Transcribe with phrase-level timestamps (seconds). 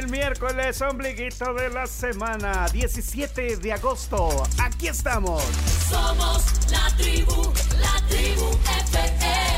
[0.00, 5.42] El miércoles ombliguito de la semana, 17 de agosto, aquí estamos.
[5.90, 8.48] Somos la tribu, la tribu
[8.88, 9.49] FM.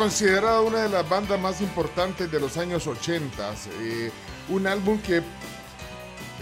[0.00, 4.10] Considerada una de las bandas más importantes de los años 80, eh,
[4.48, 5.22] un álbum que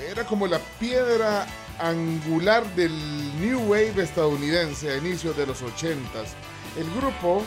[0.08, 1.44] era como la piedra
[1.80, 2.92] angular del
[3.40, 6.08] New Wave estadounidense a inicios de los 80.
[6.78, 7.42] El grupo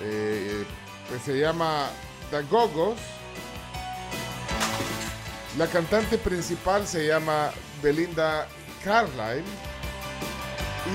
[0.00, 0.64] eh,
[1.10, 1.90] pues se llama
[2.30, 2.96] The Gogos.
[5.58, 7.50] La cantante principal se llama
[7.82, 8.48] Belinda
[8.82, 9.44] Carlisle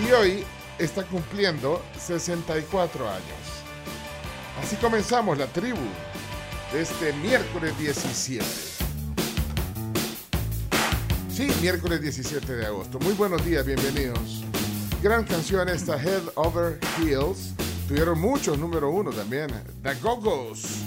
[0.04, 0.44] y hoy
[0.80, 3.41] está cumpliendo 64 años.
[4.72, 5.82] Así comenzamos la tribu
[6.74, 8.42] este miércoles 17.
[11.30, 12.98] Sí, miércoles 17 de agosto.
[13.00, 14.46] Muy buenos días, bienvenidos.
[15.04, 17.54] Gran canción esta, Head Over Heels.
[17.90, 19.50] Tuvieron muchos número uno también.
[19.84, 20.81] The Go-Go's.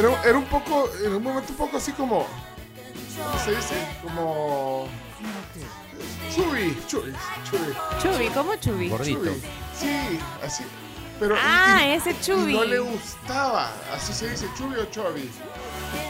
[0.00, 2.26] Era, era un poco, en un momento un poco así como,
[3.22, 3.74] ¿cómo se dice?
[4.02, 4.88] Como...
[6.34, 7.12] Chubby, chubby,
[7.50, 7.74] chubby.
[8.02, 8.88] Chubi, ¿cómo Chubi?
[8.88, 9.42] Chubby.
[9.78, 10.64] Sí, así.
[11.18, 12.52] Pero, Ah, y- ese Chubby.
[12.54, 15.30] y no le gustaba, así se dice, Chubby o Chubby.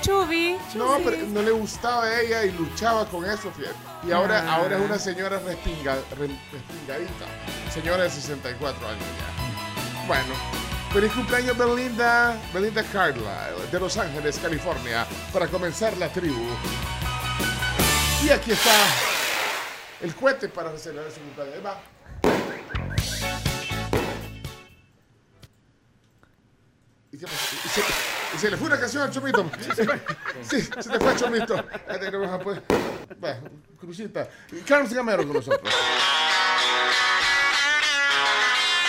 [0.02, 0.56] Chubi.
[0.76, 3.74] No, pero no le gustaba a ella y luchaba con eso, fíjate.
[4.06, 4.56] Y ahora, Ah.
[4.56, 7.26] ahora es una señora respinga, re- respingadita.
[7.74, 10.06] Señora de 64 años ya.
[10.06, 10.34] Bueno,
[10.92, 13.28] feliz cumpleaños Belinda, Belinda Carlisle,
[13.70, 16.46] de Los Ángeles, California, para comenzar la tribu.
[18.24, 18.74] Y aquí está
[20.02, 21.54] el cohete para celebrar su cumpleaños.
[21.56, 21.80] Ahí va.
[27.12, 27.56] ¿Y qué pasó?
[27.64, 27.80] ¿Y se,
[28.36, 29.50] y se le fue una canción al chomito.
[30.42, 31.56] Sí, se te fue el chomito.
[31.88, 32.62] Ya te lo vas a poder-
[33.22, 33.36] Va,
[33.80, 34.28] Crucita.
[34.66, 35.74] Carlos Gamero con nosotros.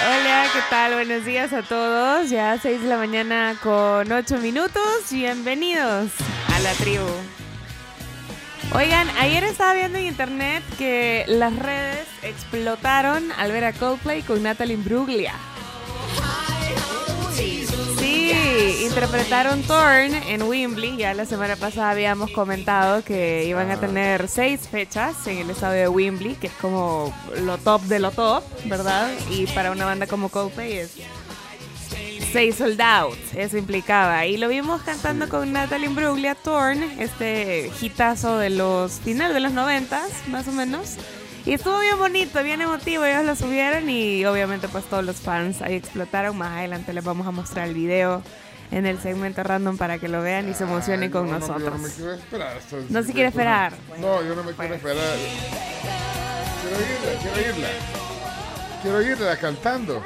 [0.03, 0.95] Hola, ¿qué tal?
[0.95, 2.31] Buenos días a todos.
[2.31, 5.11] Ya 6 de la mañana con 8 minutos.
[5.11, 6.09] Bienvenidos
[6.51, 7.05] a la tribu.
[8.73, 14.41] Oigan, ayer estaba viendo en internet que las redes explotaron al ver a Coldplay con
[14.41, 15.35] Natalie Imbruglia.
[18.51, 20.97] Sí, interpretaron Torn en Wembley.
[20.97, 25.83] Ya la semana pasada habíamos comentado que iban a tener seis fechas en el estadio
[25.83, 29.09] de Wembley, que es como lo top de lo top, ¿verdad?
[29.29, 30.97] Y para una banda como Coldplay es
[32.33, 34.25] seis sold out, eso implicaba.
[34.25, 39.53] Y lo vimos cantando con Natalie Imbruglia, Torn, este hitazo de los finales de los
[39.53, 40.97] noventas, más o menos.
[41.45, 45.61] Y estuvo bien bonito, bien emotivo, ellos lo subieron y obviamente pues todos los fans
[45.61, 46.37] ahí explotaron.
[46.37, 48.21] Más adelante les vamos a mostrar el video
[48.71, 51.39] en el segmento random para que lo vean y se emocionen Ay, con no, no,
[51.39, 51.63] nosotros.
[51.63, 52.57] yo no me quiero esperar.
[52.89, 53.73] No se quiere esperar.
[53.99, 54.75] No, yo no me quiero Bueno.
[54.75, 55.17] esperar.
[56.61, 57.67] Quiero irla, quiero irla.
[58.83, 60.03] Quiero irla cantando.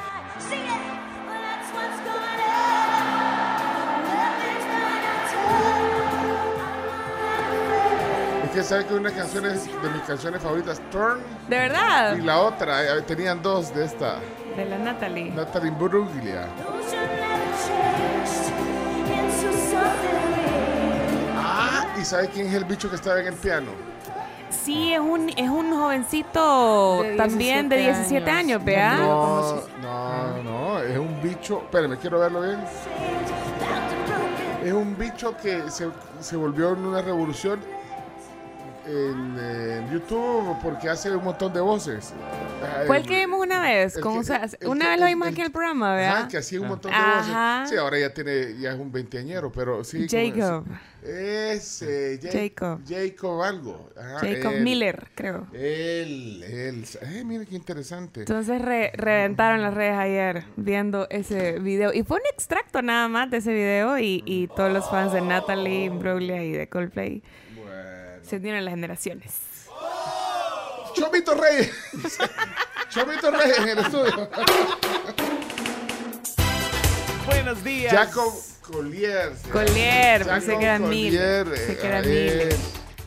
[8.55, 11.19] Que sabe que una canción es de mis canciones favoritas, Turn,
[11.49, 12.15] ¿De verdad?
[12.15, 14.19] y la otra, eh, tenían dos de esta,
[14.55, 15.31] De la Natalie.
[15.31, 16.47] Natalie Imbruglia.
[21.37, 23.71] Ah, ¿y sabe quién es el bicho que estaba en el piano?
[24.49, 28.65] Sí, es un, es un jovencito De también de 17 17 años, años.
[28.65, 28.97] vea.
[28.97, 31.61] No, no, no, es un bicho.
[31.65, 32.59] Espérame, quiero verlo bien.
[34.63, 35.89] Es un bicho que se,
[36.21, 37.59] se volvió en una revolución
[38.87, 42.13] en, eh, en YouTube porque hace un montón de voces.
[42.87, 43.97] Fue el que vimos una vez.
[43.97, 46.13] con- que- o sea, el una que- vez lo vimos aquí en el programa, Ajá,
[46.15, 46.29] ¿verdad?
[46.29, 47.59] que hacía un montón de Ajá.
[47.61, 47.69] voces.
[47.71, 50.07] Sí, ahora ya tiene, ya es un veinteañero, pero sí.
[50.09, 50.65] Jacob.
[51.03, 52.79] Es, eh, Jacob.
[52.87, 53.89] Jacob algo.
[53.95, 55.45] Ajá, Jacob él, Miller, creo.
[55.53, 56.85] Él, él.
[57.01, 58.21] Eh, mire qué interesante.
[58.21, 61.93] Entonces re- reventaron las redes ayer viendo ese video.
[61.93, 63.99] Y fue un extracto nada más de ese video.
[63.99, 67.21] Y, y todos los fans de Natalie, Imbruglia y de Coldplay.
[68.27, 69.31] Se unieron las generaciones.
[70.95, 71.71] Chomito Reyes.
[72.89, 74.29] Chomito Reyes en el estudio.
[77.25, 77.93] Buenos días.
[77.93, 79.33] Jacob Collier.
[79.51, 81.45] Collier, pensé que era Collier, Miller.
[81.49, 82.55] Pensé que Miller.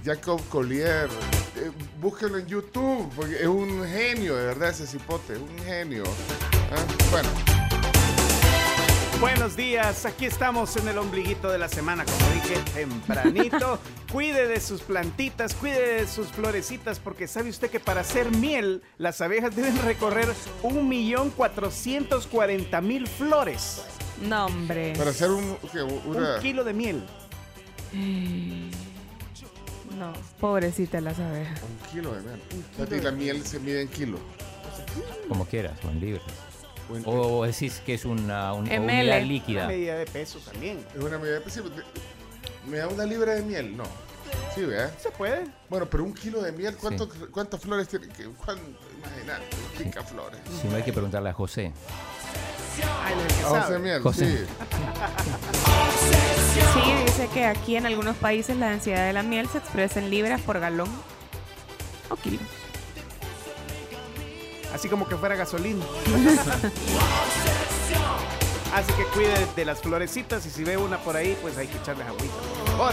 [0.05, 1.09] Jacob Collier.
[1.57, 5.33] Eh, búsquenlo en YouTube, porque es un genio, de verdad, ese cipote.
[5.35, 6.05] Es un genio.
[6.71, 6.77] Ah,
[7.11, 7.29] Bueno,
[9.21, 13.81] Buenos días, aquí estamos en el ombliguito de la semana, como dije tempranito.
[14.13, 18.81] cuide de sus plantitas, cuide de sus florecitas, porque sabe usted que para hacer miel,
[18.97, 20.29] las abejas deben recorrer
[20.63, 23.83] 1.440.000 flores.
[24.23, 24.95] No, hombre.
[24.97, 25.83] para hacer un, ¿qué?
[25.83, 26.37] una.
[26.37, 27.05] Un kilo de miel.
[29.99, 31.61] No, pobrecita las abejas.
[31.63, 32.41] un kilo de miel.
[33.03, 34.21] La miel se mide en kilo.
[35.27, 36.23] Como quieras, o en libras.
[37.05, 38.79] O decís que es una, un- ML.
[38.81, 39.67] unidad Una líquida.
[39.67, 40.85] medida de peso también.
[40.97, 41.41] Es una medida.
[41.49, 41.83] sí, de-
[42.71, 43.77] ¿Me da una libra de miel?
[43.77, 43.85] No.
[44.55, 44.93] Sí, ¿verdad?
[45.03, 45.45] ¿Se puede?
[45.71, 48.09] Bueno, pero un kilo de miel, ¿cuánto- ¿cuántas flores tiene?
[48.09, 48.63] que- cuánto-
[48.99, 49.45] Imagínate,
[49.79, 50.41] pica flores.
[50.61, 51.73] Si no hay que preguntarle a José.
[53.05, 53.15] Ay,
[53.45, 53.79] A José.
[53.79, 54.39] Miel, José.
[54.39, 54.45] sí.
[56.75, 60.11] Sí, dice que aquí en algunos países la densidad de la miel se expresa en
[60.11, 60.89] libras por galón
[62.11, 62.43] o kilos.
[64.73, 65.85] Así como que fuera gasolina.
[68.75, 71.79] Así que cuide de las florecitas y si ve una por ahí, pues hay que
[71.79, 72.35] echarles agüita.
[72.77, 72.93] por.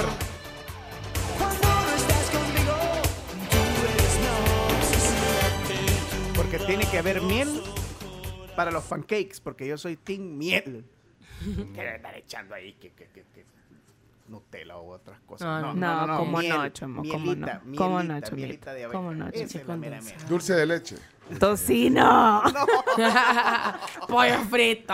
[6.36, 7.62] Porque tiene que haber miel
[8.56, 10.86] para los pancakes, porque yo soy team miel.
[11.74, 13.08] Quiere estar echando ahí que- que
[14.28, 15.62] Nutella o otras cosas.
[15.62, 16.72] No, no, como no,
[17.12, 17.46] como no.
[17.78, 19.30] Como no, como no.
[20.28, 20.96] Dulce de leche.
[21.40, 22.42] Tocino.
[24.08, 24.94] Pollo frito.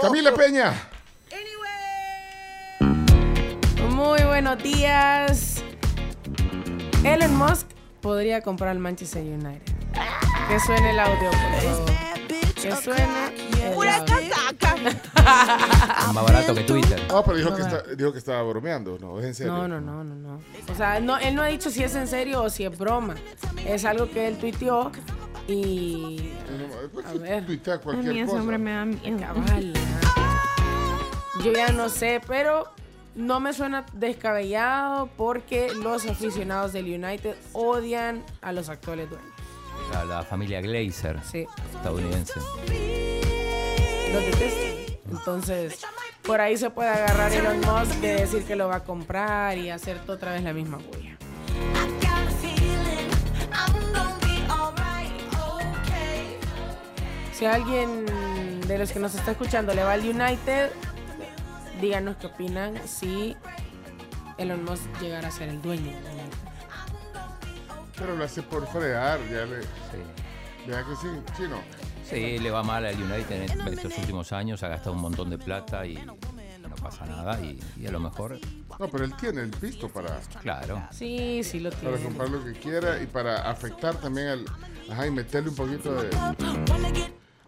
[0.00, 0.72] Camila Peña.
[3.90, 5.62] Muy buenos días.
[7.04, 7.68] Elon Musk
[8.00, 9.74] podría comprar el Manchester United.
[10.48, 12.06] Que suene el audio, por favor.
[12.60, 12.94] Que el audio.
[12.96, 13.76] Es
[16.14, 17.00] más barato que Twitter.
[17.10, 19.18] Ah, pero dijo que, está- dijo que estaba bromeando, ¿no?
[19.20, 19.52] Es en serio.
[19.52, 20.40] No, no, no, no, no.
[20.72, 23.14] O sea, no, él no ha dicho si es en serio o si es broma.
[23.66, 24.90] Es algo que él tuiteó
[25.48, 26.32] y...
[26.92, 27.46] Pues, A ver.
[27.46, 28.40] tuitea A mí ese cosa.
[28.40, 29.18] hombre me da miedo.
[29.18, 29.72] Cabal.
[31.44, 32.64] Yo ya no sé, pero
[33.14, 39.30] no me suena descabellado porque los aficionados del United odian a los actuales dueños.
[39.92, 42.34] La, la familia Glazer, Sí, estadounidense.
[44.12, 44.52] los.
[45.10, 45.78] Entonces,
[46.22, 49.70] por ahí se puede agarrar Elon Musk de decir que lo va a comprar y
[49.70, 51.16] hacer otra vez la misma bulla.
[57.32, 58.06] Si alguien
[58.66, 60.70] de los que nos está escuchando le va al United,
[61.80, 63.36] díganos qué opinan si
[64.38, 65.84] Elon Musk llegara a ser el dueño.
[65.92, 66.45] del United.
[67.98, 69.62] Pero lo hace por fregar, ya le.
[69.62, 69.68] Sí.
[70.66, 71.60] Vea que sí, sí, no.
[72.08, 75.38] Sí, le va mal al United en estos últimos años, ha gastado un montón de
[75.38, 76.16] plata y no
[76.82, 77.40] pasa nada.
[77.40, 78.38] Y, y a lo mejor,
[78.78, 80.82] No, pero él tiene el pisto para, claro.
[80.92, 82.02] Sí, sí lo para tiene.
[82.04, 84.44] comprar lo que quiera y para afectar también al.
[84.90, 86.10] Ajá, y meterle un poquito de.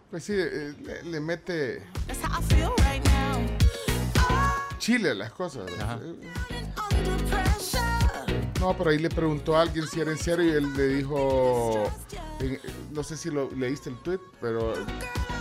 [0.09, 4.77] Pues sí, eh, le, le mete That's how I feel right now.
[4.79, 5.69] chile a las cosas.
[5.79, 5.99] Ajá.
[8.59, 11.89] No, pero ahí le preguntó a alguien si era en serio y él le dijo,
[12.91, 14.73] no sé si lo leíste el tweet, pero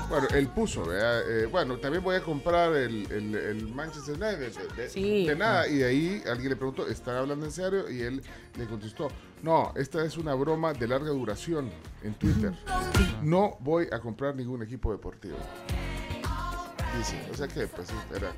[0.09, 0.85] bueno, él puso.
[0.93, 5.27] Eh, bueno, también voy a comprar el, el- el Manchester United de, de- Sí.
[5.27, 5.67] de nada.
[5.67, 7.91] Y de ahí alguien le preguntó, ¿están hablando en serio?
[7.91, 8.23] Y él
[8.57, 9.09] le contestó,
[9.43, 11.71] no, esta es una broma de larga duración
[12.05, 12.53] en Twitter.
[13.23, 15.37] No voy a comprar ningún equipo deportivo.
[16.97, 18.33] Dice, o sea que, pues, era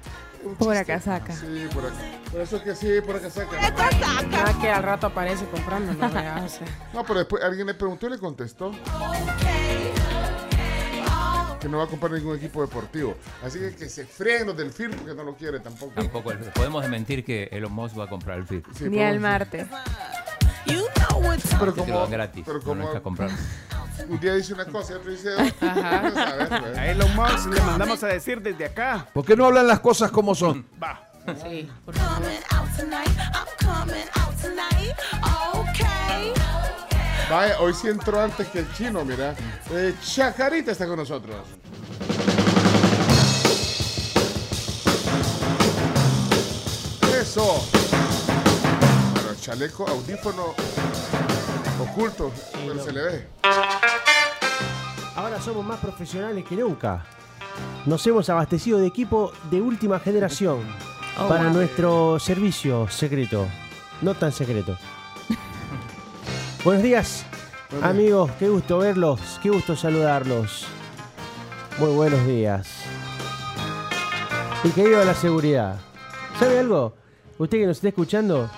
[0.45, 0.85] un chiste.
[0.85, 1.35] casaca.
[1.35, 1.95] Sí, por acá.
[2.31, 3.71] Por eso que sí, por acá saca.
[4.27, 6.45] Nada que al rato aparece comprándolo, ¿verdad?
[6.45, 8.73] O sea, No, pero después alguien le preguntó y le contestó
[11.61, 13.15] que no va a comprar ningún equipo deportivo.
[13.45, 15.93] Así que que se fríen los del FIR porque no lo quiere tampoco.
[15.95, 18.49] Tampoco podemos desmentir que Elon Musk va a comprar el.
[18.49, 19.21] Sí, Ni decir.
[19.21, 19.67] martes.
[20.67, 21.57] You know what time.
[21.59, 23.31] Pero como, pero no como necesitas comprar.
[24.09, 26.01] Un día dice una cosa y otro dice otra.
[26.03, 26.79] Vamos a ver, pues.
[26.79, 29.07] A Elon Musk le mandamos a decir desde acá.
[29.13, 30.67] ¿Por qué no hablan las cosas como son?
[30.83, 31.09] Va.
[31.43, 31.69] sí.
[31.85, 32.31] por favor.
[37.31, 39.37] Vaya, hoy sí entró antes que el chino, mira.
[39.71, 41.37] Eh, Chacarita está con nosotros.
[47.21, 47.65] Eso.
[49.15, 50.55] Bueno, chaleco, audífono
[51.81, 53.29] oculto, pero se le ve.
[55.31, 57.05] Ahora somos más profesionales que nunca.
[57.87, 60.59] Nos hemos abastecido de equipo de última generación
[61.17, 61.53] Oh, para wow.
[61.53, 63.47] nuestro servicio secreto.
[64.03, 64.77] No tan secreto.
[66.65, 67.25] Buenos días,
[67.71, 67.85] Buenos días.
[67.85, 68.31] amigos.
[68.41, 69.39] Qué gusto verlos.
[69.41, 70.67] Qué gusto saludarlos.
[71.79, 72.69] Muy buenos días.
[74.65, 75.79] Y que viva la seguridad.
[76.41, 76.95] ¿Sabe algo?
[77.39, 78.51] Usted que nos está escuchando,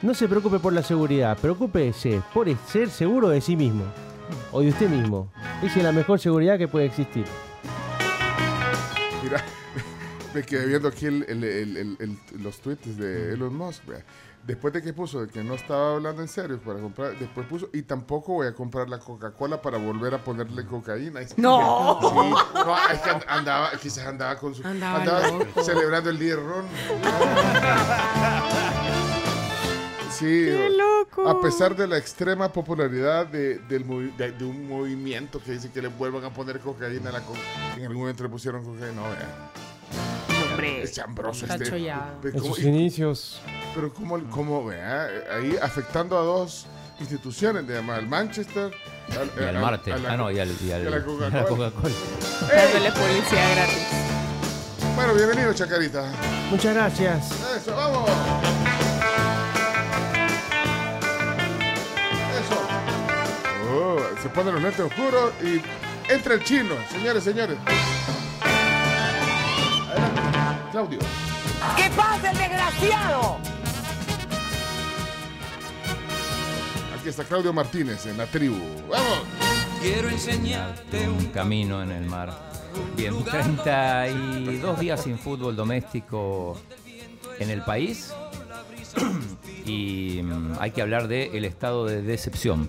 [0.00, 1.36] no se preocupe por la seguridad.
[1.36, 3.84] Preocúpese por ser seguro de sí mismo.
[4.52, 5.30] O de usted mismo.
[5.62, 7.24] Esa es la mejor seguridad que puede existir.
[9.22, 9.42] Mira,
[10.34, 13.84] me quedé viendo aquí el- el- el- el- el- los tweets de Elon Musk.
[13.86, 14.04] vea.
[14.46, 17.68] Después de que puso de que no estaba hablando en serio para comprar, después puso
[17.72, 21.18] y tampoco voy a comprar la Coca-Cola para volver a ponerle cocaína.
[21.36, 21.98] No.
[22.00, 22.06] Sí,
[22.54, 25.22] no, es que and- andaba, quizás andaba con su Andaba andaba
[25.64, 26.64] celebrando el día de ron.
[30.18, 31.28] Sí, ¡Qué loco!
[31.28, 35.70] a pesar de la extrema popularidad de, del movi- de, de un movimiento que dice
[35.70, 37.34] que le vuelvan a poner cocaína a la co-
[37.76, 39.50] en algún momento le pusieron cocaína, no, vea.
[40.50, 40.82] Hombre.
[40.82, 41.68] Es chambroso este.
[41.76, 43.40] En sus inicios.
[43.74, 46.66] pero cómo, cómo vea, ahí afectando a dos
[46.98, 48.72] instituciones, de al Manchester
[49.20, 49.92] al, Y al Marte.
[49.92, 51.30] a la- Ah, no, y, al, y, al- y a la Coca-Cola.
[51.42, 51.94] la Coca-Cola.
[52.54, 53.86] Dándole publicidad gratis.
[54.94, 56.10] Bueno, bienvenido, Chacarita.
[56.50, 57.30] Muchas gracias.
[57.54, 58.08] Eso, vamos.
[63.78, 65.60] Oh, se ponen los lentes oscuros y
[66.10, 67.58] entra el chino, señores, señores.
[69.90, 70.22] Adelante,
[70.72, 70.98] Claudio.
[71.76, 73.36] ¿Qué pasa, el desgraciado?
[76.98, 78.56] Aquí está Claudio Martínez en la tribu.
[78.88, 79.18] Vamos.
[79.82, 82.32] Quiero enseñarte un camino en el mar.
[82.96, 86.58] Bien, 32 días sin fútbol doméstico
[87.38, 88.14] en el país.
[89.66, 92.68] Y mm, hay que hablar del estado de decepción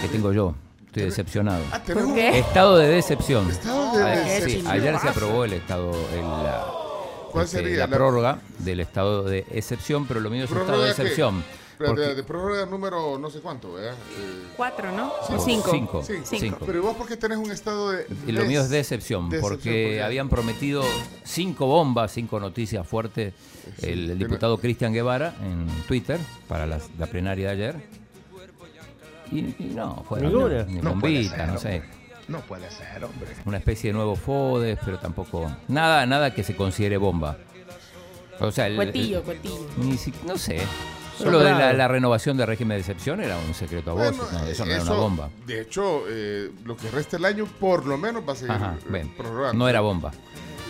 [0.00, 0.54] que tengo yo.
[0.86, 1.62] Estoy decepcionado.
[1.70, 2.38] Ah, tenemos ¿Qué?
[2.40, 3.48] Estado de decepción.
[3.48, 4.62] estado de A- decepción.
[4.62, 6.66] sí, ayer se aprobó el estado, el, la,
[7.30, 10.58] ¿Cuál este, sería la la- prórroga del estado de excepción, pero lo mío es un
[10.58, 11.44] estado de excepción.
[11.78, 13.92] Pero de, porque- de prórroga número no sé cuánto, ¿verdad?
[13.94, 15.12] Eh, Cuatro, ¿no?
[15.28, 15.70] o Cinco.
[15.70, 16.02] Cinco.
[16.04, 16.26] cinco.
[16.28, 16.58] Cinco.
[16.66, 18.06] Pero ¿y vos por qué tenés un estado de...
[18.26, 19.56] Y lo mío es decepción, decepción, porque
[19.90, 20.82] porque- habían prometido
[21.22, 23.32] cinco bombas, cinco noticias fuertes
[23.80, 28.00] el, diputado Cristian Guevara en Twitter para las- la plenaria de ayer.
[29.32, 30.64] Y, y no, fue Ninguna.
[30.64, 31.82] ni No puede bombita, ser, no sé.
[32.28, 33.28] No puede ser, hombre.
[33.44, 35.50] Una especie de nuevo FODES, pero tampoco.
[35.68, 37.36] Nada, nada que se considere bomba.
[38.40, 39.66] O sea, el, Cuetillo, el- cuetillo.
[39.78, 40.60] ni si- no sé.
[41.18, 44.16] Son Lo de la, la renovación del régimen de excepción era un secreto a voces.
[44.16, 45.28] Bueno, no, eso no era una bomba.
[45.46, 48.78] De hecho, eh, lo que resta el año por lo menos va a seguir Ajá,
[48.88, 49.58] ven, prorrogando.
[49.58, 50.12] no era bomba.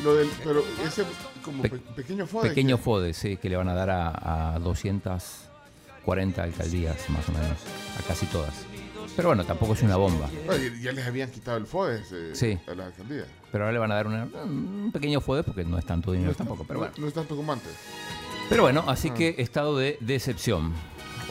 [0.03, 1.05] Lo del, pero ese
[1.45, 2.49] como Pe- pe- pequeño FODE.
[2.49, 4.59] Pequeño que- FODES, sí, que le van a dar a, a
[6.05, 7.59] 240 alcaldías, más o menos.
[7.99, 8.65] A casi todas.
[9.17, 10.29] Pero bueno, tampoco es una bomba.
[10.81, 12.59] Ya les habían quitado el FODE eh, Sí.
[12.67, 13.27] a las alcaldías.
[13.53, 16.35] Pero ahora le van a dar una- un pequeño FODES porque no es tanto dinero
[16.35, 16.65] tampoco.
[16.65, 17.73] Pero no, bueno, no es tanto como antes.
[18.49, 19.15] pero bueno así Ah.
[19.15, 20.73] que estado de decepción.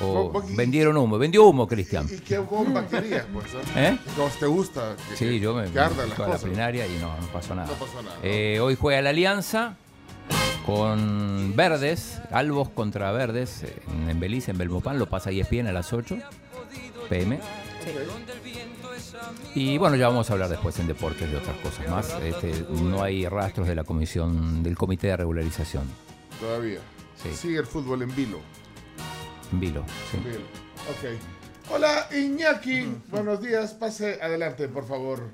[0.01, 1.17] o Vos- vos- vendieron humo.
[1.17, 2.07] Vendió humo, Cristian.
[2.09, 3.47] ¿Y qué bomba querías, pues?
[3.75, 3.81] ah?
[3.89, 3.97] ¿Eh?
[4.15, 4.95] ¿Cómo te gusta?
[5.09, 7.67] Que, Sí, yo me, que las toda la plenaria y no, no pasó nada.
[7.67, 8.21] No pasó nada, ¿no?
[8.23, 9.75] Eh, hoy juega la Alianza
[10.65, 13.63] con Verdes, Albos contra Verdes
[14.07, 16.17] en, Belice, en Belmopán, lo pasa ESPN a las 8
[17.09, 17.39] pm.
[19.55, 22.15] Y bueno, ya vamos a hablar después en deportes de otras cosas más.
[22.21, 25.83] Este, no hay rastros de la comisión, del comité de regularización.
[26.39, 26.79] Todavía.
[27.21, 27.33] Sí.
[27.33, 28.39] Sigue el fútbol en vilo.
[29.51, 29.83] En Vilo.
[30.12, 30.17] sí.
[30.17, 30.45] En vilo.
[30.89, 31.19] Ok.
[31.71, 32.95] Hola, Iñaki.
[33.09, 33.74] Buenos días.
[33.74, 35.29] Pase adelante, por favor.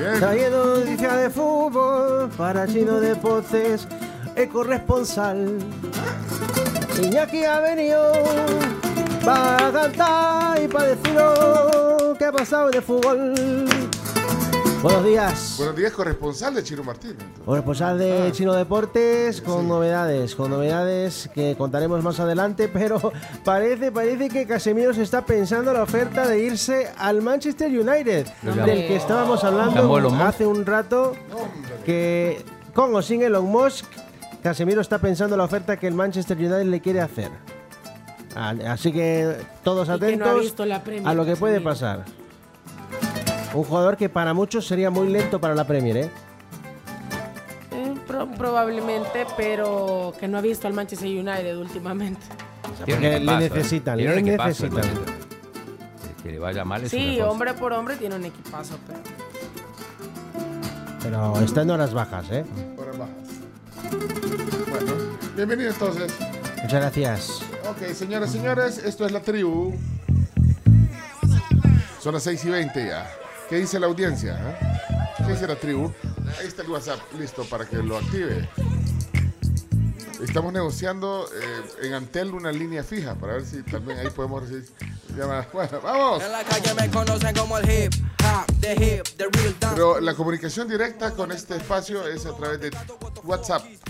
[0.00, 0.18] Bien.
[0.18, 3.86] Trayendo noticia de fútbol para Chino Deportes,
[4.34, 5.58] el corresponsal.
[7.02, 8.10] Iñaki ha venido
[9.22, 13.34] para cantar y para decirnos qué ha pasado el fútbol.
[14.82, 15.54] Buenos días.
[15.58, 17.14] Buenos días, corresponsal de Chino Martín.
[17.44, 18.32] Corresponsal de Ah.
[18.32, 19.66] Chino Deportes con Sí.
[19.66, 22.98] novedades, con novedades que contaremos más adelante, pero
[23.44, 28.54] parece, parece que Casemiro se está pensando la oferta de irse al Manchester United, Lo
[28.54, 31.12] del que estábamos hablando hace un rato,
[31.84, 33.84] que con o sin Elon Musk,
[34.42, 37.30] Casemiro está pensando la oferta que el Manchester United le quiere hacer.
[38.34, 41.60] Así que todos Y que no ha atentos visto la Premier, a lo que puede
[41.60, 42.04] pasar.
[43.54, 46.10] Un jugador que para muchos sería muy lento para la Premier, ¿eh?
[47.72, 52.20] Eh, pro- probablemente, pero que no ha visto al Manchester United últimamente.
[52.64, 53.36] Un porque le ¿eh?
[53.38, 54.84] necesitan, Tiene un le necesitan.
[56.22, 59.00] Que le vaya mal es Sí, hombre por hombre tiene un equipazo, pero
[61.02, 62.44] Pero está en horas bajas, ¿eh?
[62.78, 63.14] Horas bajas.
[64.70, 64.92] Bueno,
[65.34, 66.12] bienvenido entonces.
[66.62, 67.42] Muchas gracias.
[67.68, 69.74] Ok, señoras y señores, esto es la tribu.
[72.00, 73.10] Son las 6 y 20 ya.
[73.50, 74.38] ¿Qué dice la audiencia?
[74.38, 74.56] eh?
[75.18, 75.92] ¿Qué dice la tribu?
[76.38, 78.48] Ahí está el WhatsApp listo para que lo active.
[80.22, 84.64] Estamos negociando eh, en Antel una línea fija para ver si también ahí podemos recibir
[85.16, 85.48] llamadas.
[85.52, 86.22] Bueno, vamos.
[86.22, 87.92] En la calle me conocen como el hip
[88.22, 89.74] hop, the hip, the real dance.
[89.74, 92.70] Pero la comunicación directa con este espacio es a través de
[93.24, 93.64] WhatsApp.
[93.66, 93.80] Es.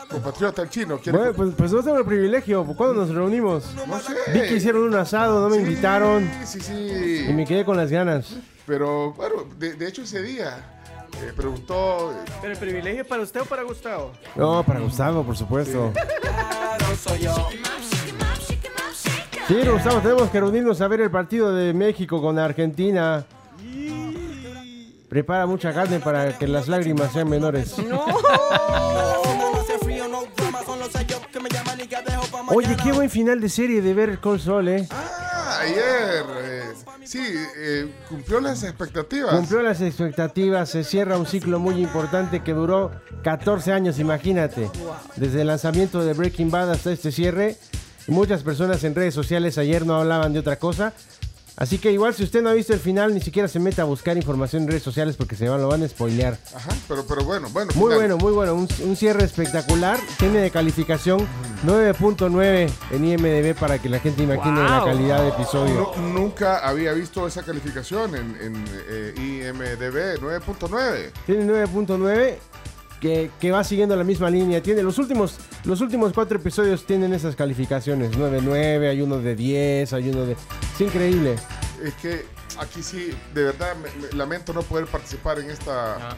[0.10, 0.98] compatriota el chino.
[1.00, 2.66] Quiere Bueno, pues, pues no tengo el privilegio.
[2.78, 3.66] ¿Cuándo nos reunimos?
[3.88, 4.14] no sé.
[4.34, 7.34] Vi que hicieron un asado, no me Sí, invitaron Sí, y sí.
[7.34, 8.36] me quedé con las ganas.
[8.66, 10.80] Pero bueno, de, de hecho ese día
[11.22, 12.12] eh, preguntó.
[12.14, 14.12] eh, ¿Pero el privilegio es para usted o para Gustavo?
[14.36, 15.92] No, para Gustavo, por supuesto.
[16.22, 17.50] claro soy yo.
[19.48, 23.26] Sí, Gustavo, tenemos que reunirnos a ver el partido de México con Argentina.
[25.14, 27.78] Prepara mucha carne para que las lágrimas sean menores.
[27.78, 28.04] No
[29.62, 30.64] hace frío, no drama.
[30.66, 33.48] Son los sellos que me llaman y que dejo pa' Oye, qué buen final de
[33.48, 34.88] serie de ver Col Sol, ¿eh?
[34.90, 36.26] Ah, ayer.
[36.42, 36.64] eh,
[37.04, 37.22] sí,
[37.58, 39.36] eh, cumplió las expectativas.
[39.36, 42.90] Cumplió las expectativas, se cierra un ciclo muy importante que duró
[43.24, 44.72] 14 años, imagínate.
[45.16, 47.56] Desde el lanzamiento de Breaking Bad hasta este cierre.
[48.08, 50.92] Muchas personas en redes sociales ayer no hablaban de otra cosa.
[51.56, 53.86] Así que igual si usted no ha visto el final, ni siquiera se meta a
[53.86, 56.38] buscar información en redes sociales porque se van, lo van a spoilear.
[56.56, 57.72] Ajá, pero, pero bueno, bueno.
[57.76, 57.98] Muy final.
[58.00, 58.56] bueno, muy bueno.
[58.56, 60.00] Un, un cierre espectacular.
[60.18, 61.28] Tiene de calificación
[61.66, 65.92] 9.9 en IMDB para que la gente imagine la calidad de episodio.
[65.96, 71.12] No- nunca había visto esa calificación en, en, eh, IMDB 9.9.
[71.26, 72.36] Tiene 9.9
[73.04, 74.64] que, que va siguiendo la misma línea.
[74.64, 75.36] Tiene los últimos,
[75.66, 78.12] los últimos cuatro episodios tienen esas calificaciones.
[78.18, 80.32] 9.9, hay uno de 10, hay uno de...
[80.34, 81.36] Es increíble.
[81.84, 82.26] Es que
[82.58, 86.12] aquí sí, de verdad, me- me lamento no poder participar en esta...
[86.12, 86.18] Ah.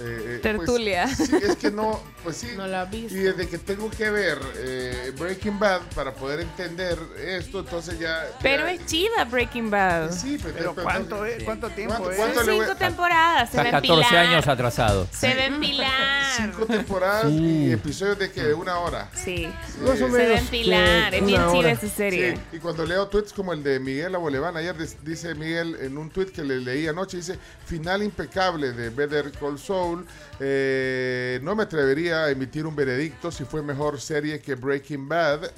[0.00, 1.08] Eh, eh, Tertulia.
[1.16, 2.48] pues, sí, es que no, pues sí.
[2.56, 3.14] No la visto.
[3.16, 8.24] Y desde que tengo que ver eh, Breaking Bad para poder entender esto, entonces ya...
[8.42, 10.12] Pero ya- es chida Breaking Bad.
[10.12, 11.42] Sí, pero, Pero pero- ¿cuánto, es?
[11.44, 12.16] ¿cuánto tiempo ¿Cuánto- es?
[12.18, 13.50] cuánto Son voy- cinco temporadas.
[13.50, 14.26] Se Está ven 14 pilar.
[14.26, 15.08] años atrasado.
[15.12, 15.90] Se ven pilar.
[16.36, 17.36] Cinco temporadas Sí.
[17.68, 19.10] y episodios de que de una hora.
[19.14, 19.48] Sí.
[19.82, 21.14] Más o Se ven pilar.
[21.14, 22.36] Es bien chida esa serie.
[22.36, 26.10] Sí, y cuando leo tweets como el de Miguel Aboleván, ayer dice Miguel en un
[26.10, 29.85] tweet que le leí anoche, dice, final impecable de Better Call Saul,
[30.40, 35.50] eh, no me atrevería a emitir un veredicto si fue mejor serie que Breaking Bad.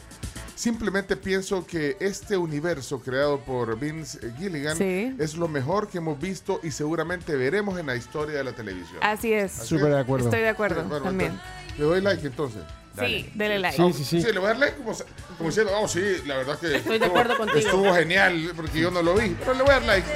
[0.54, 5.14] Simplemente pienso que este universo creado por Vince Gilligan Sí.
[5.18, 8.98] es lo mejor que hemos visto y seguramente veremos en la historia de la televisión.
[9.00, 9.52] Así es.
[9.52, 10.24] Súper de acuerdo.
[10.26, 11.30] Estoy de acuerdo Sí, bueno, también.
[11.32, 12.62] entonces, Le doy like entonces.
[13.06, 13.76] Sí, dele like.
[13.76, 14.22] Sí, sí, sí.
[14.22, 14.92] Sí, le voy a dar like como,
[15.36, 17.68] como diciendo, oh, sí, la verdad que Estoy de acuerdo estuvo, contigo.
[17.68, 20.06] estuvo genial porque yo no lo vi, pero le voy a dar like.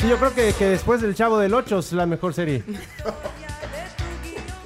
[0.00, 2.62] Sí, yo creo que, que después del Chavo del 8 es la mejor serie.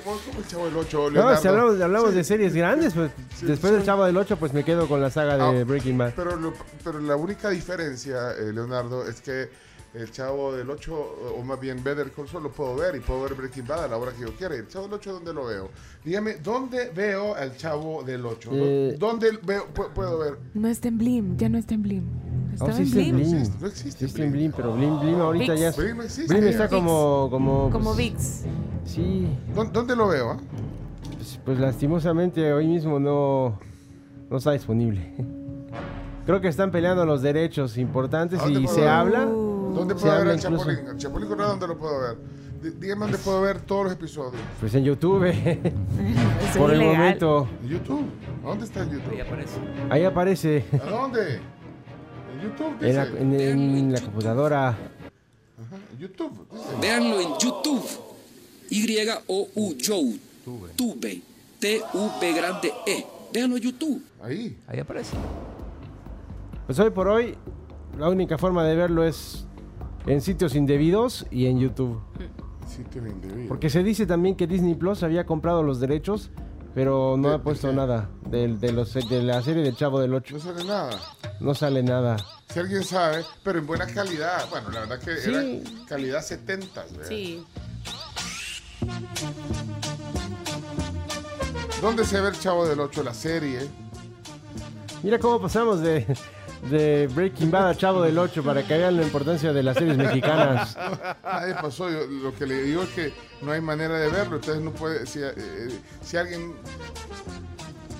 [0.05, 3.47] ¿Cómo, el chavo del 8, No, si hablamos, hablamos Sí, de series grandes, pues Sí,
[3.47, 3.77] después sí.
[3.79, 6.13] del Chavo del 8 pues me quedo con la saga de Ah, Breaking Bad.
[6.15, 9.51] Pero, lo- pero la única diferencia, eh, Leonardo, es que
[9.97, 10.95] el Chavo del 8,
[11.39, 13.89] o más bien Better Call Saul, lo puedo ver y puedo ver Breaking Bad a
[13.89, 14.55] la hora que yo quiera.
[14.55, 15.71] ¿Y el Chavo del 8 dónde lo veo?
[16.05, 18.51] Dígame, ¿dónde veo al Chavo del 8?
[18.53, 20.39] Eh, ¿Dónde veo, pu- puedo ver?
[20.55, 22.05] No está en Blim, ya no está en Blim.
[22.05, 23.31] Oh, Estaba sí en está en Blim.
[23.31, 24.41] No existe, no existe Existe en Blim.
[24.43, 25.61] Blim, pero Blim, Blim ahorita Vix.
[25.63, 25.77] ya es...
[25.77, 26.35] Blim existe.
[26.35, 26.75] Blim está Vix.
[26.75, 27.29] como...
[27.31, 28.45] Como, Como pues, VIX.
[28.85, 30.31] Sí, ¿Dó- ¿Dónde lo veo?
[30.33, 30.37] ah?
[31.17, 33.59] pues, pues lastimosamente hoy mismo no,
[34.31, 35.15] no está disponible.
[36.27, 39.29] Creo que están peleando los derechos importantes ¿A dónde y se habla.
[39.77, 40.57] ¿Dónde puedo ver al incluso.
[40.65, 40.87] Chapulín?
[40.89, 42.17] ¿El Chapulín Colorado dónde lo puedo ver?
[42.63, 44.43] Dí- Dígame dónde puedo ver todos los episodios.
[44.61, 45.25] Pues en YouTube.
[45.31, 46.97] Eso Por es el ilegal.
[46.97, 47.49] momento.
[47.63, 48.05] ¿En YouTube?
[48.45, 49.21] ¿A dónde está el Ahí YouTube?
[49.27, 49.61] aparece.
[49.91, 51.35] Ahí aparece ¿A dónde?
[51.37, 52.77] ¿En YouTube?
[52.83, 53.21] en la, Dice.
[53.23, 54.69] en- en la computadora.
[54.69, 56.47] Ajá, en YouTube.
[56.53, 56.65] dice.
[56.81, 57.85] Véanlo en YouTube.
[58.71, 60.19] Y-O-U, Joe.
[60.77, 61.23] Tube.
[61.61, 63.07] T-U-B grande E.
[63.33, 64.03] Véanlo en YouTube.
[64.23, 64.57] Ahí.
[64.67, 65.17] Ahí aparece.
[66.67, 67.35] Pues hoy por hoy,
[67.99, 69.46] la única forma de verlo es
[70.07, 72.01] en sitios indebidos y en YouTube.
[72.67, 73.49] Sitio indebido.
[73.49, 76.31] Porque se dice también que Disney Plus había comprado los derechos,
[76.75, 80.35] pero no ¿De- ha puesto nada de, los, de la serie del Chavo del 8.
[80.35, 80.91] No sale nada.
[81.41, 82.17] No sale nada.
[82.49, 84.49] Si alguien sabe, pero en buena calidad.
[84.51, 85.31] Bueno, la verdad que Sí.
[85.31, 86.83] era calidad 70.
[86.93, 87.07] ¿verdad?
[87.09, 87.45] Sí.
[91.81, 93.61] ¿Dónde se ve el Chavo del 8, la serie?
[95.03, 96.07] Mira cómo pasamos de,
[96.71, 99.97] de Breaking Bad a Chavo del 8 para que vean la importancia de las series
[99.97, 100.77] mexicanas.
[101.25, 101.91] Nadie pasó.
[101.91, 104.37] Yo, lo que le digo es que no hay manera de verlo.
[104.37, 105.07] Entonces no puede.
[105.07, 105.35] Si, eh,
[106.03, 106.55] si alguien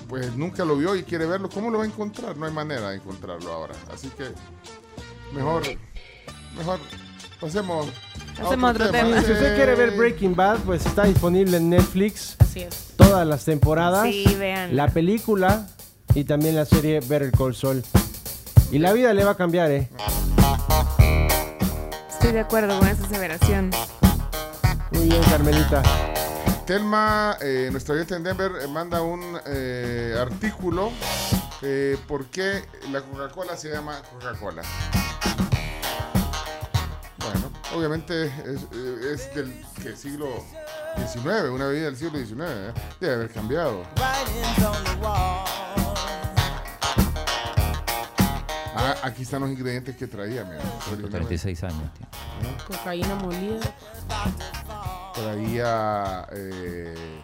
[0.07, 2.37] pues nunca lo vio y quiere verlo, ¿cómo lo va a encontrar?
[2.37, 3.73] No hay manera de encontrarlo ahora.
[3.93, 4.25] Así que
[5.33, 5.63] mejor,
[6.57, 6.79] mejor
[7.41, 7.87] pasemos.
[8.39, 9.21] a otro tema.
[9.21, 12.93] Si usted quiere ver Eh, Breaking Bad, pues está disponible en Netflix Así es.
[12.95, 14.07] todas las temporadas.
[14.09, 14.75] Sí, vean.
[14.75, 15.67] La película
[16.15, 17.83] y también la serie Better Call Saul.
[18.71, 19.89] Y la vida le va a cambiar, ¿eh?
[22.09, 23.71] Estoy de acuerdo con esa aseveración.
[24.91, 25.81] Muy bien, Carmelita.
[26.65, 30.91] Telma, eh, nuestra oyente en Denver, eh, manda un eh, artículo.
[31.61, 34.61] Eh, ¿Por qué la Coca-Cola se llama Coca-Cola?
[37.19, 38.67] Bueno, obviamente es,
[39.13, 40.27] es del ¿qué, siglo
[40.97, 42.41] XIX, una bebida del siglo XIX.
[42.41, 42.73] ¿eh?
[42.99, 43.83] Debe haber cambiado.
[49.07, 50.59] Aquí están los ingredientes que traía, mira.
[50.87, 51.17] originalmente.
[51.17, 51.93] 36 años.
[51.93, 52.07] tío.
[52.67, 53.73] Cocaína molida.
[55.13, 56.27] Traía.
[56.31, 57.21] Eh,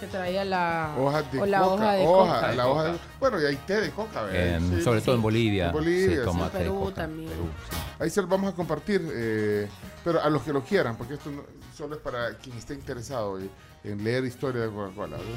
[0.00, 1.72] Que traía la, hojas de o la coca.
[1.74, 2.52] hoja de hoja, coca.
[2.54, 4.56] la hoja de- bueno, y hay té de coca, ¿verdad?
[4.56, 5.22] En- Sí, sobre todo en.
[5.22, 5.66] Bolivia.
[5.68, 6.38] En Bolivia, sí.
[6.38, 6.94] de Perú coca.
[6.94, 7.30] también.
[7.30, 7.76] Perú, sí.
[7.98, 9.68] Ahí se los vamos a compartir, eh,
[10.04, 11.44] pero a los que lo quieran, porque esto no-
[11.76, 13.50] solo es para quien esté interesado en,
[13.84, 15.16] en leer historia de Coca-Cola.
[15.16, 15.32] ¿verdad?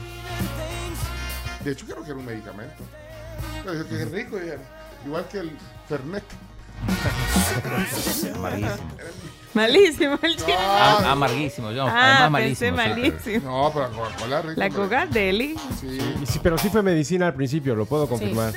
[1.63, 2.83] De hecho, creo que era un medicamento.
[3.63, 4.37] Pero dijo que es rico,
[5.05, 5.51] igual que el
[5.87, 6.23] Fernet.
[9.53, 10.55] Malísimo el chile.
[10.55, 11.71] Am- amarguísimo.
[11.71, 13.01] yo, Ah, además pensé malísimo.
[13.11, 13.51] malísimo.
[13.63, 14.53] No, pero la Coca-Cola rico.
[14.59, 15.55] La coca deli.
[15.79, 15.99] Sí.
[16.21, 18.53] Y sí, pero sí fue medicina al principio, lo puedo confirmar.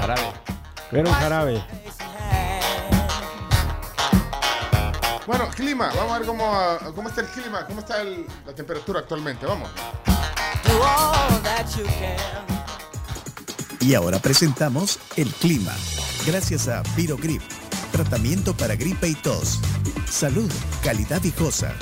[0.00, 0.22] Jarabe.
[0.92, 1.64] Era un jarabe.
[5.26, 8.52] Bueno, clima, vamos a ver cómo, ah, cómo está el clima, cómo está el- la
[8.54, 9.44] temperatura actualmente.
[9.44, 9.68] Vamos.
[13.80, 15.72] Y ahora presentamos el clima.
[16.26, 17.42] Gracias a Virogrip,
[17.96, 19.58] tratamiento para gripe y tos.
[20.10, 20.52] Salud,
[20.84, 21.72] calidad viejosa.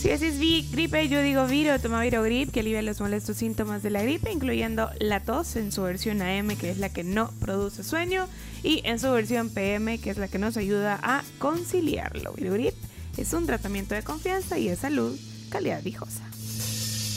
[0.00, 3.36] Si así es vi- gripe, yo digo Viro, toma Viro Grip, que alivia los molestos
[3.36, 7.04] síntomas de la gripe, incluyendo la tos en su versión AM, que es la que
[7.04, 8.26] no produce sueño,
[8.64, 12.32] y en su versión PM, que es la que nos ayuda a conciliarlo.
[12.32, 12.74] Viro Grip
[13.16, 15.16] es un tratamiento de confianza y de salud,
[15.48, 16.22] calidad viejosa.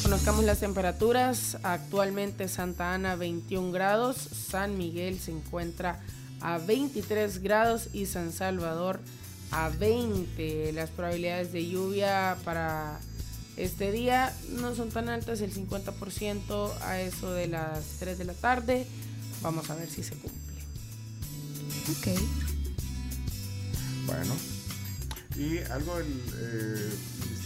[0.04, 1.58] Conozcamos las temperaturas.
[1.64, 6.00] Actualmente Santa Ana 21 grados, San Miguel se encuentra
[6.41, 8.99] a 23 grados y San Salvador
[9.52, 10.73] a 20.
[10.73, 12.99] Las probabilidades de lluvia para
[13.58, 18.34] este día no son tan altas, el 50% a eso de las 3 de la
[18.34, 18.88] tarde.
[19.41, 20.39] Vamos a ver si se cumple.
[21.91, 22.19] Ok.
[24.06, 24.34] Bueno.
[25.38, 26.89] Y algo del eh,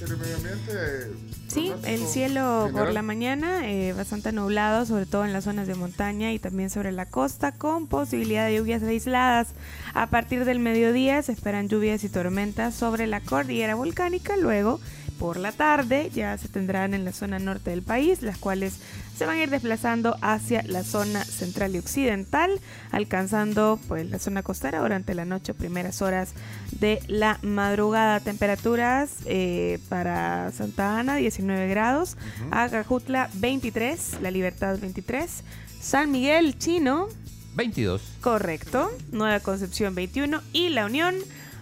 [0.09, 1.11] Medio Ambiente.
[1.47, 5.75] Sí, el cielo por la mañana eh, bastante nublado, sobre todo en las zonas de
[5.75, 9.49] montaña y también sobre la costa, con posibilidad de lluvias aisladas.
[9.93, 14.35] A partir del mediodía se esperan lluvias y tormentas sobre la cordillera volcánica.
[14.35, 14.79] Luego,
[15.17, 18.79] por la tarde, ya se tendrán en la zona norte del país, las cuales
[19.17, 22.59] se van a ir desplazando hacia la zona central y occidental,
[22.91, 26.33] alcanzando pues la zona costera durante la noche, primeras horas
[26.71, 28.19] de la madrugada.
[28.19, 32.17] Temperaturas eh, para Santa Ana 19 grados,
[32.51, 35.43] Acajutla 23, La Libertad 23,
[35.79, 37.07] San Miguel Chino
[37.55, 38.01] 22.
[38.21, 41.15] correcto, Nueva Concepción 21 y La Unión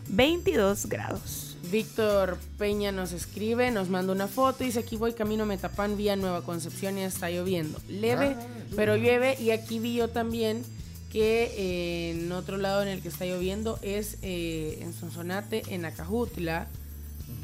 [0.07, 1.40] 22 grados.
[1.71, 5.95] Víctor Peña nos escribe, nos manda una foto y dice aquí voy camino a Metapán
[5.97, 7.79] vía Nueva Concepción y está lloviendo.
[7.87, 8.35] Leve,
[8.75, 10.63] pero llueve y aquí vi yo también
[11.11, 15.85] que eh, en otro lado en el que está lloviendo es eh, en Sonsonate, en
[15.85, 16.67] Acajutla,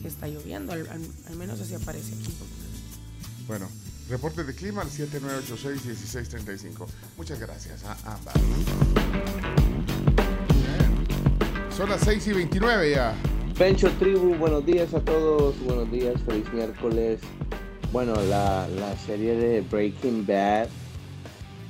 [0.02, 2.34] que está lloviendo, al, al- al menos así aparece aquí.
[3.48, 3.68] Bueno,
[4.10, 6.86] reporte de clima al 7986-1635.
[7.18, 8.36] Muchas gracias a ambas.
[11.76, 13.16] Son las 6 y 29 ya.
[13.58, 17.20] Pencho Tribu, buenos días a todos, buenos días, feliz miércoles.
[17.92, 20.68] Bueno, la, la serie de Breaking Bad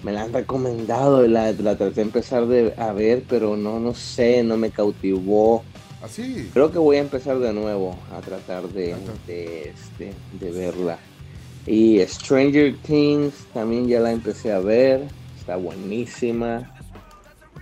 [0.04, 3.80] me la han recomendado, y la, la traté de empezar de, a ver, pero no,
[3.80, 5.64] no sé, no me cautivó.
[6.04, 6.50] Así.
[6.52, 8.94] Creo que voy a empezar de nuevo a tratar de,
[9.26, 11.00] de, este, de verla.
[11.66, 15.04] Y Stranger Things también ya la empecé a ver,
[15.40, 16.70] está buenísima.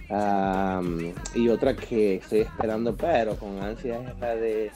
[0.10, 4.72] Am, y otra que estoy esperando, pero con ansias, es la de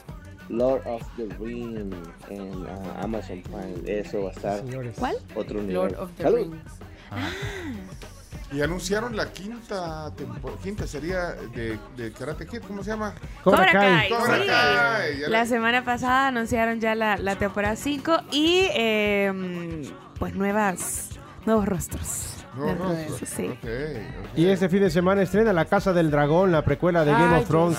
[0.48, 1.94] Lord of the Rings
[2.28, 3.74] en ah, Amazon Prime.
[4.00, 4.62] Eso va a estar
[4.98, 5.16] ¿Cuál?
[5.36, 5.74] otro nivel.
[5.74, 6.38] Lord of the Salud.
[6.52, 6.72] Rings.
[8.52, 13.14] Y anunciaron la quinta temporada, quinta sería de, de Karate Kid, ¿cómo se llama?
[13.44, 14.46] Cobra Kai, Cobra sí.
[14.48, 19.82] Kai, ya La la- semana pasada anunciaron ya la, la temporada 5 y eh,
[20.18, 21.10] pues nuevas
[21.46, 22.29] nuevos rostros.
[22.56, 23.22] De rostros.
[23.22, 23.46] eso, sí.
[23.48, 23.68] Ok.
[24.36, 27.42] Y este fin de semana estrena La Casa del Dragón, la precuela de Game Ay,
[27.42, 27.78] of Thrones.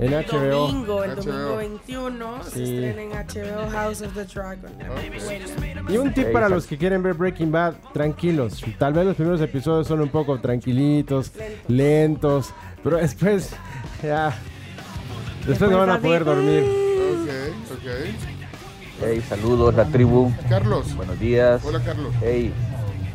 [0.00, 0.66] En HBO.
[0.66, 1.22] Domingo, el HBO.
[1.22, 2.62] domingo 21 se Sí.
[2.62, 4.72] estrena en HBO House of the Dragon.
[5.24, 5.92] Bueno.
[5.92, 8.64] Y un tip para los que quieren ver Breaking Bad, tranquilos.
[8.78, 11.30] Tal vez los primeros episodios son un poco tranquilitos,
[11.68, 12.52] lentos,
[12.82, 13.50] pero después
[14.02, 14.34] ya
[15.46, 16.64] después no van a poder dormir.
[16.64, 17.90] Ok, ok.
[19.00, 20.32] Hey, saludos, la tribu.
[20.48, 20.94] Carlos.
[20.96, 21.62] Buenos días.
[21.64, 22.12] Hola, Carlos.
[22.20, 22.52] Hey,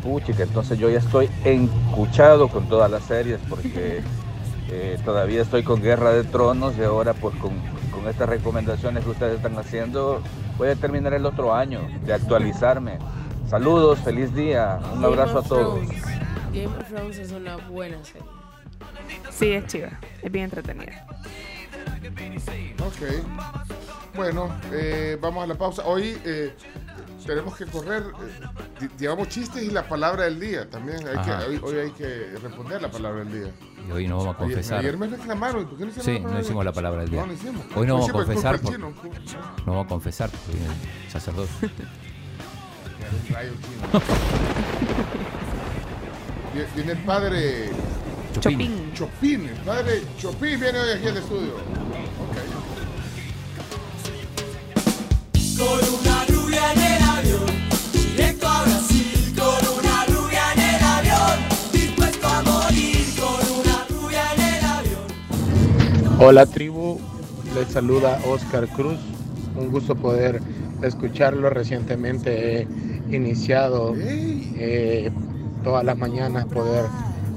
[0.03, 4.01] puchica, entonces yo ya estoy encuchado con todas las series porque
[4.69, 7.51] eh, todavía estoy con Guerra de Tronos y ahora pues con,
[7.91, 10.21] con estas recomendaciones que ustedes están haciendo
[10.57, 12.99] voy a terminar el otro año de actualizarme.
[13.49, 15.79] Saludos, feliz día, un Game abrazo a todos.
[16.53, 18.27] Game of Thrones es una buena serie.
[19.31, 19.89] Sí, es chiva.
[20.21, 21.05] Es bien entretenida.
[22.79, 23.88] Ok.
[24.15, 25.83] Bueno, eh, vamos a la pausa.
[25.85, 26.53] Hoy eh,
[27.25, 28.03] tenemos que correr.
[28.81, 30.69] eh, llevamos chistes y la palabra del día.
[30.69, 33.51] También hay que, hoy, hoy hay que responder la palabra del día.
[33.87, 34.79] Y hoy nos vamos a confesar.
[34.79, 35.65] ayer me reclamaron.
[35.67, 37.21] ¿Por qué no hicimos Sí, la palabra no del hicimos la palabra del día.
[37.21, 37.65] No, no hicimos.
[37.75, 38.59] Hoy no vamos a culpa confesar.
[38.59, 38.93] por- No
[39.67, 40.73] vamos a confesar porque viene
[41.05, 41.49] el sacerdote.
[46.75, 47.69] Viene el padre
[48.39, 48.91] Chopin.
[48.93, 49.45] Chopin.
[49.49, 51.53] El padre Chopin viene hoy aquí al estudio.
[66.19, 66.99] Hola tribu,
[67.55, 68.99] les saluda Oscar Cruz.
[69.55, 70.41] Un gusto poder
[70.83, 71.49] escucharlo.
[71.49, 72.67] Recientemente he
[73.15, 75.11] iniciado eh,
[75.63, 76.85] todas las mañanas poder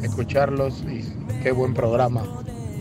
[0.02, 1.04] escucharlos y
[1.42, 2.22] qué buen programa.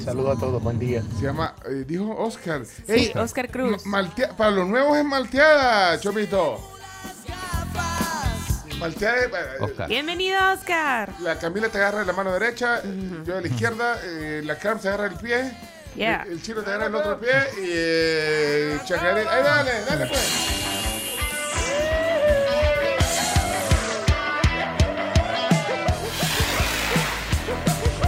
[0.04, 1.04] Saludo a todos, buen día.
[1.20, 2.64] Se llama, eh, dijo Oscar.
[2.66, 3.86] Sí, Oscar Cruz.
[3.86, 6.60] maltea- para los nuevos es malteada, Chomito.
[8.80, 11.12] Malteada es, eh, Bienvenido, Oscar.
[11.20, 12.82] La Camila te agarra de la mano derecha,
[13.24, 15.52] yo de la izquierda, eh, la Carmen te agarra el pie,
[15.96, 16.24] Yeah.
[16.26, 19.28] el, el chino te agarra el otro pie y eh, Chacaré.
[19.28, 20.22] ¡Ahí dale, dale pues!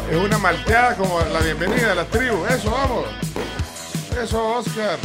[0.09, 2.45] Es una malteada como la bienvenida a la tribu.
[2.45, 3.05] Eso, vamos.
[4.21, 4.97] Eso, Oscar.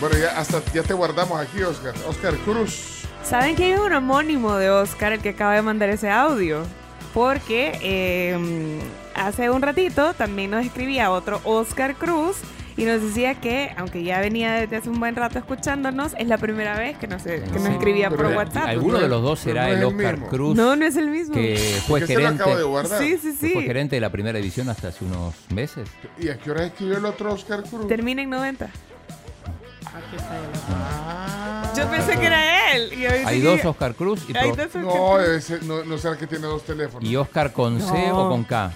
[0.00, 1.94] Bueno, ya hasta ya te guardamos aquí, Oscar.
[2.08, 3.04] Oscar Cruz.
[3.22, 6.66] ¿Saben que hay un homónimo de Oscar, el que acaba de mandar ese audio?
[7.14, 8.80] Porque eh,
[9.14, 12.38] hace un ratito también nos escribía otro Oscar Cruz
[12.76, 16.38] y nos decía que, aunque ya venía desde hace un buen rato escuchándonos, es la
[16.38, 18.66] primera vez que nos, que nos escribía por WhatsApp.
[18.66, 20.28] Alguno de los dos será no el Oscar mismo.
[20.28, 20.56] Cruz.
[20.56, 21.36] No, no es el mismo.
[21.36, 22.42] Que fue Es que se lo gerente.
[22.42, 22.98] acabo de guardar.
[23.00, 23.66] Sí, sí, que Fue sí.
[23.68, 25.88] gerente de la primera división hasta hace unos meses.
[26.18, 27.86] ¿Y a qué hora escribió el otro Oscar Cruz?
[27.86, 28.64] Termina en 90.
[28.64, 31.33] Aquí está el- Ah.
[31.76, 32.92] Yo pensé que era él.
[32.92, 35.28] y Hay dos Oscar Cruz y, Hay dos Oscar No, Cruz.
[35.28, 37.08] ese, no, no será que tiene dos teléfonos.
[37.08, 38.26] y Oscar con C No.
[38.26, 38.72] o con K.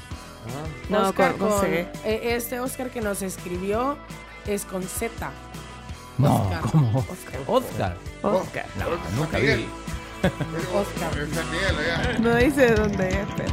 [0.88, 1.88] No, Oscar con- con C.
[2.04, 3.96] eh, Este Oscar que nos escribió
[4.46, 5.30] es con Z.
[6.16, 6.60] No, Oscar.
[6.72, 6.98] ¿cómo?
[6.98, 7.40] Oscar.
[7.46, 7.96] Oscar.
[8.22, 8.66] Oscar.
[8.78, 9.66] No, Oscar nunca vi.
[10.74, 12.20] Oscar.
[12.20, 13.52] No dice de dónde es, pero.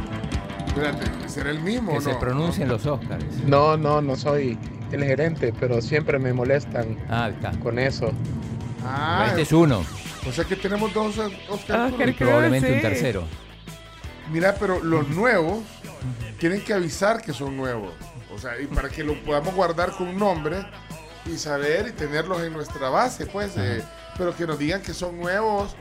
[0.66, 2.10] Espérate, ¿será el mismo Que o no?
[2.10, 3.24] se pronuncien los Oscars.
[3.46, 4.58] No, no, no soy
[4.92, 7.30] el gerente, pero siempre me molestan Ah,
[7.62, 8.10] con eso.
[8.88, 9.84] Ah, Este es uno.
[10.28, 12.08] o sea que tenemos dos Oscar Oscar Cruz.
[12.08, 12.74] Y probablemente sí.
[12.74, 13.24] un tercero.
[14.32, 15.58] Mira, pero los nuevos
[16.38, 17.92] tienen que avisar que son nuevos.
[18.34, 20.66] O sea, y para que lo podamos guardar con un nombre
[21.26, 23.52] y saber y tenerlos en nuestra base, pues.
[23.56, 23.82] eh,
[24.18, 25.76] pero que nos digan que son nuevos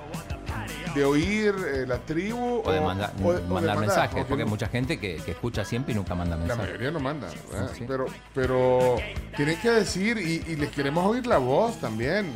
[0.94, 4.10] de oír eh, la tribu O de manda- o de- o de mandar mensajes.
[4.12, 6.65] porque Porque hay no- mucha gente que, que escucha siempre y nunca manda La mensajes.
[6.65, 7.72] mayoría no manda, ¿verdad?
[7.78, 7.84] Sí.
[7.88, 8.96] pero, pero
[9.36, 12.34] tienen que decir y, y les queremos oír la voz también.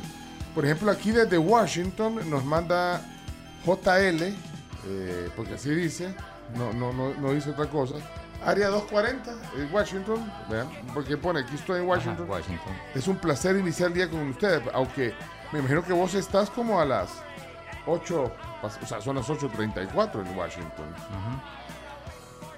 [0.53, 3.01] Por ejemplo, aquí desde Washington nos manda
[3.65, 6.13] JL, eh, porque así dice,
[6.55, 7.95] no, no, no, no dice otra cosa.
[8.43, 12.25] Área 240, en Washington, vean, porque pone aquí estoy en Washington.
[12.25, 12.73] Ajá, Washington.
[12.95, 15.13] Es un placer iniciar el día con ustedes, aunque
[15.51, 17.09] me imagino que vos estás como a las
[17.85, 18.31] 8,
[18.61, 20.95] o sea, son las 8.34 en Washington.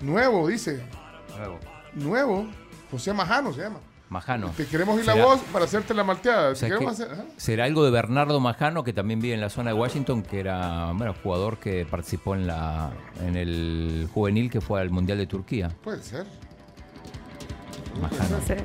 [0.02, 0.84] Nuevo, dice.
[1.38, 1.60] Nuevo.
[1.94, 2.48] Nuevo.
[2.92, 3.80] José Majano se llama.
[4.12, 4.50] Majano.
[4.58, 6.48] Te queremos oír la ¿Será- voz para hacerte la malteada.
[6.48, 7.24] Te o sea queremos que hacer- ajá.
[7.38, 10.92] será algo de Bernardo Majano, que también vive en la zona de Washington, que era
[10.94, 12.92] bueno, jugador que participó en la
[13.26, 15.72] en el juvenil que fue al Mundial de Turquía.
[15.82, 16.26] Puede ser.
[18.02, 18.38] Majano.
[18.38, 18.58] No sé.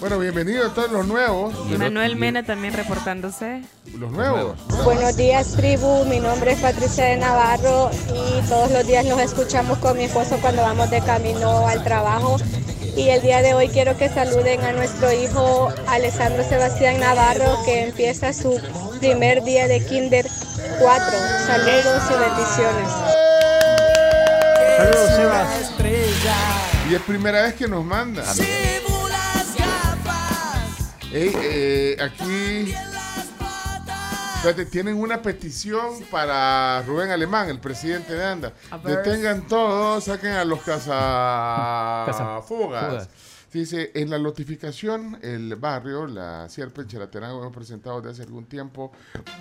[0.00, 1.52] Bueno, bienvenido a todos los nuevos.
[1.68, 3.62] Y el Manuel Mena también reportándose.
[3.98, 4.56] Los nuevos.
[4.84, 6.04] Buenos días, tribu.
[6.04, 10.38] Mi nombre es Patricia de Navarro y todos los días nos escuchamos con mi esposo
[10.40, 12.36] cuando vamos de camino al trabajo.
[12.98, 17.84] Y el día de hoy quiero que saluden a nuestro hijo Alessandro Sebastián Navarro, que
[17.84, 18.60] empieza su
[18.98, 20.26] primer día de Kinder
[20.80, 21.18] 4.
[21.46, 22.90] Saludos y bendiciones.
[24.76, 25.72] Saludos, Sebas.
[26.90, 28.24] Y es primera vez que nos manda.
[28.34, 30.96] Llevo las gafas.
[31.12, 32.74] Ey, eh, aquí.
[34.70, 38.52] Tienen una petición para Rubén Alemán, el presidente de ANDA.
[38.96, 40.60] Detengan todos, saquen a los
[42.06, 43.08] cazafugas.
[43.52, 48.92] Dice, en la notificación, el barrio, la Sierpe, Chalatenango, hemos presentado desde hace algún tiempo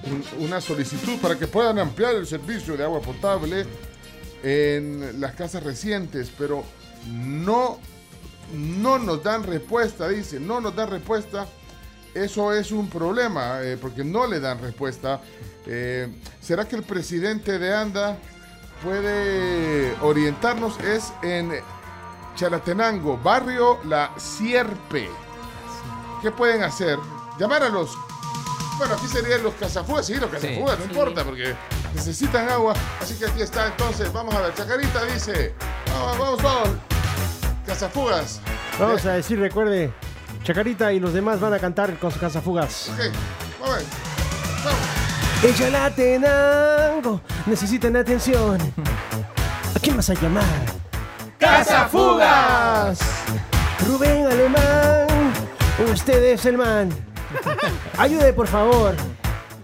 [0.06, 3.66] un- una solicitud para que puedan ampliar el servicio de agua potable
[4.44, 6.64] en las casas recientes, pero
[7.12, 7.80] no,
[8.54, 11.46] no nos dan respuesta, dice, no nos dan respuesta.
[12.14, 15.22] Eso es un problema, eh, porque no le dan respuesta.
[15.66, 16.08] Eh,
[16.42, 18.18] ¿Será que el presidente de ANDA
[18.84, 20.80] puede orientarnos?
[20.80, 21.52] Es en
[22.36, 25.10] Chalatenango, barrio La Sierpe.
[26.22, 26.98] ¿Qué pueden hacer?
[27.40, 27.98] Llamar a los...
[28.78, 31.56] Bueno, aquí serían los cazafugas, sí, los cazafugas, no importa, porque
[31.94, 32.74] necesitan agua.
[33.02, 34.54] Así que aquí está, entonces, vamos a ver.
[34.54, 35.54] Chacarita dice,
[35.88, 36.70] vamos, vamos todos.
[37.66, 38.40] Cazafugas.
[38.80, 39.92] Vamos a decir, recuerde,
[40.48, 42.90] Chacarita y los demás van a cantar con sus cazafugas.
[42.94, 43.14] Ok,
[43.60, 43.84] vamos.
[45.44, 48.58] Ella la tenango, necesitan atención.
[49.76, 50.46] ¿A quién vas a llamar?
[51.38, 52.98] ¡Cazafugas!
[53.86, 55.34] Rubén Alemán,
[55.94, 56.92] usted es el man.
[57.98, 58.96] Ayude, por favor.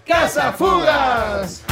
[0.06, 1.62] ¡Cazafugas!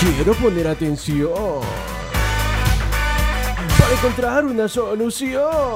[0.00, 1.60] Quiero poner atención
[3.90, 5.74] para encontrar una solución.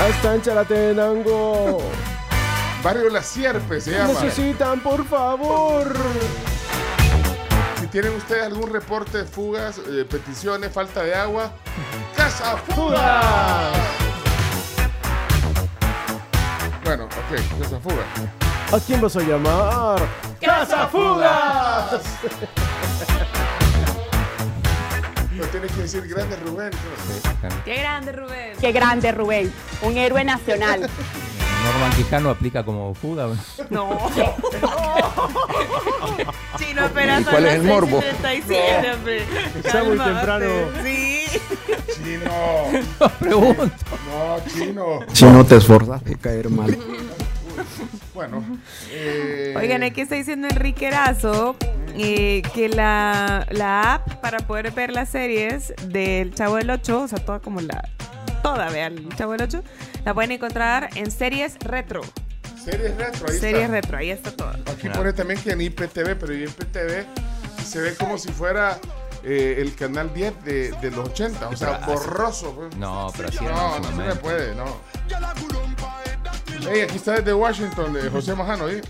[0.00, 1.82] Hasta en Chalatenango.
[2.82, 4.08] Barrio La Sierpe se llama.
[4.08, 5.92] Necesitan, por favor.
[7.80, 11.52] Si tienen ustedes algún reporte de fugas, eh, peticiones, falta de agua,
[12.16, 13.76] Cazafugas.
[16.84, 18.06] Bueno, ok, Cazafugas.
[18.72, 20.08] ¿A quién vas a llamar?
[20.40, 22.00] ¡Cazafugas!
[25.36, 26.70] No tienes que decir grande Rubén.
[27.64, 28.52] ¡Qué grande, Rubén!
[28.60, 29.52] Qué grande, Rubén.
[29.82, 30.88] Un héroe nacional.
[31.64, 33.28] Norman Quijano aplica como fuga.
[33.70, 33.98] No.
[36.58, 38.00] Chino, pero ¿Y cuál es el morbo?
[38.22, 39.24] 6:37, hombre.
[39.64, 40.46] Está muy temprano.
[40.82, 41.24] Sí.
[41.94, 43.10] Chino.
[43.18, 43.70] Pregunto.
[44.08, 45.00] No, chino.
[45.12, 46.78] Si no te esforzas de caer mal.
[48.14, 48.42] Bueno.
[48.90, 51.56] eh, Oigan, aquí está diciendo Enrique Erazo
[51.94, 57.08] eh, que la, la app para poder ver las series del Chavo del 8, o
[57.08, 57.88] sea, toda como la.
[58.42, 59.62] Toda, vean, el Chavo del 8,
[60.04, 62.00] la pueden encontrar en series retro.
[62.64, 63.72] Series retro, ahí Series está.
[63.74, 64.50] retro, ahí está todo.
[64.72, 67.06] Aquí pone también que en IPTV, pero en IPTV
[67.64, 68.78] se ve como si fuera
[69.24, 72.52] eh, el canal 10 de, de los 80, o sea, Pero borroso.
[72.54, 72.76] pues.
[72.76, 74.64] No, pero así No, no se me puede, no.
[76.68, 78.82] Hey, aquí está desde Washington, eh, José Majano, ¿eh?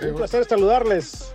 [0.00, 1.32] Eh, Un placer saludarles.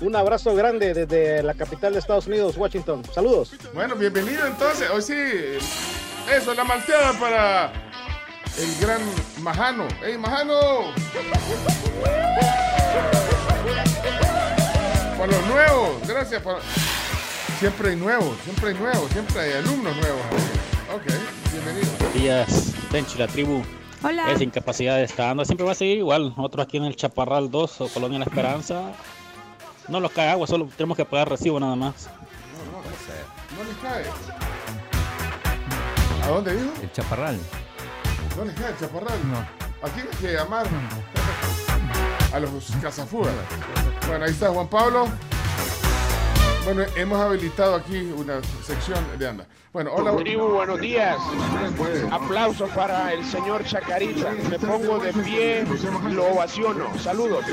[0.00, 3.02] Un abrazo grande desde la capital de Estados Unidos, Washington.
[3.14, 3.52] Saludos.
[3.72, 4.90] Bueno, bienvenido entonces.
[4.90, 5.14] Hoy sí,
[6.30, 7.72] eso, la malteada para
[8.58, 9.00] el gran
[9.40, 9.88] Majano.
[10.04, 10.92] ¡Ey, Majano!
[15.16, 16.42] Para los nuevos, gracias.
[16.42, 16.58] Por...
[17.58, 20.20] Siempre hay nuevos, siempre hay nuevos, siempre hay alumnos nuevos.
[20.94, 21.06] Ok,
[21.52, 21.90] bienvenido.
[21.98, 23.62] Buenos días, Tenchi, la tribu.
[24.02, 24.30] Hola.
[24.30, 26.34] Esa incapacidad está dando, siempre va a seguir igual.
[26.36, 28.92] Nosotros aquí en el Chaparral 2 o Colonia La Esperanza,
[29.88, 32.08] no nos cae agua, solo tenemos que pagar recibo nada más.
[33.56, 34.04] No les cae.
[36.22, 36.72] ¿A dónde dijo?
[36.82, 37.38] El chaparral.
[38.36, 39.18] No les cae el chaparral.
[39.30, 39.38] No.
[39.86, 40.66] ¿A quién hay que llamar?
[42.32, 42.50] A los
[42.82, 43.32] cazafugas.
[44.08, 45.08] Bueno, ahí está Juan Pablo.
[46.66, 49.46] Bueno, hemos habilitado aquí una sección de anda.
[49.72, 50.16] Bueno, hola.
[50.16, 51.16] Tribu, buenos días.
[52.10, 54.32] Aplausos para el señor Chacarita.
[54.50, 55.64] Me pongo de pie,
[56.10, 56.98] lo ovaciono.
[56.98, 57.44] Saludos.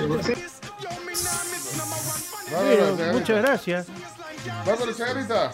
[3.13, 3.87] Muchas gracias.
[4.65, 5.51] Bárbaro, Chacarita.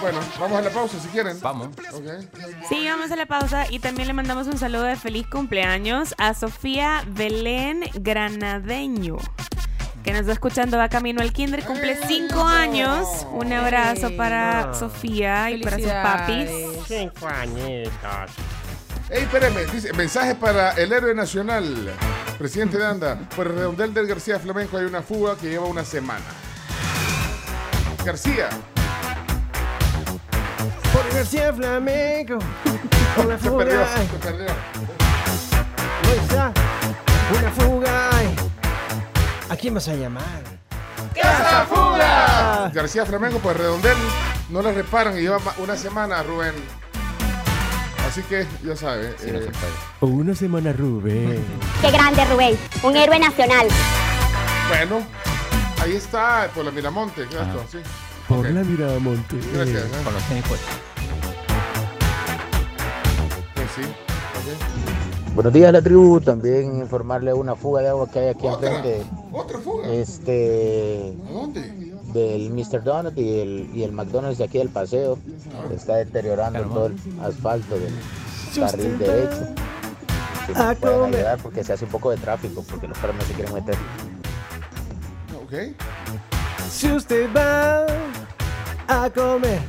[0.00, 1.38] Bueno, vamos a la pausa si quieren.
[1.40, 1.68] Vamos.
[2.68, 6.32] Sí, vamos a la pausa y también le mandamos un saludo de feliz cumpleaños a
[6.32, 9.18] Sofía Belén Granadeño,
[10.02, 13.26] que nos está escuchando, va camino al kinder, cumple cinco años.
[13.32, 16.48] Un abrazo para Sofía y para sus papis.
[16.86, 18.30] Cinco añitos.
[19.10, 21.92] Ey, espérame, dice, mensaje para el héroe nacional,
[22.38, 23.18] presidente de ANDA.
[23.36, 26.24] Por el redondel del García Flamenco hay una fuga que lleva una semana.
[28.04, 28.48] García,
[30.92, 32.38] Por García Flamenco.
[33.24, 33.96] Una se perdió, fuga.
[33.96, 34.46] se perdió.
[36.04, 36.52] Ahí está.
[37.38, 38.10] Una fuga.
[39.48, 40.42] ¿A quién vas a llamar?
[41.20, 42.70] ¡Casa Fuga!
[42.72, 43.96] García Flamenco, por el redondel,
[44.48, 46.54] no le reparan y lleva una semana, Rubén.
[48.08, 49.14] Así que, ya sabe.
[49.22, 49.50] eh,
[50.00, 51.44] Una semana, Rubén.
[51.80, 52.56] Qué grande, Rubén.
[52.82, 53.66] Un héroe nacional.
[54.68, 55.02] bueno,
[55.82, 57.78] ahí está, por la Miramonte, exacto, sí.
[58.30, 59.40] Por la Miramonte.
[59.52, 59.86] Gracias.
[59.86, 60.04] ¿eh?
[60.04, 60.70] Con los tenis puestos.
[63.56, 63.82] Pues sí.
[65.34, 66.20] Buenos días, la tribu.
[66.20, 69.02] También informarle una fuga de agua que hay aquí enfrente.
[69.32, 69.88] ¿Otra fuga?
[69.88, 71.12] Este.
[71.28, 71.92] ¿A dónde?
[72.12, 72.84] Del Mr.
[72.84, 75.18] Donut y el, y el McDonald's de aquí del paseo.
[75.74, 77.92] Está deteriorando todo el asfalto del
[78.54, 79.48] carril derecho.
[80.46, 83.16] Si A nos pueden ayudar porque se hace un poco de tráfico, porque los perros
[83.16, 83.74] no se quieren meter.
[85.44, 85.74] Ok.
[86.70, 87.84] Si usted va
[88.86, 89.60] a comer.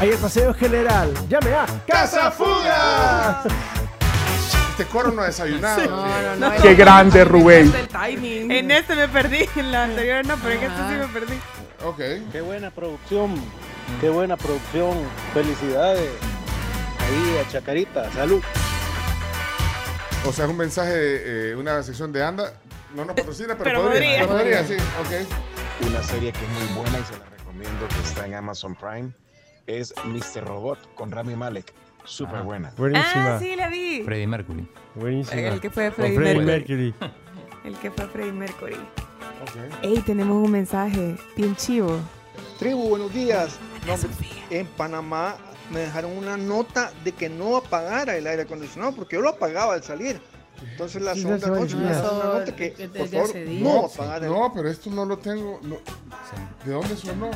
[0.00, 1.12] Ahí el paseo general.
[1.28, 3.42] Llame a ¡Casa Fuga!
[4.70, 5.80] Este coro no ha desayunado.
[5.80, 5.88] Sí.
[5.88, 6.62] No, no, no.
[6.62, 7.72] ¡Qué grande, Rubén!
[7.74, 8.50] El timing.
[8.50, 11.38] En este me perdí, en la anterior no, pero en este sí me perdí.
[11.84, 12.30] Ok.
[12.32, 13.34] Qué buena producción.
[14.00, 14.96] Qué buena producción.
[15.34, 16.10] Felicidades.
[17.00, 18.10] Ahí a Chacarita.
[18.12, 18.42] Salud.
[20.26, 22.52] O sea, es un mensaje de eh, una sección de ANDA.
[22.94, 24.26] No nos patrocina, pero, Pero podría.
[24.26, 24.62] podría.
[24.62, 24.74] Podría, sí.
[25.00, 25.57] Ok.
[25.86, 29.12] Una serie que es muy buena y se la recomiendo que está en Amazon Prime
[29.66, 30.44] es Mr.
[30.44, 31.72] Robot con Rami Malek.
[32.04, 32.72] Súper buena.
[32.94, 34.02] Ah, sí, la vi.
[34.02, 34.66] Freddie Mercury.
[34.94, 35.40] Buenísima.
[35.40, 36.94] El que fue Freddie Freddie Mercury.
[36.98, 37.12] Mercury.
[37.64, 38.74] El que fue Freddie Mercury.
[38.74, 39.82] Ok.
[39.82, 41.98] Ey, tenemos un mensaje bien chivo.
[42.58, 43.58] Tribu, buenos días.
[43.86, 43.94] No,
[44.50, 45.36] en Panamá
[45.70, 49.74] me dejaron una nota de que no apagara el aire acondicionado porque yo lo apagaba
[49.74, 50.20] al salir.
[50.62, 54.52] Entonces la Sí, segunda noche me nota que por favor no No, apagar el no,
[54.54, 55.60] pero esto no lo tengo.
[55.62, 55.76] no.
[56.64, 57.30] ¿De dónde sonó?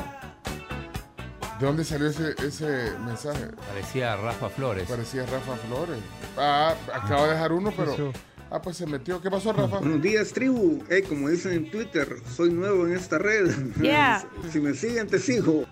[1.59, 3.47] ¿De dónde salió ese, ese mensaje?
[3.67, 4.87] Parecía Rafa Flores.
[4.89, 5.97] Parecía Rafa Flores.
[6.37, 8.11] Ah, acabo de dejar uno, pero.
[8.51, 9.21] Ah, pues se metió.
[9.21, 9.79] ¿Qué pasó, Rafa?
[9.79, 10.83] Buenos días, tribu.
[10.89, 13.49] Hey, como dicen en Twitter, soy nuevo en esta red.
[13.81, 14.23] Yeah.
[14.51, 15.65] si me siguen, te sigo.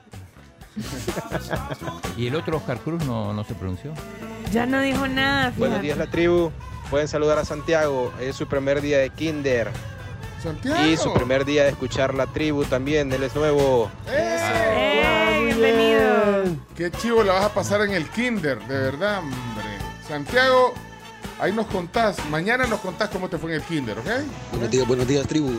[2.17, 3.93] Y el otro Oscar Cruz no, no se pronunció.
[4.51, 5.85] Ya no dijo nada, Buenos fíjate.
[5.85, 6.51] días, la tribu.
[6.91, 8.13] Pueden saludar a Santiago.
[8.19, 9.71] Es su primer día de Kinder.
[10.43, 10.85] Santiago.
[10.85, 13.11] Y su primer día de escuchar la tribu también.
[13.13, 13.89] Él es nuevo.
[14.07, 15.41] ¡Eh!
[15.45, 16.57] Bienvenido.
[16.75, 19.63] Qué chivo la vas a pasar en el Kinder, de verdad, hombre.
[20.07, 20.73] Santiago,
[21.39, 22.17] ahí nos contás.
[22.29, 24.05] Mañana nos contás cómo te fue en el Kinder, ¿ok?
[24.51, 25.51] Buenos días, buenos días, tribu.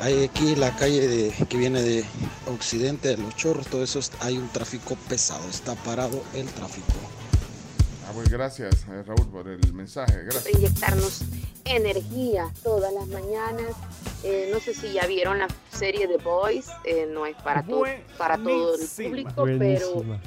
[0.00, 2.04] Hay aquí la calle de, que viene de
[2.46, 6.94] Occidente, de Los Chorros, todo eso, es- hay un tráfico pesado, está parado el tráfico.
[8.10, 10.24] Ah, pues gracias, eh, Raúl, por el mensaje.
[10.24, 10.52] Gracias.
[10.52, 11.20] inyectarnos
[11.64, 13.76] energía todas las mañanas.
[14.24, 17.84] Eh, no sé si ya vieron la serie The Boys, eh, no es para, todo
[18.18, 20.20] para todo el público, pero, Buenísima.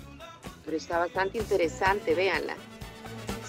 [0.64, 2.56] pero está bastante interesante, véanla.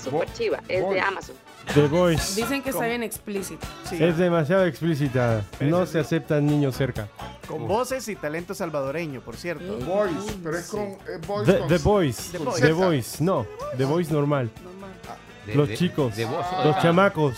[0.03, 1.01] Super chiva, es de.
[1.01, 1.37] Amazon.
[1.73, 2.41] The Voice.
[2.41, 3.67] Dicen que está bien explícito.
[3.91, 5.43] Es demasiado explícita.
[5.61, 7.09] No se aceptan niños cerca.
[7.49, 9.79] Con voces y talento salvadoreño, por cierto.
[9.79, 12.23] Voice, pero es con eh, Voice The, con- The Voice.
[12.33, 12.73] The The Voice.
[12.73, 13.25] Voice.
[13.25, 13.47] No,
[13.77, 14.51] The Voice normal.
[15.47, 16.17] De- Los de- chicos.
[16.17, 16.81] de voz o de Los canto.
[16.83, 17.35] chamacos.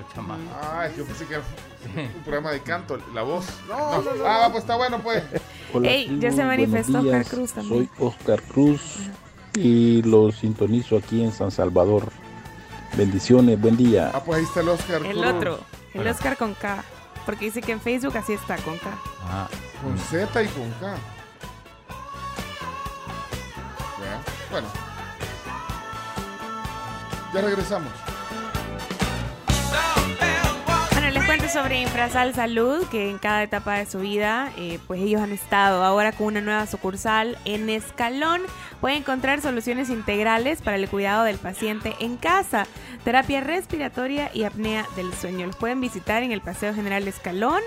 [0.00, 0.44] Los chamacos.
[0.62, 1.42] Ah, yo pensé que era
[2.16, 3.44] un programa de canto, la voz.
[3.68, 5.22] No, no, no, Ah, pues está bueno, pues.
[5.74, 7.28] Hola, Ey, ya se manifestó buenos Oscar días.
[7.30, 7.90] Cruz también.
[7.98, 8.80] Soy Oscar Cruz
[9.54, 12.10] y lo sintonizo aquí en San Salvador.
[12.96, 14.10] Bendiciones, buen día.
[14.12, 15.04] Ah, pues ahí está el Oscar.
[15.06, 15.26] El Cruz.
[15.26, 15.60] otro,
[15.94, 16.84] el Oscar con K.
[17.24, 18.90] Porque dice que en Facebook así está, con K.
[19.24, 19.48] Ah,
[19.82, 20.94] Con Z y con K.
[24.50, 24.68] Bueno.
[27.32, 27.90] Ya regresamos.
[31.02, 35.00] Bueno, les cuento sobre Infrasal Salud, que en cada etapa de su vida, eh, pues
[35.00, 38.40] ellos han estado ahora con una nueva sucursal en Escalón.
[38.80, 42.68] Pueden encontrar soluciones integrales para el cuidado del paciente en casa,
[43.04, 45.44] terapia respiratoria y apnea del sueño.
[45.44, 47.62] Los pueden visitar en el Paseo General Escalón.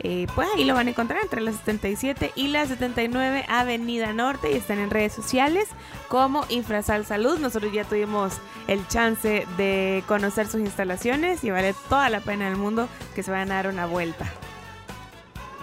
[0.00, 4.52] Eh, pues ahí lo van a encontrar entre la 77 y la 79 Avenida Norte
[4.52, 5.68] y están en redes sociales
[6.08, 7.38] como Infrasal Salud.
[7.38, 8.34] Nosotros ya tuvimos
[8.68, 13.30] el chance de conocer sus instalaciones y vale toda la pena del mundo que se
[13.30, 14.26] vayan a dar una vuelta.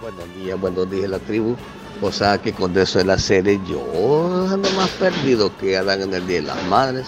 [0.00, 1.56] Buenos días, buenos días la tribu.
[2.02, 6.12] O sea que con eso de la serie yo ando más perdido que Adán en
[6.12, 7.06] el Día de las Madres.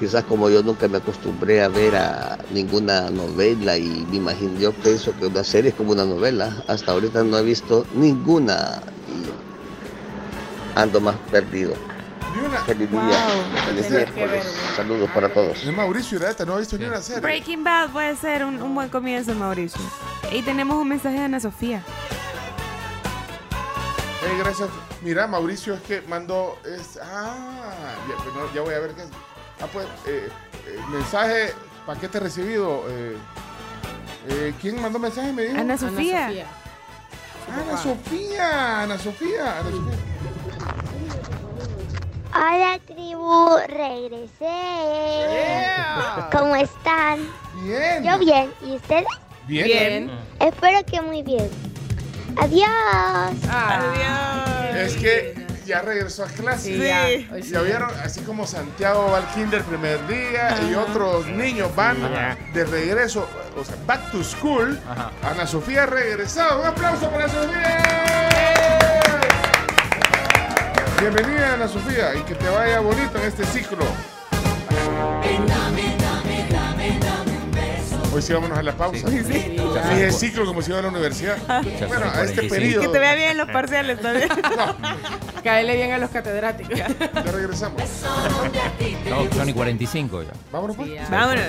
[0.00, 4.72] Quizás como yo nunca me acostumbré a ver a ninguna novela y me imagino, yo
[4.72, 6.56] pienso que una serie es como una novela.
[6.68, 11.74] Hasta ahorita no he visto ninguna y ando más perdido.
[12.64, 13.64] Feliz día, Wow.
[13.66, 14.44] feliz Qué miércoles.
[14.74, 15.62] Saludos para todos.
[15.62, 17.20] Es Mauricio Irata, no ha visto ni una serie.
[17.20, 19.80] Breaking Bad puede ser un, un buen comienzo, Mauricio.
[20.32, 21.82] Y tenemos un mensaje de Ana Sofía.
[24.22, 24.68] Eh, gracias.
[25.02, 26.56] Mira, Mauricio es que mandó.
[26.64, 27.34] Es, ah,
[28.08, 29.02] ya, pues no, ya voy a ver qué.
[29.62, 30.28] Ah, pues, eh,
[30.66, 31.52] eh, mensaje,
[31.86, 32.84] paquete recibido.
[32.88, 33.16] Eh,
[34.28, 35.32] eh, ¿Quién mandó mensaje?
[35.32, 35.60] Me dijo.
[35.60, 36.26] Ana Sofía.
[37.52, 38.82] Ana Sofía.
[38.82, 39.58] Ana Sofía.
[39.60, 39.98] Ana Sofía.
[42.32, 44.46] Hola tribu, regresé.
[46.32, 47.18] ¿Cómo están?
[47.64, 48.04] Bien.
[48.04, 48.52] Yo bien.
[48.64, 49.04] ¿Y ustedes?
[49.48, 49.66] Bien.
[49.66, 50.10] Bien.
[50.38, 51.50] Espero que muy bien.
[52.36, 52.68] Adiós.
[53.50, 54.76] Adiós.
[54.76, 55.39] Es que
[55.70, 56.76] ya regresó a clase.
[56.76, 57.04] Sí, ya.
[57.32, 57.50] Hoy sí.
[57.50, 61.96] Ya vieron, así como Santiago va al kinder primer día y otros niños van
[62.52, 64.78] de regreso, o sea, back to school.
[65.22, 66.60] Ana Sofía ha regresado.
[66.60, 68.28] Un aplauso para Sofía.
[71.00, 73.84] Bienvenida Ana Sofía y que te vaya bonito en este ciclo.
[78.12, 79.08] Hoy sí vámonos a la pausa.
[79.08, 79.22] Sí.
[79.24, 79.56] Sí.
[79.74, 81.36] Ya dije ciclo como si iba a la universidad.
[81.88, 82.82] Bueno, a este periodo.
[82.82, 84.28] Que te vea bien en los parciales también.
[85.44, 86.76] Caerle bien a los catedráticos.
[86.76, 86.88] Ya
[87.32, 87.80] regresamos.
[89.08, 90.30] no, son y 45 ya.
[90.50, 90.90] Vámonos pues.
[91.08, 91.44] Vámonos.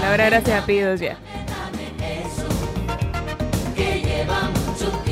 [0.00, 1.16] La verdad, gracias a Pidos ya.
[3.76, 5.02] que lleva mucho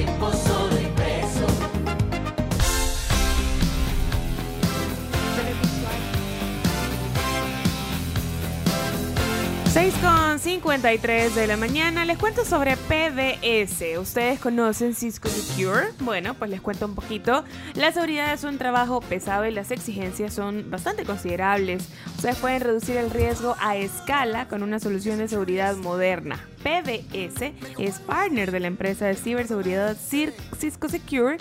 [9.74, 12.04] 6 con 53 de la mañana.
[12.04, 13.98] Les cuento sobre PBS.
[13.98, 15.88] ¿Ustedes conocen Cisco Secure?
[15.98, 17.42] Bueno, pues les cuento un poquito.
[17.74, 21.88] La seguridad es un trabajo pesado y las exigencias son bastante considerables.
[22.14, 26.38] Ustedes pueden reducir el riesgo a escala con una solución de seguridad moderna.
[26.64, 31.36] PBS es partner de la empresa de ciberseguridad Cisco Secure,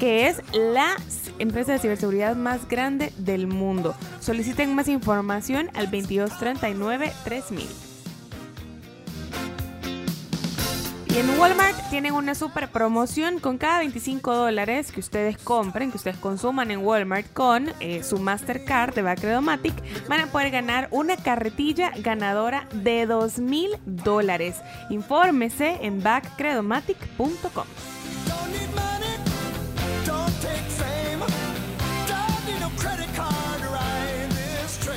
[0.00, 0.96] que es la
[1.38, 3.94] empresa de ciberseguridad más grande del mundo.
[4.20, 7.81] Soliciten más información al 2239 3000.
[11.12, 15.98] Y en Walmart tienen una super promoción con cada 25 dólares que ustedes compren, que
[15.98, 19.74] ustedes consuman en Walmart con eh, su Mastercard de Backredomatic,
[20.08, 24.56] van a poder ganar una carretilla ganadora de 2 mil dólares.
[24.88, 27.66] Infórmese en backcredomatic.com.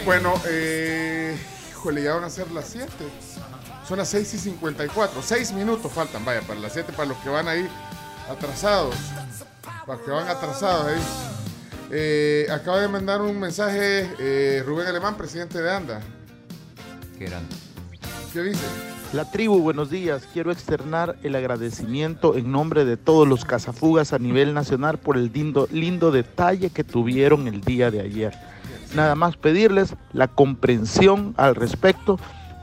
[0.06, 1.38] Bueno, eh,
[1.72, 2.88] híjole, ya van a ser las 7.
[3.88, 5.22] Son las 6 y 54.
[5.22, 7.68] 6 minutos faltan, vaya, para las 7, para los que van ahí
[8.30, 8.96] atrasados.
[9.86, 11.02] Para los que van atrasados ahí.
[11.92, 16.02] Eh, acaba de mandar un mensaje eh, Rubén Alemán, presidente de ANDA.
[17.20, 17.56] Qué grande.
[18.34, 18.66] ¿Qué dice?
[19.14, 20.28] La tribu, buenos días.
[20.34, 25.32] Quiero externar el agradecimiento en nombre de todos los cazafugas a nivel nacional por el
[25.32, 28.34] lindo, lindo detalle que tuvieron el día de ayer.
[28.96, 32.18] nada más pedirles la comprensión al respecto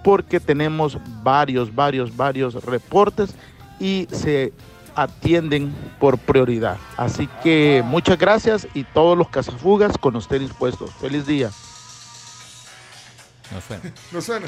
[0.05, 3.35] porque tenemos varios, varios, varios reportes
[3.81, 4.53] y se
[4.95, 6.77] atienden por prioridad.
[6.97, 10.91] Así que muchas gracias y todos los cazafugas con los tenis puestos.
[11.01, 11.51] Feliz día.
[13.51, 13.93] No suena.
[14.13, 14.47] No suena.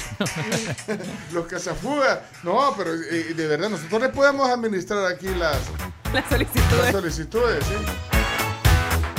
[1.32, 2.20] Los cazafugas.
[2.42, 5.58] No, pero eh, de verdad, nosotros le podemos administrar aquí las,
[6.12, 6.78] Las solicitudes.
[6.82, 7.74] las solicitudes, ¿sí?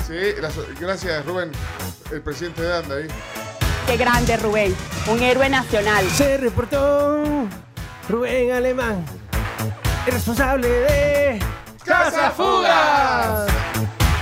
[0.07, 1.51] Sí, las- gracias, Rubén,
[2.11, 3.07] el presidente de ANDA ahí.
[3.88, 4.75] Qué grande, Rubén.
[5.07, 6.05] Un héroe nacional.
[6.09, 7.23] Se reportó
[8.09, 9.05] Rubén Alemán,
[10.05, 11.39] el responsable de
[11.83, 13.47] ¡Cazafugas!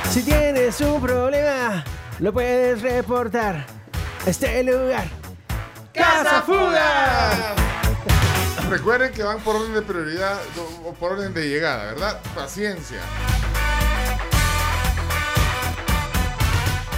[0.09, 1.83] Si tienes un problema,
[2.19, 3.65] lo puedes reportar
[4.25, 5.05] a este lugar.
[5.93, 7.55] ¡Cazafugas!
[8.69, 10.39] Recuerden que van por orden de prioridad
[10.85, 12.19] o por orden de llegada, ¿verdad?
[12.35, 12.99] Paciencia.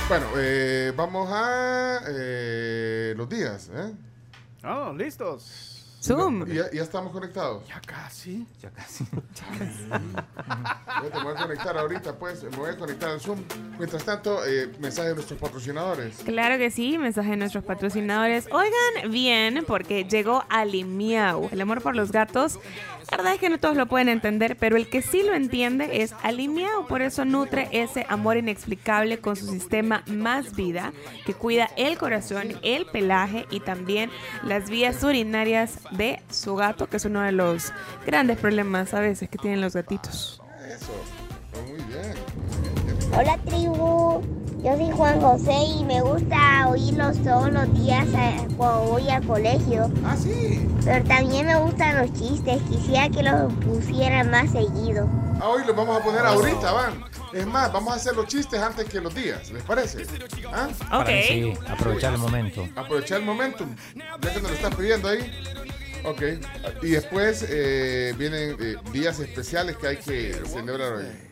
[0.08, 3.92] Bueno, eh, vamos a eh, los días, ¿eh?
[4.64, 5.76] Oh, listos.
[6.00, 6.46] Zoom.
[6.46, 7.68] ¿Ya, ya estamos conectados?
[7.68, 8.46] Ya casi.
[8.62, 9.04] Ya casi.
[11.04, 12.44] Yo te voy a conectar ahorita, pues.
[12.44, 13.40] Me voy a conectar al Zoom.
[13.80, 16.18] Mientras tanto, eh, mensaje de nuestros patrocinadores.
[16.18, 18.48] Claro que sí, mensaje de nuestros patrocinadores.
[18.52, 21.50] Oigan bien, porque llegó Alimiau.
[21.52, 22.60] El amor por los gatos,
[23.12, 26.02] la verdad es que no todos lo pueden entender, pero el que sí lo entiende
[26.02, 26.88] es Alimiau.
[26.88, 30.92] Por eso nutre ese amor inexplicable con su sistema Más Vida,
[31.26, 34.10] que cuida el corazón, el pelaje y también
[34.44, 37.72] las vías urinarias de su gato, que es uno de los
[38.06, 40.42] grandes problemas a veces que tienen los gatitos.
[40.68, 40.94] Eso.
[41.68, 42.16] Muy bien.
[43.14, 44.22] Hola tribu,
[44.66, 49.24] yo soy Juan José y me gusta oírlos todos los días eh, cuando voy al
[49.24, 49.92] colegio.
[50.04, 50.68] Ah, sí.
[50.84, 55.08] Pero también me gustan los chistes, quisiera que los pusieran más seguido.
[55.40, 57.06] Ah, hoy los vamos a poner ahorita, van.
[57.32, 60.04] Es más, vamos a hacer los chistes antes que los días, ¿les parece?
[60.52, 60.70] ¿Ah?
[60.90, 62.68] Para, sí, aprovechar el momento.
[62.76, 65.32] Aprovechar el momentum, ya que nos lo están pidiendo ahí.
[66.06, 66.24] Ok.
[66.82, 71.25] Y después eh, vienen eh, días especiales que hay que celebrar hoy.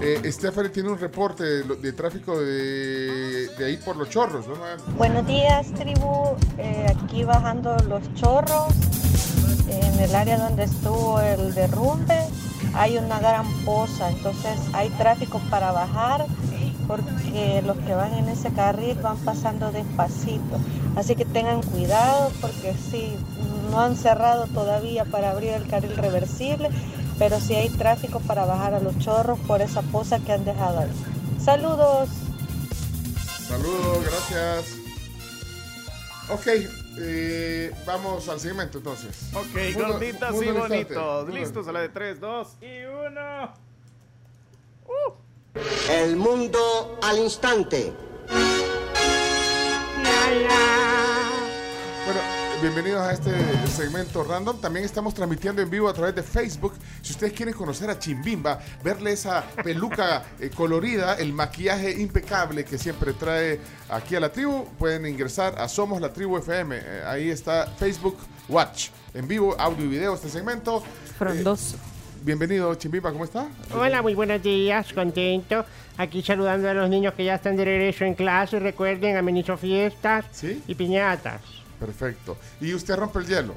[0.00, 4.54] Eh, Stephanie tiene un reporte de, tráfico de, ahí por los chorros, ¿no?
[4.96, 6.36] Buenos días, tribu.
[6.58, 8.72] Eh, aquí bajando los chorros,
[9.68, 12.18] en el área donde estuvo el derrumbe,
[12.74, 16.26] hay una gran poza, entonces hay tráfico para bajar
[16.86, 20.58] porque los que van en ese carril van pasando despacito.
[20.96, 23.14] Así que tengan cuidado porque sí,
[23.70, 26.70] no han cerrado todavía para abrir el carril reversible,
[27.18, 30.80] pero sí hay tráfico para bajar a los chorros por esa poza que han dejado
[30.80, 30.90] ahí.
[31.44, 32.08] Saludos.
[33.48, 34.74] Saludos, gracias.
[36.30, 36.46] Ok,
[36.98, 39.30] eh, vamos al segmento entonces.
[39.34, 41.24] Ok, Mundo- gorditas mundo y bonitos.
[41.24, 43.54] Mundo- Listos a la de 3, 2 y 1.
[45.90, 47.92] El mundo al instante.
[52.04, 52.20] Bueno,
[52.60, 53.30] bienvenidos a este
[53.68, 54.60] segmento random.
[54.60, 56.72] También estamos transmitiendo en vivo a través de Facebook.
[57.02, 62.76] Si ustedes quieren conocer a Chimbimba, verle esa peluca eh, colorida, el maquillaje impecable que
[62.76, 66.76] siempre trae aquí a la tribu, pueden ingresar a Somos la Tribu FM.
[66.76, 68.16] Eh, ahí está Facebook
[68.48, 68.88] Watch.
[69.14, 70.82] En vivo, audio y video este segmento.
[71.16, 71.76] Frondoso.
[72.22, 73.48] bienvenido, Chimbimba, ¿cómo está?
[73.72, 75.64] Hola, muy buenos días, contento.
[75.96, 78.58] Aquí saludando a los niños que ya están de regreso en clase.
[78.58, 81.57] Recuerden, amenizo fiestas y piñatas.
[81.78, 82.36] Perfecto.
[82.60, 83.54] ¿Y usted rompe el hielo?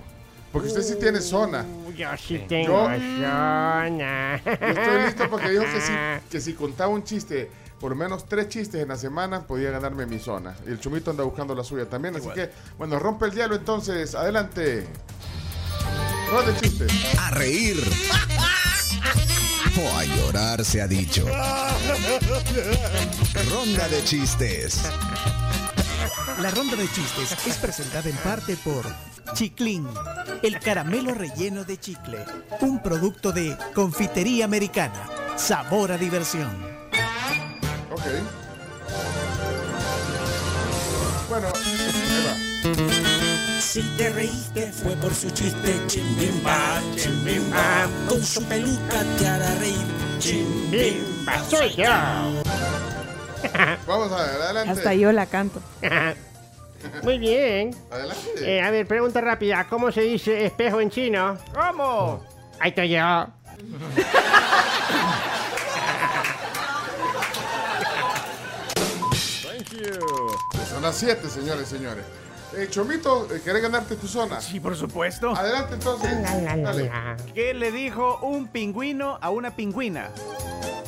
[0.52, 1.66] Porque usted sí tiene zona.
[1.96, 4.42] Yo sí tengo Yo- zona.
[4.46, 5.94] Yo estoy listo porque dijo que si,
[6.30, 7.50] que si contaba un chiste,
[7.80, 10.54] por lo menos tres chistes en la semana, podía ganarme mi zona.
[10.68, 12.16] Y el chumito anda buscando la suya también.
[12.18, 14.14] Así que, bueno, rompe el hielo entonces.
[14.14, 14.86] Adelante.
[16.30, 16.92] Ronda de chistes.
[17.18, 17.78] A reír.
[19.82, 21.26] O a llorar se ha dicho.
[23.52, 24.82] Ronda de chistes.
[26.40, 28.86] La ronda de chistes es presentada en parte por
[29.34, 29.88] Chiclín,
[30.42, 32.26] el caramelo relleno de chicle,
[32.62, 35.08] un producto de confitería americana.
[35.36, 36.50] Sabor a diversión.
[37.92, 38.02] Ok.
[41.30, 42.42] Bueno, va.
[43.62, 47.88] Si te reíste fue por su chiste, chimbimba, chimbimba.
[48.10, 49.86] Con su peluca te hará reír,
[50.20, 51.44] chimbimba.
[51.50, 52.51] Soy yo.
[53.88, 54.72] Vamos a ver, adelante.
[54.72, 55.62] Hasta yo la canto.
[57.04, 57.76] Muy bien.
[57.92, 58.22] Adelante.
[58.58, 59.68] Eh, a ver, pregunta rápida.
[59.70, 61.38] ¿Cómo se dice espejo en chino?
[61.54, 62.26] ¿Cómo?
[62.60, 63.28] Ahí estoy yo.
[69.44, 70.68] Thank you.
[70.70, 72.06] Son las 7, señores y señores.
[72.56, 74.42] Eh, Chomito, eh, ¿querés ganarte tu zona?
[74.42, 75.34] Sí, por supuesto.
[75.34, 76.22] Adelante entonces.
[76.22, 76.92] Dale.
[77.34, 80.10] ¿Qué le dijo un pingüino a una pingüina?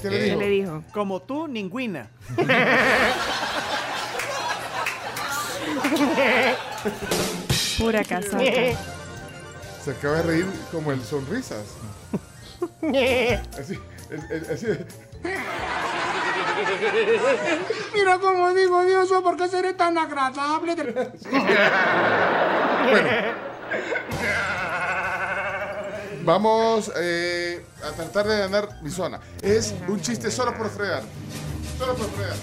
[0.02, 0.40] ¿Qué le dijo?
[0.40, 0.84] le dijo?
[0.94, 2.10] Como tú, ningüina.
[7.78, 8.38] Pura casaca.
[9.84, 11.64] Se acaba de reír como el sonrisas.
[13.60, 13.78] Así,
[14.10, 14.68] el- el- así.
[17.94, 20.76] Mira cómo digo, Dios, ¿por qué seré tan agradable?
[26.26, 29.20] Vamos eh, a tratar de ganar mi zona.
[29.42, 31.04] Es un chiste solo por fregar.
[31.78, 32.38] Solo por fregar.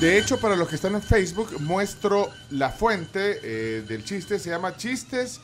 [0.00, 4.38] De hecho, para los que están en Facebook, muestro la fuente eh, del chiste.
[4.38, 5.40] Se llama Chistes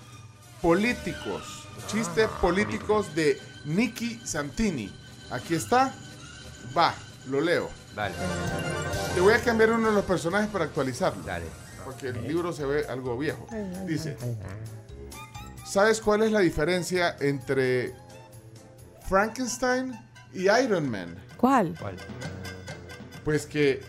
[0.60, 1.66] Políticos.
[1.86, 4.92] Chistes Políticos de Nicky Santini.
[5.30, 5.92] Aquí está.
[6.76, 6.94] Va,
[7.28, 7.68] lo leo.
[7.94, 8.14] Dale.
[9.14, 11.22] Te voy a cambiar uno de los personajes para actualizarlo.
[11.24, 11.46] Dale.
[11.84, 13.46] Porque el libro se ve algo viejo.
[13.86, 14.16] Dice,
[15.64, 17.94] ¿sabes cuál es la diferencia entre
[19.08, 19.98] Frankenstein
[20.32, 21.16] y Iron Man?
[21.38, 21.74] ¿Cuál?
[23.24, 23.82] Pues que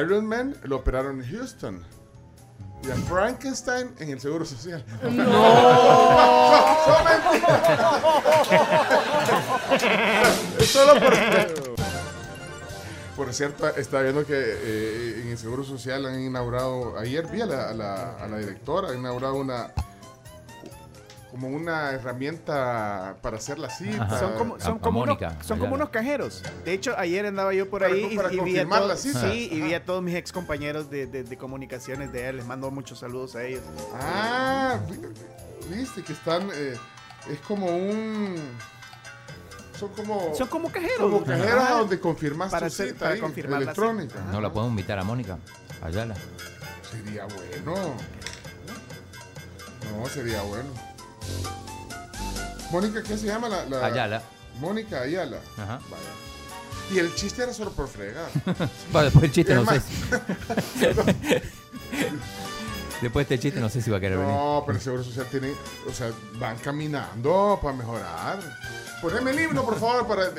[0.00, 1.82] Iron Man lo operaron en Houston.
[2.86, 4.84] Y a Frankenstein en el Seguro Social.
[5.02, 5.08] No.
[6.56, 7.60] No, son mentiras.
[10.58, 11.14] Es solo por...
[13.16, 17.46] Por cierto, estaba viendo que eh, en el Seguro Social han inaugurado, ayer vi a
[17.46, 19.70] la, a la- a la directora, han inaugurado una
[21.30, 24.18] como una herramienta para hacer la cita.
[24.18, 25.60] Son como, son unos, Mónica, son allá.
[25.64, 26.42] como unos cajeros.
[26.64, 29.00] De hecho, ayer andaba yo por Para ahí co- y, para y vi a las
[29.00, 29.22] citas.
[29.32, 32.36] sí, y vi a todos mis ex compañeros de, de- de comunicaciones de él.
[32.36, 33.62] Les mando muchos saludos a ellos.
[34.00, 36.74] Ah, vi- viste que están, eh,
[37.30, 38.36] es como un...
[39.78, 40.34] Son como...
[40.34, 40.96] Son como cajeros.
[40.98, 41.74] Como cajeros Ajá.
[41.74, 44.20] donde confirmas Para tu hacer- cita para ahí, confirmar la electrónica.
[44.32, 45.38] ¿No la podemos invitar a Mónica?
[45.82, 46.14] Ayala.
[46.90, 47.94] Sería bueno.
[50.00, 50.68] No, sería bueno.
[52.70, 53.64] Mónica, ¿qué se llama la...?
[53.66, 54.22] la- Ayala.
[54.60, 55.38] Mónica Ayala.
[55.58, 55.78] Ajá.
[55.90, 56.02] Vaya.
[56.92, 58.28] Y el chiste era solo por fregar.
[58.94, 59.82] Va, después del chiste no sé.
[63.00, 64.32] Después de este chiste no sé si va a querer venir.
[64.32, 65.52] No, pero el Seguro Social tiene,
[65.88, 68.38] o sea, van caminando para mejorar.
[69.02, 70.30] Poneme el himno, por favor, para...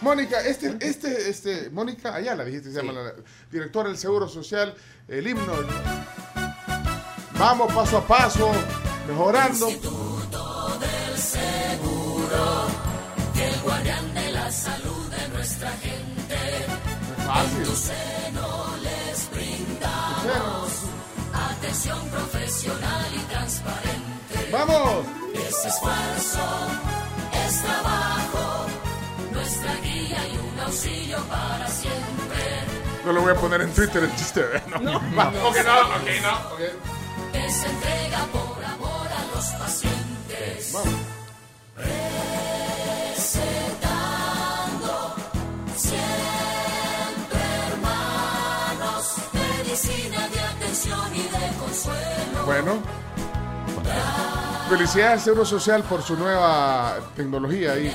[0.00, 3.12] Mónica, este, este, este, Mónica Ayala, dijiste, se llama la
[3.50, 4.74] directora del Seguro Social,
[5.06, 5.52] el himno.
[7.38, 8.50] Vamos paso a paso,
[9.06, 9.70] mejorando.
[9.70, 12.66] Instituto del Seguro,
[13.40, 16.36] el guardián de la salud de nuestra gente.
[17.24, 17.58] fácil.
[17.58, 20.69] En tu seno les brindamos
[21.70, 24.50] profesional y transparente.
[24.52, 25.06] ¡Vamos!
[25.34, 26.40] Ese esfuerzo
[27.46, 28.66] es trabajo,
[29.32, 32.64] nuestra guía y un auxilio para siempre.
[33.04, 34.62] No lo voy a poner en Twitter el chiste, ¿eh?
[34.80, 36.60] No, Va, ok, no, ok, no, ok.
[37.34, 40.72] Es entrega por amor a los pacientes.
[40.72, 40.94] Vamos.
[43.16, 43.89] Recetando
[52.44, 52.78] Bueno.
[54.68, 57.92] Felicidades al Seguro Social por su nueva tecnología ahí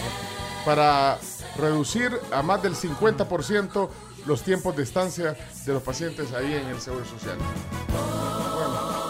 [0.66, 1.18] para
[1.58, 3.90] reducir a más del 50%
[4.26, 7.38] los tiempos de estancia de los pacientes ahí en el Seguro Social.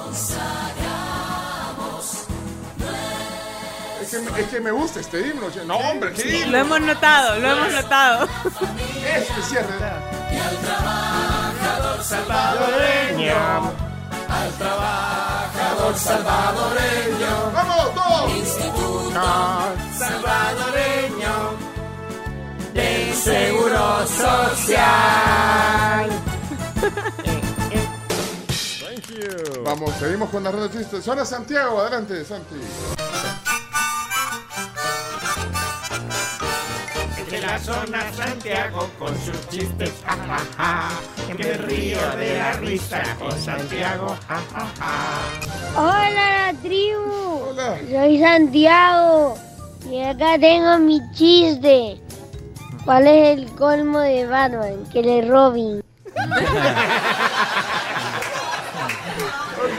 [0.05, 1.15] Consagramos
[4.01, 5.47] Es que, es que me gusta este himno.
[5.65, 6.51] No, hombre, qué himno.
[6.51, 8.27] Lo hemos notado, lo hemos notado.
[9.15, 9.73] Este cierre.
[12.05, 13.73] Salvadoreño.
[14.29, 17.51] Al trabajador salvadoreño.
[17.53, 18.31] ¡Vamos, todos!
[18.31, 19.21] Instituto
[19.97, 21.53] salvadoreño
[22.73, 26.09] del Seguro Social.
[29.63, 31.03] Vamos, seguimos con la red de chistes.
[31.03, 32.55] Zona Santiago, adelante, Santi.
[37.45, 40.89] La zona Santiago con sus chistes, ja, ja, ja.
[41.27, 45.79] Que me río de la risa con Santiago, ja, ja, ja.
[45.79, 47.55] Hola, la tribu.
[47.91, 49.37] Soy Santiago.
[49.89, 52.01] Y acá tengo mi chiste.
[52.83, 54.85] ¿Cuál es el colmo de Batman?
[54.91, 55.83] Que le Robin.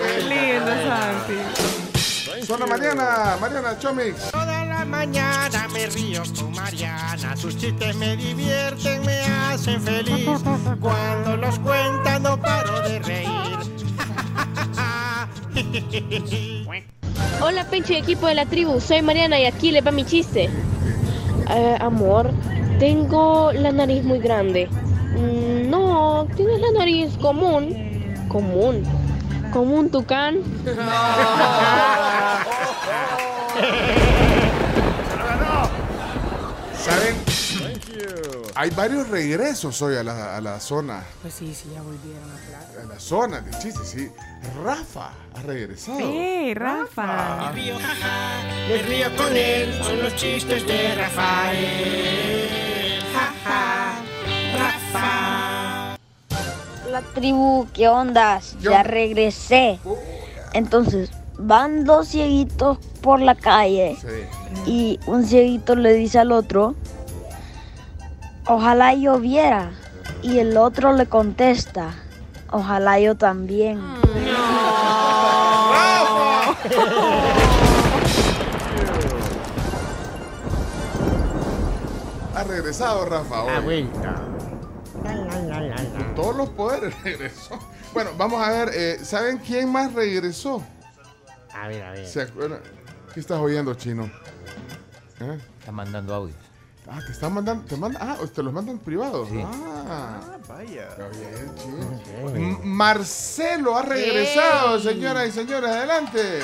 [0.03, 2.47] Qué lindo, Santi.
[2.47, 4.31] Zona Mariana, Mariana Chomix.
[4.85, 7.37] Mañana me río con Mariana.
[7.37, 10.29] Sus chistes me divierten, me hacen feliz.
[10.81, 13.29] Cuando los cuenta no paro de reír.
[17.41, 20.51] Hola, pinche equipo de la tribu, soy Mariana y aquí le va mi chiste.
[21.51, 22.31] Eh, amor,
[22.79, 24.69] tengo la nariz muy grande.
[25.17, 27.75] "Mm, no, tienes la nariz común.
[28.29, 28.83] Común.
[29.53, 30.39] Como un tucán.
[36.87, 37.17] ¿Saben?
[38.55, 41.03] Hay varios regresos hoy a la, a la zona.
[41.21, 42.81] Pues sí, sí, ya volvieron a Plaza.
[42.81, 44.09] A la zona de chistes, sí.
[44.65, 45.99] Rafa ha regresado.
[45.99, 47.51] ¡Ey, Rafa!
[47.51, 52.49] Me río, jaja, me río con él, son los chistes de Rafael.
[53.13, 54.03] Jaja,
[54.57, 55.99] Rafa.
[56.89, 58.57] La tribu, ¿qué ondas?
[58.61, 59.81] Ya regresé.
[60.53, 63.97] Entonces, van dos cieguitos por la calle
[64.67, 66.75] y un cieguito le dice al otro,
[68.47, 69.71] ojalá yo viera.
[70.23, 71.95] Y el otro le contesta,
[72.51, 73.81] ojalá yo también.
[82.35, 83.51] Ha regresado Rafa hoy.
[83.55, 83.99] Ha vuelto.
[85.97, 87.59] Con todos los poderes regresó.
[87.93, 90.63] Bueno, vamos a ver, eh, ¿saben quién más regresó?
[91.61, 92.07] A ver, a ver.
[92.07, 92.61] ¿Se acuerdan?
[93.15, 94.11] ¿Qué estás oyendo, chino?
[95.21, 95.39] ¿Eh?
[95.59, 96.39] Está mandando audios.
[96.89, 99.29] Ah, te están mandando, te mandan, ah, te los mandan privados.
[99.29, 99.43] Sí.
[99.45, 100.89] Ah, vaya.
[100.89, 102.61] Está bien, chino.
[102.63, 106.41] Marcelo ha regresado, señoras y señores, adelante.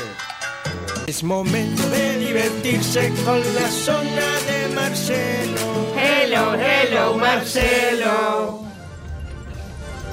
[1.07, 5.93] Es momento de divertirse con la zona de Marcelo.
[5.97, 8.72] Hello, hello, Marcelo.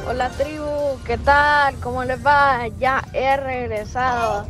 [0.10, 1.76] Hola tribu, ¿qué tal?
[1.82, 2.68] ¿Cómo les va?
[2.80, 4.48] Ya he regresado.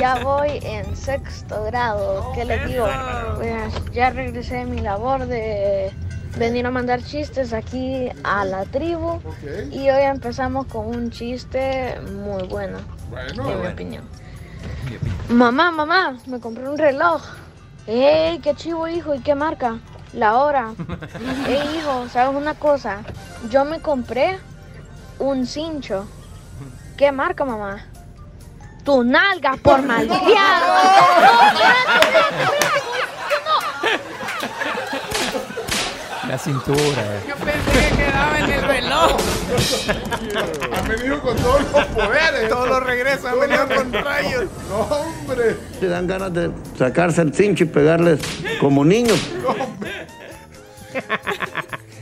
[0.00, 2.30] Ya voy en sexto grado.
[2.32, 2.86] ¿Qué les digo?
[3.34, 5.90] Pues ya regresé de mi labor de
[6.38, 9.20] venir a mandar chistes aquí a la tribu.
[9.72, 12.78] Y hoy empezamos con un chiste muy bueno,
[13.10, 14.04] Bueno, en mi opinión.
[15.28, 17.20] Mamá, mamá, me compré un reloj.
[17.88, 19.12] ¡Ey, qué chivo, hijo!
[19.12, 19.80] ¿Y qué marca?
[20.12, 20.72] La hora.
[21.48, 22.08] ¡Ey, hijo!
[22.12, 22.98] ¿Sabes una cosa?
[23.50, 24.38] Yo me compré
[25.20, 26.06] un cincho.
[26.96, 27.86] ¿Qué marca, mamá?
[28.84, 29.80] Tu nalga por
[36.28, 36.78] La cintura.
[36.78, 37.20] eh.
[37.28, 39.16] Yo pensé que quedaba en el reloj.
[40.76, 42.48] Han venido con todos los poderes.
[42.48, 44.44] Todos los regresos han venido con rayos.
[44.68, 45.56] No, hombre.
[45.80, 48.20] Te dan ganas de sacarse el cincho y pegarles
[48.60, 49.18] como niños.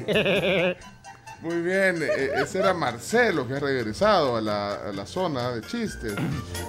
[1.41, 5.61] Muy bien, eh, ese era Marcelo que ha regresado a la, a la zona de
[5.63, 6.15] chistes.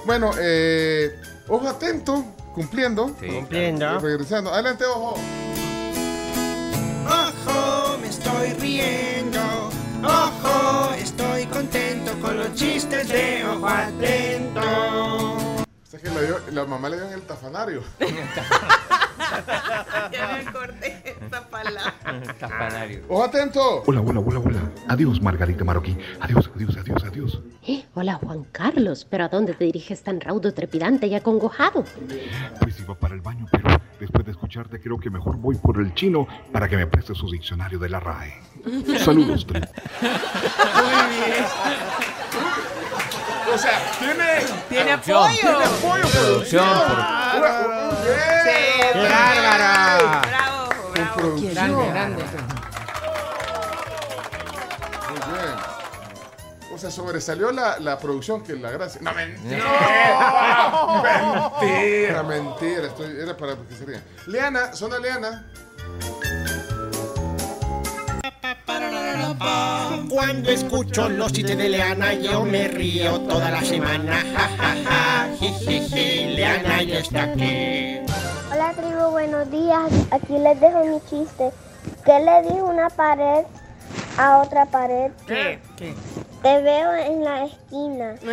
[0.06, 1.18] Bueno, eh,
[1.48, 3.14] ojo atento, cumpliendo.
[3.14, 3.98] Cumpliendo.
[3.98, 4.52] Regresando.
[4.52, 5.16] Adelante, ojo.
[7.06, 9.40] Ojo, me estoy riendo.
[10.04, 15.39] Ojo, estoy contento con los chistes de ojo atento.
[16.02, 17.82] Que la, dio- la mamá le dio en el tafanario.
[20.10, 21.94] ya me acordé esta palabra.
[22.38, 23.04] Tapanario.
[23.08, 23.82] Ojo atento.
[23.86, 24.60] Hola, hola, hola, hola.
[24.88, 25.96] Adiós, Margarita Marroquí.
[26.20, 27.40] Adiós, adiós, adiós, adiós.
[27.66, 31.84] Eh, hola Juan Carlos, pero ¿a dónde te diriges tan raudo, trepidante y acongojado?
[32.60, 33.68] Pues iba para el baño, pero
[34.00, 37.30] después de escucharte creo que mejor voy por el chino para que me preste su
[37.30, 38.32] diccionario de la RAE.
[39.04, 39.60] Saludos, tri.
[43.52, 44.44] O sea, tiene.
[44.68, 45.28] Tiene apoyo.
[45.40, 46.64] Tiene apoyo, Producción.
[48.44, 50.22] ¡Qué bárbara!
[50.22, 51.16] Bravo, bravo.
[51.16, 51.54] producción.
[51.54, 52.24] Grande, grande.
[55.08, 55.54] Muy bien.
[56.72, 59.00] O sea, sobresalió la, la producción que la gracia.
[59.02, 59.64] No, mentira.
[61.60, 62.86] mentira, mentira.
[62.86, 64.02] Estoy, era para que se rían.
[64.26, 65.46] Leana, zona Leana.
[70.08, 74.24] Cuando escucho los chistes de Leana, yo me río toda la semana.
[74.34, 75.28] Ja, ja, ja.
[75.94, 78.00] Leana ya está aquí.
[78.52, 79.92] Hola tribu, buenos días.
[80.10, 81.52] Aquí les dejo mi chiste.
[82.04, 83.44] ¿Qué le dijo una pared
[84.18, 85.12] a otra pared?
[85.28, 85.60] ¿Qué?
[85.76, 85.94] ¿Qué?
[86.42, 88.16] Te veo en la esquina.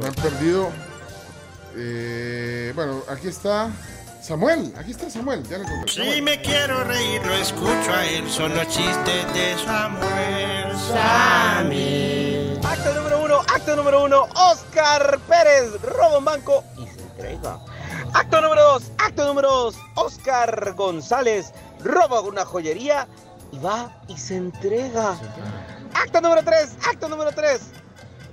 [0.00, 0.70] Me han perdido.
[1.76, 3.70] Eh, bueno, aquí está
[4.24, 4.72] Samuel.
[4.78, 5.42] Aquí está Samuel.
[5.50, 5.92] Ya lo encontré.
[5.92, 6.22] Si Samuel.
[6.22, 8.30] me quiero reír, lo escucho a él.
[8.30, 10.74] Son los chistes de Samuel.
[10.88, 12.58] Sammy.
[12.64, 17.58] Acto número uno, acto número uno, Oscar Pérez roba un banco y se entrega.
[18.14, 23.06] Acto número dos, acto número dos, Oscar González roba una joyería
[23.52, 25.18] y va y se entrega.
[25.92, 27.60] Acto número tres, acto número tres,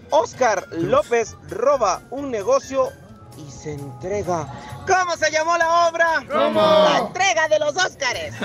[0.09, 2.91] Oscar López roba un negocio
[3.37, 4.47] y se entrega.
[4.87, 6.23] ¿Cómo se llamó la obra?
[6.29, 6.61] ¿Cómo?
[6.61, 8.33] La entrega de los Óscares.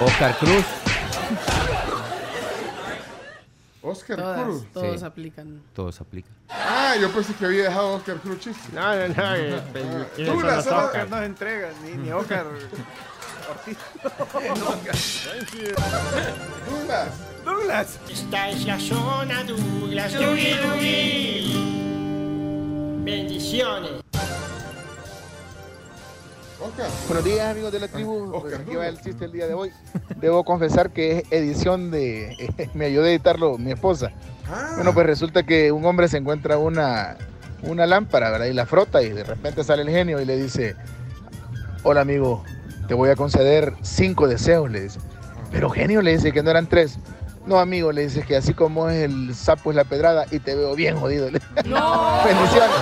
[0.00, 0.64] Oscar Cruz.
[3.82, 4.64] Oscar Todas, Cruz.
[4.72, 5.06] todos Sí.
[5.06, 5.62] aplican.
[5.74, 6.28] Todo se aplica.
[6.50, 8.68] Ah, yo pensé que había dejado a Oscar Cruz chiste.
[8.72, 9.34] No, no, no.
[9.36, 9.84] eh, pues,
[10.14, 11.08] ¿quiénes son Douglas, los solo- Oscar?
[11.10, 13.78] No se entrega, ni, ni Oscar Ortiz.
[16.68, 17.10] Douglas.
[17.44, 17.98] Douglas.
[18.10, 20.12] Esta es la zona Douglas.
[20.12, 21.67] Dougie, Dougie.
[23.08, 23.90] Bendiciones.
[27.06, 29.70] Buenos días amigos de la tribu, Pues aquí va el chiste el día de hoy.
[30.16, 32.36] Debo confesar que es edición de,
[32.74, 34.12] me ayudó a editarlo mi esposa.
[34.74, 37.16] Bueno, pues resulta que un hombre se encuentra una,
[37.62, 38.44] una lámpara, ¿verdad?
[38.44, 40.76] Y la frota y de repente sale el genio y le dice,
[41.84, 42.44] hola amigo,
[42.88, 45.00] te voy a conceder cinco deseos, le dice.
[45.50, 46.98] Pero genio le dice que no eran tres.
[47.48, 50.54] No, amigo, le dice que así como es el sapo es la pedrada y te
[50.54, 51.30] veo bien jodido.
[51.64, 52.22] No.
[52.22, 52.76] Bendiciones.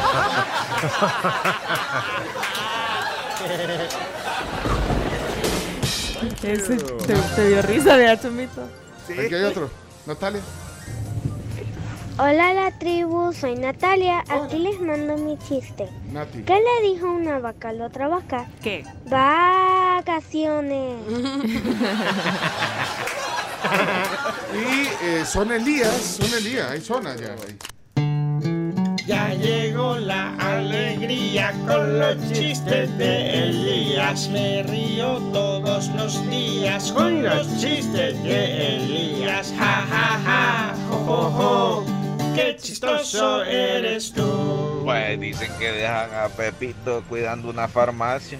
[6.42, 8.62] Ese te, te dio risa de Chomito.
[9.08, 9.70] Aquí hay otro.
[10.04, 10.40] Natalia.
[12.18, 14.24] Hola la tribu, soy Natalia.
[14.30, 15.86] Aquí les mando mi chiste.
[16.12, 16.44] Nati.
[16.44, 18.48] ¿Qué le dijo una vaca a la otra vaca?
[18.62, 18.84] ¿Qué?
[19.10, 20.96] Vacaciones.
[24.54, 25.90] Y eh, son Elías,
[26.20, 27.32] son Elías, hay zonas ya.
[27.32, 27.58] ahí.
[29.06, 34.28] Ya llegó la alegría con los chistes de Elías.
[34.30, 39.52] Me río todos los días con los chistes de Elías.
[39.58, 42.05] Ja, ja, ja, jo, jo, jo.
[42.36, 44.82] Qué chistoso eres tú.
[44.84, 48.38] Pues dicen que dejan a Pepito cuidando una farmacia.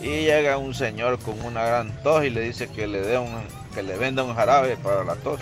[0.00, 3.30] Y llega un señor con una gran tos y le dice que le dé un,
[3.74, 5.40] que le venda un jarabe para la tos.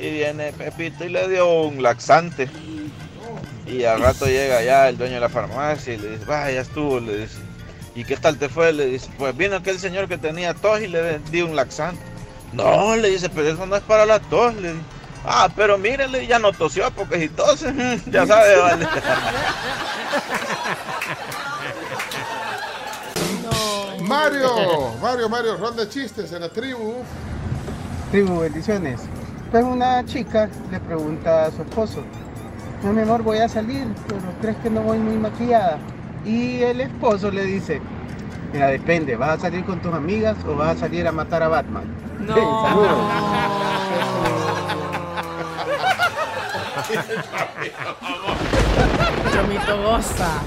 [0.00, 2.48] Y viene Pepito y le dio un laxante.
[3.66, 6.60] Y al rato llega ya el dueño de la farmacia y le dice, vaya, ya
[6.62, 7.38] estuvo, le dice.
[7.94, 8.72] ¿Y qué tal te fue?
[8.72, 12.02] Le dice, pues vino aquel señor que tenía tos y le di un laxante.
[12.52, 14.93] No, le dice, pero eso no es para la tos, le dice.
[15.26, 17.72] Ah, pero mírele, ya no tosió porque si tose,
[18.06, 18.88] ya sabe, vale.
[24.02, 26.96] Mario, Mario, Mario, ronda de chistes en la tribu.
[28.10, 29.00] Tribu, bendiciones.
[29.50, 32.02] Pues una chica le pregunta a su esposo,
[32.82, 35.78] no mi amor, voy a salir, pero ¿crees que no voy muy maquillada?
[36.24, 37.80] Y el esposo le dice,
[38.52, 41.48] mira, depende, ¿vas a salir con tus amigas o vas a salir a matar a
[41.48, 41.84] Batman?
[42.26, 42.34] No.
[49.32, 50.42] Chomito goza.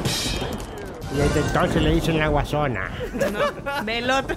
[1.13, 2.91] Y desde entonces le dicen la guasona.
[3.13, 4.35] No, del otro.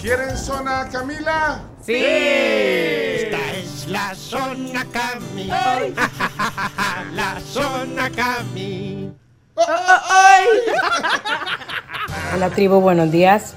[0.00, 1.60] ¿Quieren zona Camila?
[1.82, 1.94] Sí.
[1.96, 5.46] Esta es la zona Cami.
[7.14, 9.10] La zona Cami.
[12.34, 13.54] Hola tribu, buenos días.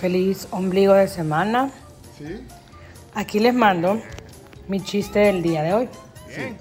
[0.00, 1.70] Feliz ombligo de semana.
[2.18, 2.46] Sí.
[3.14, 4.02] Aquí les mando
[4.68, 5.88] mi chiste del día de hoy.
[6.36, 6.58] Bien.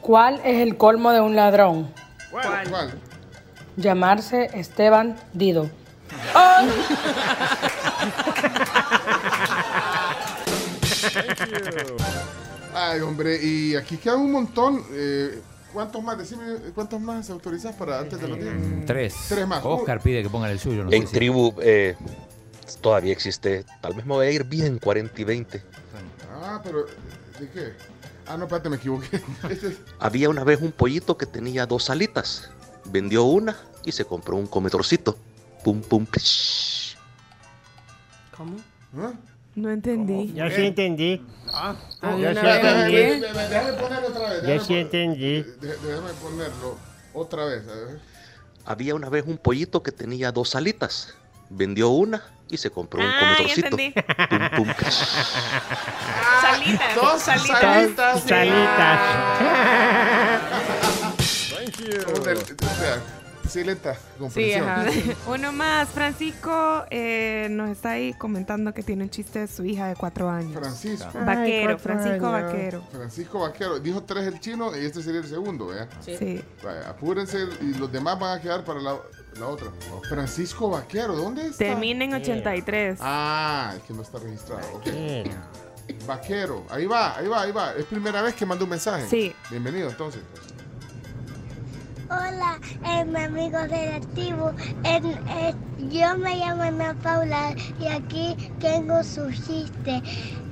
[0.00, 1.92] ¿Cuál es el colmo de un ladrón?
[2.30, 2.68] ¿Cuál?
[2.70, 2.92] ¿Cuál?
[3.76, 5.68] Llamarse Esteban Dido.
[12.74, 14.82] Ay, hombre, y aquí quedan un montón.
[14.92, 15.40] eh,
[15.72, 16.18] ¿Cuántos más?
[16.18, 16.42] Decime,
[16.74, 18.54] ¿cuántos más autorizas para antes de los días?
[18.86, 19.14] Tres.
[19.28, 19.64] Tres más.
[19.64, 20.82] Oscar pide que pongan el suyo.
[20.84, 21.94] No sé En si- tribu eh,
[22.80, 23.64] todavía existe.
[23.80, 25.62] Tal vez me voy a ir bien 40 y 20.
[26.42, 26.86] Ah, pero
[27.38, 27.72] ¿de qué?
[28.30, 29.20] Ah, no, espérate, me equivoqué.
[29.50, 32.48] Este es- Había una vez un pollito que tenía dos alitas.
[32.84, 35.16] Vendió una y se compró un comedorcito.
[35.64, 36.96] Pum, pum, pish.
[38.36, 38.56] ¿Cómo?
[38.96, 39.12] ¿Ah?
[39.56, 40.32] No entendí.
[40.32, 41.26] Yo sí entendí.
[41.52, 43.20] Ah, Yo ¿de sí entendí.
[43.20, 44.42] Déjame ponerlo otra vez.
[44.46, 45.42] Yo sí entendí.
[45.60, 46.78] Déjame ponerlo
[47.12, 47.66] otra vez.
[47.68, 48.00] a ver.
[48.64, 51.14] Había una vez un pollito que tenía dos alitas.
[51.50, 53.76] Vendió una y se compró un Ah, ya comedorcito.
[54.56, 54.68] Pum, pum.
[56.40, 56.94] Salitas.
[56.96, 57.60] Dos salitas.
[57.60, 58.22] salitas.
[58.22, 59.00] Salitas.
[62.06, 63.02] Vamos del- o sea,
[63.48, 63.96] sí, lenta,
[64.32, 64.84] Sí, ajá.
[65.26, 65.88] Uno más.
[65.88, 70.28] Francisco eh, nos está ahí comentando que tiene un chiste de su hija de cuatro
[70.30, 70.52] años.
[70.54, 71.10] Francisco.
[71.24, 72.52] Vaquero, Ay, Francisco años.
[72.52, 72.84] Vaquero.
[72.92, 73.78] Francisco Vaquero.
[73.80, 75.88] Dijo tres el chino y este sería el segundo, ¿verdad?
[76.04, 76.16] Sí.
[76.18, 76.44] Sí.
[76.62, 78.96] Vaya, apúrense y los demás van a quedar para la,
[79.38, 79.68] la otra.
[80.08, 81.58] Francisco Vaquero, ¿dónde está?
[81.58, 82.98] Termina en 83.
[83.00, 84.62] Ah, es que no está registrado.
[84.74, 84.86] ok.
[86.06, 87.72] Vaquero, ahí va, ahí va, ahí va.
[87.74, 89.06] Es primera vez que mando un mensaje.
[89.08, 89.34] Sí.
[89.50, 90.22] Bienvenido entonces.
[92.08, 94.52] Hola, eh, mi amigo del activo.
[94.82, 95.54] En, eh,
[95.90, 100.02] yo me llamo Ana Paula y aquí tengo su chiste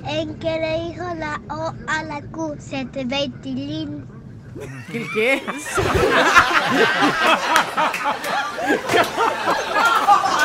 [0.07, 4.05] en que le dijo la O a la Q, se te ve tilín.
[4.93, 5.43] ¿El qué?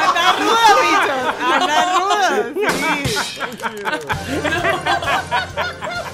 [0.02, 1.16] ¡Anda ruda, bicho!
[1.54, 2.24] ¡Anda ruda!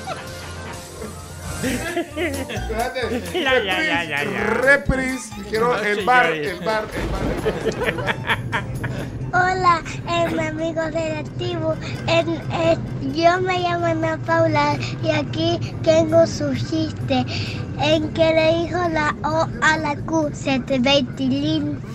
[1.63, 3.23] Espérate.
[3.35, 4.45] Ya, ya, ya, ya, ya.
[4.65, 5.31] Repris.
[5.49, 7.23] Quiero el bar, el bar, el bar.
[7.87, 8.17] El bar.
[9.33, 11.25] Hola, eh, mi amigo de
[12.09, 12.77] eh,
[13.15, 17.25] yo me llamo Ana Paula y aquí tengo su chiste.
[17.81, 21.81] En que le dijo la O a la Q, se te ve tilín.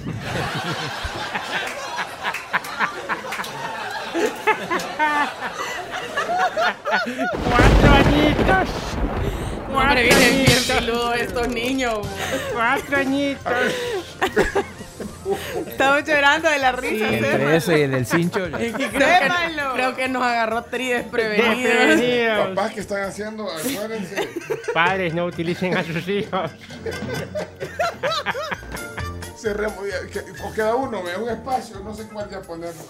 [7.43, 8.69] Cuatro añitos.
[9.75, 11.99] Hombre, vienen bien peludos estos niños.
[12.53, 13.53] Cuatro añitos.
[15.67, 17.07] Estamos llorando de la risa.
[17.13, 17.53] Entre sepan.
[17.53, 18.47] eso y el del cincho.
[18.51, 19.73] Creo, que, Sépanlo.
[19.73, 21.63] creo que nos agarró tri desprevenidos.
[21.63, 22.47] Desprevenidos.
[22.49, 24.29] Papás que están haciendo, acuérdense.
[24.73, 26.51] Padres, no utilicen a sus hijos.
[29.35, 29.53] Se
[30.11, 32.81] que- o queda uno, ve un espacio, no sé cuál ya ponerlo.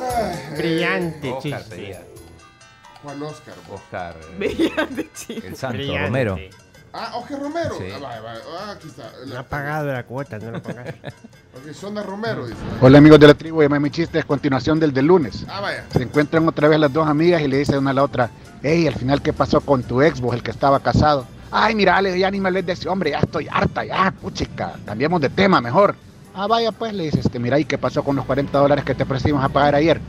[0.00, 1.98] Ay, eh, Brillante Oscar chiste.
[3.04, 3.54] ¿Cuál Oscar?
[3.70, 4.16] Oscar.
[4.20, 5.46] eh, Brillante chiste.
[5.46, 6.06] El santo Brillante.
[6.24, 6.38] Romero.
[6.96, 7.74] Ah, Oscar Romero.
[7.76, 7.84] Sí.
[7.92, 8.34] Ah.
[8.58, 9.12] Ah, aquí está.
[9.26, 10.94] No ha pagado la cuota, no lo pagaron.
[11.54, 12.58] Ok, Sonda Romero, dice.
[12.80, 15.44] Hola amigos de la tribu, llama mi chiste es continuación del del lunes.
[15.48, 15.84] Ah, vaya.
[15.92, 18.28] Se encuentran otra vez las dos amigas y le dicen una a la otra,
[18.60, 21.24] hey, al final qué pasó con tu ex, vos, el que estaba casado.
[21.52, 24.72] Ay, mira, Ale, ya ni me hables de ese hombre, ya estoy harta, ya, puchica,
[24.84, 25.94] cambiemos de tema mejor.
[26.36, 28.92] Ah, vaya pues, le dices, este, mira, ¿y qué pasó con los 40 dólares que
[28.96, 30.00] te ofrecimos a pagar ayer?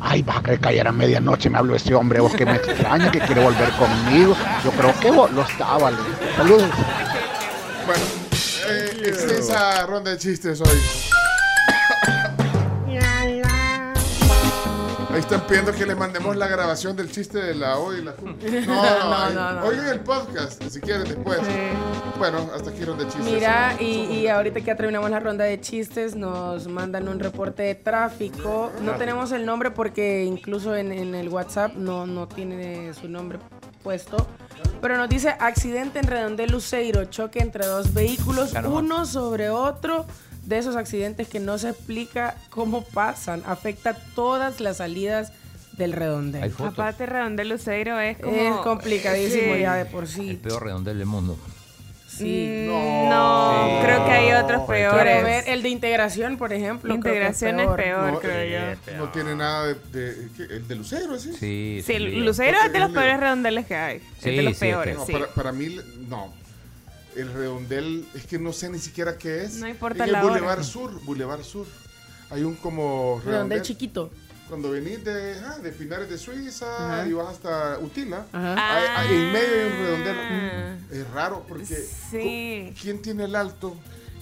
[0.00, 2.56] Ay, vas a creer que ayer a medianoche me habló ese hombre, vos que me
[2.56, 4.36] extraña, que quiere volver conmigo.
[4.62, 6.36] Yo creo que vos lo estaba, le dije.
[6.36, 6.68] Saludos.
[7.86, 8.02] Bueno,
[8.68, 10.78] eh, extensa ronda de chistes hoy.
[15.12, 18.12] Ahí están pidiendo que les mandemos la grabación del chiste de la O y la
[18.12, 18.26] Q.
[18.66, 19.66] No, no, No, no.
[19.66, 21.38] Oigan el podcast, si quieren después.
[22.18, 23.32] Bueno, hasta aquí ronda de chistes.
[23.32, 27.62] Mira, y, y ahorita que ya terminamos la ronda de chistes, nos mandan un reporte
[27.62, 28.72] de tráfico.
[28.80, 33.38] No tenemos el nombre porque incluso en, en el WhatsApp no, no tiene su nombre
[33.82, 34.26] puesto.
[34.80, 40.06] Pero nos dice accidente en Redondel Luceiro, choque entre dos vehículos, uno sobre otro.
[40.52, 45.32] De esos accidentes que no se explica cómo pasan, afecta todas las salidas
[45.78, 46.52] del redondel.
[46.58, 48.36] Aparte, Redondel Luceiro es como...
[48.36, 49.60] Es complicadísimo Sí.
[49.62, 50.28] ya de por sí.
[50.28, 51.38] El peor redondel del mundo.
[52.06, 52.66] Sí.
[52.68, 53.86] Mm, No, Sí.
[53.86, 55.24] creo que hay otros peores.
[55.24, 56.90] ver el de integración, por ejemplo.
[57.00, 58.96] creo que Integración es peor, No, creo eh, yo.
[58.98, 60.28] No tiene nada de.
[60.50, 61.32] ¿El de Lucero, sí?
[61.32, 61.98] Sí, Sí.
[61.98, 63.96] Lucero es de los peores redondeles que hay.
[64.18, 65.12] es de los sí, es peores, No, sí.
[65.14, 65.78] para, para mí,
[66.10, 66.41] no.
[67.16, 69.54] El redondel, es que no sé ni siquiera qué es.
[69.56, 70.32] No importa en el la hora.
[70.34, 71.66] Boulevard Sur, Boulevard Sur.
[72.30, 74.10] Hay un como Redondel chiquito.
[74.48, 76.66] Cuando venís de, ah, de Pinares de Suiza
[77.00, 77.06] Ajá.
[77.08, 79.76] y vas hasta Utila, hay- hay- en medio hay un Ah.
[79.84, 80.16] redondel.
[80.16, 81.64] Mm, Es raro porque.
[82.10, 82.74] Sí.
[82.80, 83.76] ¿Quién tiene el alto?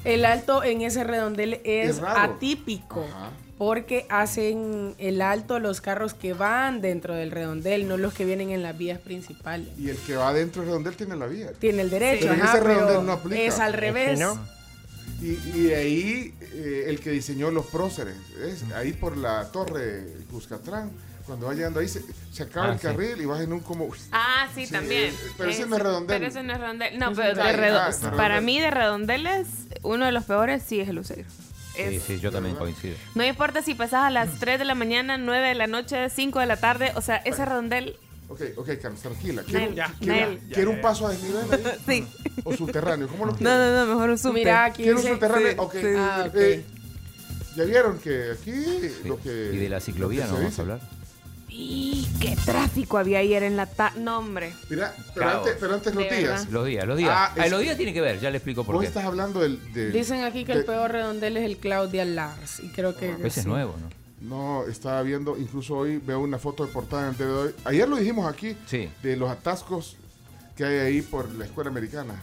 [0.05, 3.05] El alto en ese redondel es, Es atípico.
[3.09, 3.31] Ajá.
[3.61, 8.49] Porque hacen el alto los carros que van dentro del redondel, no los que vienen
[8.49, 9.69] en las vías principales.
[9.79, 11.53] Y el que va adentro del redondel tiene la vía.
[11.59, 13.43] Tiene el derecho, Pero en ajá, ese redondel pero no aplica.
[13.43, 14.19] es al Es que revés.
[14.19, 14.49] no.
[15.21, 20.07] Y, y de ahí eh, el que diseñó los próceres, es ahí por la torre
[20.31, 20.91] Cuscatlán.
[21.27, 22.03] Cuando vas llegando ahí se,
[22.33, 22.87] se acaba Ah, el sí.
[22.87, 23.91] carril y vas en un como...
[24.11, 25.13] Ah, sí, Sí, también.
[25.13, 26.17] eh, pero ese no es redondel.
[26.19, 26.99] Pero ese no es redondel.
[26.99, 28.43] No, pero de ah, es para redondel.
[28.43, 29.47] mí de redondeles,
[29.83, 31.25] uno de los peores sí es el Lucero.
[31.75, 32.97] Sí, Es- sí, yo también coincido.
[33.15, 36.41] No importa si pasas a las 3 de la mañana, 9 de la noche, 5
[36.41, 37.97] de la tarde, o sea, ese redondel,
[38.33, 39.43] Ok, ok, Carlos, tranquila.
[39.43, 40.39] Quiero, Nel, quiero- Nel.
[40.55, 41.63] quiero un paso a desnivel ahí.
[41.87, 42.07] sí.
[42.45, 43.57] O subterráneo, ¿cómo lo No, quieres?
[43.57, 44.35] no, no, mejor un subte.
[44.39, 45.73] Mira, aquí Quiero un subterráneo, sí, ok.
[45.73, 45.87] sí.
[45.97, 46.35] Ah, ok.
[46.37, 46.65] Eh,
[47.57, 48.95] ya vieron que aquí Sí.
[49.05, 49.51] lo que...
[49.53, 50.81] Y de la ciclovía lo no vamos a hablar.
[51.53, 54.53] Y qué tráfico había ayer en la ta No, hombre.
[54.69, 55.39] Mira, pero Caos.
[55.47, 56.49] antes, pero antes los De días.
[56.51, 57.11] Los días, los días.
[57.13, 58.89] Ah, Ah, es- los días tiene que ver, ya le explico por Vos qué.
[58.89, 59.73] estás hablando del...
[59.73, 62.61] del- Dicen aquí que de- el peor redondel es el Claudia Lars.
[62.61, 63.11] Y creo que...
[63.13, 63.47] Ese es sí.
[63.47, 63.91] nuevo, ¿no?
[64.21, 67.55] No, estaba viendo, incluso hoy veo una foto de portada en el día de hoy.
[67.65, 68.89] Ayer lo dijimos aquí, Sí.
[69.03, 69.97] de los atascos
[70.57, 72.15] que hay ahí por la escuela americana.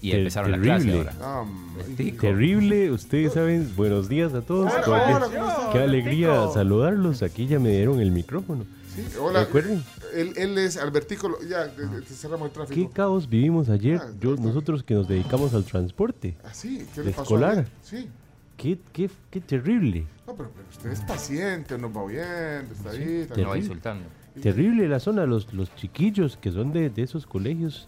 [0.00, 0.92] Y Ter- empezaron las terrible.
[1.02, 1.44] clases ahora.
[1.44, 1.84] Ah.
[1.96, 2.20] Tico.
[2.20, 4.72] Terrible, ustedes saben, buenos días a todos.
[4.72, 5.66] Hola, Qué- hola, ¿cómo estás?
[5.72, 6.54] Qué alegría Tico.
[6.54, 7.22] saludarlos.
[7.22, 8.64] Aquí ya me dieron el micrófono.
[8.94, 9.44] Sí, hola.
[9.44, 9.82] Recuerden,
[10.14, 12.90] Él, él es Albertico, ya, de- de- te cerramos el qué tráfico.
[12.90, 14.44] caos vivimos ayer, Ah, yo, está.
[14.46, 17.22] nosotros que nos dedicamos al transporte Ah, sí, ¿qué le pasó?
[17.22, 17.66] escolar.
[17.82, 18.08] Sí.
[18.56, 20.04] Qué, qué, qué terrible.
[20.26, 22.98] No, pero, pero usted es paciente, nos va oyendo, está ahí.
[23.22, 23.58] está No va terrible.
[23.60, 24.04] insultando.
[24.42, 27.86] Terrible la zona, los, los chiquillos que son de, de esos colegios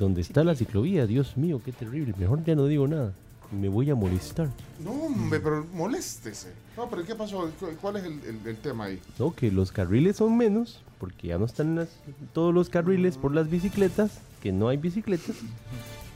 [0.00, 1.06] donde está la ciclovía.
[1.06, 2.12] Dios mío, qué terrible.
[2.18, 3.12] Mejor ya no digo nada.
[3.52, 4.48] Me voy a molestar.
[4.84, 6.52] No, hombre, pero moléstese.
[6.76, 7.50] No, pero ¿qué pasó?
[7.60, 9.00] ¿Cu- ¿Cuál es el, el- el tema ahí?
[9.18, 11.88] No, que los carriles son menos, porque ya no están las-
[12.32, 15.36] todos los carriles por las bicicletas, que no hay bicicletas.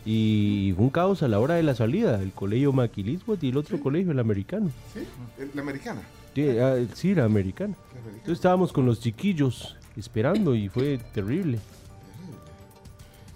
[0.06, 3.80] Y un caos a la hora de la salida, el colegio Maquilisbot y el otro
[3.80, 4.70] colegio, el americano.
[4.92, 5.00] ¿Sí?
[5.38, 6.02] El- La americana.
[6.34, 7.74] Sí, ah, sí, la americana.
[7.74, 8.16] La americana.
[8.18, 11.58] Entonces estábamos con los chiquillos esperando y fue terrible.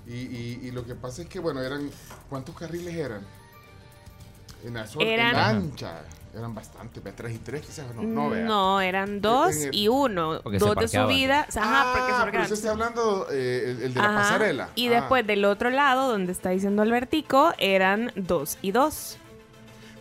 [0.08, 1.90] Y, y, y lo que pasa es que, bueno, eran.
[2.30, 3.20] ¿Cuántos carriles eran?
[4.64, 6.00] En la zona Eran- en ancha.
[6.34, 8.44] Eran bastante, ve, tres y tres quizás, no, no, vea.
[8.44, 10.40] No, eran dos En el- y uno.
[10.40, 11.40] Dos de subida.
[11.56, 12.42] Ajá, Ah, porque se pero parqueaban.
[12.44, 14.68] usted está hablando eh, el, el de la Ajá, pasarela.
[14.74, 14.90] Y Ah.
[14.92, 19.16] después del otro lado, donde está diciendo Albertico, eran dos y dos.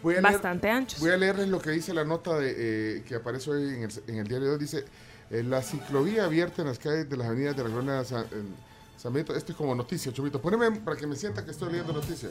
[0.03, 0.99] Voy a leer- Bastante anchos.
[0.99, 2.53] Voy a leerles lo que dice la nota de,
[2.97, 4.59] eh, que aparece hoy en el, en el diario de hoy.
[4.59, 4.85] Dice,
[5.31, 8.25] eh, la ciclovía abierta en las calles de las avenidas de la colonia San,
[9.03, 9.35] Benito.
[9.35, 10.41] Esto es como noticia, Chomito.
[10.41, 12.29] Poneme para que me sienta que estoy leyendo noticia.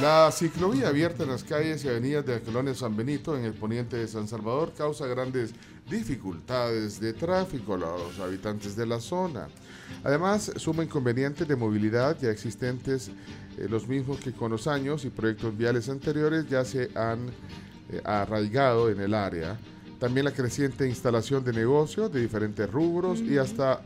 [0.00, 3.96] La ciclovía abierta en las calles y avenidas de la San Benito en el poniente
[3.96, 5.52] de San Salvador causa grandes
[5.90, 9.48] dificultades de tráfico a los habitantes de la zona.
[10.04, 13.10] Además, suma inconvenientes de movilidad ya existentes,
[13.58, 17.28] eh, los mismos que con los años y proyectos viales anteriores ya se han
[17.90, 19.58] eh, arraigado en el área.
[20.00, 23.82] También la creciente instalación de negocios de diferentes rubros y hasta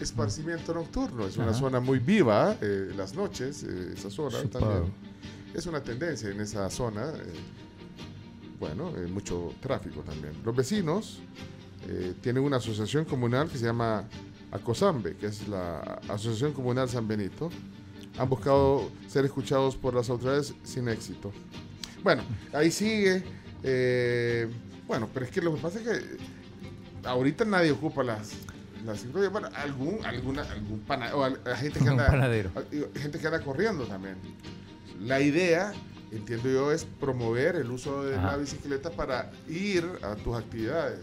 [0.00, 1.26] esparcimiento nocturno.
[1.26, 1.58] Es una Ajá.
[1.58, 4.84] zona muy viva eh, las noches, eh, esa zona también.
[5.52, 7.08] Es una tendencia en esa zona.
[7.08, 7.34] eh,
[8.60, 10.32] bueno, eh, mucho tráfico también.
[10.44, 11.18] Los vecinos
[12.20, 14.08] tienen una asociación comunal que se llama
[14.50, 15.78] ACOSAMBE, que es la
[16.08, 17.48] Asociación Comunal San Benito.
[18.18, 21.30] Han buscado ser escuchados por las autoridades sin éxito.
[22.02, 22.22] Bueno,
[22.52, 23.22] ahí sigue.
[24.86, 26.16] Bueno, pero es que lo que pasa es que
[27.08, 28.32] ahorita nadie ocupa las,
[28.84, 29.32] las ciclovías.
[29.32, 32.50] Bueno, algún, alguna, algún pana, o a gente que anda, panadero.
[32.54, 34.16] a- digo, gente que anda corriendo también.
[35.00, 35.72] La idea,
[36.12, 38.32] entiendo yo, es promover el uso de Ajá.
[38.32, 41.00] la bicicleta para ir a tus actividades.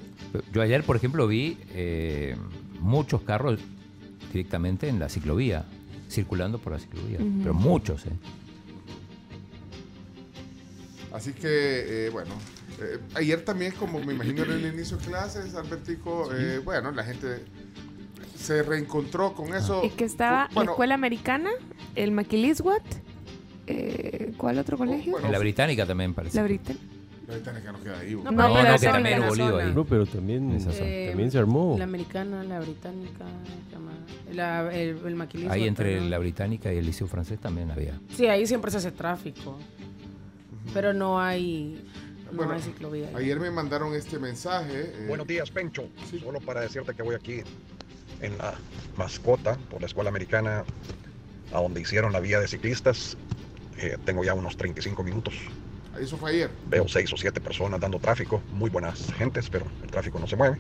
[0.52, 2.36] Yo ayer, por ejemplo, vi eh,
[2.80, 3.60] muchos carros
[4.32, 5.66] directamente en la ciclovía,
[6.10, 7.20] circulando por la ciclovía.
[7.42, 8.12] Pero muchos, ¿eh?
[11.14, 12.32] Así que, eh, bueno,
[12.82, 17.04] eh, ayer también, como me imagino en el inicio de clases, Albertico, eh, bueno, la
[17.04, 17.44] gente
[18.38, 19.82] se reencontró con eso.
[19.84, 21.50] Es que estaba la Bueno, escuela americana,
[21.96, 22.84] el Maquiliswat,
[23.68, 25.18] eh, ¿cuál otro colegio?
[25.20, 26.38] en la británica también parece.
[26.38, 26.84] La británica.
[27.28, 28.16] La británica no queda ahí.
[28.16, 29.72] No, No, pero no, que también hubo lío ahí.
[29.74, 30.58] No, pero también.
[30.72, 31.76] Eh, también se armó.
[31.78, 33.26] La americana, la británica.
[34.34, 35.54] La- el, el maquilismo.
[35.54, 36.10] Ahí entre perdón.
[36.10, 37.98] la británica y el liceo francés también había.
[38.16, 39.58] Sí, ahí siempre se hace tráfico.
[40.74, 42.03] Pero no hay, no
[42.36, 43.08] Bueno, hay ciclovía.
[43.10, 43.16] ahí.
[43.26, 44.92] Ayer me mandaron este mensaje.
[44.96, 45.88] eh, Buenos días, Pencho.
[46.22, 47.42] Solo para decirte que voy aquí
[48.22, 48.56] en la
[48.98, 50.64] mascota por la escuela americana
[51.52, 53.18] a donde hicieron la vía de ciclistas.
[53.78, 55.34] Eh, tengo ya unos 35 minutos.
[56.00, 56.50] Eso fue ayer.
[56.70, 60.36] Veo seis o siete personas dando tráfico, muy buenas gentes, pero el tráfico no se
[60.36, 60.58] mueve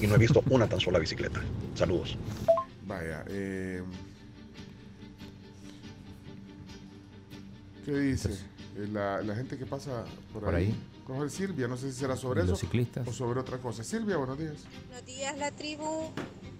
[0.00, 1.40] y no he visto una tan sola bicicleta.
[1.74, 2.18] Saludos.
[2.86, 3.82] Vaya, eh,
[7.86, 8.30] ¿qué dice?
[8.92, 10.66] La, la gente que pasa por, Por ahí.
[10.66, 10.74] ahí.
[11.06, 13.06] Coge Silvia, no sé si será sobre Los eso ciclistas.
[13.06, 13.84] o sobre otra cosa.
[13.84, 14.54] Silvia, buenos días.
[14.88, 16.10] Buenos días, la tribu.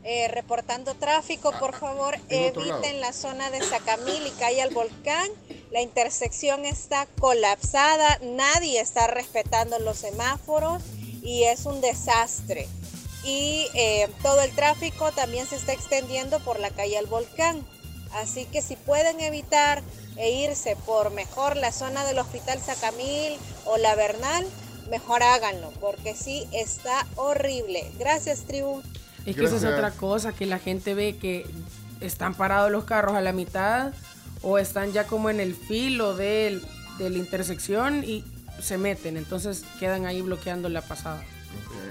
[0.07, 2.81] Eh, reportando tráfico, por favor, en otro lado.
[2.83, 5.31] eviten la zona de Sacamil y calle al volcán.
[5.71, 10.83] La intersección está colapsada, nadie está respetando los semáforos
[11.23, 12.69] y es un desastre.
[13.25, 17.66] Y eh, todo el tráfico también se está extendiendo por la calle al volcán.
[18.12, 19.83] Así que si pueden evitar
[20.16, 24.45] e irse por mejor la zona del Hospital Sacamil o la Bernal,
[24.91, 27.91] mejor háganlo, porque sí está horrible.
[27.99, 28.82] Gracias, tribu.
[29.27, 29.73] Es que esa es Gracias.
[29.73, 31.47] otra cosa, que la gente ve que
[32.01, 33.93] están parados los carros a la mitad
[34.43, 36.62] o están ya como en el filo del-
[36.99, 38.24] de la intersección y
[38.61, 41.23] se meten, entonces quedan ahí bloqueando la pasada.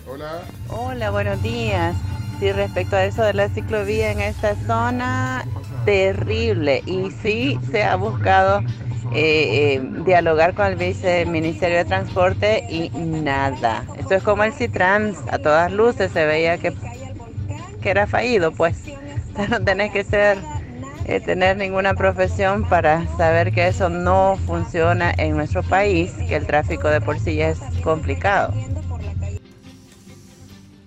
[0.08, 0.42] Hola.
[0.70, 1.96] Hola, buenos días.
[2.40, 5.46] Sí, respecto a eso de la ciclovía en esta zona,
[5.86, 6.84] terrible.
[6.86, 8.62] Y sí se ha buscado
[9.12, 13.86] eh, eh, dialogar con el viceministerio de Transporte y nada.
[13.98, 16.74] Esto es como el Citrans, a todas luces se veía que,
[17.82, 18.78] que era fallido, pues.
[19.50, 20.38] No tenés que ser,
[21.06, 26.46] eh, tener ninguna profesión para saber que eso no funciona en nuestro país, que el
[26.46, 28.54] tráfico de por sí ya es complicado.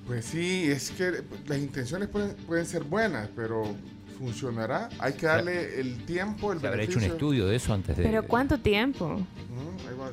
[0.07, 3.75] Pues sí, es que las intenciones pueden, pueden ser buenas, pero
[4.19, 4.89] ¿funcionará?
[4.99, 7.15] Hay que darle el tiempo, el Se habrá hecho un beneficio.
[7.15, 8.03] estudio de eso antes de.
[8.03, 9.21] ¿Pero cuánto tiempo?
[9.89, 10.11] Ahí va.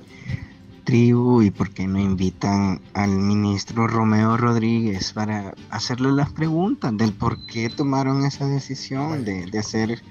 [0.84, 7.14] tribu y por qué no invitan al ministro Romeo Rodríguez para hacerle las preguntas del
[7.14, 10.02] por qué tomaron esa decisión de, de hacer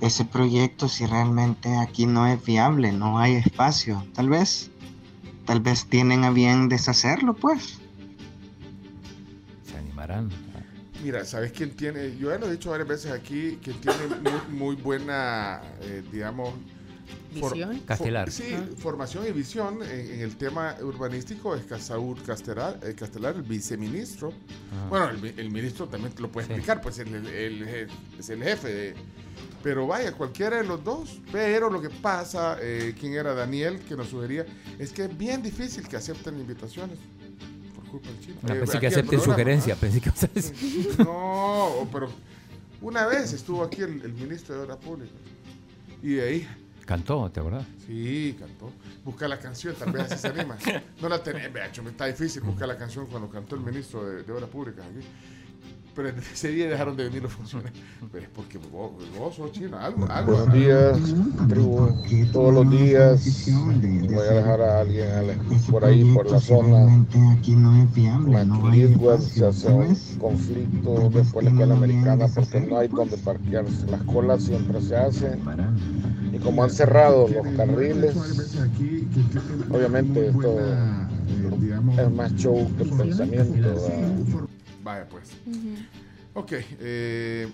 [0.00, 4.06] ese proyecto si realmente aquí no es viable, no hay espacio.
[4.14, 4.70] Tal vez,
[5.44, 7.80] tal vez tienen a bien deshacerlo, pues.
[9.66, 10.30] Se animarán.
[11.02, 12.16] Mira, ¿sabes quién tiene?
[12.18, 13.98] Yo ya lo he dicho varias veces aquí, que tiene
[14.48, 16.54] muy, muy buena, eh, digamos...
[17.40, 17.76] for- ¿Visión?
[17.78, 18.30] for- Castelar.
[18.30, 18.64] sí, Ah.
[18.76, 24.32] formación y visión en, en el tema urbanístico es Casaúl Castelar, eh, Castelar, el viceministro.
[24.72, 24.86] Ah.
[24.90, 26.52] Bueno, el, el ministro también te lo puede Sí.
[26.52, 28.94] explicar, pues el, el- es el jefe de,
[29.62, 31.20] Pero vaya, cualquiera de los dos.
[31.32, 34.44] Pero lo que pasa, eh, quien era Daniel que nos sugería,
[34.78, 36.98] es que es bien difícil que acepten invitaciones.
[37.90, 38.36] Por culpa del chino.
[38.42, 39.80] No, Eh, pensé que acepten sugerencias, ¿ah?
[39.80, 40.10] pensé que.
[41.04, 42.10] No, pero
[42.80, 45.16] una vez estuvo aquí el, el ministro de Obras Públicas.
[46.02, 46.48] Y de ahí,
[46.86, 47.64] Cantó, ¿te acordás?
[47.86, 48.72] sí, cantó.
[49.04, 50.56] Busca la canción, tal vez así se anima.
[51.00, 54.32] No la tenés, me está difícil buscar la canción cuando cantó el ministro de, de
[54.32, 55.06] Obras Públicas aquí.
[56.02, 57.84] Pero ese día dejaron de venir los funcionarios.
[58.10, 60.32] Pero es porque vos, vos sos chino, algo, algo.
[60.32, 60.98] Buenos días,
[61.48, 61.88] tribu.
[62.32, 63.46] Todos los días
[64.08, 65.34] voy a dejar a alguien a la-
[65.70, 66.86] por ahí, por la zona.
[68.26, 73.86] McLeodwood se hace un conflicto después de la escuela americana porque no hay donde parquearse.
[73.90, 75.40] Las colas siempre se hacen.
[76.32, 78.14] Y como han cerrado los carriles,
[79.70, 80.58] obviamente esto
[81.98, 83.52] es más show que pensamiento.
[83.68, 84.50] ¿verdad?
[84.82, 85.30] Vaya pues.
[86.34, 87.48] Ok, eh,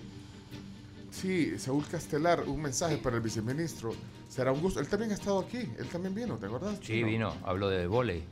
[1.11, 3.93] sí, Saúl Castelar, un mensaje para el viceministro.
[4.29, 4.79] Será un gusto.
[4.79, 6.77] Él también ha estado aquí, él también vino, ¿te acordás?
[6.83, 7.07] Sí, No.
[7.07, 8.23] vino, habló de volei,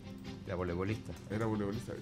[0.46, 1.12] de voleibolista.
[1.30, 1.94] Era voleibolista.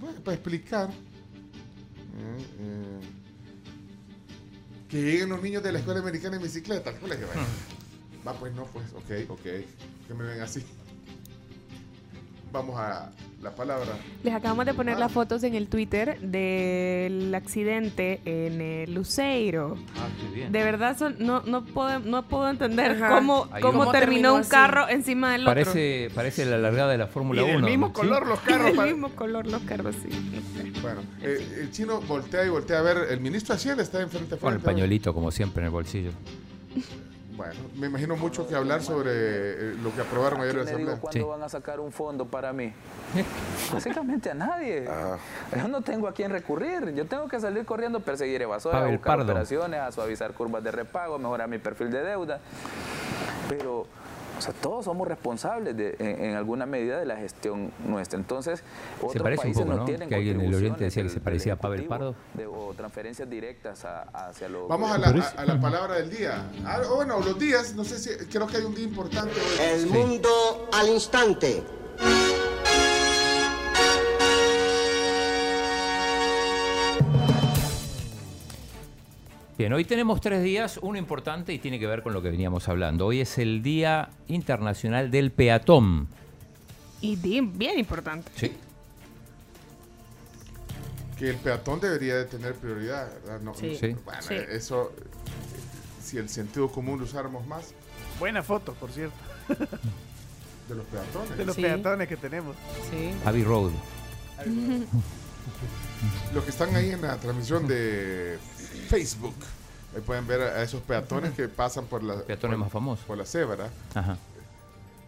[0.00, 0.90] Bueno, para explicar.
[0.90, 3.00] eh, eh,
[4.88, 6.92] que lleguen los niños de la escuela americana en bicicleta.
[6.94, 7.46] ¿Cómo les que vaya?
[8.26, 9.42] Va, pues no, pues, ok, ok.
[9.42, 10.62] Que me ven así.
[12.52, 13.10] Vamos a
[13.40, 13.92] la palabra.
[14.22, 19.78] Les acabamos de poner las fotos en el Twitter del accidente en el Luceiro.
[19.96, 20.52] Ah, qué bien.
[20.52, 23.08] De verdad, son, no, no, puedo, no puedo entender Ajá.
[23.16, 27.40] cómo, cómo terminó terminó un carro encima del Parece, parece la largada de la Fórmula
[27.40, 27.52] Y 1.
[27.54, 28.28] del mismo color Sí.
[28.28, 28.52] los otro.
[28.52, 28.78] carros.
[28.78, 30.08] El mismo color los carros, sí.
[30.82, 32.98] Bueno, eh, el chino voltea y voltea a ver.
[33.10, 34.64] El ministro Hacienda está enfrente a Con el frente.
[34.66, 36.10] pañuelito, como siempre, en el bolsillo.
[37.42, 40.96] Bueno, me imagino mucho que hablar sobre eh, lo que aprobaron ayer en la Asamblea.
[41.00, 42.72] cuándo van a sacar un fondo para mí?
[43.72, 44.88] Básicamente a nadie.
[45.56, 46.94] Yo no tengo a quién recurrir.
[46.94, 49.32] Yo tengo que salir corriendo, perseguir evasores, a buscar Pardo.
[49.32, 52.38] operaciones, a suavizar curvas de repago, a mejorar mi perfil de deuda.
[53.48, 53.86] Pero,
[54.38, 58.18] o sea, todos somos responsables de- en, en alguna medida de la gestión nuestra.
[58.18, 58.60] Entonces,
[59.00, 59.84] Se otros parece un países poco, no ¿no?
[59.84, 62.14] tienen Que alguien en el Oriente decía que se parecía a Pavel Pardo.
[62.34, 66.10] de- o transferencias directas a- hacia los Vamos a la, a- a la palabra del
[66.10, 66.50] día.
[66.64, 69.66] Ah, bueno, los días, no sé si, creo que hay un día importante hoy.
[69.80, 71.62] El mundo al instante.
[79.62, 82.68] Bien, hoy tenemos tres días, uno importante y tiene que ver con lo que veníamos
[82.68, 83.06] hablando.
[83.06, 86.08] Hoy es el Día Internacional del Peatón.
[87.00, 88.28] Y bien importante.
[88.34, 88.50] Sí.
[91.16, 93.40] Que el peatón debería de tener prioridad, ¿verdad?
[93.42, 93.68] No, Sí.
[93.68, 93.96] no- Sí.
[94.04, 94.34] Bueno, Sí.
[94.50, 95.02] eso, eh,
[96.02, 97.72] si el sentido común lo usáramos más,
[98.18, 99.14] Buena foto, por cierto,
[99.48, 101.38] de los peatones.
[101.38, 101.62] de los Sí.
[101.62, 102.56] peatones que tenemos.
[102.90, 103.12] Sí.
[103.24, 103.70] Abbey Road.
[106.34, 108.38] Los que están ahí en la transmisión de
[108.72, 109.34] Facebook,
[109.94, 113.04] ahí pueden ver a esos peatones que pasan por la, Peatones por, más famosos.
[113.04, 113.68] por la cebra.
[113.94, 114.16] Ajá.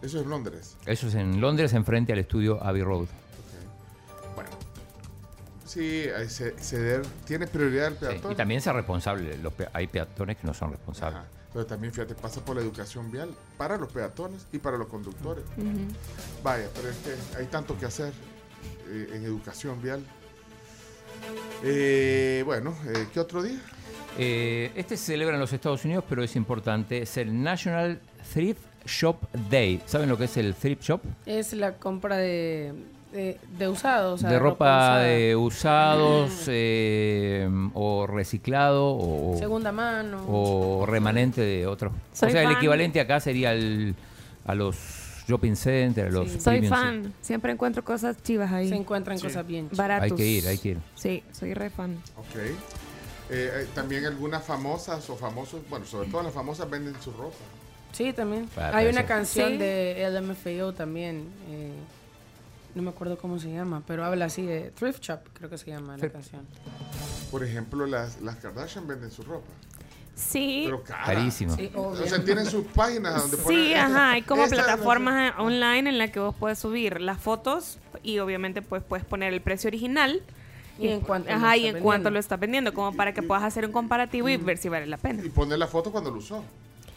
[0.03, 0.77] Eso es Londres.
[0.87, 3.07] Eso es en Londres, enfrente al estudio Abbey Road.
[4.35, 4.51] Bueno.
[5.67, 6.05] Sí,
[6.61, 8.33] ceder, tiene prioridad el Sí, peatón.
[8.33, 9.39] Y también ser responsable.
[9.39, 11.19] Los pe- hay peatones que no son responsables.
[11.21, 11.29] Ajá.
[11.53, 15.45] Pero también, fíjate, pasa por la educación vial para los peatones y para los conductores.
[16.43, 18.13] Vaya, pero es que hay tanto que hacer
[18.89, 20.05] eh, en educación vial.
[21.63, 23.59] Eh, bueno, eh, ¿qué otro día?
[24.19, 27.03] Eh, este se celebra en los Estados Unidos, pero es importante.
[27.03, 28.01] Es el National
[28.33, 29.17] Thrift Shop
[29.51, 29.81] Day.
[29.87, 31.01] ¿Saben lo que es el thrift shop?
[31.27, 32.75] Es la compra de,
[33.13, 34.15] de, de usados.
[34.15, 34.99] o sea, de ropa usada.
[35.01, 40.23] de usados eh, o reciclado o, Segunda mano.
[40.29, 41.93] o remanente de otros.
[42.13, 43.95] Soy o sea, el equivalente acá sería el-
[44.47, 44.77] a los
[45.27, 47.13] shopping centers, los Soy fan.
[47.21, 48.69] Siempre encuentro cosas chivas ahí.
[48.69, 49.79] Se encuentran cosas bien chivas.
[49.79, 50.11] Baratos.
[50.13, 50.79] Hay que ir, hay que ir.
[50.95, 51.97] Sí, soy re fan.
[52.17, 52.37] Ok.
[52.37, 52.51] Eh,
[53.31, 57.37] eh, también algunas famosas o famosos, bueno, sobre todo las famosas venden su ropa.
[57.93, 58.49] Sí, también.
[58.57, 59.57] Ah, Hay una eso- canción Sí.
[59.59, 61.29] de LMFAO también.
[61.51, 61.73] eh,
[62.75, 65.71] no me acuerdo cómo se llama, pero habla así de Thrift Shop, creo que se
[65.71, 66.43] llama la canción.
[67.31, 69.47] Por ejemplo, las, las Kardashian venden su ropa.
[70.15, 70.63] Sí.
[70.67, 71.05] Pero cara.
[71.05, 71.57] Carísimo.
[71.57, 73.65] Sí, O sea, tienen sus páginas donde ponen.
[73.65, 77.01] Sí, ajá, hay como Esta es la- plataformas online en la que vos puedes subir
[77.01, 80.23] las fotos y obviamente pues puedes poner el precio original
[80.79, 82.11] Y en cuánto lo ajá, y está en cuánto vendiendo.
[82.11, 84.97] lo estás vendiendo, como para que puedas hacer un comparativo y ver si vale la
[84.99, 85.23] pena.
[85.25, 86.45] Y poner la foto cuando lo usó.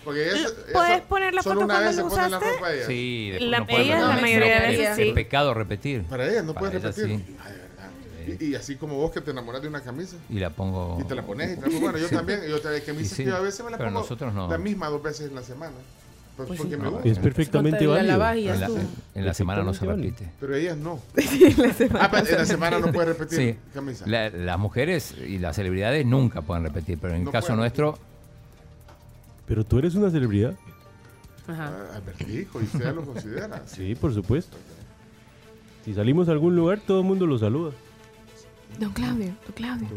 [0.03, 2.51] Porque ellas Puedes poner la foto cuando lo la usaste.
[2.51, 2.85] ropa ellas.
[2.87, 6.03] Sí, La- no la mayoría de veces, Es pecado repetir.
[6.03, 7.17] Para ellas no Para puedes repetir.
[7.17, 7.35] sí.
[7.43, 7.53] Ay.
[8.39, 10.97] Y, y así como vos que te enamoras de una camisa Y la pongo.
[10.99, 12.15] y te la pones y te bueno, yo Sí.
[12.15, 14.47] también, yo también camisas sí, que a veces me la pero pongo nosotros no.
[14.49, 15.73] la misma dos veces en la semana.
[16.35, 16.81] Pues, porque sí.
[16.81, 17.09] me gusta.
[17.09, 18.53] Es perfectamente la válido.
[18.53, 18.81] ya En la,
[19.15, 20.29] en la semana no se repite.
[20.39, 20.99] Pero ellas no.
[21.57, 23.59] La semana Ah, pero en la semana no puedes repetir Sí.
[23.73, 24.05] camisa.
[24.05, 27.97] La- las mujeres y las celebridades nunca pueden repetir, pero en el caso nuestro,
[29.47, 30.53] Pero tú eres una celebridad.
[31.47, 31.73] Ajá.
[31.91, 33.63] Ah, Albertico, y usted lo considera.
[33.65, 34.57] Sí, por supuesto.
[35.85, 37.71] Si salimos a algún lugar, todo el mundo lo saluda.
[38.79, 39.87] Don Claudio, don Claudio.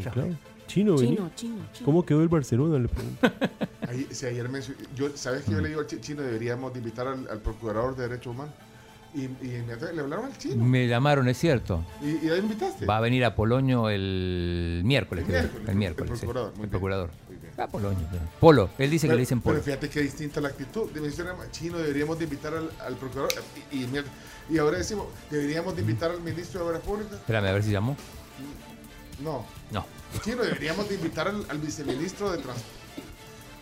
[0.66, 1.16] Chino, vení.
[1.16, 1.84] Chino, chino, chino.
[1.84, 2.78] ¿Cómo quedó el Barcelona?
[2.78, 3.30] Le pregunto.
[3.88, 4.60] Ahí, si ayer me,
[4.94, 6.22] yo, ¿Sabes que yo le digo al chi- chino?
[6.22, 8.54] Deberíamos de invitar al, al procurador de derechos humanos.
[9.12, 10.64] Y, le hablaron al chino.
[10.64, 11.84] Me llamaron, es cierto.
[12.00, 12.86] ¿Y, y ahí invitaste?
[12.86, 15.40] Va a venir a Poloño el miércoles, El creo.
[15.42, 16.10] miércoles, el miércoles.
[16.12, 16.20] el sí.
[16.26, 16.70] procurador, muy El bien.
[16.70, 17.10] procurador.
[17.58, 17.98] A Poloño.
[18.12, 18.18] sí.
[18.38, 19.54] Polo, él dice que le dicen Polo.
[19.54, 20.88] Pero fíjate qué distinta la actitud.
[20.92, 23.32] Dicen, chino, deberíamos de invitar al, al procurador.
[23.72, 23.86] Y,
[24.54, 27.14] y ahora decimos, deberíamos de invitar al ministro de Obras Públicas.
[27.14, 27.96] Espérame a ver si llamó.
[29.22, 29.44] No.
[29.70, 29.86] No.
[30.22, 32.70] Chino, deberíamos de invitar al, al viceministro de Transporte.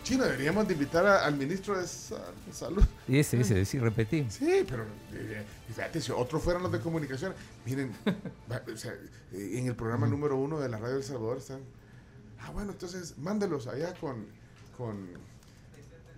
[0.03, 2.83] Chino, deberíamos de invitar a- al ministro de Sa- Salud.
[3.07, 4.25] Y ese, ese, sí, repetí.
[4.29, 4.83] Sí, pero
[5.13, 7.33] eh, fíjate, si otros fueran los de comunicación,
[7.65, 7.93] miren,
[8.51, 8.93] va- o sea,
[9.33, 11.59] en el programa número uno de la radio del Salvador están.
[12.39, 14.25] Ah, bueno, entonces mándelos allá con.
[14.77, 15.09] con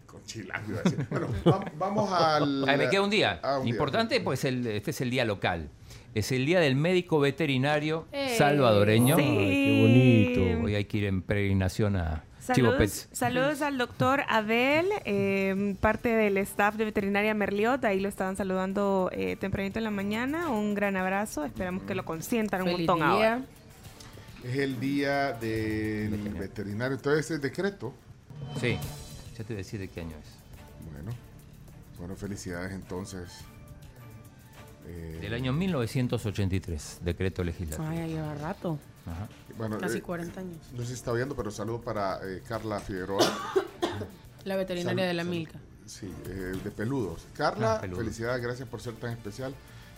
[0.05, 0.77] con chilango.
[1.09, 2.67] Bueno, va- vamos al.
[2.67, 3.39] Ay, me queda un día.
[3.41, 3.71] Ah, un día.
[3.73, 5.69] Importante, pues el, este es el día local.
[6.13, 9.15] Es el día del médico veterinario Eh, salvadoreño.
[9.15, 9.21] sí.
[9.23, 10.65] Ay, qué bonito.
[10.65, 12.23] Hoy hay que ir en peregrinación a
[12.53, 13.07] Chivo Saludos, Pets.
[13.13, 17.85] saludos al doctor Abel, eh, parte del staff de veterinaria Merliot.
[17.85, 20.49] Ahí lo estaban saludando eh, tempranito en la mañana.
[20.49, 21.45] Un gran abrazo.
[21.45, 23.07] Esperamos que lo consientan un Feliz montón día.
[23.33, 23.41] ahora.
[24.43, 26.97] Es el día del veterinario.
[26.97, 27.93] Entonces, es decreto.
[28.59, 28.75] Sí,
[29.37, 30.91] ya te voy a decir de qué año es.
[30.91, 31.11] Bueno,
[31.99, 33.45] bueno, felicidades entonces.
[34.87, 37.87] Eh, Del año 1983, decreto legislativo.
[37.87, 38.77] Ay, lleva rato.
[39.05, 39.27] Ajá.
[39.57, 40.57] Bueno, Casi eh, 40 años.
[40.73, 43.25] No sé si está viendo, pero saludo para eh, Carla Figueroa.
[44.45, 45.35] La veterinaria Salud, de la salud.
[45.35, 45.59] Milka.
[45.85, 47.25] Sí, eh, de peludos.
[47.35, 48.03] Carla, Ah, peludos.
[48.03, 49.53] felicidades, gracias por ser tan especial.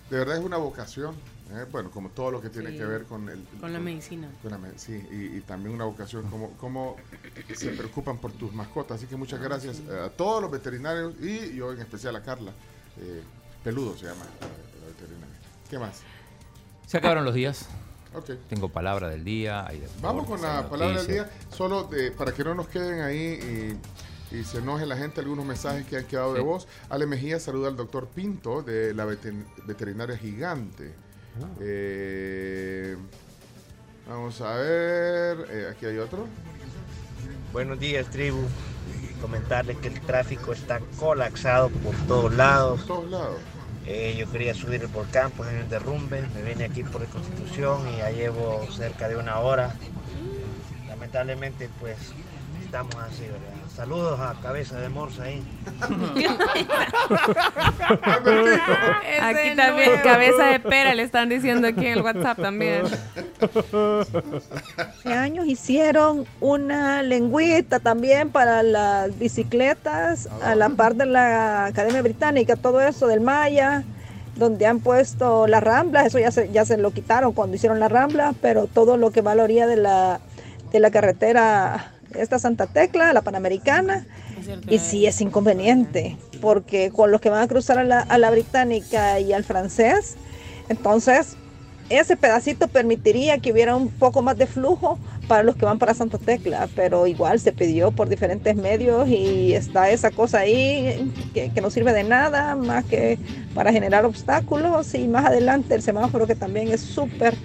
[0.09, 1.15] De verdad es una vocación,
[1.51, 3.41] eh, bueno, como todo lo que tiene Sí, que ver con el...
[3.61, 4.27] con la medicina.
[4.41, 6.97] con la me- sí, y, y también una vocación, como, como
[7.55, 8.97] se preocupan por tus mascotas.
[8.97, 12.51] Así que muchas Ah, gracias a todos los veterinarios y yo en especial a Carla.
[12.99, 13.21] Eh,
[13.63, 14.25] Peludo se llama.
[15.69, 16.01] ¿Qué más?
[16.87, 17.67] Se acabaron los días.
[18.13, 18.31] Ok.
[18.47, 19.65] Tengo palabra del día.
[19.65, 23.01] hay Vamos con la hay palabra del día, solo de- para que no nos queden
[23.01, 23.77] ahí
[24.31, 26.67] y, y se enoje la gente algunos mensajes que han quedado de voz.
[26.89, 30.93] Ale Mejía saluda al doctor Pinto de la veten- veterinaria gigante.
[31.41, 31.47] Ah.
[31.61, 32.95] Eh,
[34.07, 36.27] vamos a ver, eh, aquí hay otro.
[37.51, 38.41] Buenos días, tribu.
[39.21, 42.79] Comentarles que el tráfico está colapsado por todos lados.
[42.81, 43.39] Por todos lados.
[43.85, 46.23] Eh, yo quería subir volcán, pues en el derrumbe.
[46.33, 49.75] Me vine aquí por Constitución y ya llevo cerca de una hora.
[50.87, 51.97] Lamentablemente, pues
[52.63, 53.62] estamos así, ¿verdad?
[53.75, 55.41] Saludos a Cabeza de Morsa ahí.
[59.21, 62.83] Aquí también, cabeza de pera, le están diciendo aquí en el WhatsApp también.
[64.77, 72.01] Hace años hicieron una lengüita también para las bicicletas, a la par de la Academia
[72.03, 73.83] Británica, todo eso del Maya,
[74.35, 77.91] donde han puesto las ramblas, eso ya se, ya se lo quitaron cuando hicieron las
[77.91, 80.19] ramblas, pero todo lo que va a la orilla de la,
[80.71, 84.05] de la carretera, esta Santa Tecla, la Panamericana,
[84.67, 88.29] y sí es inconveniente, porque con los que van a cruzar a la, a la
[88.31, 90.15] británica y al francés,
[90.69, 91.37] entonces
[91.89, 95.93] ese pedacito permitiría que hubiera un poco más de flujo para los que van para
[95.93, 101.51] Santa Tecla, pero igual se pidió por diferentes medios y está esa cosa ahí que,
[101.51, 103.17] que no sirve de nada más que
[103.53, 107.35] para generar obstáculos y más adelante el semáforo que también es súper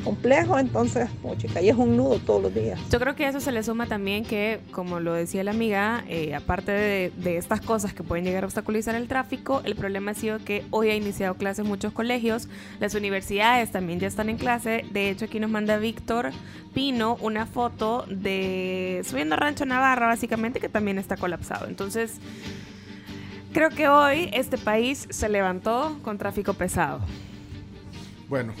[0.00, 2.78] complejo, entonces, oh, chica, y es un nudo todos los días.
[2.90, 6.04] Yo creo que a eso se le suma también que, como lo decía la amiga,
[6.08, 10.12] eh, aparte de, de estas cosas que pueden llegar a obstaculizar el tráfico, el problema
[10.12, 12.48] ha sido que hoy ha iniciado clases muchos colegios,
[12.80, 14.84] las universidades también ya están en clase.
[14.90, 16.30] De hecho, aquí nos manda Víctor
[16.74, 21.66] Pino una foto de subiendo a Rancho Navarra, básicamente, que también está colapsado.
[21.66, 22.18] Entonces,
[23.52, 27.00] creo que hoy este país se levantó con tráfico pesado.
[28.28, 28.52] Bueno,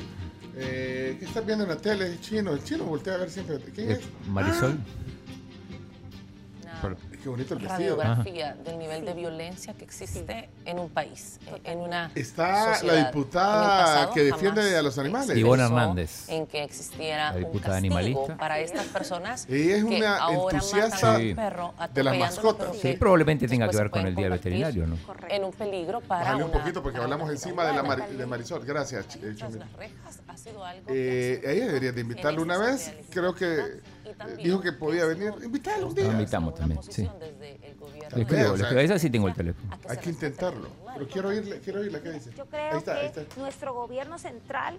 [0.60, 2.12] eh, ¿qué estás viendo en la tele?
[2.12, 3.58] Es chino, el chino voltea a ver siempre.
[3.74, 3.98] ¿Quién es?
[3.98, 4.78] Eh, Marisol.
[6.66, 7.96] Ah, qué bonito el vestido.
[7.96, 12.94] radiografía del nivel de violencia que existe en un país, eh, en una Está sociedad.
[12.94, 15.36] la diputada pasado que defiende a los animales.
[15.36, 16.28] Ivonne Hernández.
[16.28, 18.36] En que existiera La un diputada castigo animalista.
[18.36, 22.68] para estas personas Ella es que una ahora entusiasta un perro de las mascotas.
[22.76, 24.96] Sí, que probablemente tenga que ver con el día veterinario, ¿no?
[25.28, 28.26] En un peligro para Bájale un una- poquito porque hablamos encima de, la Mari- de
[28.26, 28.64] Marisol.
[28.64, 29.62] Gracias, Ch- Chumil.
[30.88, 32.92] Eh, ella debería de invitarlo una vez.
[33.10, 33.80] Creo que
[34.10, 35.32] eh, dijo que podía venir.
[35.42, 36.12] Invitarlo un Lo día.
[36.12, 37.08] invitamos también, sí.
[38.14, 38.80] Le escribo, o le escribo.
[38.80, 39.76] Esa sí tengo el teléfono.
[39.88, 40.68] Hay que intentarlo.
[40.94, 42.30] Pero quiero oírle, quiero oírle qué dice.
[42.36, 43.40] Yo creo Ahí está, ahí que está.
[43.40, 44.78] nuestro gobierno central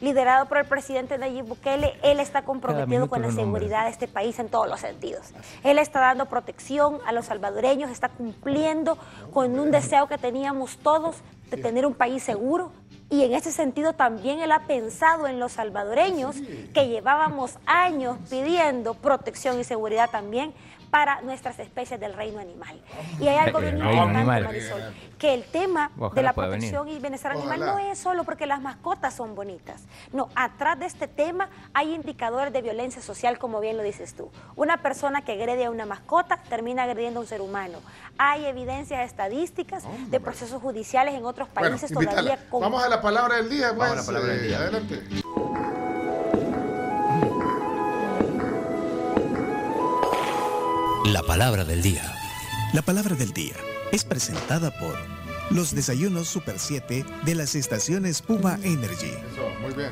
[0.00, 4.38] liderado por el presidente Nayib Bukele, él está comprometido con la seguridad de este país
[4.38, 5.26] en todos los sentidos.
[5.62, 8.96] Él está dando protección a los salvadoreños, está cumpliendo
[9.32, 11.16] con un deseo que teníamos todos
[11.50, 12.72] de tener un país seguro.
[13.10, 16.36] Y en ese sentido también él ha pensado en los salvadoreños
[16.72, 20.54] que llevábamos años pidiendo protección y seguridad también
[20.90, 22.80] para nuestras especies del reino animal.
[23.20, 24.44] Y hay algo bien importante, animal.
[24.44, 24.82] Marisol,
[25.18, 26.98] que el tema Ojalá de la protección venir.
[26.98, 27.72] y bienestar animal Ojalá.
[27.72, 29.82] no es solo porque las mascotas son bonitas.
[30.12, 34.30] No, atrás de este tema hay indicadores de violencia social, como bien lo dices tú.
[34.56, 37.78] Una persona que agrede a una mascota termina agrediendo a un ser humano.
[38.18, 42.20] Hay evidencias estadísticas de procesos judiciales en otros Bueno, países invítala.
[42.22, 43.90] todavía con Vamos a la palabra del día, pues.
[43.90, 44.58] Vamos a la palabra del eh, día.
[44.58, 45.79] Adelante.
[51.12, 52.02] La palabra del día.
[52.72, 53.54] La palabra del día
[53.92, 54.96] es presentada por
[55.50, 59.08] los desayunos Super 7 de las estaciones Puma Energy.
[59.32, 59.90] Eso, muy bien.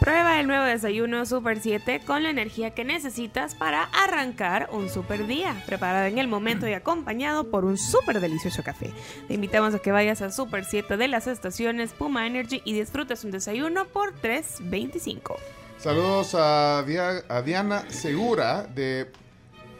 [0.00, 5.26] Prueba el nuevo desayuno Super 7 con la energía que necesitas para arrancar un super
[5.26, 8.92] día, preparado en el momento y acompañado por un súper delicioso café.
[9.28, 13.24] Te invitamos a que vayas a Super 7 de las estaciones Puma Energy y disfrutes
[13.24, 15.36] un desayuno por 3.25.
[15.78, 19.10] Saludos a, Dia- a Diana Segura de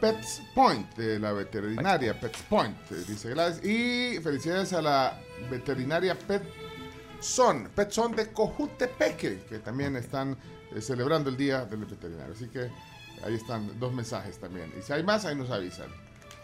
[0.01, 2.75] Pets Point, de la veterinaria Pets Point,
[3.07, 3.63] dice Gladys.
[3.63, 6.41] Y felicidades a la veterinaria Pet
[7.19, 10.35] Son, Pet Son de Cojutepeque, que también están
[10.75, 12.33] eh, celebrando el Día del Veterinario.
[12.33, 12.71] Así que
[13.23, 14.73] ahí están dos mensajes también.
[14.77, 15.87] Y si hay más, ahí nos avisan.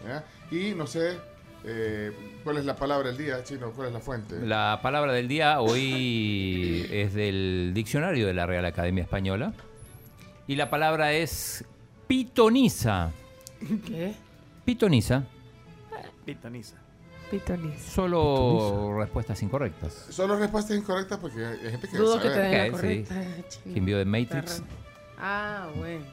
[0.06, 0.24] ¿ya?
[0.56, 1.18] Y no sé
[1.64, 2.12] eh,
[2.44, 4.38] cuál es la palabra del día, Chino, cuál es la fuente.
[4.38, 9.52] La palabra del día hoy es del diccionario de la Real Academia Española.
[10.46, 11.64] Y la palabra es
[12.06, 13.10] pitoniza.
[13.86, 14.14] ¿Qué?
[14.64, 15.24] Pitoniza.
[16.24, 16.76] Pitoniza.
[17.30, 17.90] Pitoniza.
[17.90, 19.92] Solo respuestas incorrectas.
[20.10, 22.34] Solo respuestas incorrectas porque hay gente que Dudo que sabe.
[22.34, 22.70] te den la sí.
[23.04, 23.14] correcta.
[23.64, 24.52] Que de Matrix.
[24.52, 24.74] Está raro.
[25.18, 26.04] Ah, bueno.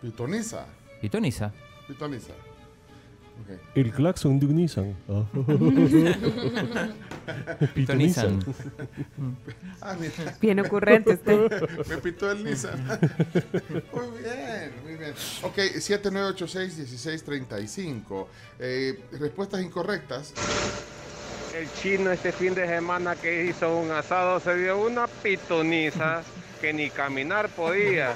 [0.00, 0.66] Pitoniza.
[1.00, 1.52] Pitoniza.
[1.86, 2.32] Pitoniza.
[3.74, 4.96] El claxon de un Nissan.
[5.08, 5.24] Ah.
[7.74, 8.40] Pitonizan.
[9.80, 10.36] Ah, mira.
[10.40, 11.50] Bien ocurrente usted.
[11.88, 12.86] Me pitó el Nissan.
[13.92, 15.12] muy bien, muy bien.
[15.42, 18.26] Ok, 7986-1635.
[18.58, 20.32] Eh, respuestas incorrectas.
[21.54, 26.22] El chino este fin de semana que hizo un asado se dio una pitoniza
[26.60, 28.12] que ni caminar podía.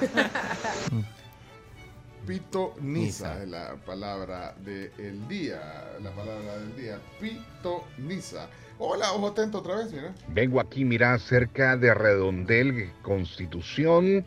[2.25, 5.59] Pitoniza es la palabra del día.
[6.01, 6.99] La palabra del día.
[7.19, 8.47] Pitoniza.
[8.79, 10.13] Hola, ojo atento otra vez, mira.
[10.29, 14.25] Vengo aquí, mira, cerca de Redondel, Constitución,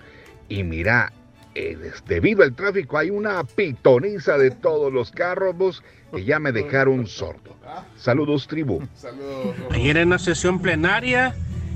[0.48, 1.12] y mira,
[1.55, 5.82] eh, debido al tráfico hay una pitoniza de todos los carros vos,
[6.14, 7.56] que ya me dejaron sordo.
[7.97, 8.86] Saludos, tribu.
[8.94, 9.56] Saludos.
[9.70, 11.35] Ayer en la sesión plenaria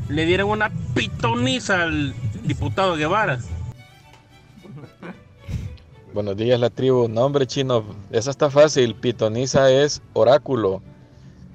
[0.09, 2.15] le dieron una pitoniza al
[2.45, 3.39] diputado Guevara.
[6.13, 7.09] Buenos días, la tribu.
[7.09, 8.95] No, hombre, chino, esa está fácil.
[8.97, 10.83] Pitoniza es oráculo.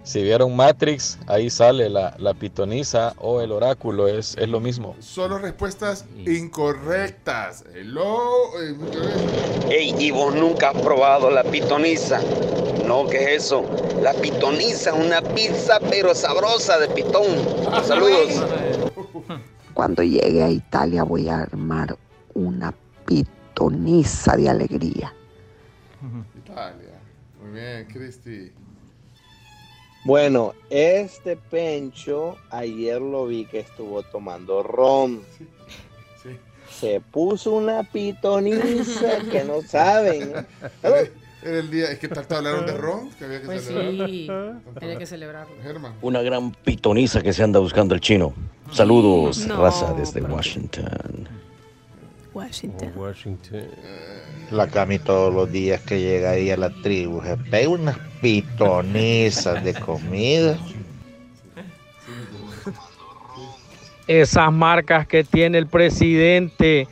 [0.03, 4.95] Si vieron Matrix, ahí sale la, la pitoniza o el oráculo, es, es lo mismo.
[4.99, 7.65] Solo respuestas incorrectas.
[7.73, 8.19] Hello.
[8.61, 8.75] eh,
[9.71, 12.21] Ey, y vos nunca has probado la pitoniza.
[12.85, 13.65] No, ¿qué es eso?
[14.03, 17.25] La pitoniza es una pizza pero sabrosa de pitón.
[17.83, 18.43] Saludos.
[19.73, 21.97] Cuando llegue a Italia voy a armar
[22.35, 22.75] una
[23.55, 25.13] pitoniza de alegría.
[26.37, 26.99] Italia.
[27.41, 28.51] Muy bien, Cristi.
[30.03, 35.21] Bueno, este Pencho ayer lo vi que estuvo tomando ron.
[36.69, 40.33] Se puso una pitoniza que no saben.
[40.83, 40.99] Era
[41.43, 44.09] era el día, es que tanto hablaron de ron que había que Pues celebrar.
[44.09, 44.27] sí,
[44.81, 45.55] había que celebrarlo.
[45.61, 45.93] Germán.
[46.01, 48.33] Una gran pitoniza que se anda buscando el chino.
[48.71, 51.29] Saludos, No, raza desde Washington.
[52.35, 52.91] Washington.
[52.97, 53.63] Washington.
[54.51, 59.63] La Cami todos los días que llega ahí a la tribu se pega unas pitonizas
[59.63, 60.57] de comida.
[64.07, 66.89] Esas marcas que tiene el presidente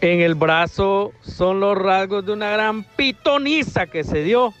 [0.00, 4.54] en el brazo son los rasgos de una gran pitoniza que se dio.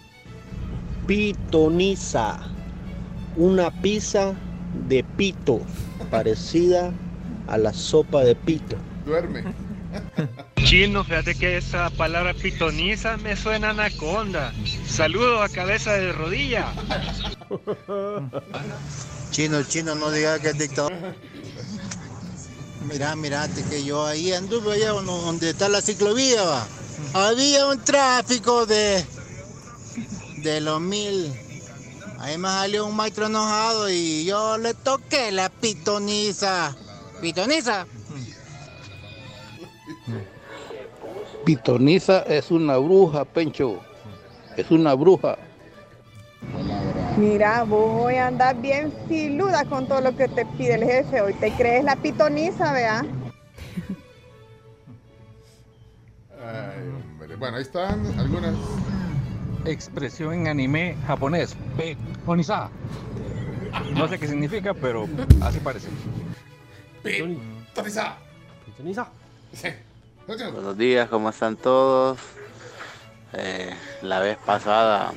[1.06, 2.40] Pitoniza.
[3.36, 4.34] Una pizza
[4.88, 5.60] de pito,
[6.10, 6.90] parecida
[7.46, 8.76] a la sopa de pito.
[9.04, 9.44] Duerme.
[10.64, 14.52] Chino, fíjate que esa palabra pitoniza me suena anaconda.
[14.88, 16.72] Saludo a cabeza de rodilla.
[19.30, 20.92] Chino, chino, no diga que es dictador.
[22.88, 26.66] Mira, mirate que yo ahí anduve allá donde- está la ciclovía.
[27.12, 29.04] Había un tráfico de
[30.38, 31.32] de los mil.
[32.20, 36.74] Ahí me salió un maestro enojado y yo le toqué la pitoniza.
[37.20, 37.86] Pitoniza.
[41.46, 43.80] Pitoniza es una bruja, Pencho.
[44.56, 45.38] Es una bruja.
[47.16, 51.20] Mira, vos hoy andas bien filuda con todo lo que te pide el jefe.
[51.20, 53.06] Hoy te crees la pitoniza, vea.
[57.38, 58.56] Bueno, ahí están algunas.
[59.64, 61.56] Expresión en anime japonés.
[61.76, 62.70] Pitoniza.
[63.94, 65.06] No sé qué significa, pero
[65.42, 65.90] así parece.
[67.04, 68.16] Pitoniza.
[68.64, 69.08] Pitoniza.
[70.26, 72.18] Buenos días, ¿cómo están todos?
[73.32, 73.72] Eh,
[74.02, 75.12] la vez pasada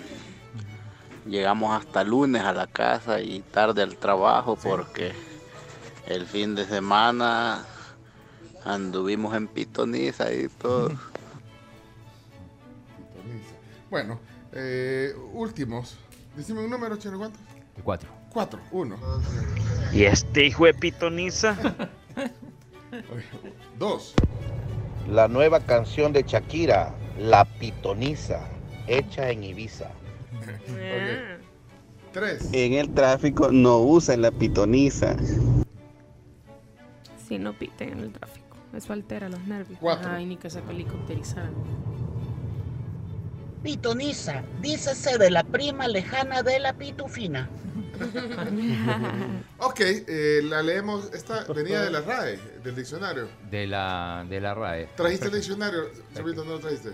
[1.26, 5.14] llegamos hasta lunes a la casa y tarde al trabajo porque
[6.06, 7.65] el fin de semana
[8.64, 10.91] anduvimos en pitoniza y todo.
[13.90, 14.19] Bueno,
[14.52, 15.98] eh, últimos.
[16.36, 17.40] Decime un número, Chino, ¿cuánto?
[17.84, 18.10] Cuatro.
[18.31, 18.99] Cuatro, uno.
[19.91, 21.57] ¿Y este hijo de pitoniza?
[23.80, 24.14] Dos.
[25.11, 28.41] La nueva canción de Shakira, La Pitoniza,
[28.88, 29.90] hecha en Ibiza.
[32.11, 32.49] Tres.
[32.53, 35.15] En el tráfico no usan la pitoniza.
[37.27, 38.57] Sí, no piten en el tráfico.
[38.76, 39.80] Eso altera los nervios.
[40.06, 41.53] Ay, ni que se helicópterizaran.
[43.64, 47.49] Pitoniza, dícese de la prima lejana de la pitufina.
[49.59, 51.11] Ok, eh, la leemos.
[51.13, 53.27] Esta venía de la RAE, del diccionario.
[53.49, 54.88] De la, de la RAE.
[54.95, 55.89] ¿Trajiste el diccionario?
[56.15, 56.91] Chavito, ¿no lo trajiste?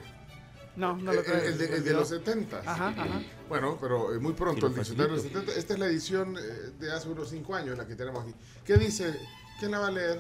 [0.75, 1.47] No, no lo Eh, traje.
[1.47, 2.59] El, de, el de los 70.
[2.65, 3.21] Ajá, ajá.
[3.47, 5.39] Bueno, pero eh, muy pronto el diccionario de los facilito.
[5.51, 5.59] 70.
[5.59, 6.41] Esta es la edición eh,
[6.79, 8.33] de hace unos 5 años, la que tenemos aquí.
[8.65, 9.15] ¿Qué dice?
[9.59, 10.19] ¿Quién la va a leer?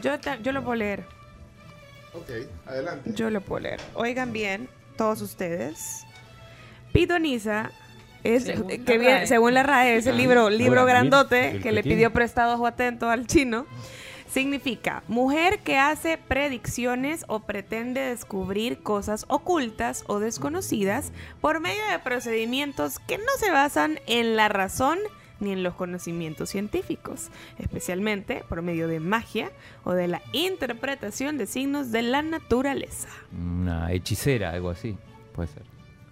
[0.00, 1.04] Yo, te- yo lo puedo leer.
[2.14, 2.30] Ok,
[2.66, 3.12] adelante.
[3.14, 3.80] Yo lo puedo leer.
[3.94, 6.02] Oigan bien, todos ustedes.
[6.92, 7.70] Pitoniza
[8.24, 9.26] es, Según la que viene- RAE.
[9.26, 12.68] según la RAE, es el Ah, libro, libro grandote el que le pidió prestado a
[12.68, 13.66] Atento al chino.
[14.28, 22.00] Significa mujer que hace predicciones o pretende descubrir cosas ocultas o desconocidas por medio de
[22.00, 24.98] procedimientos que no se basan en la razón
[25.38, 27.28] ni en los conocimientos científicos,
[27.58, 29.50] especialmente por medio de magia
[29.84, 33.08] o de la interpretación de signos de la naturaleza.
[33.32, 34.96] Una hechicera, algo así.
[35.34, 35.62] Puede ser.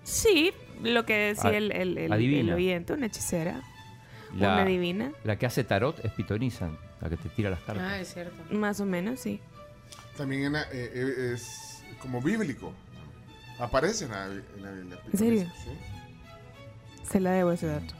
[0.04, 0.52] Sí,
[0.82, 3.60] lo que decía A- el, el, el- el oyente, una hechicera,
[4.34, 7.84] La, una divina, La que hace tarot es pitoniza, la que te tira las cartas.
[7.86, 8.34] Ah, es cierto.
[8.54, 9.40] más o menos, sí.
[10.16, 12.72] También en la- eh, eh, es como bíblico.
[13.58, 14.98] Aparece en la, en la Biblia.
[15.12, 15.46] ¿En serio?
[15.64, 15.70] Sí.
[17.08, 17.94] Se la debo ese dato.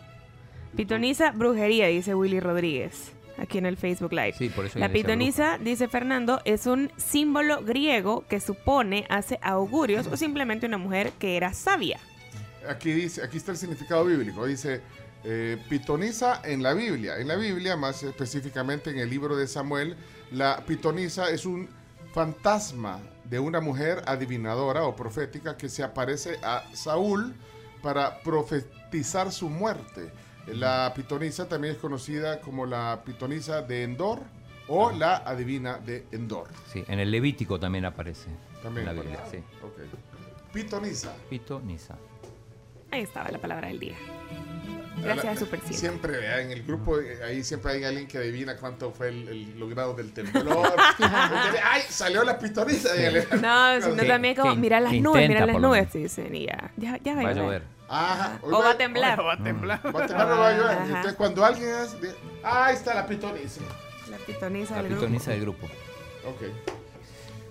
[0.77, 4.33] Pitoniza, brujería, dice Willy Rodríguez, aquí en el Facebook Live.
[4.33, 10.07] Sí, por eso La pitoniza, dice Fernando, es un símbolo griego que supone, hace augurios
[10.07, 11.99] o simplemente una mujer que era sabia.
[12.69, 14.47] Aquí dice, aquí está el significado bíblico.
[14.47, 14.81] Dice
[15.25, 17.19] eh, pitoniza en la Biblia.
[17.19, 19.97] En la Biblia, más específicamente en el libro de Samuel,
[20.33, 21.69] la pitoniza es un
[22.13, 27.35] fantasma de una mujer adivinadora o profética que se aparece a Saúl
[27.83, 30.11] para profetizar su muerte.
[30.47, 34.19] La pitonisa también es conocida como la pitonisa de Endor
[34.67, 36.49] o la adivina de Endor.
[36.73, 38.29] Sí, en el Levítico también aparece.
[38.61, 39.39] También en la Biblia, sí.
[39.63, 40.53] Ok.
[40.53, 41.15] Pitonisa.
[41.31, 41.97] Pitoniza.
[42.93, 43.97] Ahí estaba la palabra del día.
[45.03, 45.77] Gracias, Super 7.
[45.77, 49.27] Siempre, vea, en el grupo, eh, ahí siempre hay alguien que adivina cuánto fue el,
[49.27, 50.77] el logrado del temblor.
[51.65, 52.91] ¡Ay, salió la pitoniza!
[53.41, 56.71] No, sino también como, mira las que nubes, mira las nubes, te dicen, y ya,
[56.77, 57.63] ya, ya va, Va a a llover.
[57.89, 58.39] Ajá.
[58.43, 59.21] O va a temblar.
[59.21, 59.81] Va a temblar.
[59.85, 60.71] Va a temblar o va a llover.
[60.77, 60.87] Ajá.
[60.87, 61.97] Entonces, cuando alguien es.
[62.45, 63.61] ¡Ah, ahí está la pitoniza!
[64.11, 65.07] La pitoniza La del grupo.
[65.07, 65.67] pitoniza del grupo.
[66.27, 66.43] Ok.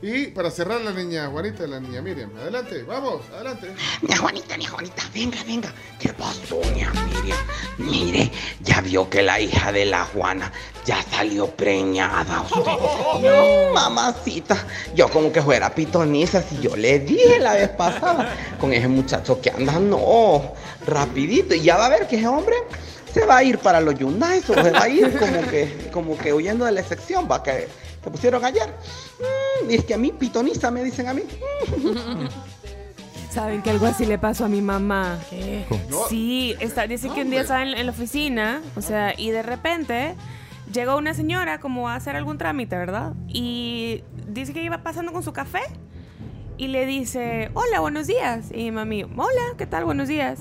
[0.02, 2.32] Y para cerrar, la niña Juanita la niña Miriam.
[2.36, 3.68] Adelante, vamos, adelante.
[4.02, 5.72] Ña Juanita, ña Juanita, venga, venga.
[6.00, 7.38] ¿Qué pasó, ña Miriam?
[7.78, 10.52] Mire, ya vio que la hija de la Juana
[10.86, 12.42] ya salió preñada.
[12.42, 12.62] usted.
[13.22, 14.58] No, mamacita.
[14.96, 19.40] Yo como que fuera pitoniza, si yo le dije la vez pasada con ese muchacho
[19.40, 20.54] que anda, no,
[20.88, 21.54] rapidito.
[21.54, 22.56] Y ya va a ver que ese hombre
[23.14, 26.18] se va a ir para los Hyundai, o se va a ir como que, como
[26.18, 27.68] que huyendo de la excepción, va que,
[28.04, 28.74] que pusieron ayer.
[29.20, 31.22] Mm, y es que a mí pitoniza me dicen a mí.
[33.30, 35.18] ¿Saben que algo así le pasó a mi mamá?
[35.90, 36.08] No.
[36.10, 39.42] Sí, está, dice que un día estaba en, en la oficina, o sea, y de
[39.42, 40.16] repente
[40.74, 43.14] llegó una señora como a hacer algún trámite, ¿verdad?
[43.28, 45.62] Y dice que iba pasando con su café
[46.58, 48.52] y le dice, hola, buenos días.
[48.52, 49.86] Y mi mami, hola, ¿qué tal?
[49.86, 50.40] Buenos días.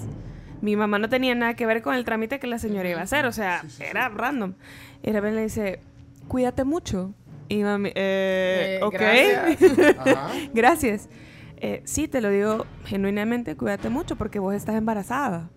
[0.60, 3.04] Mi mamá no tenía nada que ver con el trámite que la señora iba a
[3.04, 4.54] hacer, o sea, era random.
[5.02, 5.80] Y de repente le dice,
[6.28, 7.14] cuídate mucho.
[7.50, 8.92] Y mi mami, eh, Eh, ok.
[8.94, 9.98] gracias.
[9.98, 10.28] Ajá.
[10.54, 11.08] Gracias.
[11.56, 15.50] Eh, sí, te lo digo genuinamente, cuídate mucho porque vos estás embarazada.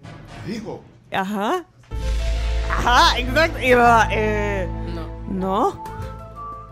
[0.47, 0.83] Dijo.
[1.11, 1.65] Ajá.
[2.69, 3.59] Ajá, exacto.
[3.61, 5.07] Y va, eh, No.
[5.29, 5.83] no.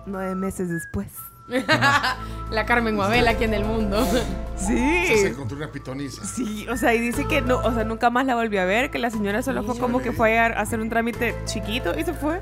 [0.07, 1.07] nueve meses después.
[2.52, 4.06] La Carmen Guabel aquí en el mundo.
[4.61, 4.77] Sí.
[5.07, 6.23] Se encontró una pitonisa.
[6.23, 8.91] Sí, o sea, y dice que no, o sea, nunca más la volvió a ver,
[8.91, 12.14] que la señora solo fue como que fue a hacer un trámite chiquito y se
[12.14, 12.39] fue.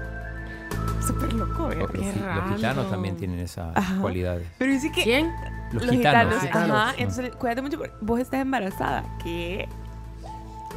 [1.07, 1.77] Súper loco, ¿eh?
[1.79, 2.55] Porque Qué los raro.
[2.55, 4.01] gitanos también tienen esas Ajá.
[4.01, 4.47] cualidades.
[4.57, 5.03] Pero dice que.
[5.03, 5.31] ¿Quién?
[5.71, 6.35] Los Los, gitanos.
[6.51, 6.93] Ajá.
[6.97, 7.77] Entonces, cuídate mucho.
[7.77, 9.03] porque Vos estás embarazada.
[9.23, 9.67] ¿Qué?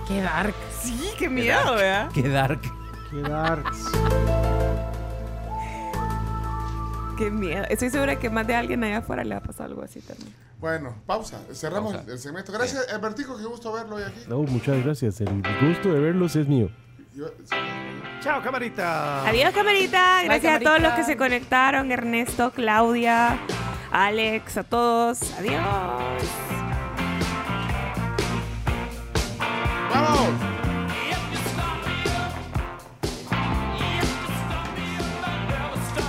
[0.08, 0.54] Qué dark.
[0.80, 2.10] Sí, qué miedo, ¿verdad?
[2.12, 2.60] Qué dark.
[3.10, 3.64] Qué dark.
[7.18, 7.64] Qué miedo.
[7.68, 10.32] Estoy segura que más de alguien allá afuera le ha pasado algo así también.
[10.58, 11.40] Bueno, pausa.
[11.52, 12.52] Cerramos el segmento.
[12.52, 14.20] Gracias, Albertico, qué gusto verlo hoy aquí.
[14.28, 15.20] No, muchas gracias.
[15.20, 16.70] El gusto de verlos es mío.
[17.14, 17.26] Yo-
[18.22, 19.26] Chao, camarita.
[19.26, 20.18] Adiós, camarita.
[20.18, 21.90] Bye, Gracias a todos los que se conectaron.
[21.90, 23.36] Ernesto, Claudia,
[23.90, 25.32] Alex, a todos.
[25.38, 25.60] Adiós.
[29.92, 30.28] ¡Vamos!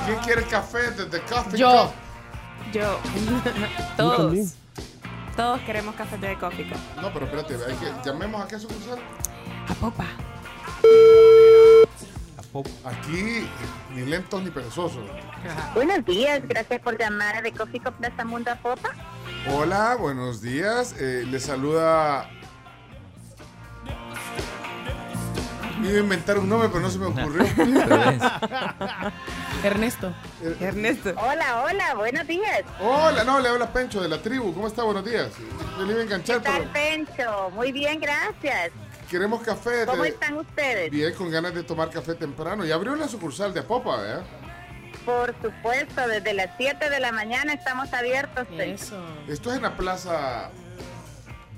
[0.06, 1.72] ¿Quién quiere café desde Coffee Yo.
[1.72, 2.74] Cup?
[2.74, 2.82] Yo.
[3.58, 4.56] Yo todos.
[5.36, 6.70] Todos queremos café de coffee.
[6.70, 6.78] Cup.
[7.02, 9.00] No, pero espérate, hay que, llamemos a qué sucursal.
[9.68, 10.06] A popa.
[12.86, 13.50] Aquí,
[13.96, 15.04] ni lentos ni perezosos.
[15.74, 18.92] Buenos días, gracias por llamar a The Coffee Cup Plaza Mundo a Popa.
[19.52, 20.96] Hola, buenos días.
[21.00, 22.30] Eh, le saluda.
[25.82, 27.44] Iba a inventar un nombre, pero no se me ocurrió.
[29.64, 30.14] Ernesto.
[30.62, 31.14] Ernesto.
[31.18, 32.62] Hola, hola, buenos días.
[32.80, 34.54] Hola, no, le habla Pencho de la tribu.
[34.54, 34.84] ¿Cómo está?
[34.84, 35.30] Buenos días.
[35.78, 37.50] Yo le iba a enganchar, ¿Qué tal, pero Pencho?
[37.56, 38.72] Muy bien, gracias.
[39.14, 39.86] Queremos café.
[39.86, 40.90] ¿Cómo te- están ustedes?
[40.90, 42.66] Bien, con ganas de tomar café temprano.
[42.66, 44.24] Y abrió la sucursal de Apopa, ¿verdad?
[45.06, 48.48] Por supuesto, desde las 7 de la mañana estamos abiertos.
[48.58, 48.98] Pencho.
[49.28, 50.50] Esto es en la plaza.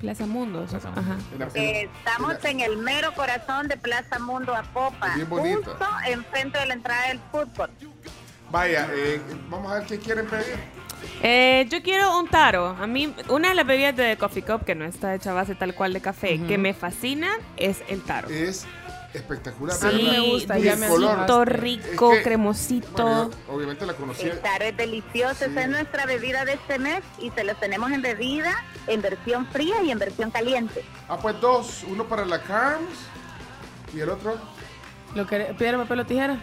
[0.02, 0.65] Plaza Mundo.
[0.69, 1.18] Ajá.
[1.32, 5.69] En la, Eh, Estamos en el mero corazón de Plaza Mundo a Popa, Bien bonita.
[5.69, 7.69] justo enfrente de la entrada del fútbol.
[8.52, 10.60] Vaya, eh, vamos a ver qué quieren pedir.
[11.22, 12.68] Eh, yo quiero un taro.
[12.80, 15.56] A mí, una de las bebidas de Coffee Cup, que no está hecha a base
[15.56, 18.30] tal cual de café, que me fascina, es el taro.
[18.30, 18.65] Es
[19.14, 19.76] espectacular.
[19.77, 21.49] Sí, me gusta, ya me color.
[21.61, 22.91] rico, Es que- cremosito.
[23.03, 24.34] bueno, obviamente la conocía.
[24.34, 27.91] El taro es delicioso, esa es nuestra bebida de este mes y se los tenemos
[27.91, 28.53] en bebida,
[28.88, 30.84] en versión fría y en versión caliente.
[31.07, 31.84] Ah, pues dos.
[31.88, 32.90] Uno para la Carms
[33.95, 34.38] y el otro.
[35.15, 36.38] Lo que, piedra, papel o tijera.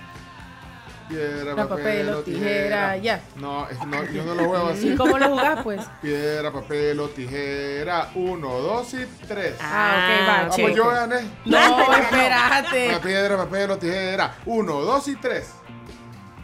[1.13, 3.21] Piedra, papel o tijera, ya.
[3.37, 4.89] No, no, yo no lo juego así.
[4.93, 5.81] ¿Y cómo lo jugás, pues?
[6.01, 8.11] Piedra, papel o tijera.
[8.15, 9.57] Uno, dos y tres.
[9.61, 10.75] Ah, ok, va, Ah, pues cheque.
[10.75, 11.17] yo gané.
[11.45, 12.99] No, espérate.
[13.03, 14.35] Piedra, papel o tijera.
[14.47, 15.51] Uno, dos y tres.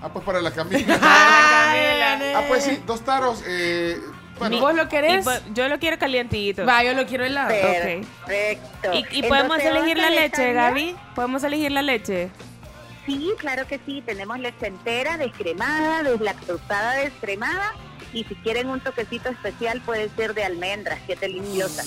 [0.02, 0.98] Ah, pues para la Camila.
[1.02, 3.42] ah, pues sí, dos taros.
[3.46, 3.98] Eh,
[4.38, 5.26] bueno, ¿Vos lo querés?
[5.26, 6.64] Y yo lo quiero calientito.
[6.64, 7.48] Va, yo lo quiero helado.
[7.48, 8.92] Perfecto.
[8.92, 10.52] ¿Y, y ¿En podemos 12 elegir la leche?
[10.52, 10.96] Gaby?
[11.14, 12.30] ¿Podemos elegir la leche?
[13.08, 14.02] Sí, claro que sí.
[14.04, 17.72] Tenemos leche entera, descremada, deslactosada, descremada.
[18.12, 21.82] Y si quieren un toquecito especial, puede ser de almendras, que es deliciosa.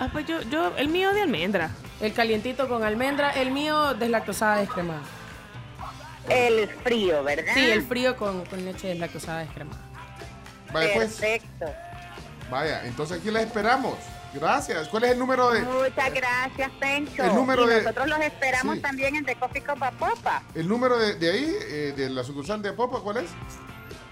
[0.00, 1.70] Ah, pues yo, yo, el mío de almendra.
[2.00, 5.02] El calientito con almendra, el mío deslactosada descremada.
[6.28, 7.54] El frío, ¿verdad?
[7.54, 9.80] Sí, el frío con, con leche deslactosada descremada.
[10.72, 10.92] pues.
[10.92, 11.66] Perfecto.
[12.50, 13.96] Vaya, entonces aquí la esperamos.
[14.34, 14.88] Gracias.
[14.88, 17.22] ¿Cuál es el número de Muchas gracias, Pencho.
[17.24, 18.82] El número y de- nosotros los esperamos Sí.
[18.82, 20.42] también en The Coffee Cup a Popa.
[20.54, 23.00] el número de, de ahí, eh, de la sucursal de Popa?
[23.00, 23.30] ¿Cuál es?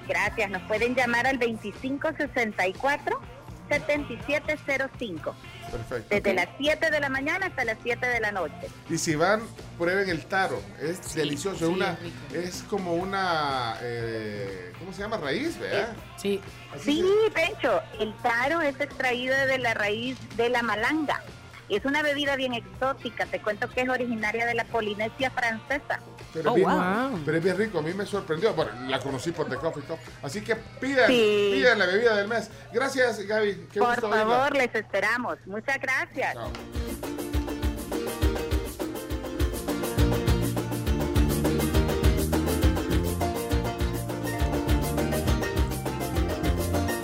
[0.09, 0.51] Gracias.
[0.51, 3.21] Nos pueden llamar al 2564
[3.69, 5.35] 7705.
[5.71, 6.15] Perfecto.
[6.15, 8.69] Desde las 7 de la mañana hasta las 7 de la noche.
[8.89, 9.43] Y si van,
[9.79, 10.61] prueben el taro.
[10.81, 11.59] Es delicioso.
[11.67, 11.99] sí, una,
[12.33, 13.77] es como una.
[13.83, 15.17] eh, ¿Cómo se llama?
[15.19, 15.95] Raíz, ¿verdad?
[16.17, 16.41] Sí.
[16.81, 21.21] Sí, Pencho, el taro es extraído de la raíz de la malanga.
[21.69, 23.27] Es una bebida bien exótica.
[23.27, 25.99] Te cuento que es originaria de la Polinesia francesa.
[26.37, 27.21] Pero, Oh, es bien, wow.
[27.25, 28.53] pero es bien rico, a mí me sorprendió.
[28.53, 29.99] Bueno, la conocí por The Coffee Cup.
[30.23, 31.51] Así que pidan, Sí.
[31.55, 32.51] pidan la bebida del mes.
[32.75, 33.69] Gracias, Gaby.
[33.73, 34.25] Qué Por gusto oírla.
[34.27, 35.39] favor, les esperamos.
[35.47, 36.37] Muchas gracias.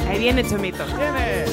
[0.09, 0.84] Ahí viene Chomito.
[0.86, 1.44] Viene,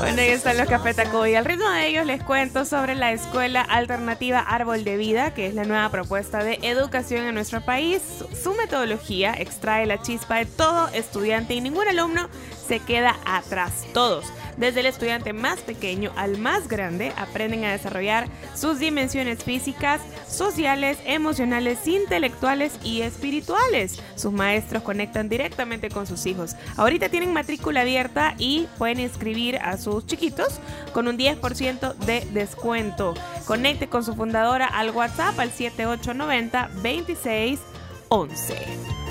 [0.00, 0.94] Bueno, ahí están los Café
[1.28, 5.46] y al ritmo de ellos les cuento sobre la Escuela Alternativa Árbol de Vida, que
[5.46, 8.00] es la nueva propuesta de educación en nuestro país.
[8.42, 12.30] Su metodología extrae la chispa de todo estudiante y ningún alumno
[12.66, 13.84] se queda atrás.
[13.92, 14.24] Todos,
[14.56, 20.98] desde el estudiante más pequeño al más grande, aprenden a desarrollar sus dimensiones físicas, sociales,
[21.04, 24.00] emocionales, intelectuales y espirituales.
[24.16, 26.56] Sus maestros conectan directamente con sus hijos.
[26.76, 30.60] Ahorita tienen matrícula abierta y pueden inscribir a sus chiquitos
[30.92, 33.14] con un 10% de descuento.
[33.46, 37.60] Conecte con su fundadora al WhatsApp al 7890 26
[38.08, 39.09] 11.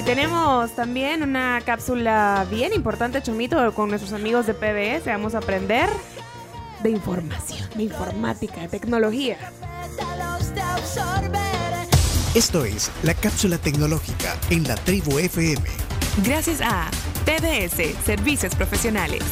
[0.00, 5.04] Y tenemos también una cápsula bien importante, Chomito, con nuestros amigos de PBS.
[5.04, 5.90] Vamos a aprender
[6.82, 9.36] de información, de informática, de tecnología.
[12.34, 15.68] Esto es la cápsula tecnológica en la tribu FM.
[16.24, 16.90] Gracias a
[17.26, 19.22] PBS, Servicios Profesionales.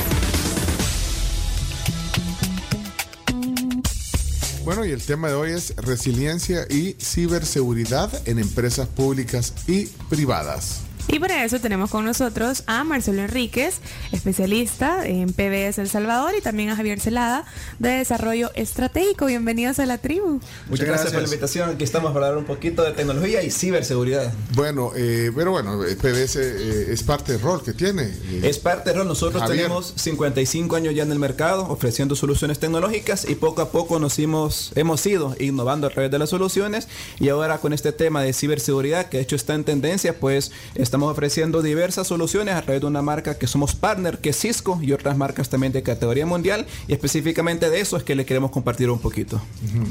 [4.68, 10.87] Bueno, y el tema de hoy es resiliencia y ciberseguridad en empresas públicas y privadas.
[11.10, 13.76] Y para eso tenemos con nosotros a Marcelo Enríquez,
[14.12, 17.46] especialista en PBS El Salvador, y también a Javier Celada,
[17.78, 19.24] de Desarrollo Estratégico.
[19.24, 20.38] Bienvenidos a la tribu.
[20.68, 21.70] Muchas gracias, por la invitación.
[21.70, 24.30] Aquí estamos para hablar un poquito de tecnología y ciberseguridad.
[24.54, 28.02] Bueno, eh, pero bueno, eh, PBS eh, es parte del rol que tiene.
[28.02, 29.08] Eh, Es parte del rol.
[29.08, 29.62] Nosotros Javier.
[29.62, 34.18] tenemos 55 años ya en el mercado ofreciendo soluciones tecnológicas y poco a poco nos
[34.18, 36.86] hemos, hemos ido innovando a través de las soluciones
[37.18, 40.97] y ahora con este tema de ciberseguridad que de hecho está en tendencia, pues estamos
[41.06, 44.92] ofreciendo diversas soluciones a través de una marca que somos partner, que es Cisco y
[44.92, 48.90] otras marcas también de categoría mundial y específicamente de eso es que le queremos compartir
[48.90, 49.40] un poquito.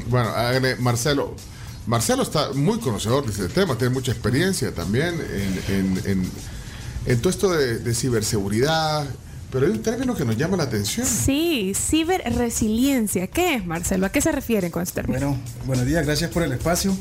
[0.08, 0.30] Bueno,
[0.80, 1.34] Marcelo.
[1.86, 5.14] Marcelo está muy conocedor de este tema, tiene mucha experiencia también
[5.68, 6.30] en, en- en-
[7.06, 9.06] en todo esto de, de ciberseguridad,
[9.50, 11.06] pero hay un término que nos llama la atención.
[11.06, 13.26] Sí, ciberresiliencia.
[13.28, 14.04] ¿Qué es, Marcelo?
[14.06, 15.18] ¿A qué se refieren con este término?
[15.28, 16.94] Bueno, buenos días, gracias por el espacio.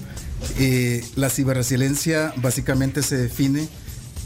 [0.59, 3.67] Eh, la ciberresiliencia básicamente se define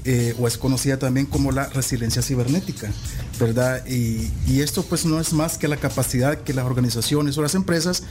[0.03, 2.91] eh, o es conocida también como la resiliencia cibernética,
[3.39, 3.85] ¿verdad?
[3.85, 7.55] Y, y esto pues no es más que la capacidad que las organizaciones o las
[7.55, 8.03] empresas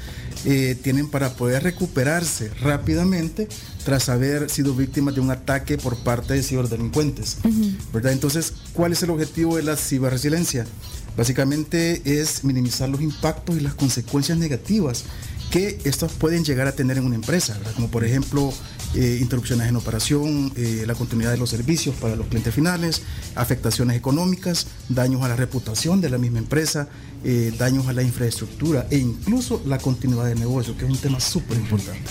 [0.45, 3.49] eh, tienen para poder recuperarse rápidamente
[3.85, 7.39] tras haber sido víctimas de un ataque por parte de ciberdelincuentes,
[7.93, 8.13] ¿verdad?
[8.13, 10.67] Entonces, ¿cuál es el objetivo de la ciberresiliencia?
[11.17, 15.05] Básicamente es minimizar los impactos y las consecuencias negativas
[15.51, 18.53] que estos pueden llegar a tener en una empresa, como por ejemplo
[18.95, 23.03] eh, interrupciones en operación, eh, la continuidad de los servicios para los clientes finales,
[23.35, 26.89] afectaciones económicas, daños a la reputación de la misma empresa,
[27.25, 31.21] eh, daños a la infraestructura e incluso la continuidad del negocio, que es un tema
[31.21, 32.11] súper importante.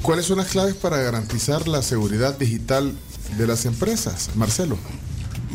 [0.00, 2.92] ¿Cuáles son las claves para garantizar la seguridad digital
[3.38, 4.78] de las empresas, Marcelo?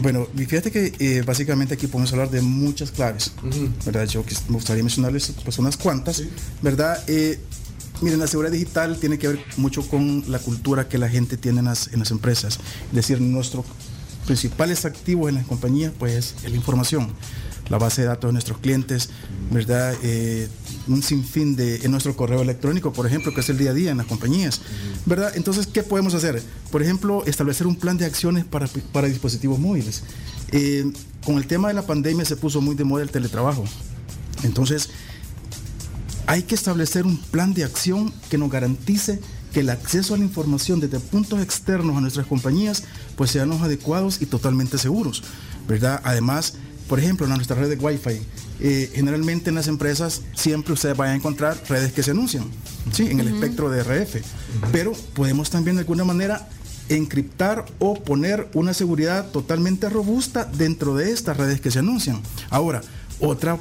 [0.01, 3.31] Bueno, fíjate que eh, básicamente aquí podemos hablar de muchas claves,
[3.85, 4.05] ¿verdad?
[4.05, 6.21] Yo quis- me gustaría mencionarles pues, unas cuantas,
[6.61, 7.03] ¿verdad?
[7.07, 7.39] Eh,
[8.01, 11.59] miren, la seguridad digital tiene que ver mucho con la cultura que la gente tiene
[11.59, 12.59] en las, en las empresas.
[12.89, 13.65] Es decir, nuestros
[14.25, 17.09] principales activos en las compañías, pues, es la información,
[17.69, 19.09] la base de datos de nuestros clientes,
[19.51, 19.95] ¿verdad?
[20.03, 20.47] Eh,
[20.87, 23.91] un sinfín de en nuestro correo electrónico, por ejemplo, que es el día a día
[23.91, 24.61] en las compañías,
[25.05, 25.31] ¿verdad?
[25.35, 26.41] Entonces, ¿qué podemos hacer?
[26.71, 30.03] Por ejemplo, establecer un plan de acciones para, para dispositivos móviles.
[30.51, 30.91] Eh,
[31.25, 33.65] con el tema de la pandemia se puso muy de moda el teletrabajo.
[34.43, 34.89] Entonces,
[36.25, 39.19] hay que establecer un plan de acción que nos garantice
[39.53, 42.83] que el acceso a la información desde puntos externos a nuestras compañías
[43.15, 45.23] pues sean los adecuados y totalmente seguros,
[45.67, 46.01] ¿verdad?
[46.03, 46.55] Además,
[46.87, 48.21] por ejemplo, en nuestra red de Wi-Fi,
[48.59, 52.45] eh, generalmente en las empresas siempre ustedes van a encontrar redes que se anuncian,
[52.91, 53.07] ¿sí?
[53.07, 54.21] En el espectro de RF,
[54.71, 56.47] pero podemos también de alguna manera
[56.89, 62.21] encriptar o poner una seguridad totalmente robusta dentro de estas redes que se anuncian.
[62.49, 62.81] Ahora,
[63.19, 63.59] otra,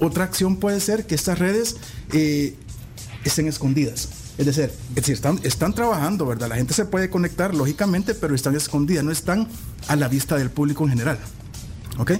[0.00, 1.76] otra acción puede ser que estas redes
[2.12, 2.54] eh,
[3.24, 4.08] estén escondidas.
[4.36, 6.48] Es decir, es decir, están, están trabajando, ¿verdad?
[6.48, 9.48] La gente se puede conectar, lógicamente, pero están escondidas, no están
[9.86, 11.18] a la vista del público en general.
[11.98, 12.12] ¿Ok?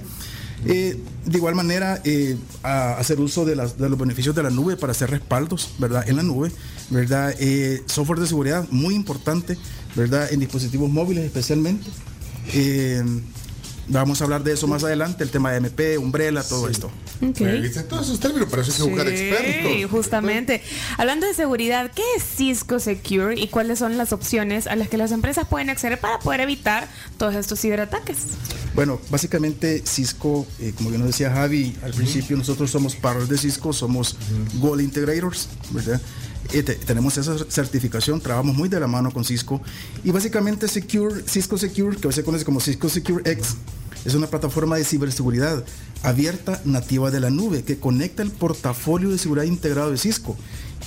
[0.63, 5.09] Eh, de igual manera, eh, hacer uso de los beneficios de la nube para hacer
[5.09, 6.07] respaldos, ¿verdad?
[6.07, 6.51] En la nube,
[6.89, 7.35] ¿verdad?
[7.39, 9.57] Eh, software de seguridad muy importante,
[9.95, 10.31] ¿verdad?
[10.31, 11.89] En dispositivos móviles especialmente.
[13.87, 16.87] Vamos a hablar de eso más adelante, el tema de MP, Umbrella, todo esto.
[17.21, 17.39] Ok.
[17.61, 17.83] ¿Viste?
[17.83, 19.91] Todos esos términos, para eso hay que buscar Sí, expertos.
[19.91, 20.63] justamente.
[20.97, 24.97] Hablando de seguridad, ¿qué es Cisco Secure y cuáles son las opciones a las que
[24.97, 26.87] las empresas pueden acceder para poder evitar
[27.17, 28.17] todos estos ciberataques?
[28.73, 33.37] Bueno, básicamente Cisco, eh, como bien nos decía Javi, al principio nosotros somos partners de
[33.37, 34.17] Cisco, somos
[34.55, 36.01] Gold Integrators, ¿verdad?
[36.53, 39.61] Eh, te- tenemos esa certificación, trabajamos muy de la mano con Cisco
[40.03, 43.55] y básicamente Secure, Cisco Secure, que hoy se conoce como Cisco Secure X,
[44.05, 45.65] es una plataforma de ciberseguridad
[46.03, 50.37] abierta nativa de la nube que conecta el portafolio de seguridad integrado de Cisco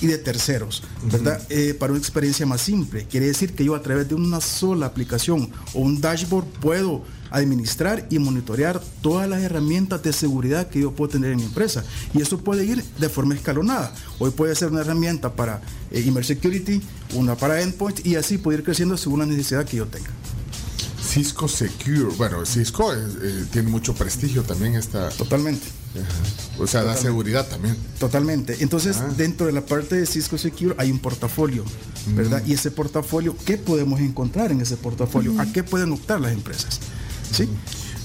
[0.01, 1.41] y de terceros, ¿verdad?
[1.49, 3.05] Eh, para una experiencia más simple.
[3.11, 8.07] Quiere decir que yo a través de una sola aplicación o un dashboard puedo administrar
[8.09, 11.83] y monitorear todas las herramientas de seguridad que yo puedo tener en mi empresa.
[12.13, 13.93] Y eso puede ir de forma escalonada.
[14.19, 15.61] Hoy puede ser una herramienta para
[15.91, 16.81] eh, Email Security,
[17.13, 20.09] una para Endpoint y así puede ir creciendo según la necesidad que yo tenga.
[21.03, 22.13] Cisco Secure.
[22.17, 25.09] Bueno, Cisco es- eh, tiene mucho prestigio también esta.
[25.09, 25.65] Totalmente.
[26.59, 27.01] O sea, da Totalmente.
[27.01, 27.75] seguridad también.
[27.99, 28.57] Totalmente.
[28.59, 29.09] Entonces, Ah.
[29.17, 31.63] dentro de la parte de Cisco Secure hay un portafolio,
[32.15, 32.43] ¿verdad?
[32.45, 35.33] Y ese portafolio, ¿qué podemos encontrar en ese portafolio?
[35.41, 36.79] ¿A qué pueden optar las empresas?
[37.31, 37.49] ¿Sí?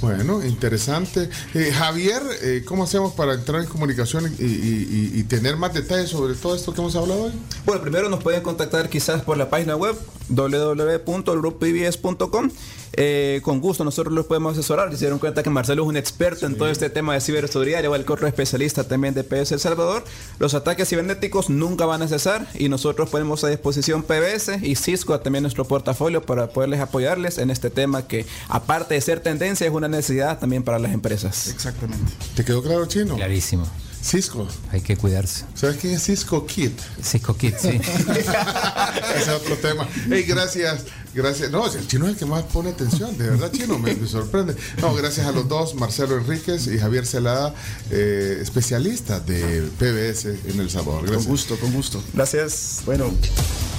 [0.00, 1.30] Bueno, interesante.
[1.54, 6.34] Eh, Javier, eh, ¿cómo hacemos para entrar en comunicación y, y- tener más detalles sobre
[6.34, 7.32] todo esto que hemos hablado hoy?
[7.64, 9.96] Bueno, primero nos pueden contactar quizás por la página web
[10.28, 12.50] www.grupibs.com.
[12.96, 14.92] Eh, con gusto nosotros los podemos asesorar.
[14.92, 18.04] Se dieron cuenta que Marcelo es un experto en todo este tema de ciberseguridad, igual
[18.04, 20.04] que otro especialista también de PS El Salvador.
[20.38, 25.18] Los ataques cibernéticos nunca van a cesar y nosotros ponemos a disposición PBS y Cisco
[25.20, 29.72] también nuestro portafolio para poderles apoyarles en este tema que aparte de ser tendencia es
[29.72, 31.48] una necesidad también para las empresas.
[31.48, 32.12] Exactamente.
[32.36, 33.16] ¿Te quedó claro, Chino?
[33.16, 33.66] Clarísimo.
[34.04, 34.46] Cisco.
[34.70, 35.44] Hay que cuidarse.
[35.54, 36.72] ¿Sabes quién es Cisco Kid?
[37.02, 37.68] Cisco Kid, sí.
[37.68, 38.20] Ese
[39.16, 39.88] es otro tema.
[40.10, 41.50] Hey, gracias, gracias.
[41.50, 44.54] No, el chino es el que más pone atención, de verdad, chino, me, me sorprende.
[44.82, 47.54] No, gracias a los dos, Marcelo Enríquez y Javier Celada,
[47.90, 51.02] eh, especialistas de PBS en El Salvador.
[51.02, 51.22] Gracias.
[51.22, 52.04] Con gusto, con gusto.
[52.12, 52.82] Gracias.
[52.84, 53.10] Bueno,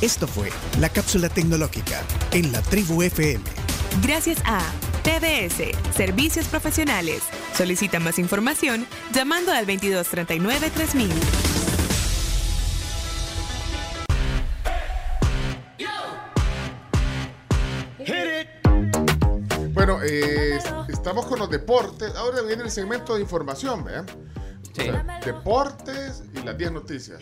[0.02, 0.50] Esto fue
[0.80, 3.44] la cápsula tecnológica en la tribu FM.
[4.02, 4.60] Gracias a
[5.04, 7.24] TBS, Servicios Profesionales.
[7.54, 11.12] Solicita más información llamando al 2239 3000.
[19.74, 20.58] Bueno, eh,
[20.90, 22.16] estamos con los deportes.
[22.16, 23.86] Ahora viene el segmento de información,
[24.84, 25.10] ¿vean?
[25.10, 27.20] O sea, deportes y las 10 noticias.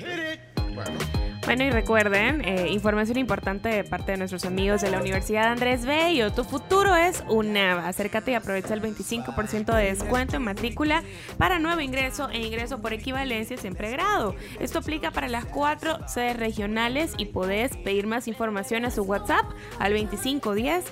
[0.76, 1.00] Bueno,
[1.46, 5.86] Bueno, y recuerden, eh, información importante de parte de nuestros amigos de la Universidad Andrés
[5.86, 6.32] Bello.
[6.32, 7.80] Tu futuro es UNAV.
[7.80, 11.04] Acércate y aprovecha el 25% de descuento en matrícula
[11.38, 14.36] para nuevo ingreso e ingreso por equivalencia en pregrado.
[14.60, 19.46] Esto aplica para las cuatro sedes regionales y podés pedir más información a su WhatsApp
[19.80, 20.86] al 2510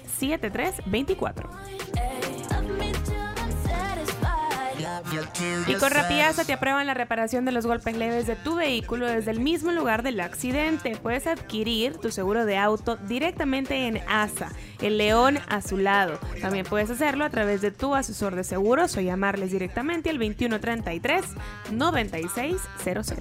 [5.68, 9.32] Y con Rapidaza te aprueban la reparación de los golpes leves de tu vehículo desde
[9.32, 10.96] el mismo lugar del accidente.
[10.96, 14.50] Puedes adquirir tu seguro de auto directamente en ASA,
[14.82, 16.20] el león a su lado.
[16.42, 21.26] También puedes hacerlo a través de tu asesor de seguros o llamarles directamente al 2133
[21.72, 23.14] 9600.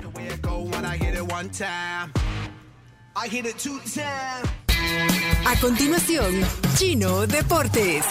[5.47, 6.41] A continuación,
[6.77, 8.05] Chino Deportes.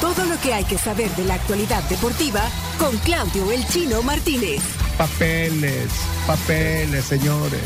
[0.00, 2.42] Todo lo que hay que saber de la actualidad deportiva
[2.78, 4.60] con Claudio El Chino Martínez.
[4.98, 5.90] Papeles,
[6.26, 7.62] papeles, señores,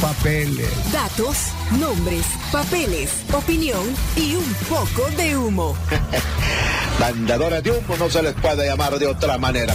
[0.00, 0.68] papeles.
[0.92, 1.36] Datos,
[1.78, 3.82] nombres, papeles, opinión
[4.16, 5.76] y un poco de humo.
[7.00, 9.74] Mandadores de humo no se les puede llamar de otra manera.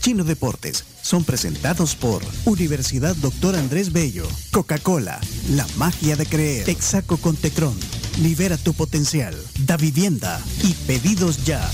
[0.00, 5.20] Chino Deportes son presentados por Universidad Doctor Andrés Bello, Coca-Cola,
[5.50, 7.76] La Magia de Creer, Texaco con Tecron,
[8.20, 9.34] Libera tu Potencial,
[9.64, 11.66] Da Vivienda y Pedidos Ya.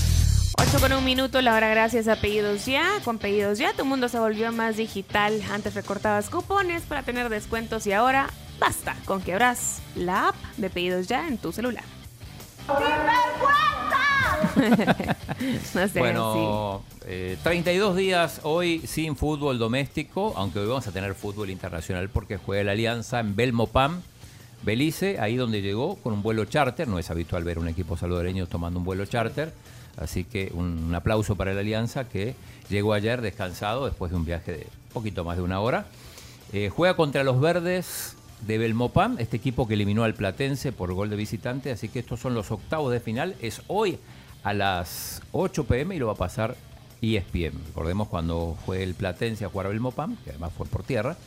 [0.57, 2.85] 8 con un minuto, la hora gracias a Pedidos Ya.
[3.03, 5.41] Con Pedidos Ya tu mundo se volvió más digital.
[5.51, 8.29] Antes recortabas cupones para tener descuentos y ahora
[8.59, 11.83] basta con que abras la app de Pedidos Ya en tu celular.
[14.55, 14.77] no
[15.73, 21.49] seas Bueno, eh, 32 días hoy sin fútbol doméstico, aunque hoy vamos a tener fútbol
[21.49, 24.01] internacional porque juega la Alianza en Belmopam,
[24.63, 26.87] Belice, ahí donde llegó con un vuelo charter.
[26.87, 29.53] No es habitual ver un equipo salvadoreño tomando un vuelo charter,
[29.97, 32.35] así que un, aplauso para la Alianza que
[32.69, 35.85] llegó ayer descansado después de un viaje de poquito más de una hora.
[36.51, 38.15] Eh, juega contra los verdes
[38.45, 42.19] de Belmopam, este equipo que eliminó al Platense por gol de visitante, así que estos
[42.19, 43.35] son los octavos de final.
[43.41, 43.99] Es hoy
[44.43, 46.55] a las 8 pm y lo va a pasar
[47.01, 47.53] ESPN.
[47.67, 51.17] Recordemos cuando fue el Platense a jugar a Belmopam, que además fue por tierra,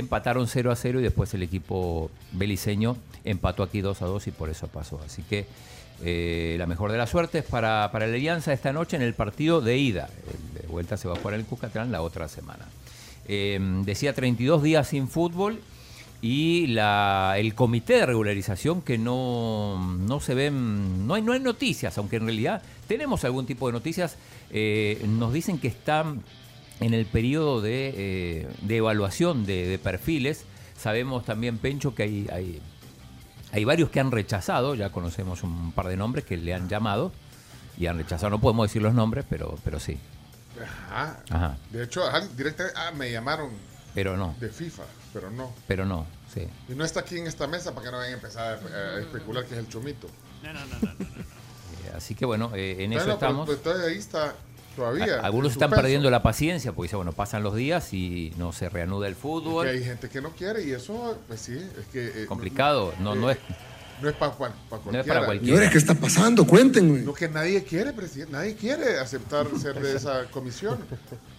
[0.00, 4.30] empataron 0 a 0 y después el equipo beliceño empató aquí 2 a 2 y
[4.30, 5.00] por eso pasó.
[5.04, 5.46] Así que
[6.04, 9.60] eh, la mejor de las suertes para, para la Alianza esta noche en el partido
[9.60, 10.08] de ida.
[10.54, 12.66] De vuelta se va a jugar en el Cuscatlán la otra semana.
[13.28, 15.60] Eh, decía 32 días sin fútbol
[16.22, 21.40] y la, el comité de regularización que no, no se ven, no hay, no hay
[21.40, 24.16] noticias, aunque en realidad tenemos algún tipo de noticias,
[24.50, 26.22] eh, nos dicen que están
[26.80, 30.44] en el periodo de, eh, de evaluación de, de perfiles.
[30.78, 32.60] Sabemos también, Pencho, que hay, hay,
[33.52, 37.12] hay varios que han rechazado, ya conocemos un par de nombres que le han llamado
[37.78, 38.30] y han rechazado.
[38.30, 39.98] No podemos decir los nombres, pero, pero sí.
[40.90, 41.20] Ajá.
[41.30, 41.58] Ajá.
[41.70, 43.50] De hecho, ajá, directamente ah, me llamaron
[43.94, 45.52] Pero no, de FIFA, pero no.
[45.66, 46.46] pero no, sí.
[46.68, 49.00] Y no está aquí en esta mesa para que no vayan a empezar a, a
[49.00, 50.08] especular que es el chomito.
[51.84, 53.50] Eh, Así que bueno, eh, en eso pero, estamos.
[53.86, 54.34] ahí está
[54.76, 55.16] todavía.
[55.20, 55.82] A- Algunos están suspenso.
[55.82, 59.20] perdiendo la paciencia porque dice, bueno, pasan los días y no se reanuda el Que
[59.20, 59.66] fútbol.
[59.66, 62.22] hay gente que no quiere y eso, pues sí, es que...
[62.22, 63.38] eh, Complicado, no, no es.
[64.02, 65.04] No es para cualquiera.
[65.04, 65.70] para cualquiera.
[65.70, 66.46] ¿qué está pasando?
[66.46, 67.00] Cuéntenme.
[67.00, 68.30] Lo que nadie quiere, presidente.
[68.34, 70.78] Nadie quiere aceptar ser de esa comisión.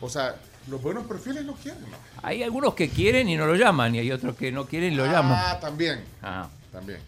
[0.02, 0.36] O sea,
[0.68, 1.84] los buenos perfiles no quieren.
[1.84, 1.96] ¿no?
[2.24, 4.96] Hay algunos que quieren y no lo llaman, y hay otros que no quieren y
[4.96, 5.38] lo llaman.
[5.40, 6.04] Ah, también.
[6.24, 6.50] Ah.
[6.72, 7.00] También.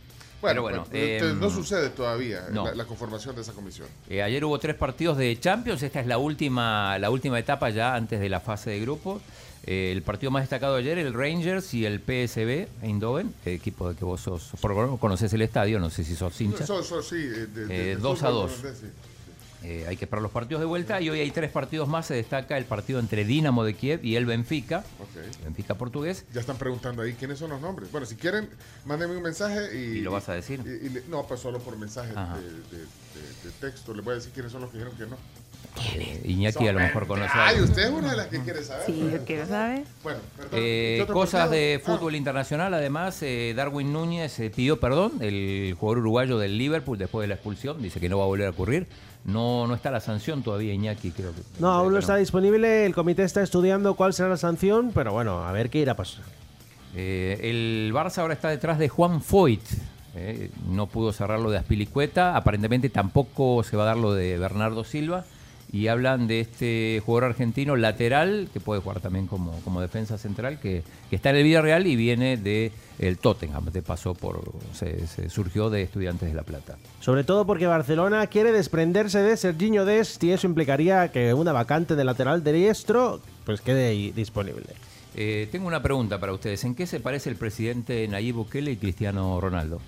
[0.41, 2.65] Bueno, bueno, bueno, entonces em, no sucede todavía no.
[2.65, 3.87] la, la conformación de esa comisión.
[4.09, 7.93] Eh, ayer hubo tres partidos de Champions, esta es la última, la última etapa ya
[7.95, 9.21] antes de la fase de grupos.
[9.65, 13.95] Eh, el partido más destacado ayer, el Rangers y el PSB Eindhoven, el equipo de
[13.95, 16.65] que vos sos, por lo menos conoces el estadio, no sé si sos hincha.
[16.65, 18.59] So- so- sí, eh, de- de- Eh, del dos a fútbol dos.
[18.59, 18.87] holandés, sí.
[19.63, 22.05] Eh, hay que esperar los partidos de vuelta y hoy hay tres partidos más.
[22.05, 25.43] Se destaca el partido entre Dinamo de Kiev y el Benfica, Ok.
[25.43, 26.25] Benfica portugués.
[26.33, 27.91] Ya están preguntando ahí quiénes son los nombres.
[27.91, 28.49] Bueno, si quieren,
[28.85, 29.97] mándenme un mensaje y...
[29.97, 30.61] ¿Y lo vas a decir?
[30.65, 32.37] y- y le- no, pues solo por mensaje de, Ajá.
[32.37, 32.43] de-
[32.77, 32.85] de-
[33.43, 33.93] de texto.
[33.93, 35.17] Les voy a decir quiénes son los que dijeron que no.
[35.95, 37.29] Eh, Iñaki a lo mejor conoce.
[37.33, 38.85] Ay, usted es una de las que quiere saber.
[38.85, 39.83] Sí, yo quiero saber.
[40.03, 40.51] Bueno, perdón.
[40.53, 45.13] Eh, ¿Qué otro cosas de Ah, fútbol internacional, además, eh, Darwin Núñez eh, pidió perdón,
[45.19, 48.47] el jugador uruguayo del Liverpool, después de la expulsión, dice que no va a volver
[48.47, 48.87] a ocurrir.
[49.25, 51.41] No, no está la sanción todavía, Iñaki, creo que.
[51.59, 52.85] No, aún no está disponible.
[52.85, 55.95] El comité está estudiando cuál será la sanción, pero bueno, a ver qué irá a
[55.95, 56.23] pasar.
[56.95, 59.61] Eh, el Barça ahora está detrás de Juan Foyt.
[60.15, 62.35] eh, no pudo cerrar lo de Aspilicueta.
[62.35, 65.25] Aparentemente tampoco se va a dar lo de Bernardo Silva.
[65.71, 70.59] Y hablan de este jugador argentino lateral, que puede jugar también como, como defensa central,
[70.59, 73.65] que, que está en el Villarreal y viene de el Tottenham.
[73.65, 74.41] De pasó por,
[74.73, 76.77] se, se surgió de Estudiantes de La Plata.
[77.01, 81.95] Sobre todo porque Barcelona quiere desprenderse de Serginho Dest y eso implicaría que una vacante
[81.95, 84.67] de lateral diestro pues quede ahí disponible.
[85.15, 86.63] Eh, tengo una pregunta para ustedes.
[86.63, 89.81] ¿En qué se parece el presidente Nayib Bukele y Cristiano Ronaldo?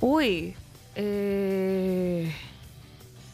[0.00, 0.54] Uy,
[0.94, 2.32] eh,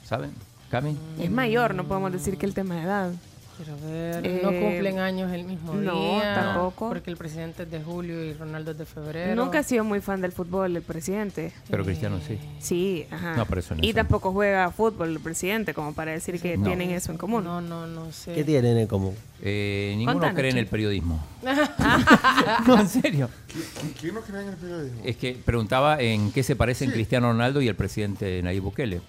[0.05, 0.32] ¿Saben?
[0.71, 0.97] ¿Cami?
[1.19, 3.13] es mayor, no podemos decir que el tema de edad.
[3.57, 4.27] Quiero ver.
[4.27, 6.35] Eh, no cumplen años el mismo no, día.
[6.35, 6.89] tampoco.
[6.89, 9.35] Porque el presidente es de julio y Ronaldo es de febrero.
[9.35, 11.53] Nunca ha sido muy fan del fútbol el presidente.
[11.69, 12.39] Pero Cristiano sí.
[12.59, 13.37] Sí, ajá.
[13.37, 16.57] No, pero eso no y es- tampoc juega fútbol el presidente, como para decir que
[16.57, 16.65] No.
[16.65, 17.45] tienen eso en común.
[17.45, 18.33] No, no, no sé.
[18.33, 19.15] ¿Qué tienen en común?
[19.43, 20.71] Eh, ninguno Contanos, cree en el Chico.
[20.71, 21.27] periodismo.
[22.67, 23.29] no, en serio.
[23.47, 25.01] ¿Qui- ¿Quién no cree en el periodismo?
[25.05, 26.95] Es que preguntaba en qué se parecen Sí.
[26.95, 29.03] Cristiano Ronaldo y el presidente Nayib Bukele.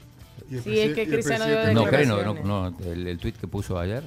[0.52, 3.18] Y el Sí, es que Cristiano dio presidente- No cree, no, no, no, el, el
[3.18, 4.04] tuit que puso ayer.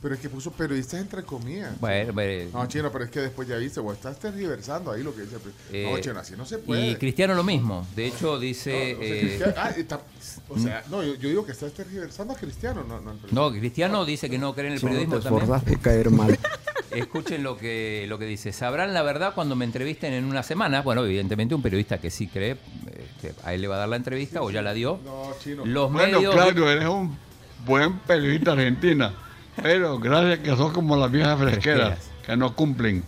[0.00, 1.72] Pero es que puso periodistas entre comillas.
[1.80, 5.12] Bueno, bueno, No, chino, pero es que después ya viste, vos estás tergiversando ahí lo
[5.12, 5.82] que dice presidente.
[5.88, 6.86] Eh, no, chino, así no se puede.
[6.90, 7.84] y Cristiano lo mismo.
[7.96, 8.70] De hecho, dice.
[8.94, 10.00] No, o sea, eh, ah, está-
[10.48, 14.04] o sea, no, yo, yo digo que estás tergiversando a Cristiano, no, no no, Cristiano
[14.04, 15.60] dice que no cree en el Solo te periodismo también.
[15.64, 16.38] por caer mal.
[16.92, 18.52] Escuchen lo que, lo que dice.
[18.52, 20.80] Sabrán la verdad cuando me entrevisten en una semana.
[20.82, 22.56] Bueno, evidentemente un periodista que sí cree,
[23.44, 25.00] a él le va a dar la entrevista o ya la dio.
[25.04, 25.64] No, chino.
[25.66, 26.34] Los Bueno, medios.
[26.34, 27.16] Claudio, eres un
[27.66, 29.12] buen periodista argentina.
[29.60, 32.24] Pero gracias que sos como las viejas fresqueras, Fresqueras.
[32.26, 33.02] que no cumplen.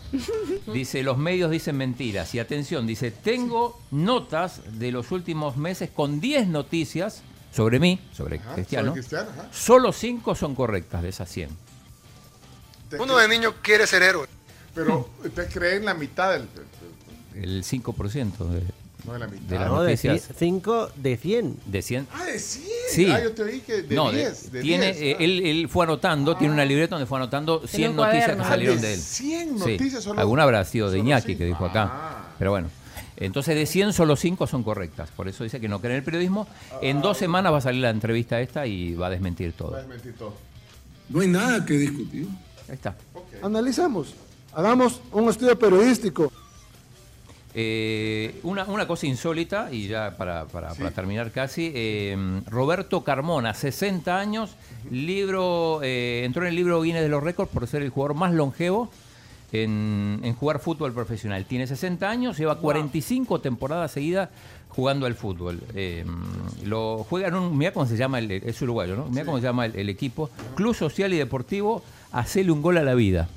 [0.73, 2.35] Dice, los medios dicen mentiras.
[2.35, 7.23] Y atención, dice, tengo notas de los últimos meses con 10 noticias
[7.53, 8.89] sobre mí, sobre Ajá, Cristiano.
[8.91, 9.31] sobre Cristiano.
[9.53, 11.51] Solo 5 son correctas de esas 100.
[12.99, 14.27] Uno de niño quiere ser héroe.
[14.74, 16.49] Pero usted cree en la mitad del-
[17.35, 18.62] El 5% de,
[19.06, 19.43] no de la mitad.
[19.48, 21.56] de las No, de noticias 5 de 100.
[21.66, 22.06] de 100.
[22.12, 22.64] Ah, de 100.
[22.90, 23.06] Sí.
[23.10, 24.52] Ah, yo te oí que de no, de- 10.
[24.52, 25.22] De, tiene, 10, eh, ah.
[25.24, 28.43] él, él fue anotando, tiene una libreta donde fue anotando 100 un noticias cuaderno.
[28.44, 29.01] que Ah, salieron de de él.
[29.01, 31.90] 100 Sí, noticias solo- alguna habrá sido de Iñaki que dijo acá.
[31.93, 32.35] Ah.
[32.39, 32.68] Pero bueno,
[33.16, 35.10] entonces de 100 solo 5 son correctas.
[35.14, 36.47] Por eso dice que no cree en el periodismo.
[36.82, 39.72] En dos semanas va a salir la entrevista esta y va a desmentir todo.
[39.72, 40.35] Va a desmentir todo.
[41.09, 42.27] No hay nada que discutir.
[42.68, 42.94] Ahí está.
[43.43, 44.14] Analicemos.
[44.52, 46.32] Hagamos un estudio periodístico.
[47.55, 52.16] Eh, una, una cosa insólita, y ya para, para- para terminar casi, eh,
[52.47, 54.51] Roberto Carmona, 60 años,
[54.90, 58.32] libro eh, entró en el libro Guinness de los Récords por ser el jugador más
[58.32, 58.90] longevo
[59.52, 61.44] en, en jugar fútbol profesional.
[61.44, 64.28] Tiene 60 años, lleva 45 temporadas seguidas
[64.68, 65.60] jugando al fútbol.
[65.74, 66.05] Eh,
[66.64, 69.06] lo juega en un, mira cómo se llama, el, es uruguayo, ¿no?
[69.06, 71.82] Mira cómo se llama el, el equipo, Club Social y Deportivo,
[72.12, 73.28] Hacele un gol a la vida.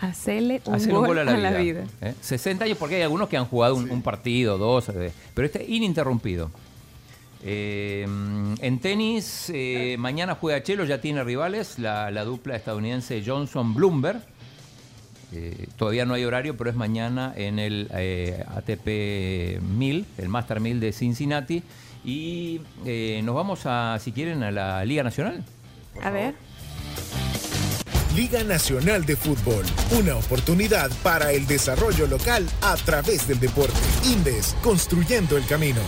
[0.00, 1.82] Hacerle un, gol, un gol a la vida.
[1.82, 1.84] vida.
[2.00, 2.14] ¿eh?
[2.20, 5.64] 60 años, porque hay algunos que han jugado un, un partido, dos, eh, pero este
[5.66, 6.50] ininterrumpido.
[7.42, 8.02] Eh,
[8.60, 14.20] en tenis, eh, mañana juega Chelo, ya tiene rivales, la, la dupla estadounidense Johnson-Bloomberg.
[15.32, 20.60] Eh, todavía no hay horario, pero es mañana en el eh, ATP 1000, el Master
[20.60, 21.62] 1000 de Cincinnati.
[22.04, 25.44] Y eh, nos vamos a, si quieren, a la Liga Nacional.
[26.02, 26.34] A ver.
[28.16, 29.64] Liga Nacional de Fútbol,
[29.96, 33.78] una oportunidad para el desarrollo local a través del deporte.
[34.04, 35.80] Indes, construyendo el camino.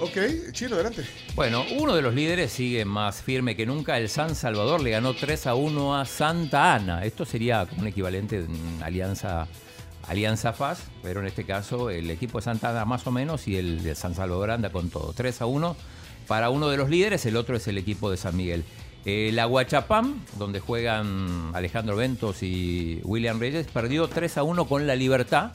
[0.00, 1.04] Ok, chino, adelante.
[1.36, 3.96] Bueno, uno de los líderes sigue más firme que nunca.
[3.96, 7.04] El San Salvador le ganó 3 a 1 a Santa Ana.
[7.04, 9.46] Esto sería como un equivalente de una alianza
[10.08, 13.56] Alianza FAS, pero en este caso el equipo de Santa Ana más o menos y
[13.56, 15.12] el de San Salvador anda con todo.
[15.12, 15.76] 3 a 1
[16.26, 18.64] para uno de los líderes, el otro es el equipo de San Miguel.
[19.04, 24.94] El Aguachapam, donde juegan Alejandro Ventos y William Reyes, perdió 3 a 1 con la
[24.94, 25.52] Libertad.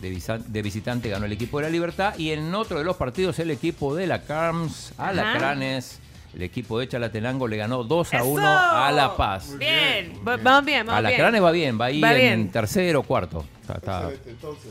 [0.00, 2.16] De, visa- de visitante ganó el equipo de la Libertad.
[2.16, 5.98] Y en otro de los partidos, el equipo de la Carms, Alacranes,
[6.34, 9.58] el equipo de Chalatenango le ganó 2 a 1 a La Paz.
[9.58, 11.06] Bien, va- vamos bien, vamos bien.
[11.06, 12.50] Alacranes va bien, va ahí Va en bien.
[12.52, 13.44] tercero o cuarto.
[13.62, 14.70] Está- está- Excelente, entonces.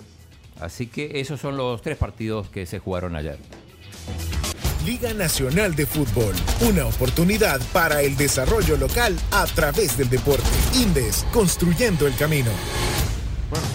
[0.61, 3.37] Así que esos son los tres partidos que se jugaron ayer.
[4.87, 10.47] Liga Nacional de Fútbol, una oportunidad para el desarrollo local a través del deporte.
[10.75, 12.49] Indes, construyendo el camino.
[13.49, 13.65] Bueno,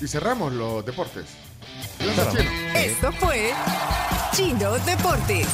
[0.00, 1.24] y cerramos los deportes.
[2.76, 3.50] Esto fue
[4.32, 5.48] Chino Deportes.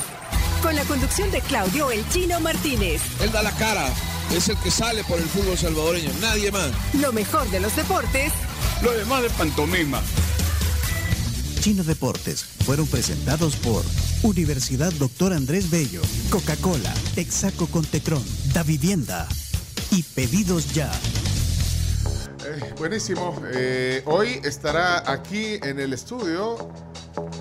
[0.61, 3.01] Con la conducción de Claudio El Chino Martínez.
[3.23, 3.89] Él da la cara,
[4.37, 6.69] es el que sale por el fútbol salvadoreño, nadie más.
[6.93, 8.35] Lo mejor de los deportes
[8.83, 10.03] Lo demás de pantomima.
[11.67, 13.83] Chino Deportes fueron presentados por
[14.23, 18.25] Universidad Doctor Andrés Bello, Coca-Cola, Texaco con Tecron,
[18.55, 19.27] Da Vivienda
[19.91, 20.93] y Pedidos Ya.
[22.45, 23.43] Eh, buenísimo.
[23.53, 26.57] Eh, hoy estará aquí en el estudio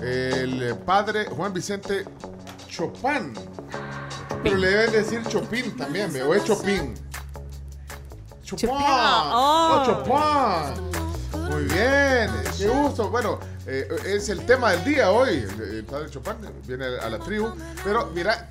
[0.02, 2.04] el padre Juan Vicente
[2.68, 3.32] Chopin.
[4.42, 6.24] Pero le deben decir Chopin también, ¿ve?
[6.24, 6.94] o es Chopin.
[8.42, 8.70] Chopin.
[8.72, 9.70] Oh.
[9.72, 10.96] Oh, Chopin.
[11.48, 12.28] Muy bien,
[12.58, 13.08] qué gusto.
[13.08, 15.44] Bueno, eh, es el tema del día hoy.
[15.58, 16.34] El, el padre Chopin
[16.66, 17.48] viene a la tribu.
[17.84, 18.48] Pero mira,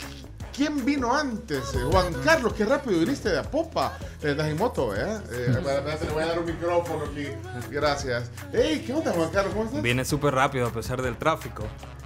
[0.55, 1.73] ¿quién vino antes?
[1.73, 3.97] Eh, Juan Carlos, qué rápido viniste de Apopa.
[4.21, 4.99] Eh, andas en moto, ¿eh?
[5.31, 7.27] eh espérate, le voy a dar un micrófono aquí.
[7.71, 8.29] Gracias.
[8.53, 9.53] Hey, ¿qué onda, Juan Carlos?
[9.53, 9.81] ¿Cómo estás?
[9.81, 11.65] Viene súper rápido a pesar del tráfico.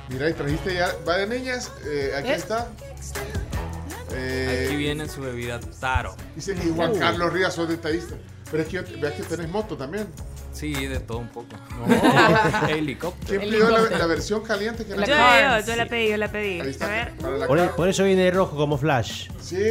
[0.10, 1.72] Mira, y trajiste ya varias niñas.
[1.86, 2.36] eh, aquí ¿Eh?
[2.36, 2.68] está.
[4.12, 6.16] Eh, Aquí viene su bebida Taro.
[6.36, 8.16] Dice, y Juan Carlos Ríos, sos detallista.
[8.50, 10.08] Pero es que veas que tenés moto también.
[10.52, 11.48] Sí, de todo un poco.
[12.66, 13.42] ¿Quién Helicóptero.
[13.42, 16.60] pidió la, la versión caliente que Yo, la yo, yo la pedí, yo la pedí.
[16.62, 17.14] Ahí está, A ver.
[17.22, 19.30] la Por, eso viene de rojo como Flash.
[19.42, 19.58] Sí.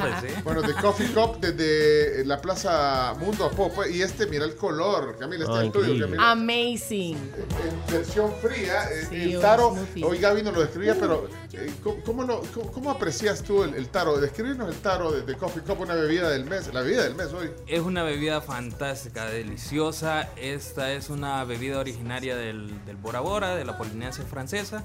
[0.00, 0.40] Pues sí.
[0.44, 3.88] Bueno, de Coffee Cup desde la Plaza Mundo a Popa.
[3.88, 5.16] Y este, mira el color.
[5.18, 6.04] Camila, este Ah, es el tuyo.
[6.06, 6.30] Camila.
[6.32, 7.16] Amazing.
[7.16, 8.84] En versión fría.
[8.90, 12.72] eh, Sí, el taro, hoy Gaby nos lo describía, pero eh, ¿cómo, cómo lo- cómo-
[12.72, 14.18] cómo aprecias tú el, el taro?
[14.18, 16.72] Describirnos el taro de, de Coffee Cup, una bebida del mes.
[16.74, 17.50] La bebida del mes hoy.
[17.66, 20.05] Es una bebida fantástica, deliciosa.
[20.36, 24.84] Esta es una bebida originaria del, del Bora Bora, de la Polinesia francesa.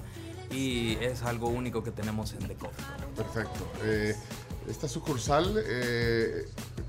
[0.50, 2.84] Y es algo único que tenemos en The Coffee.
[3.16, 3.66] Perfecto.
[3.84, 4.14] Eh,
[4.68, 6.46] esta sucursal, eh,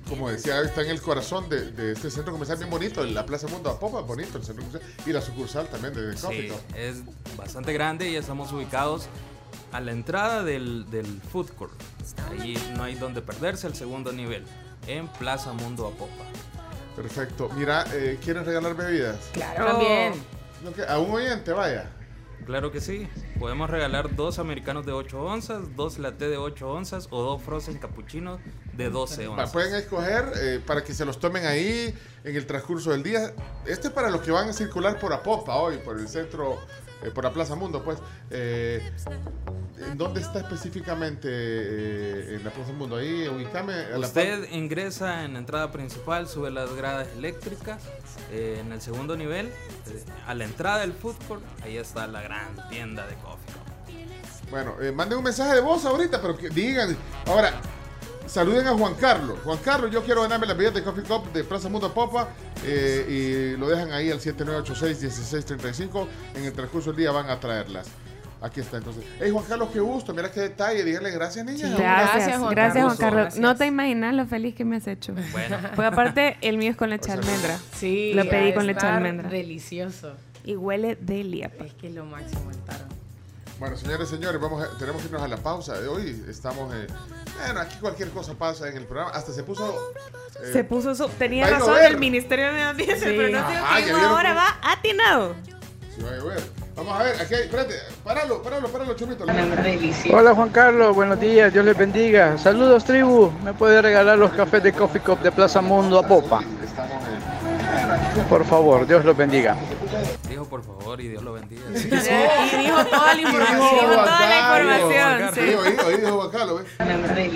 [0.09, 3.25] como decía, está en el corazón de, de este centro comercial bien bonito, en la
[3.25, 4.93] Plaza Mundo a Popa, bonito el centro comercial.
[5.05, 7.03] Y la sucursal también de The Coffee Sí, es
[7.37, 9.07] bastante grande y estamos ubicados
[9.71, 11.73] a la entrada del, del food court.
[12.29, 14.43] Ahí no hay donde perderse, el segundo nivel,
[14.87, 16.25] en Plaza Mundo Apopa.
[16.95, 17.49] Perfecto.
[17.55, 19.17] Mira, eh, ¿quieren regalar bebidas?
[19.33, 19.65] Claro.
[19.65, 20.13] También.
[20.87, 21.89] A un oyente, vaya.
[22.45, 23.07] Claro que sí.
[23.39, 27.77] Podemos regalar dos americanos de 8 onzas, dos latte de 8 onzas o dos frozen
[27.77, 28.39] cappuccinos
[28.73, 29.51] de 12 Va, onzas.
[29.51, 31.93] Pueden escoger eh, para que se los tomen ahí
[32.23, 33.33] en el transcurso del día.
[33.65, 36.59] Este es para los que van a circular por Apopa hoy, por el centro,
[37.03, 37.99] eh, por la Plaza Mundo, pues.
[38.29, 38.91] Eh,
[39.89, 42.97] ¿En dónde está específicamente eh, en la Plaza Mundo?
[42.97, 47.81] Ahí, ubicame a la Usted ingresa en la entrada principal, sube las gradas eléctricas,
[48.31, 49.51] eh, en el segundo nivel,
[50.27, 53.53] a la entrada del food court, ahí está la gran tienda de coffee.
[54.49, 56.95] Bueno, manden un mensaje de voz ahorita, pero que digan.
[57.25, 57.53] Ahora,
[58.27, 59.37] saluden a Juan Carlos.
[59.43, 62.29] Juan Carlos, yo quiero ganarme las bebidas de Coffee Cup de Plaza Mundo Popa.
[62.65, 66.07] eh, y lo dejan ahí al 7986-1635.
[66.35, 67.87] En el transcurso del día van a traerlas.
[68.41, 69.05] Aquí está entonces.
[69.21, 70.13] Hey Juan Carlos, qué gusto.
[70.13, 70.83] Mira qué detalle.
[70.83, 71.69] Díganle gracias, niña.
[71.77, 72.99] Gracias, gracias, Juan, Carlos.
[73.23, 73.39] Gracias.
[73.41, 75.13] No te imaginas lo feliz que me has hecho.
[75.31, 75.57] Bueno.
[75.75, 77.57] Pues aparte, el mío es con leche de almendra.
[77.77, 78.11] Sí.
[78.13, 79.29] Lo pedí con leche de almendra.
[79.29, 80.13] Delicioso.
[80.43, 81.51] Y huele delia.
[81.63, 82.83] Es que es lo máximo el taro.
[83.63, 86.21] Bueno, señores, señores, vamos a- tenemos que irnos a la pausa de hoy.
[86.27, 86.85] Estamos, eh,
[87.45, 89.11] bueno, aquí cualquier cosa pasa en el programa.
[89.11, 89.65] Hasta se puso.
[90.43, 93.13] eh, Se puso su- Tenía razón el Ministerio de Medio Ambiente, Sí.
[93.15, 95.35] pero no Ajá, vieron ahora va atinado.
[95.95, 96.43] sí va a llover.
[96.75, 97.43] Vamos a ver, aquí hay.
[97.43, 99.23] Espérate, páralo, páralo, páralo, chomito.
[100.11, 102.37] Hola Juan Carlos, buenos días, Dios les bendiga.
[102.37, 106.41] Saludos tribu, me puede regalar los cafés de Coffee Cup de Plaza Mundo a Popa.
[108.29, 109.55] Por favor, Dios los bendiga.
[110.29, 111.63] Dijo por favor y Dios lo bendiga.
[111.69, 111.73] Y
[112.63, 113.69] dijo toda la información.
[113.71, 115.33] Dijo Dijo toda la Juan información.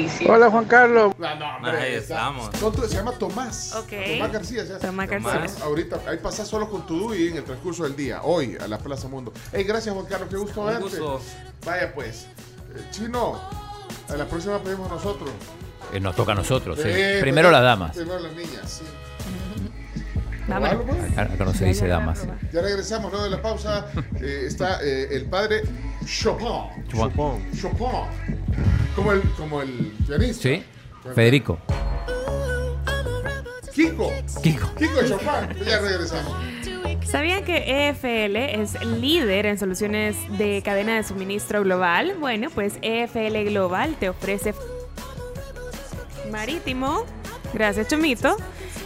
[0.09, 0.25] Sí.
[0.29, 1.13] Hola Juan Carlos.
[1.17, 2.49] No, no, hombre, Ahí estamos.
[2.87, 3.75] se llama Tomás.
[3.75, 3.91] Ok.
[4.13, 4.65] Tomás García.
[4.65, 4.75] se.
[4.75, 5.33] Tomás García.
[5.33, 8.67] Tomás, Ahorita, ahí pasas solo con tu DUI en el transcurso del día, hoy, a
[8.67, 9.33] la Plaza Mundo.
[9.51, 10.83] Hey, gracias Juan Carlos, qué gusto Un verte.
[10.83, 11.21] gusto.
[11.65, 12.27] Vaya pues.
[12.75, 13.39] Eh, Chino,
[14.09, 15.29] a la próxima pedimos nosotros.
[15.93, 16.83] Eh, nos toca a nosotros, sí.
[16.87, 17.95] Eh, Primero las damas.
[17.95, 18.83] Primero las niñas, sí.
[20.47, 20.85] Vámonos.
[21.11, 22.25] Acá, acá no se dice damas.
[22.53, 23.87] Ya regresamos, luego de la pausa.
[24.21, 25.61] eh, está eh, el padre
[26.05, 26.47] Chopin.
[26.87, 27.51] Chopin.
[27.59, 27.87] Chopin.
[28.95, 30.43] Como el, como el pianista.
[30.43, 30.63] Sí,
[31.13, 31.59] Federico.
[33.73, 34.11] Kiko.
[34.41, 34.73] Kiko.
[34.75, 35.65] Kiko Chopin.
[35.65, 36.33] Ya regresamos.
[37.05, 42.15] ¿Sabían que EFL es líder en soluciones de cadena de suministro global?
[42.19, 44.53] Bueno, pues EFL Global te ofrece
[46.31, 47.05] marítimo,
[47.53, 48.35] gracias Chomito,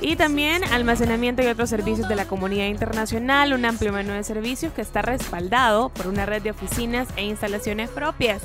[0.02, 4.74] y también almacenamiento y otros servicios de la comunidad internacional, un amplio menú de servicios
[4.74, 8.42] que está respaldado por una red de oficinas e instalaciones propias.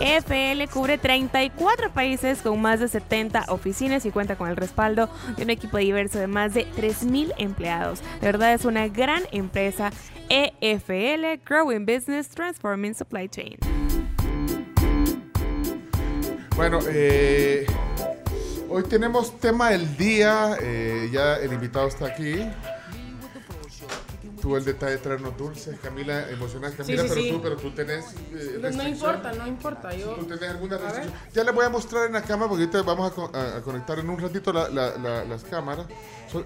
[0.00, 5.42] EFL cubre 34 países con más de 70 oficinas y cuenta con el respaldo de
[5.42, 8.00] un equipo diverso de más de 3.000 empleados.
[8.20, 9.90] De verdad es una gran empresa.
[10.28, 13.58] EFL, Growing Business, Transforming Supply Chain.
[16.54, 17.66] Bueno, eh,
[18.70, 20.56] hoy tenemos tema del día.
[20.60, 22.48] eh, ya el invitado está aquí.
[24.40, 27.30] Tuvo el detalle de traernos dulces, Camila, emocionada Camila, sí, pero, sí.
[27.30, 29.94] Tú, pero tú tenés eh, No, importa, no importa.
[29.94, 30.14] Yo...
[30.14, 31.14] ¿Tú tenés alguna restricción?
[31.34, 33.60] Ya les voy a mostrar en la cámara porque ahorita vamos a, co- a- a
[33.60, 35.84] conectar en un ratito la- la- la- las cámaras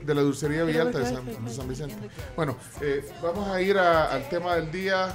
[0.03, 2.11] de la dulcería Villalta de San, de San Vicente.
[2.35, 5.15] Bueno, eh, vamos a ir a- al tema del día.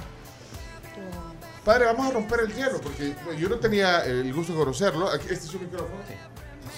[1.62, 5.12] Padre, vamos a romper el hielo porque yo no tenía el gusto de conocerlo.
[5.12, 6.00] Este es su micrófono.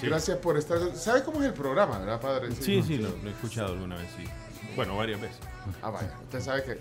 [0.09, 0.79] Gracias por estar.
[0.95, 2.49] ¿Sabe cómo es el programa, verdad, padre?
[2.59, 4.23] Sí, sí, lo, lo he escuchado alguna vez, sí.
[4.75, 5.37] Bueno, varias veces.
[5.81, 6.11] Ah, vaya.
[6.23, 6.79] Usted sabe que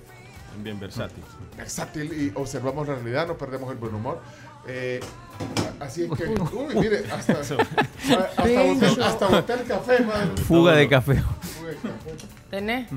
[0.62, 1.24] Bien versátil.
[1.56, 4.20] versátil y observamos la realidad, no perdemos el buen humor.
[4.66, 5.00] Eh,
[5.80, 10.42] así es que, uy, mire, hasta, hasta, boté, hasta el café, madre.
[10.42, 11.14] Fuga de café.
[11.16, 12.26] Fuga de café.
[12.50, 12.88] ¿Tenés?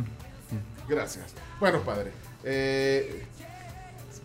[0.88, 1.26] Gracias.
[1.60, 2.12] Bueno, padre,
[2.44, 3.26] eh,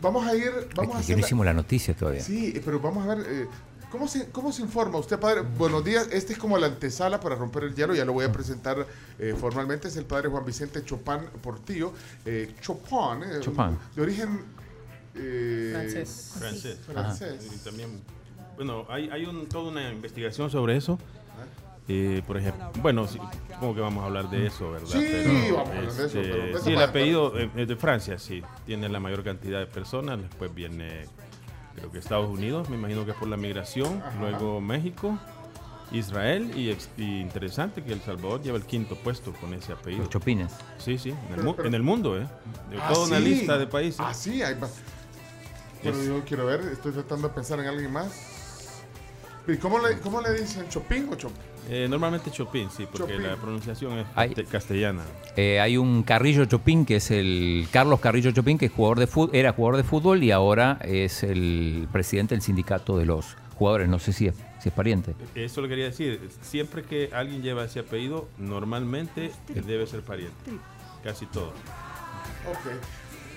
[0.02, 1.16] vamos a ir, vamos a Que hacer.
[1.16, 2.20] no la- hicimos la noticia todavía.
[2.22, 3.26] Sí, pero vamos a ver.
[3.28, 3.46] eh,
[3.90, 5.40] ¿Cómo se, ¿Cómo se informa usted, padre?
[5.40, 6.08] Buenos días.
[6.12, 7.94] Este es como la antesala para romper el hielo.
[7.94, 8.86] Ya lo voy a presentar
[9.18, 9.88] eh, formalmente.
[9.88, 11.92] Es el padre Juan Vicente Chopin Portillo.
[12.24, 13.76] Eh, Chopin, eh, Chopin.
[13.96, 14.44] de origen
[15.16, 16.32] eh, Francés.
[16.38, 16.78] Francés.
[16.86, 17.50] francés.
[17.52, 18.00] Y también,
[18.54, 20.96] bueno, hay, hay un- toda una investigación sobre eso.
[21.88, 23.18] Eh, por ejemplo, bueno, sí,
[23.52, 24.86] supongo que vamos a hablar de eso, ¿verdad?
[24.86, 28.40] Sí, vamos a hablar de eso, este, pero sí, el apellido es de Francia, sí.
[28.64, 30.20] Tiene la mayor cantidad de personas.
[30.22, 31.06] Después viene,
[31.74, 34.02] creo que Estados Unidos, me imagino que es por la migración.
[34.04, 34.18] Ajá.
[34.20, 35.18] Luego México,
[35.92, 36.70] Israel y,
[37.20, 40.02] interesante que El Salvador lleva el quinto puesto con ese apellido.
[40.04, 40.52] Los chopines.
[40.78, 42.26] Sí, sí, en el, Pero- en el mundo, ¿eh?
[42.70, 44.00] De Ah, toda una lista de países.
[44.00, 44.74] Ah, sí, hay más.
[45.82, 48.82] Pero Es- yo quiero ver, estoy tratando de pensar en alguien más.
[49.48, 50.68] ¿Y cómo le, cómo le dicen?
[50.68, 51.38] ¿Chopin o Chopin?
[51.68, 53.26] Eh, normalmente Chopin, sí, porque Chopin.
[53.28, 55.02] la pronunciación es castellana.
[55.36, 59.06] Eh, hay un Carrillo Chopin, que es el Carlos Carrillo Chopin, que es jugador de
[59.06, 63.88] fútbol, era jugador de fútbol y ahora es el presidente del sindicato de los jugadores.
[63.88, 65.14] No sé si es, si es pariente.
[65.34, 66.28] Eso lo quería decir.
[66.40, 69.30] Siempre que alguien lleva ese apellido, normalmente
[69.66, 70.50] debe ser pariente.
[71.04, 71.48] Casi todo.
[72.48, 72.72] Ok.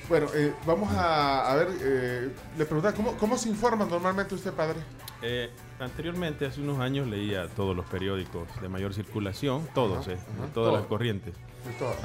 [0.10, 4.52] Bueno, eh, vamos a, a ver, eh, le preguntaba, ¿cómo, ¿cómo se informa normalmente usted,
[4.52, 4.80] padre?
[5.26, 10.48] Eh, anteriormente, hace unos años, leía todos los periódicos de mayor circulación, todos, eh, de
[10.54, 11.34] todas las corrientes.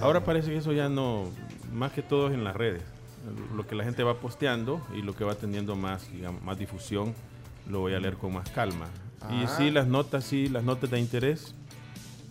[0.00, 1.24] Ahora parece que eso ya no,
[1.72, 2.82] más que todo es en las redes.
[3.56, 7.12] Lo que la gente va posteando y lo que va teniendo más, digamos, más difusión,
[7.68, 8.86] lo voy a leer con más calma.
[9.30, 9.54] Y Ah.
[9.58, 11.54] sí, las notas, sí, las notas de interés,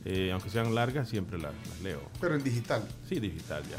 [0.05, 1.99] eh, aunque sean largas, siempre las, las leo.
[2.22, 2.88] Pero en digital.
[3.09, 3.77] Sí, digital ya.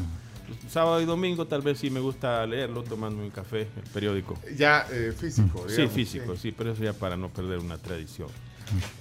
[0.69, 4.39] Sábado y domingo tal vez sí me gusta leerlo tomando un café, el periódico.
[4.57, 8.29] Ya eh, físico, Sí, físico, sí, pero eso ya para no perder una tradición.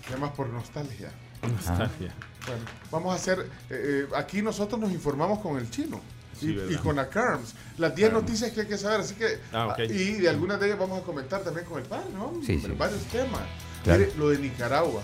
[0.09, 1.11] Además por nostalgia.
[1.41, 2.13] Nostalgia.
[2.45, 2.61] Bueno,
[2.91, 5.99] vamos a hacer, eh, eh, aquí nosotros nos informamos con el chino.
[6.39, 7.55] Sí, y, con la CARMS.
[7.79, 8.23] Las 10 Carms.
[8.23, 8.99] noticias que hay que saber.
[9.01, 9.79] Así que, Ah, ok.
[9.89, 12.31] y de algunas de ellas vamos a comentar también con el padre, ¿no?
[12.45, 12.71] Sí, sí.
[12.77, 13.41] Varios temas.
[13.83, 13.99] Claro.
[14.01, 15.01] Mire, lo de Nicaragua.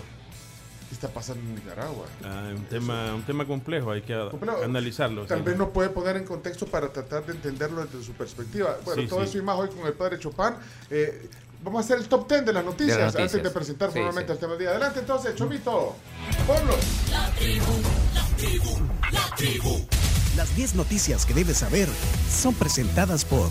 [0.94, 2.06] ¿Qué está pasando en Nicaragua?
[2.22, 4.62] Ah, un, tema, un tema complejo, hay que Complejo.
[4.62, 5.24] analizarlo.
[5.26, 5.44] Tal sí.
[5.44, 8.78] vez nos puede poner en contexto para tratar de entenderlo desde su perspectiva.
[8.84, 9.30] Bueno, Sí, todo sí.
[9.30, 10.54] eso y más hoy con el padre Chopin.
[10.90, 11.28] Eh,
[11.64, 13.34] vamos a hacer el top 10 de las noticias, De las noticias.
[13.34, 14.34] antes de presentar Sí, formalmente sí.
[14.34, 14.70] el tema del día.
[14.70, 15.96] Adelante entonces, Chomito.
[16.46, 16.76] Ponlo.
[20.36, 21.88] Las 10 noticias que debes saber
[22.30, 23.48] son presentadas por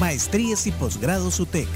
[0.00, 1.68] Maestrías y Posgrados UTEC.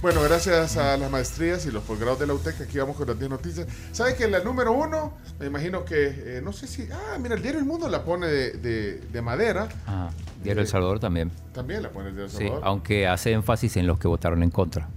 [0.00, 3.18] Bueno, gracias a las maestrías y los posgrados de la UTEC, aquí vamos con las
[3.18, 3.66] 10 noticias.
[3.90, 7.42] ¿Sabe que la número uno, me imagino que, eh, no sé si, ah, mira, el
[7.42, 10.10] diario El Mundo la pone de, de- de madera, Ah,
[10.42, 11.32] Diario El Salvador también.
[11.52, 12.62] también la pone el diario El Sí, Salvador.
[12.64, 14.88] aunque hace énfasis en los que votaron en contra.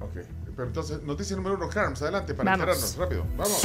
[0.00, 0.24] Ok,
[0.56, 3.62] pero entonces, noticia número uno, Carms, adelante para enterarnos, rápido, vamos.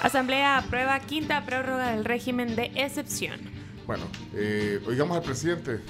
[0.00, 3.40] Asamblea aprueba quinta prórroga del régimen de excepción.
[3.86, 4.04] Bueno,
[4.34, 5.80] eh, oigamos al presidente.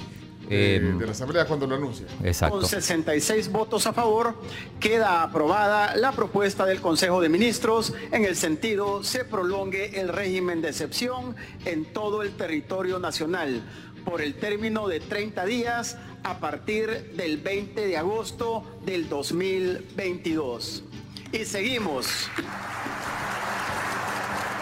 [0.51, 2.07] Eh, de la Asamblea cuando lo anuncia.
[2.23, 2.59] Exacto.
[2.59, 4.35] Con 66 votos a favor,
[4.81, 10.61] queda aprobada la propuesta del Consejo de Ministros en el sentido se prolongue el régimen
[10.61, 11.35] de excepción
[11.65, 13.63] en todo el territorio nacional
[14.05, 20.85] por el término de 30 días a partir del 20 de agosto del 2022.
[21.33, 22.29] Y seguimos.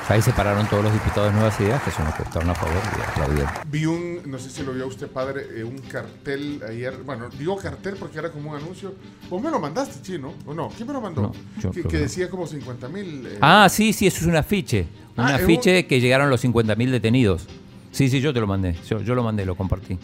[0.09, 2.75] Ahí se pararon todos los diputados de Nuevas Ideas, que son los que a favor
[2.99, 3.53] y aplaudieron.
[3.71, 6.99] Vi un, no sé si lo vio usted, padre, eh, un cartel ayer.
[7.05, 8.95] Bueno, digo cartel porque era como un anuncio.
[9.31, 10.69] Vos me lo mandaste, chino, ¿o no?
[10.71, 11.33] ¿Quién me lo mandó?
[11.63, 13.29] No, que, decía como 50 mil.
[13.41, 14.87] Ah, sí, sí, eso es un afiche.
[15.17, 17.47] Un Ah, es afiche que llegaron los 50.000 detenidos.
[17.93, 18.75] Sí, sí, yo te lo mandé.
[18.89, 19.99] Yo, yo lo mandé, lo compartí.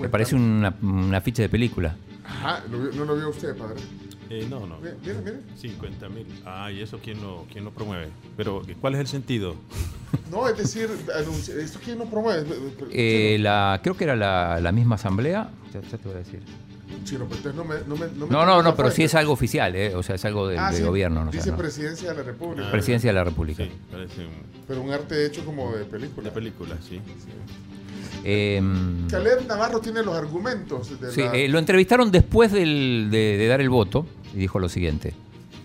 [0.00, 1.94] Me parece un afiche de película.
[2.26, 3.80] Ajá, ¿lo vio- ¿no lo vio usted, padre?
[4.30, 4.78] Eh, no, no.
[4.78, 5.40] Mire, mire.
[5.56, 6.26] 50 mil.
[6.46, 8.08] Ah, ¿y eso quién lo, quién lo promueve?
[8.36, 9.54] Pero, ¿cuál es el sentido?
[10.30, 10.88] No, es decir,
[11.60, 12.46] ¿esto quién lo promueve?
[12.92, 15.50] Eh, la, creo que era la, la misma asamblea.
[15.72, 16.40] Ya, ya te voy a decir.
[17.10, 17.74] Pero entonces no me.
[17.86, 19.94] No, me, no, me No, no, toques no, la pero sí es algo oficial, ¿eh?
[19.94, 21.24] o sea, es algo del Ah, de sí, gobierno.
[21.24, 21.52] No sé, Dice.
[21.52, 22.70] Presidencia de la República.
[22.70, 23.64] Presidencia de la República.
[24.66, 26.28] Pero un arte hecho como de película.
[26.28, 27.00] De película, sí.
[28.24, 31.34] Em, Caleb Navarro tiene los argumentos de sí, la...
[31.36, 35.14] eh, lo entrevistaron después del- de, de dar el voto y dijo lo siguiente.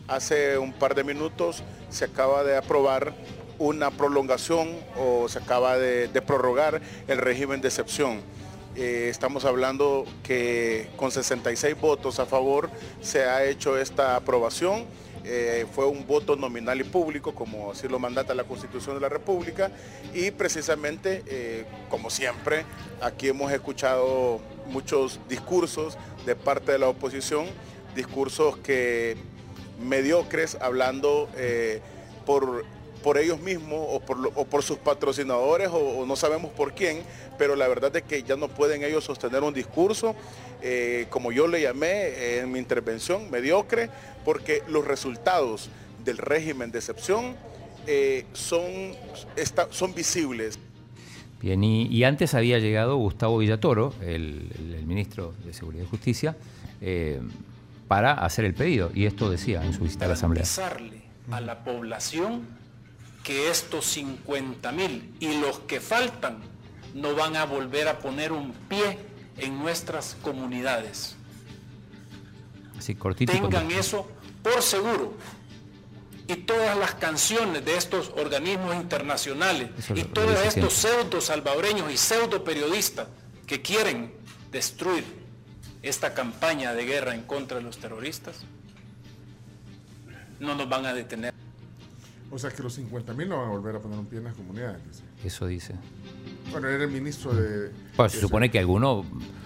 [0.08, 3.14] Hace un par de minutos se acaba de aprobar
[3.60, 8.20] una prolongación o se acaba de, de prorrogar el régimen de excepción.
[8.76, 12.70] Eh, estamos hablando que con 66 votos a favor
[13.02, 14.86] se ha hecho esta aprobación.
[15.32, 19.10] Eh, fue un voto nominal y público, como así lo mandata la Constitución de la
[19.10, 19.70] República,
[20.12, 22.66] y precisamente, eh, como siempre,
[23.00, 27.46] aquí hemos escuchado muchos discursos de parte de la oposición,
[27.96, 29.18] discursos que
[29.80, 31.80] mediocres hablando eh,
[32.26, 32.66] por,
[33.04, 36.74] por ellos mismos o por, lo- o por sus patrocinadores o, o no sabemos por
[36.74, 37.02] quién,
[37.38, 40.16] pero la verdad es que ya no pueden ellos sostener un discurso,
[40.62, 43.90] eh, como yo le llamé eh, en mi intervención, mediocre,
[44.26, 45.70] porque los resultados
[46.04, 47.36] del régimen de excepción
[47.88, 48.64] eh, son,
[49.36, 50.60] está- son visibles.
[51.42, 55.88] Bien, y, y antes había llegado Gustavo Villatoro, el, el- el ministro de Seguridad y
[55.88, 56.36] Justicia,
[56.82, 57.22] eh,
[57.88, 58.92] para hacer el pedido.
[58.94, 60.44] Y esto decía en su visita a la Asamblea.
[61.32, 62.59] a la población
[63.30, 66.40] que estos 50 mil y los que faltan
[66.96, 68.98] no van a volver a poner un pie
[69.38, 71.16] en nuestras comunidades.
[72.76, 73.32] Así cortito.
[73.32, 74.08] Tengan eso
[74.42, 75.14] por seguro.
[76.28, 81.98] Y todas las canciones de estos organismos internacionales Eso y todos estos pseudo salvadoreños y
[81.98, 83.10] pseudo periodistas
[83.46, 84.12] que quieren
[84.52, 85.04] destruir
[85.84, 88.38] esta campaña de guerra en contra de los terroristas
[90.40, 91.39] no nos van a detener.
[92.32, 94.26] O sea que los 50 mil no van a volver a poner un pie en
[94.26, 94.80] las comunidades.
[94.88, 95.04] dice.
[95.24, 95.74] Eso dice.
[96.52, 97.72] Bueno, era el ministro de...
[97.96, 99.04] Pues se supone que alguno,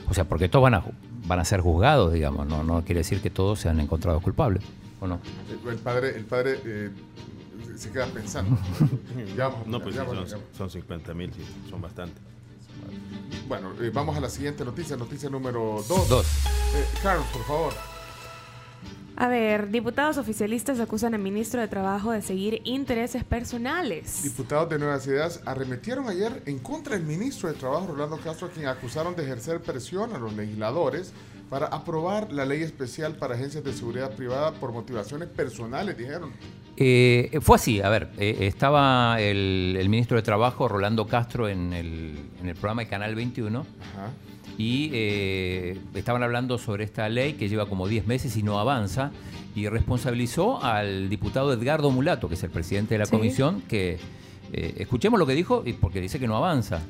[0.07, 0.83] o sea, porque todos van a,
[1.25, 4.63] van a ser juzgados, digamos, no, no quiere decir que todos sean encontrados culpables,
[4.99, 5.19] ¿o no?
[5.65, 6.89] El, el padre, el padre eh,
[7.75, 8.57] se queda pensando.
[9.37, 11.81] Ya vamos a No, poner, pues ya sí, vamos son, son 50 mil, sí, son
[11.81, 12.21] bastantes.
[13.47, 16.09] Bueno, eh, vamos a la siguiente noticia, noticia número 2.
[16.09, 16.27] Dos.
[17.01, 17.73] Carlos, por favor.
[19.23, 24.21] A ver, diputados oficialistas acusan al ministro de Trabajo de seguir intereses personales.
[24.21, 28.49] Diputados de Nuevas Ideas arremetieron ayer en contra del ministro de Trabajo, Rolando Castro, a
[28.49, 31.13] quien acusaron de ejercer presión a los legisladores
[31.49, 36.33] para aprobar la ley especial para agencias de seguridad privada por motivaciones personales, dijeron.
[36.75, 41.71] Eh, fue así, a ver, eh, estaba el, el ministro de Trabajo, Rolando Castro, en
[41.71, 44.11] el, en el programa de Canal 21 Ajá.
[44.57, 49.11] Y eh, estaban hablando sobre esta ley que lleva como 10 meses y no avanza
[49.55, 53.11] y responsabilizó al diputado Edgardo Mulato, que es el presidente de la Sí.
[53.11, 53.97] comisión, que
[54.51, 56.81] eh, escuchemos lo que dijo y porque dice que no avanza.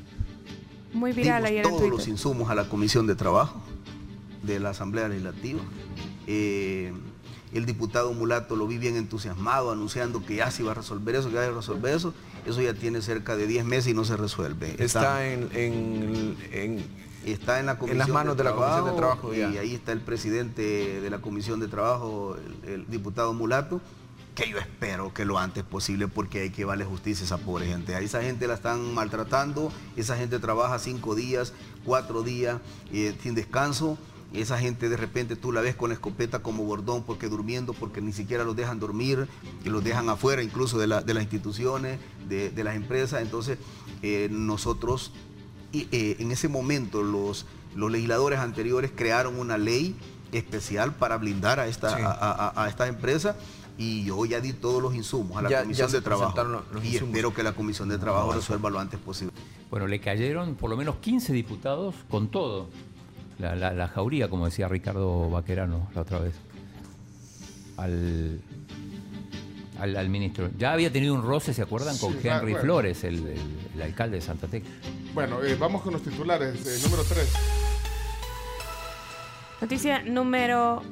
[0.93, 3.61] Muy viral ayer en todos los insumos a la Comisión de Trabajo
[4.43, 5.61] de la Asamblea Legislativa.
[6.27, 6.93] Eh,
[7.53, 11.29] el diputado Mulato lo vi bien entusiasmado, anunciando que ya se iba a resolver eso,
[11.29, 12.13] que ya iba a resolver eso.
[12.45, 14.75] Eso ya tiene cerca de 10 meses y no se resuelve.
[14.79, 16.83] Está en, en- en-
[17.31, 19.47] está en la comisión las manos de la Comisión de Trabajo, y ya.
[19.47, 23.79] ahí está el presidente de la Comisión de Trabajo, el, el diputado Mulato,
[24.35, 27.67] que yo espero que lo antes posible porque hay que darle justicia a esa pobre
[27.67, 27.95] gente.
[27.95, 31.53] A esa gente la están maltratando, esa gente trabaja cinco días,
[31.85, 32.59] cuatro días
[32.91, 33.97] eh, sin descanso.
[34.33, 38.01] Esa gente de repente tú la ves con la escopeta como bordón porque durmiendo, porque
[38.01, 39.27] ni siquiera los dejan dormir,
[39.63, 43.21] y los dejan afuera incluso de, la- de las instituciones, de, de las empresas.
[43.21, 43.59] Entonces
[44.01, 45.11] eh, nosotros
[45.91, 47.45] eh, en ese momento los,
[47.75, 49.95] los legisladores anteriores crearon una ley
[50.31, 52.01] especial para blindar a, esta, Sí.
[52.03, 53.35] a, a- a estas empresas
[53.77, 56.51] y yo ya di todos los insumos a la Ya- Comisión ya de Trabajo presentaron
[56.51, 57.09] los- los y insumos.
[57.15, 59.33] espero que la Comisión de Trabajo No, resuelva lo antes posible.
[59.71, 62.69] Bueno, le cayeron por lo menos 15 diputados con todo.
[63.39, 66.35] la, la- la jauría, como decía Ricardo Vaquerano la otra vez,
[67.77, 68.39] al,
[69.79, 70.49] al, al ministro.
[70.57, 71.97] Ya había tenido un roce, ¿se acuerdan?
[71.97, 72.59] Con Sí, Henry bueno.
[72.61, 74.69] Flores, el, el- el alcalde de Santa Tecla.
[75.13, 76.65] Bueno, eh, vamos con los titulares.
[76.65, 77.27] Eh, número 3.
[79.61, 80.83] Noticia número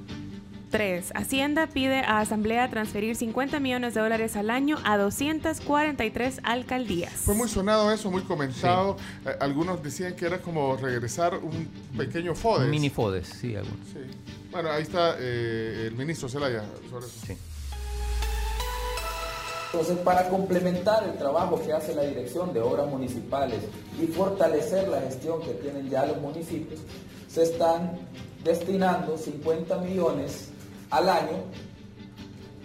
[0.69, 1.11] 3.
[1.15, 7.11] Hacienda pide a Asamblea transferir 50 millones de dólares al año a 243 alcaldías.
[7.13, 8.95] Fue muy sonado eso, muy comentado.
[9.25, 11.67] Eh, algunos decían que era como regresar un
[11.97, 12.65] pequeño FODES.
[12.65, 13.71] Un mini FODES, sí, algo.
[13.91, 13.99] Sí.
[14.51, 17.25] Bueno, ahí está eh, el ministro Zelaya sobre eso.
[17.27, 17.33] Sí.
[19.73, 23.61] Entonces, para complementar el trabajo que hace la Dirección de Obras Municipales
[24.01, 26.81] y fortalecer la gestión que tienen ya los municipios,
[27.29, 27.97] se están
[28.43, 30.49] destinando 50 millones
[30.89, 31.37] al año,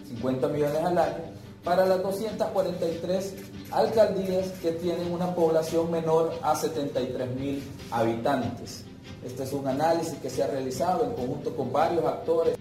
[0.08, 1.24] 50 millones al año,
[1.62, 3.34] para las 243
[3.70, 7.62] alcaldías que tienen una población menor a 73 mil
[7.92, 8.84] habitantes.
[9.24, 12.58] Este es un análisis que se ha realizado en conjunto con varios actores.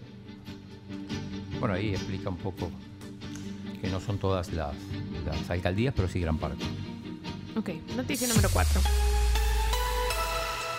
[1.59, 2.69] Bueno, ahí explica un poco
[3.85, 4.73] que no son todas las,
[5.25, 6.63] las alcaldías, pero sí gran parte.
[7.55, 8.81] Ok, noticia número 4.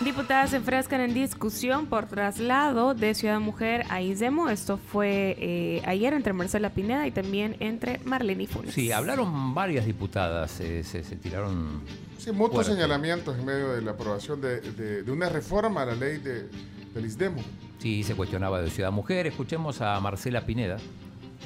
[0.00, 4.50] Diputadas se enfrascan en discusión por traslado de Ciudad Mujer a Isemo.
[4.50, 8.74] Esto fue eh, ayer entre Marcela Pineda y también entre Marlene Funes.
[8.74, 11.80] Sí, hablaron varias diputadas, eh, se, se tiraron...
[12.18, 12.64] Sí, fuerte.
[12.64, 16.48] señalamientos en medio de la aprobación de, de- de una reforma a la ley de,
[16.92, 17.40] del ISDEMO.
[17.78, 19.26] Sí, se cuestionaba de Ciudad Mujer.
[19.28, 20.76] Escuchemos a Marcela Pineda.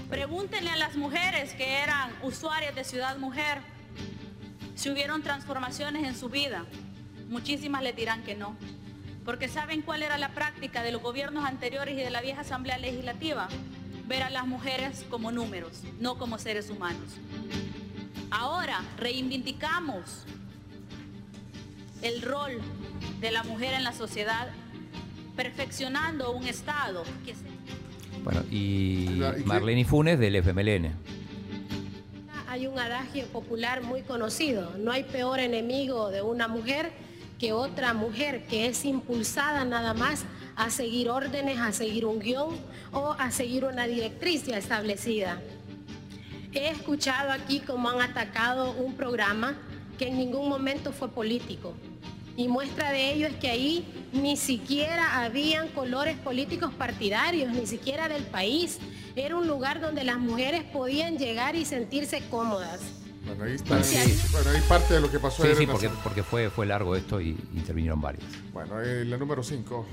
[0.08, 3.58] Pregúntenle a las mujeres que eran usuarias de Ciudad Mujer
[4.74, 6.64] si hubieron transformaciones en su vida.
[7.28, 8.56] Muchísimas le dirán que no.
[9.24, 12.78] Porque ¿saben cuál era la práctica de los gobiernos anteriores y de la vieja Asamblea
[12.78, 13.48] Legislativa?
[14.06, 17.12] Ver a las mujeres como números, no como seres humanos.
[18.30, 20.24] Ahora reivindicamos
[22.02, 22.60] el rol
[23.20, 24.48] de la mujer en la sociedad,
[25.36, 27.49] perfeccionando un Estado que se
[28.24, 29.20] Bueno, y.
[29.44, 30.92] Marlene Funes del FMLN.
[32.48, 36.90] Hay un adagio popular muy conocido, no hay peor enemigo de una mujer
[37.38, 40.24] que otra mujer que es impulsada nada más
[40.56, 42.56] a seguir órdenes, a seguir un guion
[42.92, 45.40] o a seguir una directriz ya establecida.
[46.52, 49.56] He escuchado aquí cómo han atacado un programa
[49.96, 51.74] que en ningún momento fue político.
[52.40, 58.08] Y muestra de ello es que ahí ni siquiera habían colores políticos partidarios, ni siquiera
[58.08, 58.78] del país.
[59.14, 62.80] Era un lugar donde las mujeres podían llegar y sentirse cómodas.
[63.26, 63.76] Bueno, ahí está.
[64.32, 67.20] Bueno, ahí parte de lo que pasó Sí, sí, porque, porque fue, fue largo esto
[67.20, 68.24] y intervinieron varios.
[68.54, 69.86] Bueno, eh, la número 5.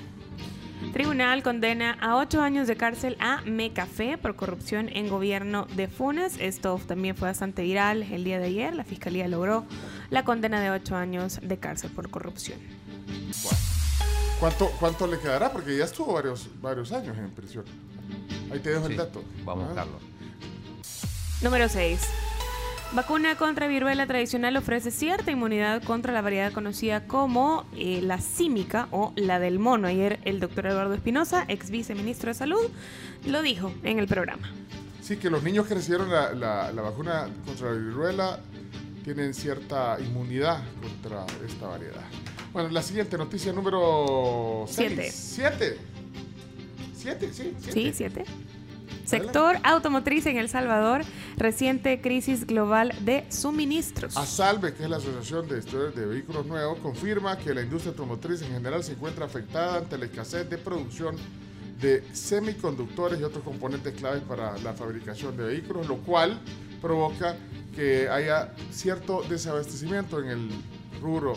[0.93, 6.37] Tribunal condena a ocho años de cárcel a Mecafé por corrupción en gobierno de Funes.
[6.39, 8.73] Esto también fue bastante viral el día de ayer.
[8.75, 9.65] La fiscalía logró
[10.09, 12.59] la condena de ocho años de cárcel por corrupción.
[14.39, 15.51] ¿Cuánto, ¿Cuánto le quedará?
[15.51, 17.65] Porque ya estuvo varios, varios años en prisión.
[18.51, 19.23] Ahí te dejo el dato.
[19.43, 19.69] Vamos a Ah.
[19.69, 19.99] buscarlo.
[21.41, 21.99] Número 6.
[22.93, 28.87] Vacuna contra viruela tradicional ofrece cierta inmunidad contra la variedad conocida como eh, la símica
[28.91, 29.87] o la del mono.
[29.87, 32.61] Ayer el doctor Eduardo Espinosa, ex viceministro de Salud,
[33.25, 34.49] lo dijo en el programa.
[35.01, 38.39] Sí, que los niños que recibieron la, la- la vacuna contra la viruela
[39.03, 42.03] tienen cierta inmunidad contra esta variedad.
[42.51, 45.11] Bueno, la siguiente noticia número Siete.
[45.11, 45.77] 7.
[46.95, 47.53] Siete, sí.
[47.59, 47.71] siete.
[47.71, 48.25] Sí, siete.
[49.07, 51.01] Sector automotriz en El Salvador,
[51.37, 54.17] reciente crisis global de suministros.
[54.17, 58.41] ASALVE, que es la Asociación de Estudios de Vehículos Nuevos, confirma que la industria automotriz
[58.41, 61.15] en general se encuentra afectada ante la escasez de producción
[61.79, 66.37] de semiconductores y otros componentes claves para la fabricación de vehículos, lo cual
[66.81, 67.37] provoca
[67.73, 70.49] que haya cierto desabastecimiento en el
[71.01, 71.35] rubro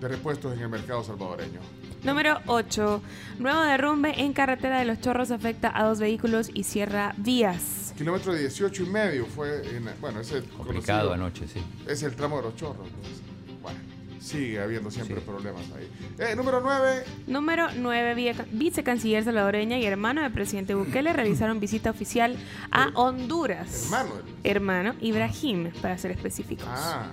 [0.00, 1.60] de repuestos en el mercado salvadoreño.
[2.04, 3.02] Número 8.
[3.38, 7.94] Nuevo derrumbe en carretera de Los Chorros afecta a dos vehículos y cierra vías.
[7.96, 11.62] Kilómetro 18 y medio fue, en, bueno, es el Complicado conocido- anoche, sí.
[11.86, 12.88] Es el tramo de los chorros.
[12.88, 13.22] pues.
[13.62, 13.78] Bueno,
[14.20, 15.88] sigue habiendo siempre problemas ahí.
[16.18, 17.04] Eh, número 9.
[17.28, 18.34] Número 9.
[18.50, 22.36] Vicecanciller salvadoreña y hermano del presidente Bukele realizaron visita oficial
[22.72, 23.84] a Honduras.
[23.84, 24.10] Hermano.
[24.42, 26.66] Hermano Ibrahim, para ser específicos.
[26.68, 27.12] Ah,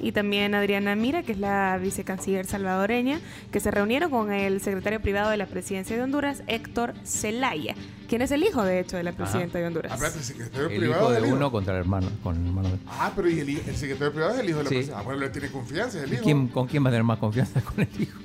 [0.00, 3.20] Y también Adriana Mira, que es la vicecanciller salvadoreña,
[3.52, 7.74] que se reunieron con el secretario privado de la presidencia de Honduras, Héctor Zelaya,
[8.08, 9.92] quien es el hijo, de hecho, de la presidenta de Honduras.
[9.92, 11.36] Espérate, el secretario El privado hijo de hijo.
[11.36, 14.40] uno contra el hermano, con el hermano de- Ah, pero ¿y el, secretario privado es
[14.40, 14.74] el hijo de la Sí.
[14.76, 15.00] presidenta?
[15.00, 16.22] Ah, bueno, le tiene confianza, es el hijo.
[16.24, 18.18] ¿Quién- ¿Con quién va a tener más confianza con el hijo?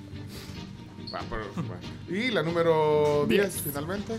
[1.30, 1.82] Pero- bueno.
[2.10, 4.16] Y la número 10, finalmente.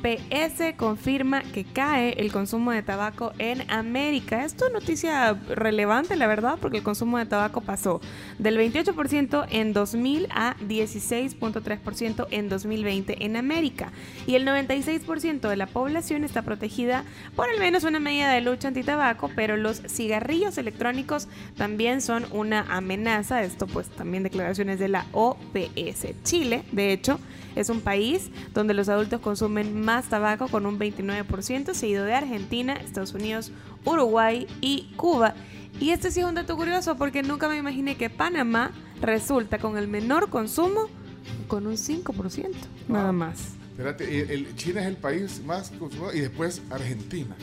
[0.00, 4.44] OPS confirma que cae el consumo de tabaco en América.
[4.44, 8.00] Esto es noticia relevante, la verdad, porque el consumo de tabaco pasó
[8.38, 13.92] del 28% en 2000 a 16.3% en 2020 en América.
[14.26, 17.04] Y el 96% de la población está protegida
[17.36, 22.62] por al menos una medida de lucha antitabaco, pero los cigarrillos electrónicos también son una
[22.74, 23.42] amenaza.
[23.42, 26.06] Esto pues también declaraciones de la OPS.
[26.24, 27.20] Chile, de hecho,
[27.56, 32.74] es un país donde los adultos consumen más tabaco con un 29%, seguido de Argentina,
[32.74, 33.50] Estados Unidos,
[33.84, 35.34] Uruguay y Cuba.
[35.80, 39.76] Y este sí es un dato curioso porque nunca me imaginé que Panamá resulta con
[39.78, 40.88] el menor consumo
[41.48, 42.48] con un 5%,
[42.88, 43.54] nada más.
[43.72, 47.34] Espérate, el, el- China es el país más consumidor y después Argentina.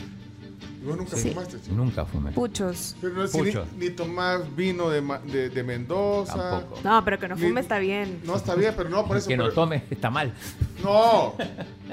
[0.80, 1.30] ¿Y vos nunca Sí.
[1.30, 1.74] fumaste, chico?
[1.76, 2.30] Nunca fumé.
[2.32, 2.96] Puchos.
[3.00, 3.66] Pero no es ni, Pucho.
[3.76, 6.34] ni tomás vino de, Ma- de, de Mendoza.
[6.50, 6.80] Tampoco.
[6.84, 8.20] No, pero que no Ni- fume está bien.
[8.24, 9.28] No, está bien, pero no, por eso.
[9.28, 10.32] que no tome está mal.
[10.82, 11.34] No,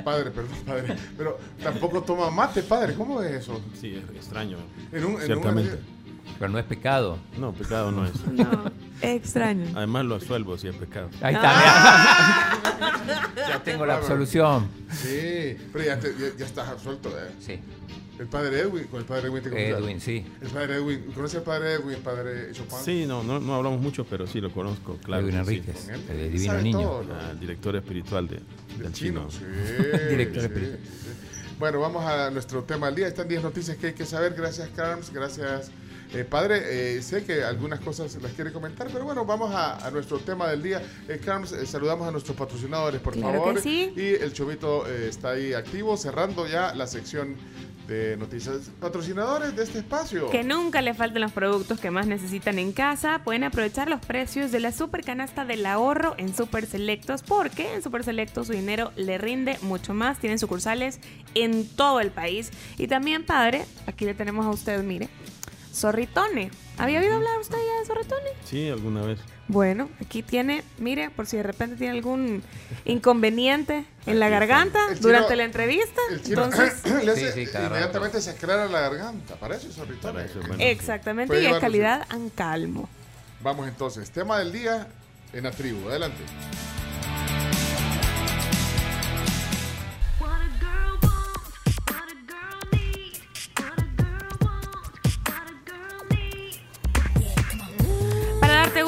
[0.03, 0.95] padre, perdón, padre.
[1.17, 2.93] Pero tampoco toma mate, padre.
[2.93, 3.59] ¿Cómo es eso?
[3.79, 4.57] Sí, es extraño.
[4.91, 5.79] En un, en Ciertamente.
[6.37, 7.17] Pero no es pecado.
[7.39, 8.13] No, pecado no es.
[8.27, 8.71] No,
[9.01, 9.65] extraño.
[9.75, 11.09] Además lo asuelvo si es pecado.
[11.21, 11.53] Ahí está.
[11.57, 13.31] mira.
[13.49, 14.67] ya tengo la absolución.
[14.91, 17.09] Sí, pero ya, te- ya, ya estás absuelto.
[17.09, 17.31] ¿eh?
[17.39, 17.59] Sí.
[18.17, 19.77] El padre Edwin, con el padre Edwin te conoces?
[19.77, 20.25] Edwin, sí.
[20.41, 22.77] El padre Edwin, ¿conoce al padre Edwin, el padre Chopin?
[22.83, 25.27] Sí, no, no, no hablamos mucho, pero sí lo conozco, claro.
[25.27, 25.55] Edwin que sí.
[25.57, 26.19] Enríquez, él.
[26.19, 26.79] el divino niño.
[26.81, 27.13] todo, ¿no?
[27.15, 28.39] Ah, el director espiritual de,
[28.81, 29.29] del chino.
[29.29, 29.39] Sí,
[30.09, 30.79] Director sí, espiritual.
[30.83, 31.09] sí.
[31.59, 33.07] Bueno, vamos a nuestro tema del día.
[33.07, 34.33] Están 10 noticias que hay que saber.
[34.33, 35.11] Gracias, Carms.
[35.13, 35.71] Gracias,
[36.13, 36.97] eh, padre.
[36.97, 40.49] Eh, sé que algunas cosas las quiere comentar, pero bueno, vamos a, a nuestro tema
[40.49, 40.81] del día.
[41.07, 43.55] Eh, Carms, eh, saludamos a nuestros patrocinadores, por Claro favor.
[43.55, 43.93] que sí.
[43.95, 47.35] Y el Chovito eh, está ahí activo, cerrando ya la sección
[47.87, 48.71] de noticias.
[48.79, 50.29] Patrocinadores de este espacio.
[50.29, 53.21] Que nunca le falten los productos que más necesitan en casa.
[53.23, 57.83] Pueden aprovechar los precios de la super canasta del ahorro en Super Selectos porque en
[57.83, 60.19] Super Selectos su dinero le rinde mucho más.
[60.19, 60.99] Tienen sucursales
[61.33, 62.51] en todo el país.
[62.77, 65.09] Y también, padre, aquí le tenemos a usted, mire,
[65.73, 66.51] Zorritone.
[66.77, 68.29] ¿Había oído hablar usted ya de Zorritone?
[68.43, 69.19] Sí, alguna vez.
[69.47, 72.43] Bueno, aquí tiene, mire, por si de repente tiene algún
[72.83, 76.01] inconveniente en la garganta chino- durante la entrevista.
[76.25, 79.35] Entonces, le hace Sí, sí, cada inmediatamente se aclara la garganta.
[79.35, 80.55] Para eso es bueno.
[80.59, 82.89] exactamente, y es llevarlo, calidad en calmo.
[83.41, 84.87] Vamos entonces, tema del día
[85.33, 85.87] en la tribu.
[85.89, 86.23] Adelante.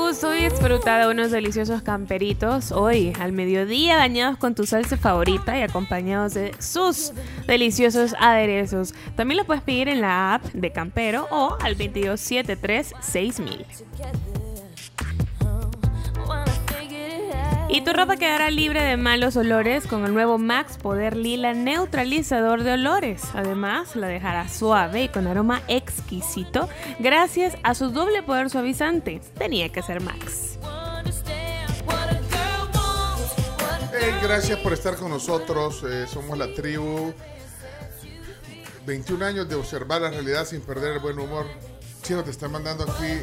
[0.07, 5.63] Gusto y de unos deliciosos camperitos hoy al mediodía bañados con tu salsa favorita y
[5.63, 7.11] acompañados de sus
[7.45, 8.93] deliciosos aderezos.
[9.17, 14.46] También lo puedes pedir en la app de Campero o al 2273-6000.
[17.69, 22.63] Y tu ropa quedará libre de malos olores con el nuevo Max Poder Lila neutralizador
[22.63, 23.23] de olores.
[23.33, 26.69] Además, la dejará suave y con aroma exquisito
[26.99, 29.19] gracias a su doble poder suavizante.
[29.37, 30.57] Tenía que ser Max.
[33.91, 35.83] Hey, gracias por estar con nosotros.
[35.83, 37.13] eh, somos la tribu.
[38.85, 41.45] 21 años de observar la realidad sin perder el buen humor.
[42.01, 43.19] Chino, te están mandando aquí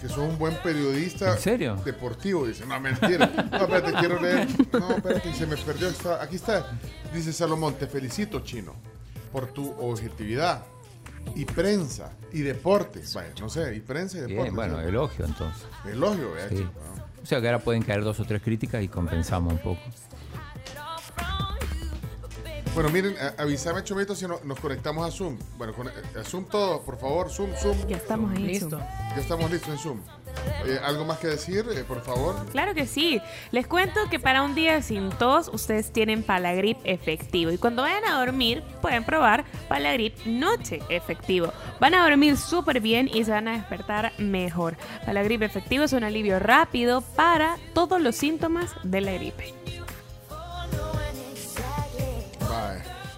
[0.00, 1.32] que sos un buen periodista.
[1.34, 1.76] ¿En serio?
[1.84, 2.46] Deportivo.
[2.46, 3.26] Dice, no, mentira.
[3.50, 4.48] No, espérate, quiero leer.
[4.72, 5.88] No, espérate, se me perdió.
[5.88, 6.66] Está- aquí está.
[7.12, 8.74] Dice Salomón, te felicito, Chino,
[9.32, 10.64] por tu objetividad.
[11.34, 13.12] Y prensa, y deportes.
[13.14, 14.42] Vaya, no sé, y prensa y deportes.
[14.44, 14.86] Bien, bueno, ¿sí?
[14.88, 15.62] elogio entonces.
[15.86, 16.66] Elogio, Sí.
[17.22, 19.80] O sea que ahora pueden caer dos o tres críticas y compensamos un poco.
[22.72, 25.36] Bueno, miren, avísame, Chomito, si no- nos conectamos a Zoom.
[25.58, 25.92] Bueno, con, a
[26.24, 27.76] Zoom todo, por favor, Zoom, Zoom.
[27.88, 28.44] Ya estamos ahí.
[28.44, 28.70] Listo.
[28.70, 28.80] Zoom.
[29.16, 30.00] Ya estamos listos en Zoom.
[30.64, 32.36] Eh, ¿Algo más que decir, eh, por favor?
[32.52, 33.20] Claro que sí.
[33.50, 37.50] Les cuento que para un día sin tos, ustedes tienen Palagrip efectivo.
[37.50, 41.52] Y cuando vayan a dormir, pueden probar Palagrip Noche efectivo.
[41.80, 44.76] Van a dormir súper bien y se van a despertar mejor.
[45.04, 49.54] Palagrip efectivo es un alivio rápido para todos los síntomas de la gripe.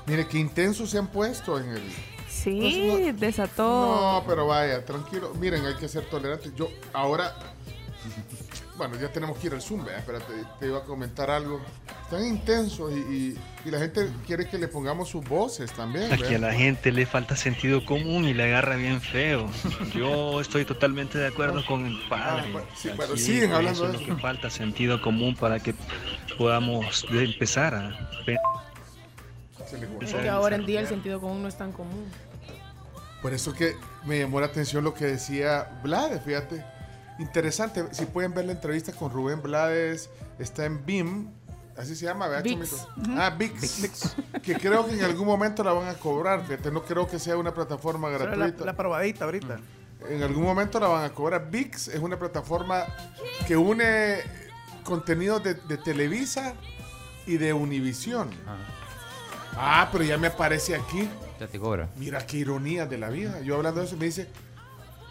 [0.06, 1.82] Mire, qué intensos se han puesto en el...
[2.28, 3.62] Sí, Pues no- desató.
[3.62, 5.32] No, pero vaya, tranquilo.
[5.38, 6.52] Miren, hay que ser tolerantes.
[6.56, 7.34] Yo ahora...
[8.76, 11.60] Bueno, ya tenemos que ir al Zoom, vea, espérate, te iba a comentar algo.
[12.04, 16.10] Están intensos y, y- y la gente quiere que le pongamos sus voces también.
[16.10, 16.36] Aquí vea.
[16.36, 19.48] a la gente le falta sentido común y le agarra bien feo.
[19.94, 22.50] Yo estoy totalmente de acuerdo con el padre.
[22.56, 24.10] Ah, sí, bueno, Aquí siguen hablando eso de es eso.
[24.10, 25.74] lo que falta, sentido común para que
[26.38, 27.90] podamos empezar a
[29.72, 29.86] Se le.
[29.86, 32.04] Porque ahora en día el sentido común no es tan común.
[33.22, 36.64] Por eso que me llamó la atención lo que decía Vlad, fíjate.
[37.18, 37.84] interesante.
[37.92, 40.10] Si pueden ver la entrevista con Rubén Blades,
[40.40, 41.28] está en BIM,
[41.76, 42.86] así se llama, ¿verdad, VIX.
[43.10, 44.16] Ah, VIX.
[44.42, 47.36] Que creo que en algún momento la van a cobrar, fíjate, no creo que sea
[47.36, 48.64] una plataforma la, gratuita.
[48.64, 49.60] la probadita ahorita.
[50.08, 51.48] En algún momento la van a cobrar.
[51.48, 52.86] VIX es una plataforma
[53.46, 54.16] que une
[54.82, 56.54] contenidos de, de Televisa
[57.24, 58.30] y de Univisión.
[59.56, 61.08] Ah, pero ya me aparece aquí.
[61.38, 61.88] Ya te cobra.
[61.96, 63.40] Mira qué ironía de la vida.
[63.42, 64.28] Yo hablando de eso me dice,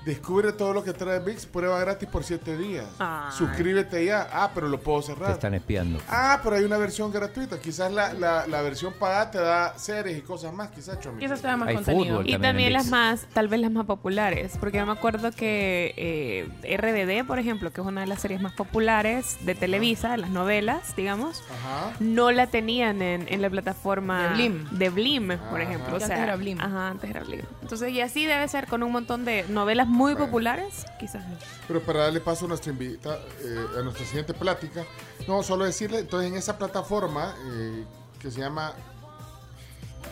[0.05, 2.85] descubre todo lo que trae VIX, prueba gratis por 7 días.
[2.99, 3.31] Ay.
[3.37, 4.27] Suscríbete ya.
[4.31, 5.31] Ah, pero lo puedo Te cerrar.
[5.31, 5.99] están espiando.
[6.09, 7.59] Ah, pero hay una versión gratuita.
[7.59, 11.19] Quizás la, la, la versión pagada te da series y cosas más, quizás, Chomito.
[11.19, 12.17] Quizás te da más Hay contenido.
[12.17, 12.91] fútbol Y también las ViX.
[12.91, 17.71] más, tal vez las más populares, porque yo me acuerdo que eh, RBD, por ejemplo,
[17.71, 21.93] que es una de las series más populares de Televisa, las novelas, digamos, Ajá.
[21.99, 24.69] no la tenían en, en la plataforma De Blim.
[24.71, 25.95] de Blim, por ejemplo.
[25.95, 26.59] O sea, antes era Blim.
[26.59, 27.41] Ajá, antes era Blim.
[27.61, 31.35] Entonces, y así debe ser con un montón de novelas muy populares, quizás no.
[31.67, 34.85] Pero para darle paso a nuestra invita, eh, a nuestra siguiente plática,
[35.27, 37.85] no, solo decirle, entonces en esa plataforma eh,
[38.19, 38.73] que se llama,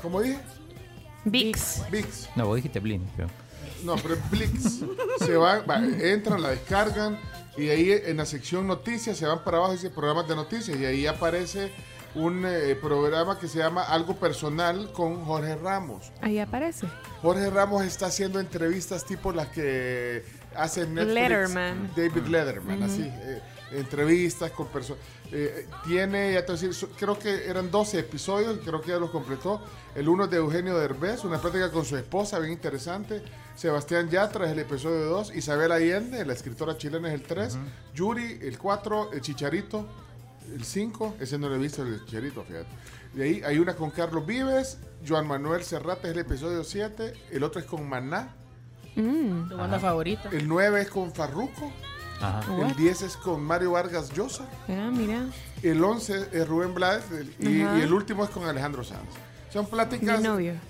[0.01, 0.39] ¿cómo dije?
[1.23, 1.83] VIX.
[1.89, 2.29] VIX.
[2.35, 3.09] No, vos dijiste Blin.
[3.15, 3.29] creo.
[3.83, 4.81] No, pero es Blix.
[5.19, 7.17] se van, va, entran, la descargan
[7.57, 10.77] y ahí en la sección noticias se van para abajo y dice programas de noticias
[10.77, 11.71] y ahí aparece
[12.15, 16.11] un eh, programa que se llama Algo Personal con Jorge Ramos.
[16.21, 16.87] Ahí aparece.
[17.21, 20.23] Jorge Ramos está haciendo entrevistas tipo las que
[20.55, 21.13] hace Netflix.
[21.13, 21.91] Letterman.
[21.95, 23.03] David Letterman, así.
[23.05, 25.01] eh, entrevistas con personas.
[25.85, 28.97] tiene, ya te voy a decir, so- creo que eran 12 episodios, creo que ya
[28.97, 29.61] los completó.
[29.93, 33.21] El uno es de Eugenio Derbez, una plática con su esposa, bien interesante.
[33.55, 35.35] Sebastián Yatra es el episodio 2.
[35.35, 37.57] Isabel Allende, la escritora chilena, es el 3.
[37.93, 39.11] Yuri, el 4.
[39.13, 39.87] El Chicharito,
[40.53, 41.15] el 5.
[41.19, 42.67] Ese no lo he visto, el Chicharito, fíjate.
[43.13, 44.77] De ahí hay una con Carlos Vives.
[45.07, 47.13] Joan Manuel Serrate es el episodio 7.
[47.31, 48.35] El otro es con Maná.
[48.95, 49.49] Mm.
[49.49, 50.29] Tu banda favorita.
[50.31, 51.71] El 9 es con Farruco.
[52.21, 52.43] Ajá.
[52.53, 52.75] El What?
[52.75, 54.45] 10 es con Mario Vargas Llosa.
[54.67, 55.25] Ah, mira.
[55.63, 57.05] El 11 es Rubén Blades.
[57.39, 59.09] y, el último es con Alejandro Sanz.
[59.51, 60.21] Son pláticas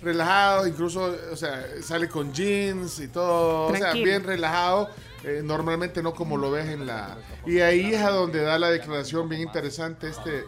[0.02, 4.06] relajados, incluso, o sea, sale con jeans y todo, o sea, Tranquilo.
[4.06, 4.90] bien relajado.
[5.24, 7.18] Eh, normalmente no como lo ves en la...
[7.46, 10.44] Y ahí es a donde da la declaración bien interesante, este,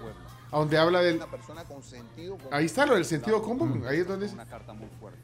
[0.51, 1.17] a donde habla del...
[2.51, 4.25] Ahí está lo del sentido común, ahí es donde...
[4.25, 4.35] dice-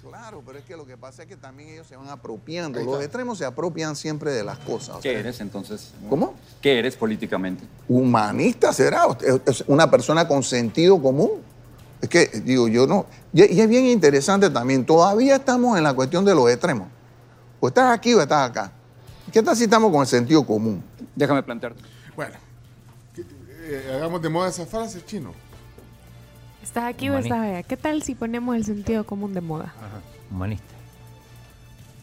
[0.09, 2.79] Claro, pero es que lo que pasa es que también ellos se van apropiando.
[2.79, 4.95] Los extremos se apropian siempre de las cosas.
[4.97, 5.91] o ¿Qué eres entonces?
[6.09, 6.33] ¿Cómo?
[6.61, 7.63] ¿Qué eres políticamente?
[7.87, 11.41] Humanista será, es- es una persona con sentido común.
[12.01, 13.05] Es que, digo, yo no.
[13.33, 16.87] Y, y es bien interesante también, todavía estamos en la cuestión de los extremos.
[17.59, 18.71] O estás aquí o estás acá.
[19.31, 20.83] ¿Qué tal si estamos con el sentido común?
[21.15, 21.81] Déjame plantearte.
[22.15, 22.35] Bueno,
[23.17, 25.33] eh, hagamos de moda esa frase, chino.
[26.63, 27.63] ¿Estás aquí o estás allá?
[27.63, 29.73] ¿Qué tal si ponemos el sentido común de moda?
[29.77, 30.01] Ajá.
[30.31, 30.65] Humanista.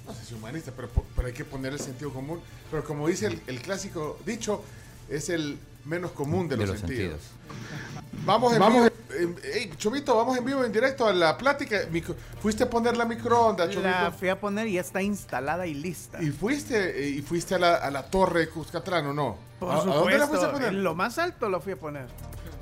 [0.07, 0.89] No sé si humanista, pero,
[1.27, 2.41] hay que poner el sentido común.
[2.71, 4.63] Pero como dice el, el clásico dicho,
[5.09, 7.21] es el menos común de, De los, los sentidos.
[7.21, 8.25] sentidos.
[8.27, 8.87] Vamos en vivo.
[9.19, 11.81] en- ey, Chomito, vamos en vivo en directo a la plática.
[11.91, 13.83] Micro- fuiste a poner la microonda, Chomito.
[13.91, 16.23] La fui a poner y ya está instalada y lista.
[16.23, 19.37] Y fuiste, eh, y fuiste a la, a la torre de Cuscatlán, ¿o no?
[19.61, 20.69] Por ¿A, a supuesto, dónde la fuiste a poner?
[20.69, 22.07] en lo más alto lo fui a poner.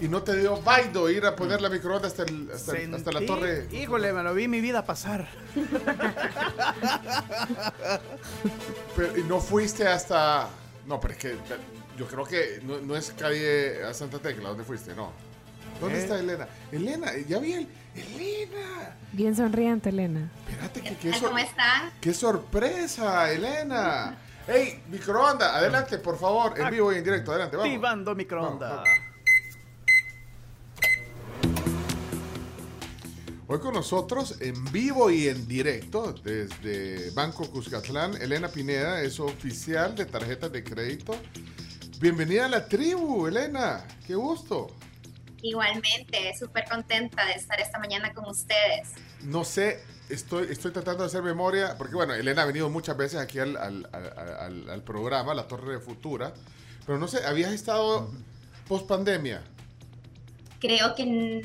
[0.01, 3.68] Y no te dio baido ir a poner la microonda hasta, el- hasta, la torre.
[3.70, 5.28] Híjole, me lo vi mi vida pasar.
[8.97, 10.49] Pero, y no fuiste hasta.
[10.86, 11.36] No, pero es que
[12.03, 14.95] yo creo que no, no es calle a Santa Tecla, ¿dónde fuiste?
[14.95, 15.13] No.
[15.81, 16.03] ¿Dónde Eh.
[16.03, 16.49] está Elena?
[16.73, 17.69] Elena, ya vi el.
[17.95, 18.97] Elena.
[19.13, 20.31] Bien sonriente, Elena.
[20.49, 21.91] Espérate, que, qué, ¿Cómo están?
[22.01, 24.17] qué sorpresa, Elena.
[24.47, 27.71] Hey, microonda, adelante, por favor, en vivo y en directo, adelante, vamos.
[27.71, 28.71] Activando microondas.
[28.71, 28.89] Vamos,
[33.49, 39.95] Hoy con nosotros en vivo y en directo desde Banco Cuscatlán, Elena Pineda es oficial
[39.95, 41.15] de tarjetas de crédito.
[42.03, 43.87] Bienvenida a la tribu, Elena.
[44.07, 44.67] Qué gusto.
[45.41, 48.89] Igualmente, súper contenta de estar esta mañana con ustedes.
[49.23, 53.21] No sé, estoy, estoy tratando de hacer memoria, porque bueno, Elena ha venido muchas veces
[53.21, 56.35] aquí al, al- al- al- al programa, La Torre de Futura,
[56.85, 58.11] pero no sé, ¿habías estado
[58.69, 59.43] post pandemia?
[60.61, 61.41] Creo que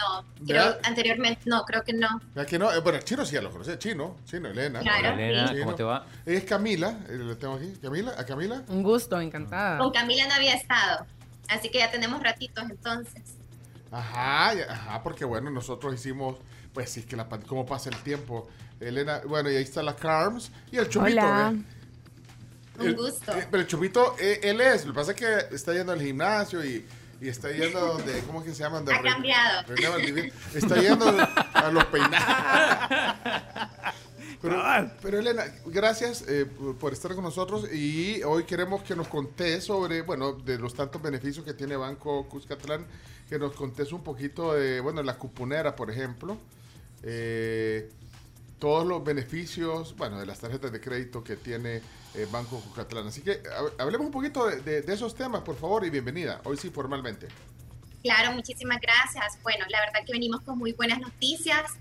[0.00, 2.20] no, creo anteriormente, no, creo que no.
[2.34, 2.72] ¿Verdad que no?
[2.72, 4.80] Eh, Bueno, Chino sí ya lo conoce, Chino, Chino, Elena.
[4.80, 5.54] Claro, Hola, Elena.
[5.64, 6.06] ¿cómo te va?
[6.26, 7.72] Ella es Camila, eh, la tengo aquí.
[7.80, 8.62] Camila, ¿a Camila?
[8.68, 9.78] Un gusto, encantada.
[9.78, 11.06] Con Camila no había estado,
[11.48, 13.22] así que ya tenemos ratitos entonces.
[13.90, 16.36] Ajá, ajá, porque bueno, nosotros hicimos,
[16.72, 18.48] pues sí, que la cómo pasa el tiempo.
[18.78, 21.52] Elena, bueno, y ahí está la Carms y el Chomito, Hola.
[22.78, 22.86] ¿ve?
[22.88, 23.32] Un gusto.
[23.36, 26.00] eh, pero el Chomito, eh, él es, lo que pasa es que está yendo al
[26.00, 26.86] gimnasio y,
[27.20, 28.76] y está yendo donde, ¿cómo es que se llama?
[28.78, 29.62] Donde Ha cambiado.
[29.68, 30.32] René Valdivia.
[30.54, 33.20] Está yendo a los peinados.
[34.42, 34.62] Pero,
[35.02, 39.64] pero Elena, gracias eh, por- por estar con nosotros y hoy queremos que nos contés
[39.64, 42.86] sobre, bueno, de los tantos beneficios que tiene Banco Cuscatlán,
[43.28, 46.38] que nos contés un poquito de, bueno, la cuponera, por ejemplo,
[47.02, 47.90] eh,
[48.58, 51.82] todos los beneficios, bueno, de las tarjetas de crédito que tiene
[52.14, 53.06] eh, Banco Cuscatlán.
[53.08, 56.40] Así que hab- hablemos un poquito de, de- de esos temas, por favor, y bienvenida,
[56.44, 57.28] hoy sí formalmente.
[58.02, 59.38] Claro, muchísimas gracias.
[59.42, 61.72] Bueno, la verdad que venimos con muy buenas noticias.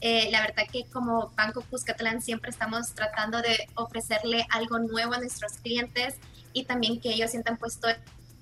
[0.00, 5.18] Eh, la verdad que como Banco Cuscatlán siempre estamos tratando de ofrecerle algo nuevo a
[5.18, 6.14] nuestros clientes
[6.52, 7.88] y también que ellos sientan puesto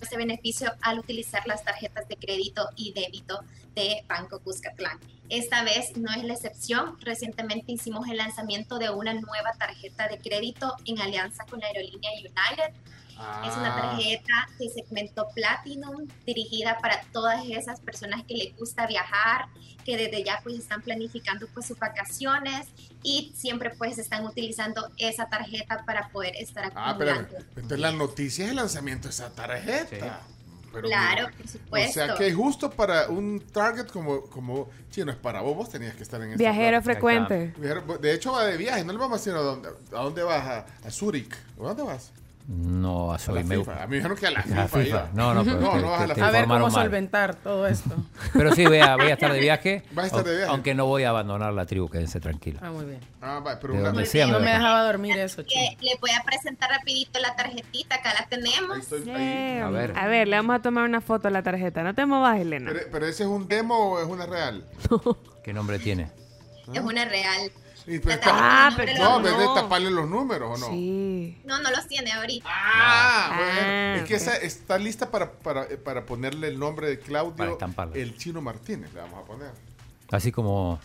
[0.00, 3.40] ese beneficio al utilizar las tarjetas de crédito y débito
[3.74, 4.98] de Banco Cuscatlán.
[5.28, 6.98] Esta vez no es la excepción.
[7.00, 12.10] Recientemente hicimos el lanzamiento de una nueva tarjeta de crédito en alianza con la aerolínea
[12.12, 12.74] United.
[13.46, 13.80] Es una Ah.
[13.80, 19.46] tarjeta de segmento Platinum dirigida para todas esas personas que les gusta viajar,
[19.84, 22.66] que desde ya pues están planificando pues sus vacaciones
[23.02, 27.46] y siempre pues están utilizando esa tarjeta para poder estar Ah, pero acumulando.
[27.56, 30.20] entonces la noticia es el lanzamiento de esa tarjeta.
[30.72, 31.90] Pero Claro, mira, por supuesto.
[31.90, 35.94] O sea que justo para un target como, como chino es para vos, vos tenías
[35.94, 37.54] que estar en esta Viajero frecuente.
[37.56, 40.22] Viajero- De hecho va de viaje, no le vamos a decir a dónde, a dónde
[40.22, 41.34] vas, a, a Zurich.
[41.58, 42.12] ¿A dónde vas?
[42.48, 43.72] No, a A soy la me- FIFA.
[43.82, 44.68] A mí me dijeron que a la A FIFA.
[44.68, 44.86] FIFA.
[44.86, 45.10] iba.
[45.14, 46.26] No, no, pero no, te- no vas a la FIFA.
[46.28, 46.70] A ver cómo mal.
[46.70, 47.90] solventar todo esto.
[48.34, 49.82] Pero sí, voy a, voy a estar de viaje.
[49.98, 50.50] Va a estar de viaje.
[50.52, 52.62] Aunque no voy a abandonar la tribu, quédense tranquilos.
[52.64, 53.00] Ah, muy bien.
[53.20, 55.42] Ah, va, pero De una- donde sea me No voy me a- dejaba dormir eso,
[55.42, 55.60] chico.
[55.80, 58.78] Que les voy a presentar rapidito la tarjetita, acá la tenemos.
[58.92, 59.92] Eh, A ver.
[59.98, 61.82] A ver, le vamos a tomar una foto a la tarjeta.
[61.82, 62.70] No te movas, Elena.
[62.72, 64.64] Pero, pero ese es un demo o es una real?
[65.42, 66.10] ¿Qué nombre tiene?
[66.72, 67.50] Es una real.
[67.86, 70.72] Y pues, Ah, pero no, en vez de taparle los números, ¿o no?
[70.74, 71.40] Sí.
[71.44, 72.48] no, no los tiene ahorita.
[72.50, 73.52] Ah, bueno.
[73.60, 77.06] Ah, es que esa está lista para, para, eh, para ponerle el nombre de Para
[77.56, 77.58] Claudio,
[77.94, 79.52] el chino Martínez, le vamos a poner.
[80.10, 80.80] Así como,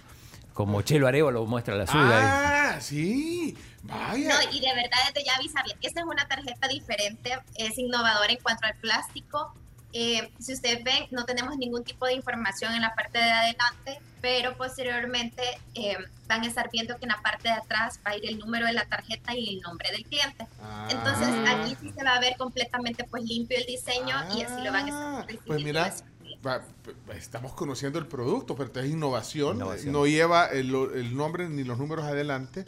[0.54, 2.74] como Chelo Arevalo muestra la suya.
[2.76, 4.36] Ah, sí, vaya.
[4.36, 8.40] No, y de verdad desde ya avisarle, esta es una tarjeta diferente, es innovadora en
[8.44, 9.56] cuanto al plástico.
[9.94, 14.00] Eh, si ustedes ven, no tenemos ningún tipo de información en la parte de adelante,
[14.22, 15.42] pero posteriormente
[15.76, 15.98] eh,
[16.28, 18.66] van a estar viendo que en la parte de atrás va a ir el número
[18.68, 20.48] de la tarjeta y el nombre del cliente.
[20.90, 21.62] Entonces Ah.
[21.64, 24.86] aquí sí se va a ver completamente pues limpio el diseño y así lo van
[24.86, 25.94] a estar Pues mira,
[26.46, 26.62] va-
[27.16, 29.92] estamos conociendo el producto, pero es innovación, Innovación.
[29.92, 32.66] no lleva el, el nombre ni los números adelante.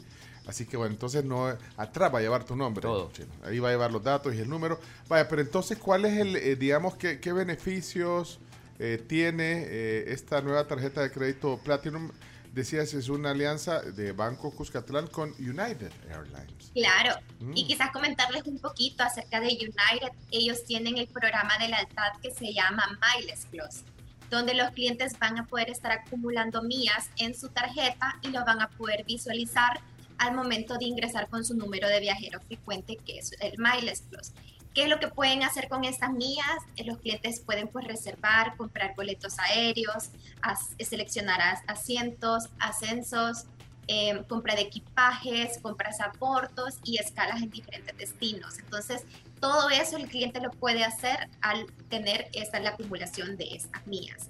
[0.48, 1.48] Así que bueno, entonces no
[1.78, 2.82] atrás va a llevar tu nombre.
[2.82, 3.12] Todo.
[3.14, 3.30] chino.
[3.44, 4.80] Ahí va a llevar los datos y el número.
[5.08, 8.40] Vaya, pero entonces, ¿cuál es el, eh, digamos, qué, qué beneficios
[8.80, 12.12] eh, tiene eh, esta nueva tarjeta de crédito Platinum?
[12.52, 16.72] Decías, es una alianza de Banco Cuscatlán con United Airlines.
[16.74, 17.54] Claro, Mm.
[17.58, 20.12] y quizás comentarles un poquito acerca de United.
[20.30, 23.84] Ellos tienen el programa de lealtad que se llama Miles Plus,
[24.30, 28.62] donde los clientes van a poder estar acumulando millas en su tarjeta y lo van
[28.62, 29.80] a poder visualizar
[30.18, 34.32] al momento de ingresar con su número de viajero frecuente, que es el Miles Plus.
[34.74, 36.58] ¿Qué es lo que pueden hacer con estas millas?
[36.78, 40.10] Eh, Los clientes pueden pues reservar, comprar boletos aéreos,
[40.42, 43.46] as- seleccionar as- asientos, ascensos,
[43.88, 48.58] eh, compra de equipajes, compras a bordos y escalas en diferentes destinos.
[48.58, 49.04] Entonces,
[49.42, 54.30] todo eso el cliente lo puede hacer al tener esta la acumulación de estas millas.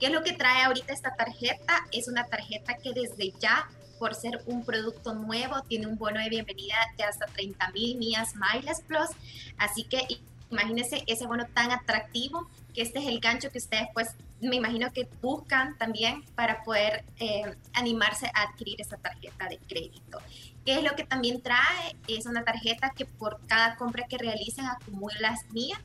[0.00, 1.86] ¿Qué es lo que trae ahorita esta tarjeta?
[1.92, 6.28] Es una tarjeta que desde ya, por ser un producto nuevo, tiene un bono de
[6.28, 9.08] bienvenida de hasta 30 mil millas Miles Plus.
[9.58, 10.06] Así que
[10.50, 14.92] imagínense ese bono tan atractivo que este es el gancho que ustedes pues me imagino
[14.92, 20.18] que buscan también para poder eh, animarse a adquirir esa tarjeta de crédito.
[20.64, 21.96] ¿Qué es lo que también trae?
[22.08, 25.80] Es una tarjeta que por cada compra que realicen acumula las millas.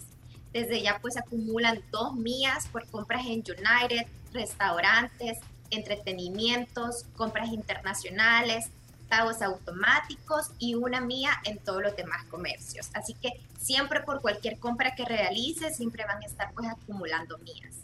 [0.52, 5.38] Desde ya pues acumulan dos millas por compras en United, restaurantes,
[5.72, 8.70] entretenimientos, compras internacionales,
[9.10, 12.90] pagos automáticos y una mía en todos los demás comercios.
[12.94, 17.76] Así que siempre por cualquier compra que realice, siempre van a estar pues acumulando mías.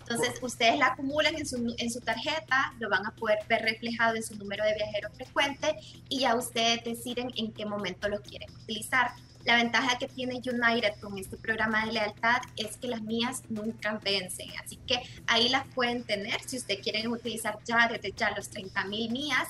[0.00, 4.16] Entonces, ustedes la acumulan en su, en su tarjeta, lo van a poder ver reflejado
[4.16, 5.76] en su número de viajero frecuente
[6.08, 9.12] y ya ustedes deciden en qué momento lo quieren utilizar.
[9.44, 13.98] La ventaja que tiene United con este programa de lealtad es que las mías nunca
[14.04, 14.96] vencen, así que
[15.26, 16.40] ahí las pueden tener.
[16.44, 19.48] Si ustedes quieren utilizar ya desde ya los 30 mil mías,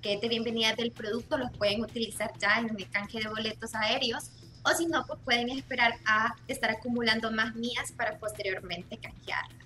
[0.00, 3.74] que es de bienvenida del producto, los pueden utilizar ya en el canje de boletos
[3.74, 4.30] aéreos
[4.64, 9.56] o si no, pues pueden esperar a estar acumulando más mías para posteriormente canjearlas.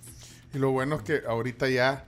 [0.55, 2.05] Y lo bueno es que ahorita ya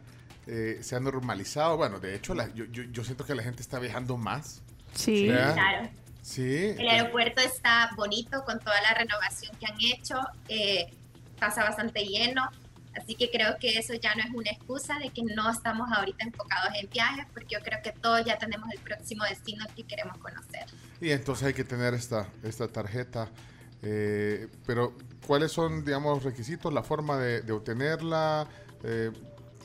[0.47, 1.76] eh, se ha normalizado.
[1.76, 4.62] Bueno, de hecho, la- yo, yo, yo siento que la gente está viajando más.
[4.94, 5.28] Sí.
[5.28, 5.52] ¿verdad?
[5.52, 5.88] Claro.
[6.22, 6.74] Sí.
[6.78, 10.92] El aeropuerto está bonito con toda la renovación que han hecho, eh,
[11.38, 12.50] pasa bastante lleno,
[13.00, 16.24] Así que creo que eso ya no es una excusa de que no estamos ahorita
[16.24, 20.18] enfocados en viajes, porque yo creo que todos ya tenemos el próximo destino que queremos
[20.18, 20.66] conocer.
[21.00, 23.28] Y entonces hay que tener esta, esta tarjeta.
[23.82, 28.48] eh, pero, ¿cuáles son, digamos, los requisitos, la forma de, de obtenerla?
[28.82, 29.12] Eh,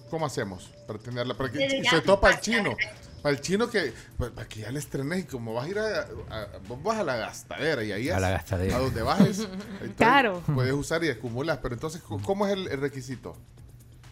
[0.09, 1.33] ¿Cómo hacemos para tenerla?
[1.33, 2.75] Para que, todo para el chino.
[3.23, 5.79] Para el chino que, pues, para que ya le estrenes y como vas a ir
[5.79, 8.75] a, a- vos vas a la gastadera y ahí A es la gastadera.
[8.75, 9.47] A donde bajes.
[9.97, 10.43] Claro.
[10.53, 11.57] Puedes usar y acumulas.
[11.63, 13.35] Pero entonces, ¿cómo es el, el requisito?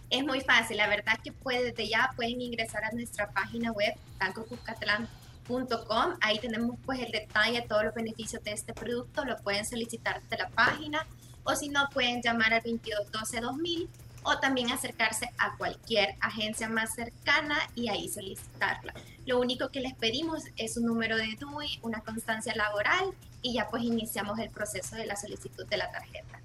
[0.10, 3.94] Es muy fácil, la verdad que puede, desde ya pueden ingresar a nuestra página web,
[4.20, 6.16] bancocuscatlán.com.
[6.22, 10.22] Ahí tenemos pues el detalle de todos los beneficios de este producto, lo pueden solicitar
[10.24, 11.06] desde la página
[11.44, 13.88] o si no pueden llamar al 2212-2000
[14.24, 18.93] o también acercarse a cualquier agencia más cercana y ahí solicitarla.
[19.25, 23.67] Lo único que les pedimos es un número de DUI, una constancia laboral y ya
[23.69, 26.40] pues iniciamos el proceso de la solicitud de la tarjeta.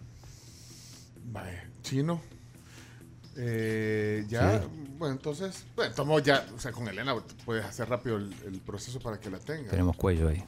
[1.27, 2.21] Vaya, chino.
[3.39, 4.63] Eh, ya,
[4.97, 7.15] bueno, entonces, bueno, tomo ya, o sea, con Elena
[7.45, 9.71] puedes hacer rápido el, el proceso para que la tenga.
[9.71, 10.43] Tenemos cuello ahí.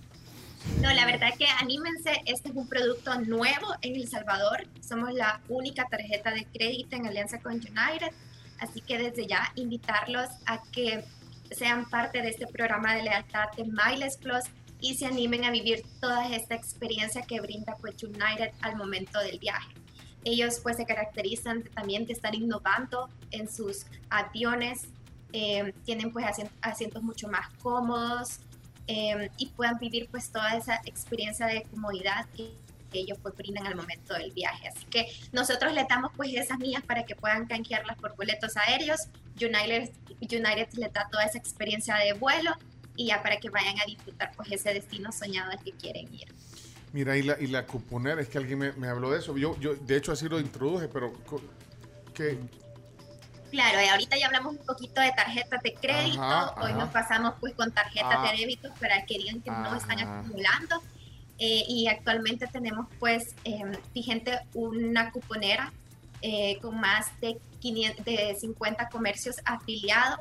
[0.77, 4.67] No, la verdad que anímense, este es un producto nuevo en El Salvador.
[4.87, 8.13] Somos la única tarjeta de crédito en alianza con United,
[8.61, 11.05] así que desde ya invitarlos a que
[11.51, 14.45] sean parte de este programa de lealtad de Miles Plus
[14.81, 19.41] y se animen a vivir toda esta experiencia que brinda pues United al momento del
[19.41, 19.75] viaje.
[20.25, 24.87] Ellos pues se caracterizan también de estar innovando en sus aviones,
[25.33, 28.41] eh, tienen pues asien- asientos mucho más cómodos,
[28.89, 32.53] eh, y puedan vivir pues toda esa experiencia de comodidad que
[32.91, 34.69] que ellos pues brindan al momento del viaje.
[34.69, 39.01] Así que nosotros les damos pues esas millas para que puedan canjearlas por boletos aéreos.
[39.37, 42.51] United, United les da toda esa experiencia de vuelo
[42.97, 46.29] y ya para que vayan a disfrutar pues ese destino soñado al que quieren ir.
[46.93, 49.37] Mira, y la, y la cuponera, es que alguien me, me habló de eso.
[49.37, 51.13] Yo, yo, de hecho, así lo introduje, pero
[52.15, 52.39] que
[53.51, 56.79] Claro, y ahorita ya hablamos un poquito de tarjetas de crédito, Ajá, hoy ajá.
[56.79, 58.31] nos pasamos pues con tarjetas Ah.
[58.33, 60.21] de débito para que digan que no están Ajá.
[60.21, 60.83] acumulando.
[61.41, 63.63] Eh, y actualmente tenemos pues eh,
[63.95, 65.73] vigente una cuponera
[66.21, 70.19] eh, con más de, 500, de 50 comercios afiliados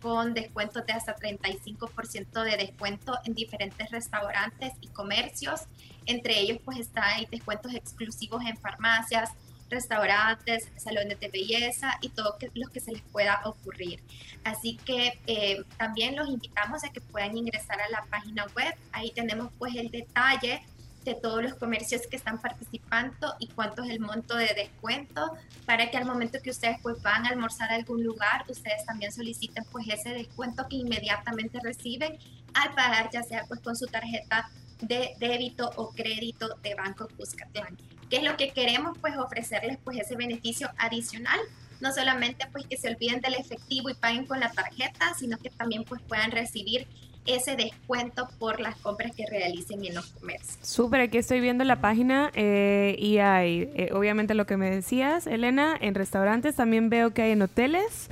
[0.00, 5.62] con descuentos de hasta 35% de descuento en diferentes restaurantes y comercios.
[6.06, 9.30] Entre ellos pues está hay descuentos exclusivos en farmacias,
[9.74, 14.02] restaurantes, salones de belleza y todo que, lo que se les pueda ocurrir.
[14.44, 18.74] Así que eh, también los invitamos a que puedan ingresar a la página web.
[18.92, 20.62] Ahí tenemos pues el detalle
[21.04, 25.32] de todos los comercios que están participando y cuánto es el monto de descuento
[25.66, 29.12] para que al momento que ustedes pues van a almorzar a algún lugar, ustedes también
[29.12, 32.18] soliciten pues ese descuento que inmediatamente reciben
[32.54, 34.48] al pagar ya sea pues con su tarjeta
[34.80, 37.76] de débito o crédito de Banco Cuscatlán.
[38.10, 38.96] ¿Qué es lo que queremos?
[38.98, 41.38] Pues ofrecerles pues ese beneficio adicional,
[41.80, 45.50] no solamente pues que se olviden del efectivo y paguen con la tarjeta, sino que
[45.50, 46.86] también pues puedan recibir
[47.26, 50.58] ese descuento por las compras que realicen en los comercios.
[50.62, 55.26] Súper, aquí estoy viendo la página eh, y hay, eh, obviamente lo que me decías,
[55.26, 58.08] Elena, en restaurantes también veo que hay en hoteles.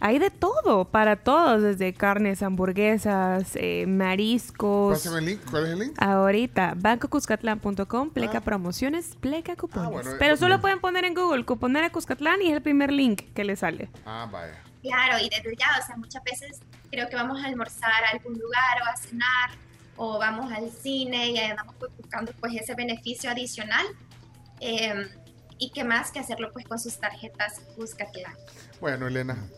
[0.00, 4.98] Hay de todo, para todos, desde carnes, hamburguesas, eh, mariscos.
[4.98, 5.40] Pásame el link.
[5.50, 5.94] ¿Cuál es el link?
[5.98, 9.90] Ahorita, bancocuscatlán.com, pleca promociones, pleca cupones.
[9.90, 13.22] bueno, Pero eh, solo pueden poner en Google cuponera Cuscatlán y es el primer link
[13.34, 13.88] que le sale.
[14.04, 14.62] Ah, vaya.
[14.82, 16.60] Claro, y desde ya, o sea, muchas veces
[16.90, 19.50] creo que vamos a almorzar a algún lugar o a cenar
[19.96, 23.86] o vamos al cine y andamos pues, buscando pues ese beneficio adicional.
[24.60, 25.08] eh,
[25.58, 28.34] y qué más que hacerlo pues con sus tarjetas Cuscatlán.
[28.78, 29.48] Bueno, Elena,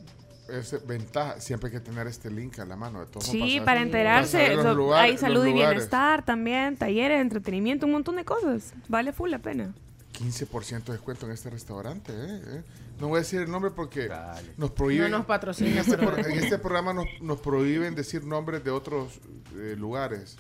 [0.49, 1.41] es ventaja.
[1.41, 3.01] Siempre hay que tener este link a la mano.
[3.01, 4.55] De todos Sí, para enterarse.
[4.55, 8.73] los so- lugares- hay los salud y bienestar también, talleres, entretenimiento, un montón de cosas.
[8.89, 9.75] Vale full la pena.
[10.13, 12.13] 15% de descuento en este restaurante.
[12.13, 12.41] ¿eh?
[12.47, 12.63] ¿eh?
[13.01, 14.11] No voy a decir el nombre porque
[14.57, 15.11] nos prohíben.
[15.11, 19.21] No nos patrocina, En este, en este programa nos, nos prohíben decir nombres de otros
[19.57, 20.37] eh, lugares.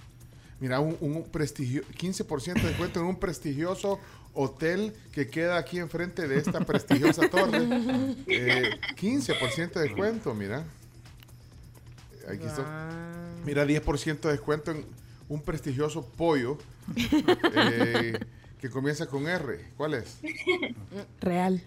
[0.58, 4.00] Mira, un, un prestigio, 15% de descuento en un prestigioso
[4.40, 7.58] hotel que queda aquí enfrente de esta prestigiosa torre.
[8.30, 10.64] Eh, 15% de descuento, mira.
[12.28, 12.64] Aquí está.
[13.44, 14.84] Mira, 10% de descuento en
[15.28, 16.58] un prestigioso pollo
[17.54, 18.18] eh,
[18.60, 19.72] que comienza con R.
[19.76, 20.18] ¿Cuál es?
[21.20, 21.62] Real.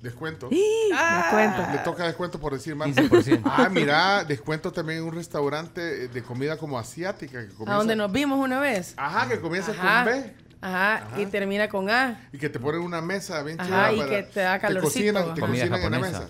[0.00, 0.48] Descuento.
[0.50, 1.72] Descuento.
[1.72, 2.88] Le toca descuento por decir más.
[2.88, 3.42] 15%.
[3.44, 7.40] Ah, mira, descuento también en un restaurante de comida como asiática.
[7.40, 8.94] Que A comienza, donde nos vimos una vez.
[8.96, 10.04] Ajá, que comienza Ajá.
[10.04, 10.43] con B.
[10.64, 12.28] Ajá, y termina con A.
[12.32, 14.86] Y que te ponen una mesa bien Ajá, chida y para- que te da calorcito,
[14.88, 15.40] cocinan, te ajá.
[15.40, 16.28] Comida cocinan en la mesa.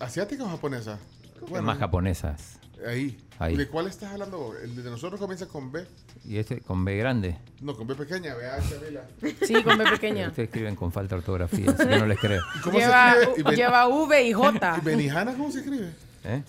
[0.00, 0.98] ¿Asiática o japonesa?
[1.54, 2.58] Es más japonesas.
[2.86, 3.18] Ahí.
[3.38, 3.56] Ahí.
[3.56, 4.54] ¿De cuál estás hablando?
[4.62, 5.86] El de nosotros comienza con B.
[6.24, 7.36] Y este con B grande.
[7.60, 8.58] No, con B pequeña, vea.
[9.42, 10.28] Sí, con B pequeña.
[10.28, 12.42] Ustedes escriben con falta de ortografía, así que no les creo.
[12.64, 13.52] ¿Cómo Lleva, se escribe?
[13.52, 14.76] Y lleva V y J.
[14.78, 15.90] ¿Y Benihana cómo se escribe?
[16.28, 16.42] ¿Eh?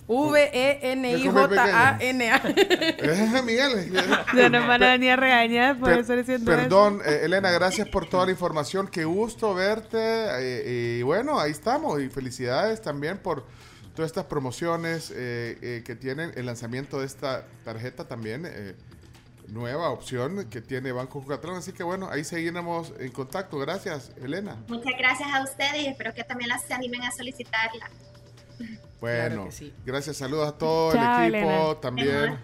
[1.28, 3.42] V-E-N-I-J-A-N-A.
[3.42, 3.92] Miguel.
[4.34, 7.88] Ya nos van a venir a regañar por Per- estar diciendo Perdón, eh, Elena, gracias
[7.88, 8.88] por toda la información.
[8.88, 9.98] Qué gusto verte.
[10.00, 12.00] eh, y bueno, ahí estamos.
[12.00, 13.44] Y felicidades también por
[13.94, 18.44] todas estas promociones eh, eh, que tienen el lanzamiento de esta tarjeta también.
[18.46, 18.74] eh,
[19.48, 21.56] nueva opción que tiene Banco Jucatlán.
[21.56, 23.56] Así que bueno, ahí seguiremos en contacto.
[23.58, 24.56] Gracias, Elena.
[24.68, 27.88] Muchas gracias a ustedes y espero que también las se animen a solicitarla.
[29.00, 29.72] Bueno, sí.
[29.86, 31.80] gracias, saludos a todo Chao, el equipo Elena.
[31.80, 32.38] también.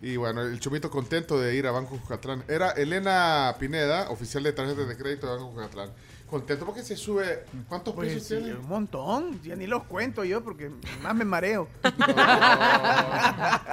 [0.00, 2.44] Y bueno, el chomito contento de ir a Banco Jucatlán.
[2.48, 5.90] Era Elena Pineda, oficial de tarjetas de crédito de Banco Jucatlán.
[6.30, 7.44] Contento porque se sube.
[7.68, 8.54] ¿Cuántos Pues pesos sí, tiene?
[8.58, 9.40] un montón.
[9.42, 10.70] Ya ni los cuento yo porque
[11.02, 11.68] más me mareo.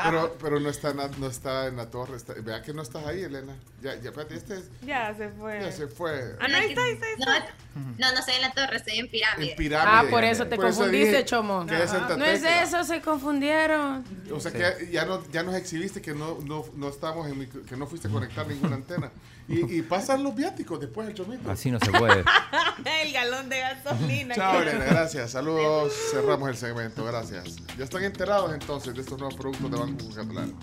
[0.05, 2.15] Pero, pero no está, no está en la torre.
[2.15, 3.55] está- vea que no estás ahí, Elena.
[3.81, 5.59] Ya, ya, espérate, este es- Ya se fue.
[5.61, 6.35] ya se fue.
[6.39, 7.53] Ah, no, ahí está, ahí está, ahí está.
[7.97, 9.51] No, no estoy en la torre, estoy en pirámide.
[9.51, 10.07] En pirámide.
[10.07, 11.65] Ah, por eso te Por eso confundiste, dije Chomo.
[11.65, 14.03] que es Santa No es eso, se confundieron.
[14.31, 17.65] O sea que ya, no, ya nos exhibiste que no, no, no estamos en micro-
[17.65, 19.11] que no fuiste a conectar ninguna antena.
[19.47, 21.51] Y, y pasan los viáticos después el chomito.
[21.51, 22.23] Así no se puede.
[23.03, 24.33] el galón de gasolina.
[24.33, 25.31] Chao, Elena, gracias.
[25.31, 25.93] Saludos.
[26.11, 27.55] Cerramos el segmento, gracias.
[27.77, 30.53] Ya están enterados entonces de estos nuevos productos de Banco Catalán.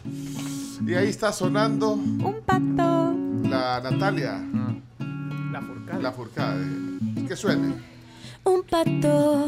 [0.85, 3.15] Y ahí está sonando Un pato.
[3.49, 4.43] la Natalia,
[5.53, 5.99] La furcada.
[6.01, 7.27] la Furcade.
[7.29, 7.75] Que suene.
[8.45, 9.47] Un pato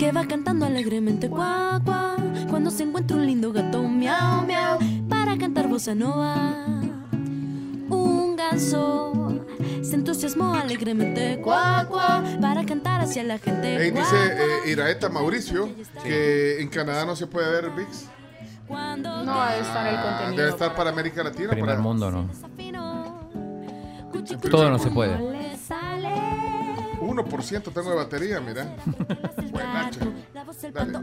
[0.00, 2.16] que va cantando alegremente cuá, cuá,
[2.50, 4.78] cuando se encuentra un lindo gato miau, miau,
[5.08, 6.66] para cantar bossa nova.
[8.38, 9.12] Ganso
[9.82, 13.76] se entusiasmó alegremente cuá, cuá, para cantar hacia la gente.
[13.76, 15.68] Ahí cuá, dice eh, Iraeta Mauricio
[16.04, 18.08] que en Canadá no se puede ver VIX.
[18.68, 20.36] No debe estar el Ah, contenido.
[20.36, 21.50] debe estar para América Latina.
[21.50, 22.28] Primer para- mundo no.
[24.50, 25.18] Todo no se puede.
[25.18, 26.14] le sale
[27.00, 28.76] 1% tengo de batería, mira.
[29.50, 30.00] Buenacha.
[30.34, 30.98] la voz del Dale.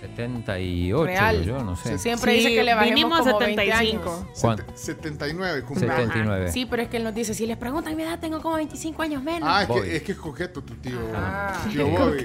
[0.03, 1.45] 78, Real.
[1.45, 1.99] yo no sé.
[1.99, 3.47] Siempre Sí, dice que le bajemos vinimos como 75.
[3.47, 4.41] 20 años.
[4.41, 4.65] ¿Cuánto?
[4.75, 5.97] 79 cumpleaños.
[6.07, 6.53] 79.
[6.53, 9.03] Sí, pero es que él nos dice, si les preguntan mi edad, tengo como 25
[9.03, 9.49] años menos.
[9.51, 9.83] Ah, es Bobby.
[9.83, 10.99] que, es que es coqueto tu tío.
[11.15, 11.65] Ah.
[11.71, 12.25] tío Bobby.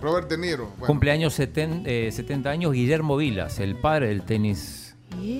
[0.00, 0.66] Robert De Niro.
[0.78, 4.94] Bueno, Cumpleaños 70, eh, 70 años Guillermo Vilas, el padre del tenis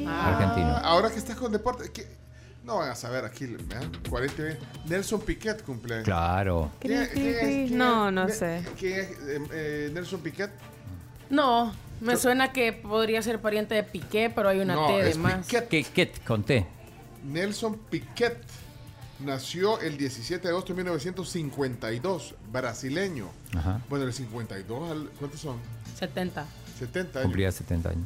[0.08, 0.76] argentino.
[0.82, 2.16] Ahora que estás con deporte, ¿qué?
[2.64, 3.84] no van a saber aquí, ¿verdad?
[4.10, 6.04] 40 y- Nelson Piquet cumpleaños.
[6.04, 6.72] Claro.
[6.80, 7.38] ¿Quién es- quién es-
[7.68, 8.62] quién No, no ne- sé.
[8.76, 10.50] ¿Quién es eh, eh, Nelson Piquet?
[11.30, 15.10] No, me suena que podría ser pariente de Piqué, pero hay una No, T de
[15.10, 15.44] es más.
[15.46, 15.68] Piquet.
[15.68, 16.66] ¿Qué, qué conté?
[17.24, 18.38] Nelson Piquet
[19.20, 23.28] nació el 17 de agosto de 1952, brasileño.
[23.56, 23.80] Ajá.
[23.88, 25.56] Bueno, el 52, al- ¿cuántos son?
[25.98, 26.46] 70.
[26.78, 27.26] 70 años.
[27.26, 28.04] Cumplía 70 años.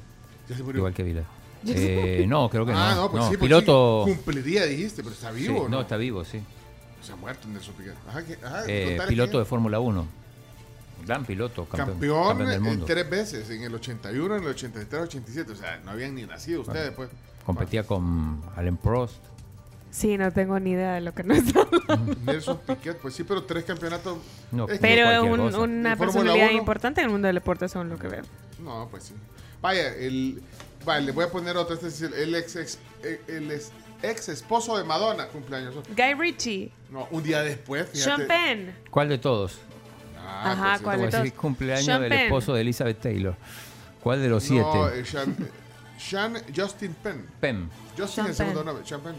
[0.48, 0.78] Ya se murió.
[0.78, 1.24] Igual que Vilas.
[1.66, 2.78] Eh, no, creo que no.
[2.78, 4.04] Ah, no, pues sí, pues piloto.
[4.06, 5.80] sí, cumpliría, dijiste, pero está Sí, vivo, no, ¿no?
[5.82, 6.40] está vivo, sí.
[7.02, 7.94] Se ha muerto Nelson Piquet.
[8.08, 10.06] Ajá, que- ajá, Eh, contale piloto quién de Fórmula 1.
[11.06, 12.84] Gran piloto, campeón, Campeón, campeón del eh, mundo.
[12.86, 15.52] tres veces, en el 81, en el 83, 87.
[15.52, 17.08] O sea, no habían ni nacido ustedes, pues.
[17.44, 19.16] Competía con Alain Prost.
[19.90, 22.14] Sí, no tengo ni idea de lo que nos hablando.
[22.24, 24.18] Nelson Piquet, pues sí, pero tres campeonatos.
[24.52, 27.98] No, Es que- Pero un- una personalidad importante en el mundo del deporte, según lo
[27.98, 28.22] que veo.
[28.60, 29.14] No, pues sí.
[29.60, 30.42] Vaya, el.
[30.84, 31.74] Vale, le voy a poner otra.
[31.74, 33.70] Este es el, el ex, ex- eh, el ex,
[34.02, 35.74] ex esposo de Madonna, cumpleaños.
[35.96, 38.26] Guy Ritchie, No, un día después, fíjate.
[38.26, 38.74] Sean Penn.
[38.90, 39.58] ¿Cuál de todos?
[40.32, 40.82] Ah, Ajá, pues.
[40.82, 42.20] ¿cuál de decir, cumpleaños Sean del Penn.
[42.20, 43.36] esposo de Elizabeth Taylor.
[44.02, 44.64] ¿Cuál de los siete?
[44.64, 45.36] No, eh, Sean,
[45.98, 47.26] Sean Justin Penn.
[47.40, 47.68] Pem.
[47.90, 48.66] Justin Sean el segundo Penn.
[48.66, 49.16] nombre, Sean Penn.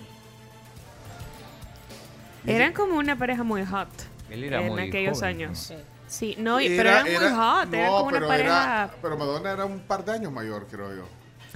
[2.46, 3.90] Eran como una pareja muy hot
[4.30, 5.74] Él era en muy aquellos joven, años.
[6.08, 8.64] Sí, no, y- pero eran muy hot, eran como una pero pareja...
[8.84, 11.08] era- pero Madonna era un par de años mayor, creo yo.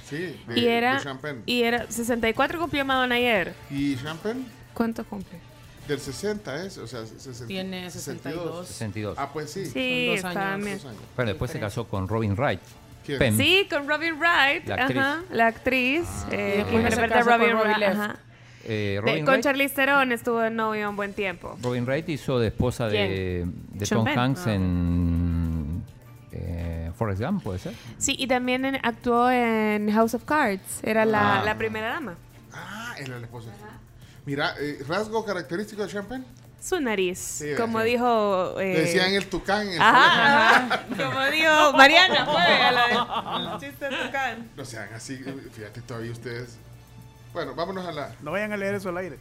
[0.07, 1.41] Sí, de, y era de Champagne.
[1.47, 3.55] y era 64 cumplió Madonna ayer.
[3.71, 4.45] ¿Y Champagne?
[4.73, 5.39] ¿Cuánto cumple?
[5.87, 8.67] Del 60 es, o sea, 60, Tiene 62.
[8.67, 9.17] 62.
[9.19, 9.65] Ah, pues sí.
[9.67, 10.81] Sí, dos está años.
[10.83, 11.01] Dos años.
[11.15, 12.59] Pero después se casó con Robin Wright.
[13.05, 14.97] Sí, con Robin Wright, La actriz.
[14.97, 17.77] ajá, la actriz eh, Y que después se interpreta a casó con Robin Robbie Wright.
[17.79, 17.99] Leff.
[17.99, 18.15] ajá.
[18.67, 21.55] Eh, De- con Wright, Charlize Theron estuvo de novio un buen tiempo.
[21.61, 23.45] Robin Wright hizo de esposa de,
[23.87, 24.07] Tom.
[24.07, 24.53] Hanks Ah.
[24.55, 25.83] en
[26.31, 27.73] eh, Forrest Gump, ¿puede ser?
[27.99, 30.79] Sí, y también en- actuó en House of Cards.
[30.81, 31.45] Era la, Ah.
[31.45, 32.15] la primera dama.
[32.53, 33.49] Ah, era la esposa.
[34.25, 36.25] Mira, eh, rasgo característico de Champagne.
[36.61, 37.85] Su nariz, Sí, como sí.
[37.85, 38.59] dijo...
[38.59, 40.85] eh, decían el tucán en el Ajá, ajá.
[40.87, 44.49] Como dijo Mariana, fue a la de- el chiste de tucán.
[44.57, 45.17] No sean así,
[45.53, 46.57] fíjate todavía ustedes.
[47.33, 48.15] Bueno, vámonos a la.
[48.21, 49.19] No vayan a leer eso al aire.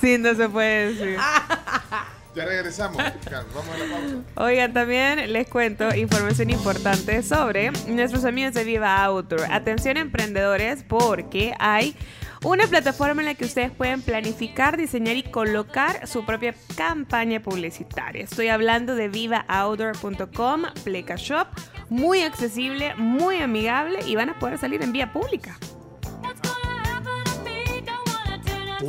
[0.00, 1.18] Sí, no se puede decir.
[2.34, 2.96] Ya regresamos.
[2.96, 4.16] Vamos a la pausa.
[4.36, 9.50] Oigan, también les cuento información importante sobre nuestros amigos de Viva Outdoor.
[9.50, 11.96] Atención emprendedores porque hay
[12.44, 18.24] una plataforma en la que ustedes pueden planificar, diseñar y colocar su propia campaña publicitaria.
[18.24, 21.48] Estoy hablando de vivaoutdoor.com, Pleca Shop,
[21.88, 25.58] muy accesible, muy amigable y van a poder salir en vía pública.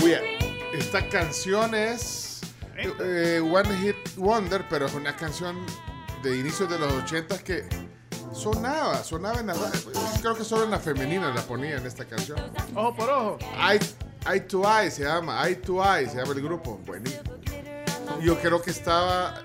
[0.02, 0.16] Uy,
[0.74, 2.31] esta canción es
[3.00, 5.58] eh, One Hit Wonder, pero es una canción
[6.24, 7.68] de inicios de los 80 que
[8.34, 9.56] sonaba, sonaba en la.
[10.22, 12.40] Creo que solo en la femenina la ponía en esta canción.
[12.76, 13.40] Ojo por ojo.
[13.58, 13.80] Eye,
[14.32, 16.80] Eye to Eye se llama, Eye to Eye se llama el grupo.
[16.86, 17.22] Buenísimo.
[18.22, 19.42] Yo creo que estaba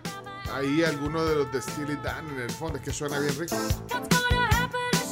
[0.53, 3.57] ahí alguno de los de Steely Dan en el fondo, que suena bien rico.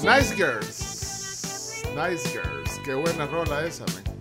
[0.02, 1.82] Nice Girls.
[1.94, 2.78] Nice Girls.
[2.84, 4.13] Qué buena rola esa, man.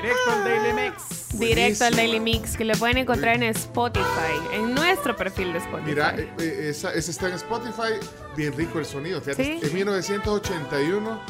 [0.00, 1.38] Directo al Daily Mix.
[1.38, 1.94] Directo al.
[1.96, 4.04] Daily Mix que lo pueden encontrar en Spotify,
[4.52, 5.88] en nuestro perfil de Spotify.
[5.90, 7.94] Mira, eh, eh, esa, esa está en Spotify.
[8.36, 9.20] Bien rico el sonido.
[9.20, 9.66] Fíjate, Sí.
[9.66, 11.20] en 1981.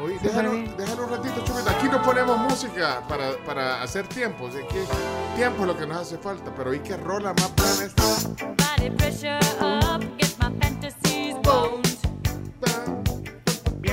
[0.00, 1.70] Oye, Súper déjalo, déjalo un ratito, Chupita.
[1.72, 4.46] Aquí no ponemos música para, para hacer tiempo.
[4.46, 4.84] Así que
[5.36, 6.54] tiempo es lo que nos hace falta.
[6.56, 8.04] Pero ¿y qué rola más plana esta?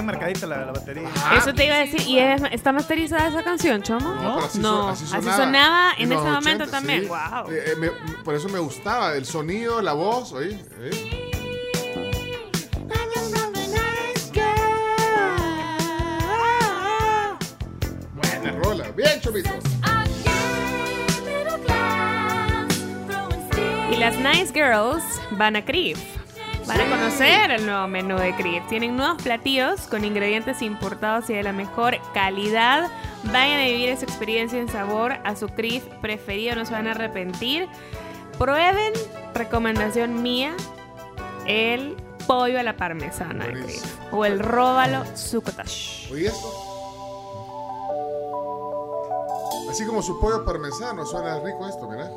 [0.06, 1.10] Bien marcadita la, la batería.
[1.38, 4.12] Eso te iba a decir, ¿y es- está masterizada esa canción, Chomo?
[4.14, 7.02] No, pero así, No, son- así sonaba en los ese momento 80, también.
[7.04, 7.08] sí.
[7.08, 7.52] Wow.
[7.52, 7.90] Eh, eh, me-
[8.24, 10.32] por eso me gustaba el sonido, la voz.
[10.34, 11.22] oye, eh.
[18.14, 18.92] Buena rola.
[18.92, 19.50] Bien, Chupito.
[23.92, 26.00] Y las Nice Girls van a Crif.
[26.68, 28.66] Van a conocer el nuevo menú de Crif.
[28.68, 32.90] Tienen nuevos platillos con ingredientes importados y de la mejor calidad.
[33.26, 36.92] Vayan a vivir esa experiencia en sabor a su Crif preferido, no se van a
[36.92, 37.68] arrepentir.
[38.40, 38.94] Prueben,
[39.36, 40.56] recomendación mía,
[41.46, 41.96] el
[42.26, 43.80] pollo a la parmesana de.
[44.12, 46.12] O el róbalo succotash.
[46.12, 46.52] Oye esto.
[49.70, 52.10] Así como su pollo parmesano, suena rico esto, mira.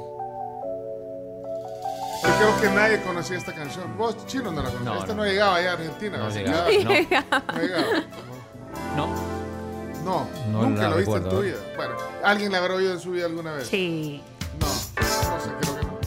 [2.23, 3.97] Yo creo que nadie conocía esta canción.
[3.97, 4.85] Vos, chino, no la conocías.
[4.85, 5.15] No, esta no.
[5.15, 6.19] no, llegaba allá a Argentina.
[6.19, 6.85] No llegaba, no.
[6.85, 8.05] No llegaba.
[8.97, 9.07] No.
[10.05, 11.57] No, No nunca la lo viste en tu vida.
[11.77, 13.69] Bueno, ¿alguien la habrá oído en su vida alguna vez?
[13.69, 14.23] Sí.
[14.59, 14.73] No, no
[15.41, 15.99] sé, creo que no.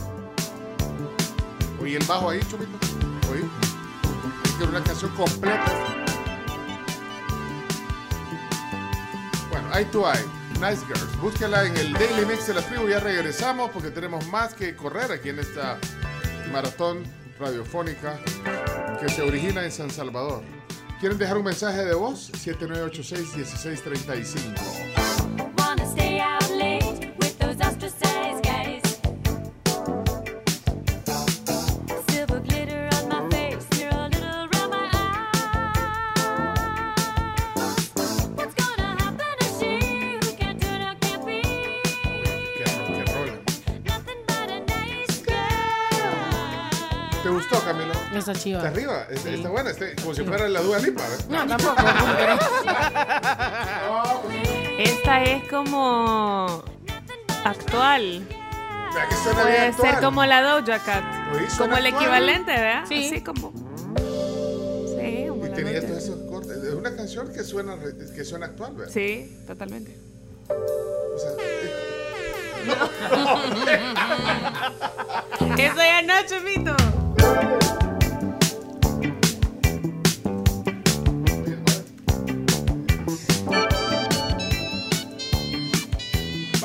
[1.82, 2.78] Oye, el bajo ahí, chupito.
[3.30, 3.42] Oye.
[4.44, 5.72] Es que era una canción completa.
[9.50, 10.24] Bueno, Eye to Eye,
[10.62, 11.20] Nice Girls.
[11.20, 12.86] Búsquela en el Daily Mix de la tribu.
[12.86, 15.76] Ya regresamos porque tenemos más que correr aquí en esta
[16.52, 17.02] maratón
[17.40, 18.20] radiofónica
[19.00, 20.44] que se origina en San Salvador.
[21.00, 22.30] ¿Quieren dejar un mensaje de voz?
[22.46, 25.01] 7986-1635.
[48.22, 48.58] Esa chiva.
[48.58, 49.28] Está arriba, es- Sí.
[49.34, 51.02] está buena, este- como si fuera la Dua Lipa.
[51.02, 51.18] ¿eh?
[51.28, 51.76] No, tampoco.
[54.78, 56.62] Esta es como
[57.44, 58.26] actual.
[58.94, 59.94] Vea que suena bien Puede actual.
[59.94, 61.04] ser como la Doja Cat.
[61.48, 62.02] Suena Como el actual.
[62.02, 62.84] equivalente, ¿verdad?
[62.88, 63.06] Sí.
[63.06, 63.52] Así como.
[64.98, 65.86] Sí, como Y la tenía Doja.
[65.88, 66.56] todos esos cortes.
[66.58, 67.76] Es una canción que suena,
[68.14, 68.92] que suena actual, ¿verdad?
[68.92, 69.96] Sí, totalmente.
[70.48, 71.88] O sea, eh,
[75.58, 76.76] Eso ya no, Chumito.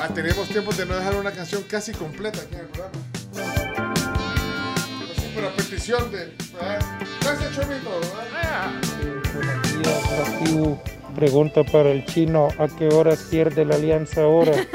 [0.08, 3.04] Va, tenemos tiempo de no dejar una canción casi completa aquí en el programa.
[5.12, 6.34] Así por la petición de.
[6.54, 6.80] ¿verdad?
[7.22, 8.02] Gracias, Chomito.
[11.16, 14.54] Pregunta para el chino, ¿a qué horas pierde la alianza ahora?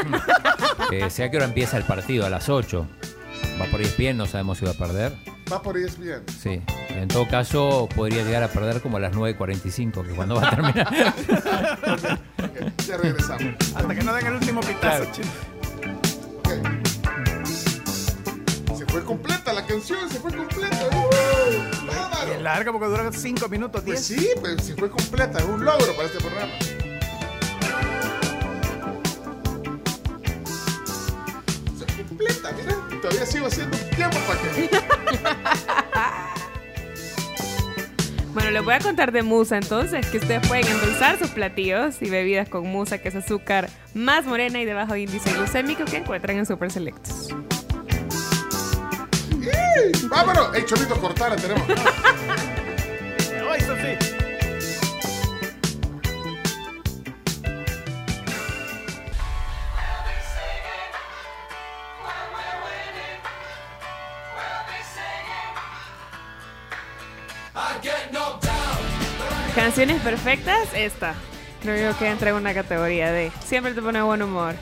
[0.90, 2.86] Eh, sé a qué hora empieza el partido, a las 8.
[3.58, 5.12] Va por ESPN, no sabemos si va a perder.
[5.50, 6.24] Va por ESPN.
[6.38, 6.60] Sí.
[6.90, 10.50] En todo caso, podría llegar a perder como a las 9.45, que cuando va a
[10.50, 12.18] terminar.
[12.86, 13.54] Ya regresamos.
[13.74, 15.30] Hasta que no den el último pitazo, chino.
[18.76, 20.76] Se fue completa la canción, se fue completa.
[20.92, 21.86] ¡Uh!
[21.86, 22.32] ¡Bárbaro!
[22.32, 23.96] Es larga porque dura 5 minutos, 10.
[23.96, 25.38] Pues sí, pues se fue completa.
[25.38, 26.52] Es un logro para este programa.
[31.78, 33.00] Se completa, mira.
[33.00, 34.70] Todavía sigo haciendo tiempo para que.
[38.32, 42.08] Bueno, les voy a contar de Musa entonces, que ustedes pueden endulzar sus platillos y
[42.08, 46.38] bebidas con Musa, que es azúcar más morena y de bajo índice glucémico que encuentran
[46.38, 47.28] en Super Selectos.
[50.08, 50.54] ¡Vámonos!
[50.54, 51.36] ¡Ey, Chomito, cortala!
[51.36, 51.62] Tenemos.
[53.50, 54.22] Ay, eso sí.
[69.54, 71.14] Canciones perfectas, esta.
[71.62, 74.54] Creo yo que entra en una categoría de siempre te pone buen humor.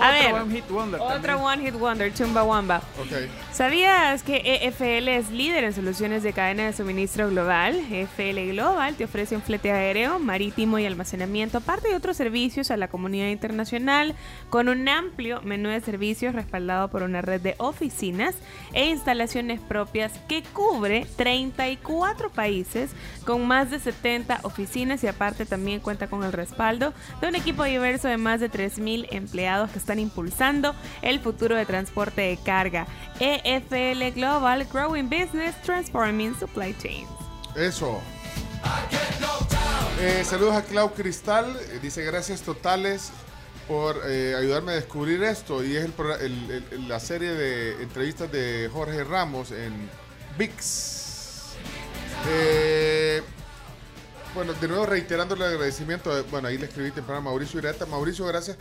[0.00, 1.36] A ver, One Hit Wonder otra.
[1.36, 2.82] One Hit Wonder, Chumba Wamba.
[3.00, 3.28] Ok.
[3.52, 7.74] ¿Sabías que EFL es líder en soluciones de cadena de suministro global?
[7.90, 12.76] EFL Global te ofrece un flete aéreo, marítimo y almacenamiento, aparte de otros servicios a
[12.76, 14.14] la comunidad internacional,
[14.50, 18.34] con un amplio menú de servicios respaldado por una red de oficinas
[18.72, 22.90] e instalaciones propias que cubre 34 países
[23.24, 27.64] con más de 70 oficinas y aparte también cuenta con el respaldo de un equipo
[27.64, 32.88] diverso de más de 3.000 empleados que están impulsando el futuro de transporte de carga.
[33.20, 37.08] EFL Global Growing Business Transforming Supply Chains.
[37.54, 38.00] Eso.
[40.00, 41.56] Eh, saludos a Clau Cristal.
[41.70, 43.10] eh, dice gracias totales
[43.68, 45.62] por eh, ayudarme a descubrir esto.
[45.64, 45.92] Y es el
[46.72, 49.88] el- la serie de entrevistas de Jorge Ramos en
[50.36, 51.06] VIX.
[54.34, 56.12] Bueno, de nuevo reiterando el agradecimiento.
[56.30, 57.86] Bueno, ahí le escribí temprano a Mauricio Ireta.
[57.86, 58.58] Mauricio, gracias.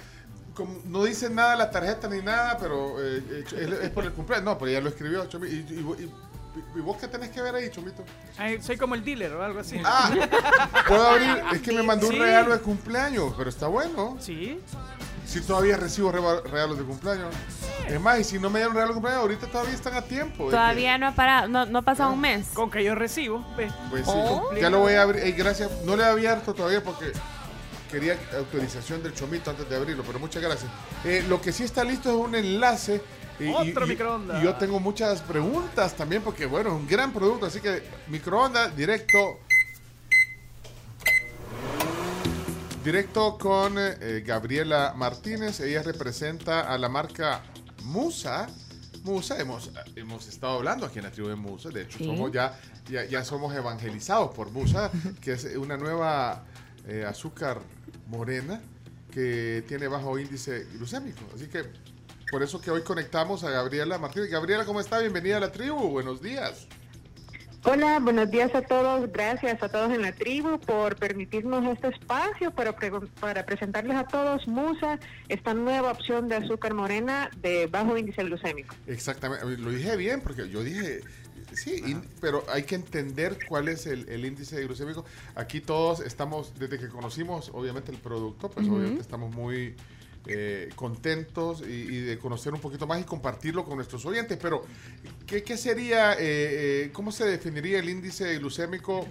[0.56, 3.54] Como no dice nada la tarjeta ni nada, pero eh, eh, es,
[3.84, 4.46] es por el cumpleaños.
[4.46, 5.26] No, pero ya lo escribió.
[5.26, 5.48] Chomi.
[5.50, 6.12] ¿Y, y- y-
[6.78, 8.02] y vos qué tenés que ver ahí, Chomito?
[8.38, 9.78] Ay, soy como el dealer o algo así.
[9.84, 10.10] Ah,
[10.88, 11.44] puedo abrir.
[11.54, 12.20] Es que me mandó un Sí.
[12.20, 14.16] regalo de cumpleaños, pero está bueno.
[14.22, 14.62] Sí.
[15.26, 17.34] Si todavía recibo regalos de cumpleaños.
[17.90, 20.50] Es más, y si no me dieron regalo de cumpleaños, ahorita todavía están a tiempo.
[20.50, 22.48] Todavía no ha parado, no, no ha pasado un mes.
[22.54, 23.70] Con que yo recibo, ve.
[23.90, 24.50] pues sí, Oh.
[24.56, 25.24] ya lo voy a abrir.
[25.24, 25.70] Ey, gracias.
[25.84, 27.12] No le he abierto todavía porque
[27.96, 30.70] quería autorización del chomito antes de abrirlo, pero muchas gracias.
[31.06, 33.02] Eh, lo que sí está listo es un enlace.
[33.40, 34.42] y- Otro y- microondas.
[34.42, 37.46] Y yo tengo muchas preguntas también porque, bueno, es un gran producto.
[37.46, 39.40] Así que microondas directo
[42.84, 45.60] Directo con eh, Gabriela Martínez.
[45.62, 47.42] Ella representa a la marca
[47.84, 48.48] Musa.
[49.04, 51.70] Musa, hemos, hemos estado hablando aquí en la tribu de Musa.
[51.70, 52.06] De hecho, Sí.
[52.06, 52.60] somos ya,
[52.90, 54.92] ya, ya somos evangelizados por Musa,
[55.22, 56.44] que es una nueva
[56.88, 57.60] eh, azúcar
[58.08, 58.62] morena
[59.12, 61.22] que tiene bajo índice glucémico.
[61.34, 61.64] Así que
[62.30, 64.30] por eso que hoy conectamos a Gabriela Martínez.
[64.30, 65.00] Gabriela, ¿cómo está?
[65.00, 65.90] Bienvenida a la tribu.
[65.90, 66.68] Buenos días.
[67.68, 69.12] Hola, buenos días a todos.
[69.12, 74.04] Gracias a todos en la tribu por permitirnos este espacio para, pre- para presentarles a
[74.06, 75.00] todos Musa,
[75.30, 78.76] esta nueva opción de azúcar morena de bajo índice glucémico.
[78.86, 81.02] Exactamente, lo dije bien porque yo dije,
[81.54, 85.06] sí, in- pero hay que entender cuál es el, el índice glucémico.
[85.36, 89.76] Aquí todos estamos, desde que conocimos obviamente el producto, pues obviamente estamos muy
[90.28, 94.38] eh, contentos y, y de conocer un poquito más y compartirlo con nuestros oyentes.
[94.42, 94.64] Pero,
[95.28, 99.06] ¿qué, qué sería, eh, eh, cómo se definiría el índice glucémico?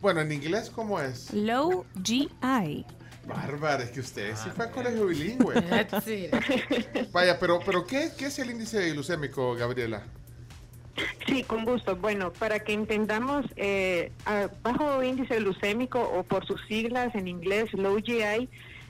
[0.00, 1.32] Bueno, en inglés, ¿cómo es?
[1.32, 2.84] Low GI.
[3.26, 5.54] Bárbara, es que usted sí fue a colegio bilingüe.
[7.12, 10.04] Vaya, pero, pero ¿qué, ¿qué es el índice glucémico, Gabriela?
[11.26, 11.96] Sí, con gusto.
[11.96, 14.12] Bueno, para que entendamos, eh,
[14.62, 18.48] bajo índice glucémico o por sus siglas en inglés, low GI,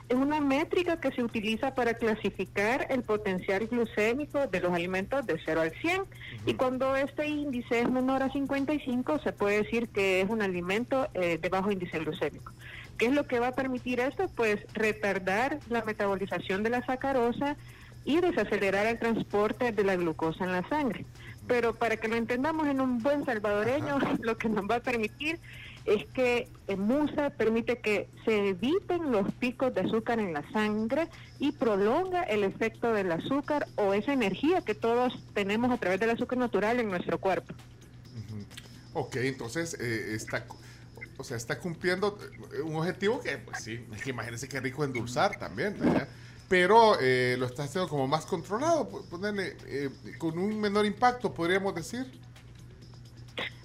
[0.09, 5.37] es una métrica que se utiliza para clasificar el potencial glucémico de los alimentos de
[5.43, 6.03] 0 al 100.
[6.45, 11.09] Y cuando este índice es menor a 55, se puede decir que es un alimento
[11.13, 12.53] eh, de bajo índice glucémico.
[12.97, 14.27] ¿Qué es lo que va a permitir esto?
[14.33, 17.57] Pues retardar la metabolización de la sacarosa
[18.05, 21.05] y desacelerar el transporte de la glucosa en la sangre.
[21.47, 25.39] Pero para que lo entendamos en un buen salvadoreño, lo que nos va a permitir
[25.87, 31.07] es que eh, Musa permite que se eviten los picos de azúcar en la sangre
[31.39, 36.09] y prolonga el efecto del azúcar o esa energía que todos tenemos a través del
[36.09, 37.53] azúcar natural en nuestro cuerpo.
[38.93, 40.45] Ok, entonces eh, está,
[41.17, 42.19] o sea, está cumpliendo
[42.53, 45.77] eh, un objetivo que, pues sí, es que imagínense qué rico endulzar también.
[46.49, 51.75] Pero eh, lo está haciendo como más controlado, ponerle, eh, con un menor impacto, podríamos
[51.75, 52.05] decir.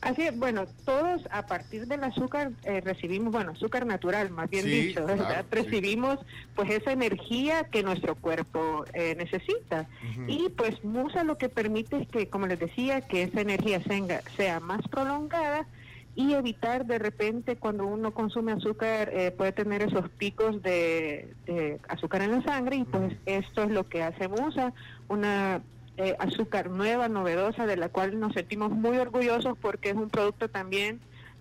[0.00, 4.64] Así es, bueno, todos a partir del azúcar eh, recibimos, bueno, azúcar natural, más bien
[4.64, 5.26] Sí, dicho, ¿verdad?
[5.28, 5.62] claro, sí.
[5.62, 6.18] recibimos
[6.56, 9.86] pues esa energía que nuestro cuerpo eh, necesita.
[10.26, 14.22] Y pues Musa lo que permite es que, como les decía, que esa energía tenga-
[14.36, 15.66] sea más prolongada
[16.14, 21.80] y evitar de repente cuando uno consume azúcar eh, puede tener esos picos de, de
[21.88, 24.74] azúcar en la sangre y pues esto es lo que hace Musa,
[25.08, 25.62] una
[25.96, 30.48] eh, azúcar nueva, novedosa, de la cual nos sentimos muy orgullosos porque es un producto
[30.48, 31.00] también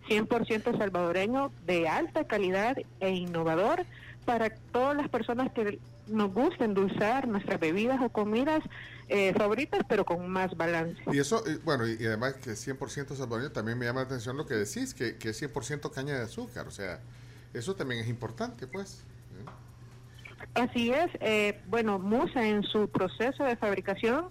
[0.10, 3.86] 100% salvadoreño de alta calidad e innovador
[4.26, 5.80] para todas las personas que
[6.12, 8.64] nos gusta endulzar nuestras bebidas o comidas
[9.10, 11.02] eh, favoritas, pero con más balance.
[11.12, 14.38] Y eso, eh, bueno, y, y además que 100% salvadoreño, también me llama la atención
[14.38, 17.00] lo que decís, que, que es 100% caña de azúcar, o sea,
[17.54, 19.04] eso también es importante, pues.
[20.54, 24.30] Así es, eh, bueno, Musa en su proceso de fabricación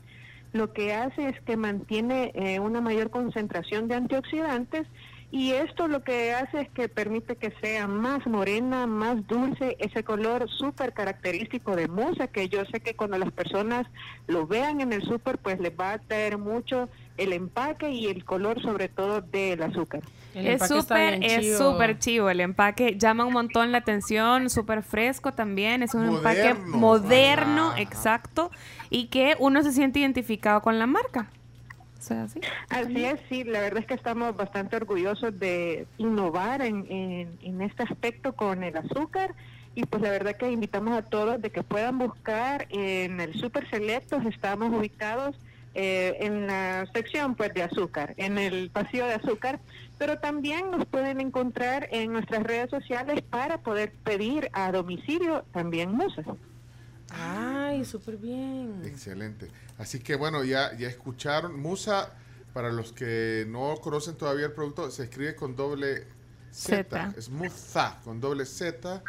[0.52, 4.86] lo que hace es que mantiene eh, una mayor concentración de antioxidantes
[5.32, 10.02] y esto lo que hace es que permite que sea más morena, más dulce, ese
[10.02, 13.86] color súper característico de Musa que yo sé que cuando las personas
[14.26, 18.24] lo vean en el súper pues les va a atraer mucho el empaque y el
[18.24, 20.02] color sobre todo del azúcar.
[20.34, 25.82] Es súper, es súper chivo el empaque, llama un montón la atención, súper fresco también,
[25.82, 26.76] es un empaque Moderno.
[26.78, 28.50] moderno, exacto,
[28.90, 31.30] y que uno se siente identificado con la marca.
[32.68, 37.62] Así es, sí, la verdad es que estamos bastante orgullosos de innovar en, en, en
[37.62, 39.34] este aspecto con el azúcar
[39.74, 43.68] y pues la verdad que invitamos a todos de que puedan buscar en el Super
[43.70, 45.36] Selectos, estamos ubicados
[45.74, 49.60] eh, en la sección pues de azúcar, en el pasillo de azúcar,
[49.98, 55.92] pero también nos pueden encontrar en nuestras redes sociales para poder pedir a domicilio también
[55.92, 56.26] musas.
[57.10, 58.82] Ay, súper bien.
[58.84, 59.48] Excelente.
[59.78, 61.58] Así que bueno, ya, ya escucharon.
[61.60, 62.12] Musa,
[62.52, 66.06] para los que no conocen todavía el producto, se escribe con doble
[66.50, 67.14] Z.
[67.16, 69.02] Es Musa, con doble Z.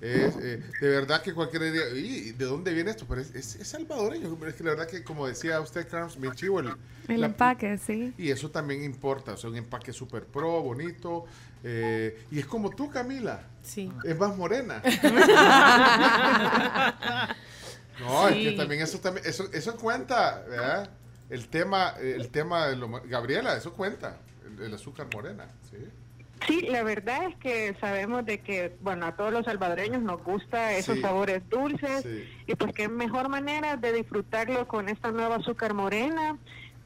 [0.00, 3.04] Es, eh, de verdad que cualquiera diría, "Ih, ¿de dónde viene esto?
[3.06, 4.34] Pero es, es- es salvadoreño.
[4.38, 6.72] Pero es que la verdad que, como decía usted, Carlos, bien chivo el,
[7.06, 8.14] El la- empaque, sí.
[8.16, 9.32] Y eso también importa.
[9.34, 11.26] O sea, un empaque súper pro, bonito.
[11.64, 13.40] Eh, y es como tú, Camila.
[13.62, 13.90] Sí.
[14.04, 14.82] Es más morena.
[18.00, 20.88] No, es que también eso también eso eso cuenta, ¿verdad?
[21.28, 24.16] El tema el tema de lo Gabriela, eso cuenta,
[24.46, 25.76] el, el azúcar morena, ¿sí?
[26.46, 30.72] Sí, la verdad es que sabemos de que, bueno, a todos los salvadoreños nos gusta
[30.72, 31.02] esos Sí.
[31.02, 32.26] sabores dulces Sí.
[32.46, 36.38] y pues qué mejor manera de disfrutarlo con esta nueva azúcar morena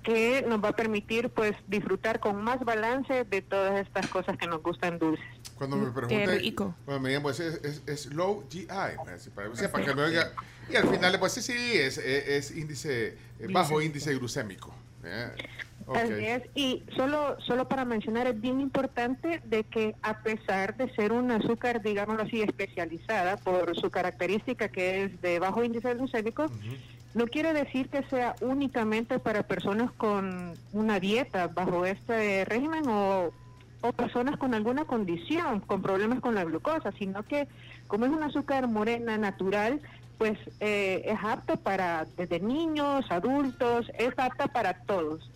[0.05, 4.47] que nos va a permitir pues disfrutar con más balance de todas estas cosas que
[4.47, 5.25] nos gustan dulces.
[5.57, 6.75] Cuando me rico.
[6.85, 9.95] cuando me digan, pues es, es, es low GI, así para, o sea, para que
[9.95, 10.33] me oiga.
[10.71, 13.17] Y al final, pues sí, sí, es, es, es índice, eh,
[13.51, 13.83] bajo Glucémico.
[13.83, 14.75] índice glucémico.
[15.05, 15.31] ¿eh?
[15.87, 15.97] Ok.
[15.97, 20.95] Así es, y solo, solo para mencionar, es bien importante de que a pesar de
[20.95, 26.47] ser un azúcar, digámoslo así, especializada por su característica que es de bajo índice glucémico,
[27.15, 33.31] no quiere decir que sea únicamente para personas con una dieta bajo este régimen o,
[33.81, 37.47] o personas con alguna condición, con problemas con la glucosa, sino que
[37.87, 39.81] como es un azúcar morena natural,
[40.19, 45.31] pues eh, es apto para desde niños, adultos, es apta para todos.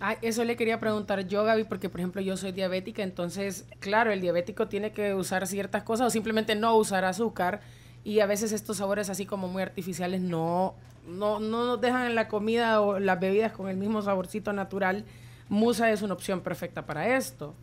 [0.00, 4.12] Ay, eso le quería preguntar yo, Gaby, porque por ejemplo yo soy diabética, entonces, claro,
[4.12, 7.60] el diabético tiene que usar ciertas cosas o simplemente no usar azúcar
[8.04, 10.74] y a veces estos sabores así como muy artificiales no,
[11.06, 15.04] no, no nos dejan en la comida o las bebidas con el mismo saborcito natural.
[15.48, 17.54] Musa es una opción perfecta para esto.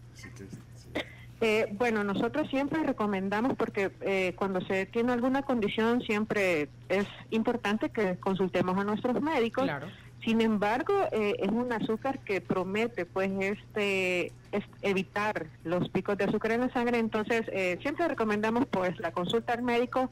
[1.42, 7.90] Eh, bueno, nosotros siempre recomendamos porque eh, cuando se tiene alguna condición siempre es importante
[7.90, 9.64] que consultemos a nuestros médicos.
[9.64, 9.88] Claro.
[10.24, 16.26] Sin embargo, eh, es un azúcar que promete pues este es evitar los picos de
[16.26, 20.12] azúcar en la sangre, entonces eh, siempre recomendamos pues la consulta al médico,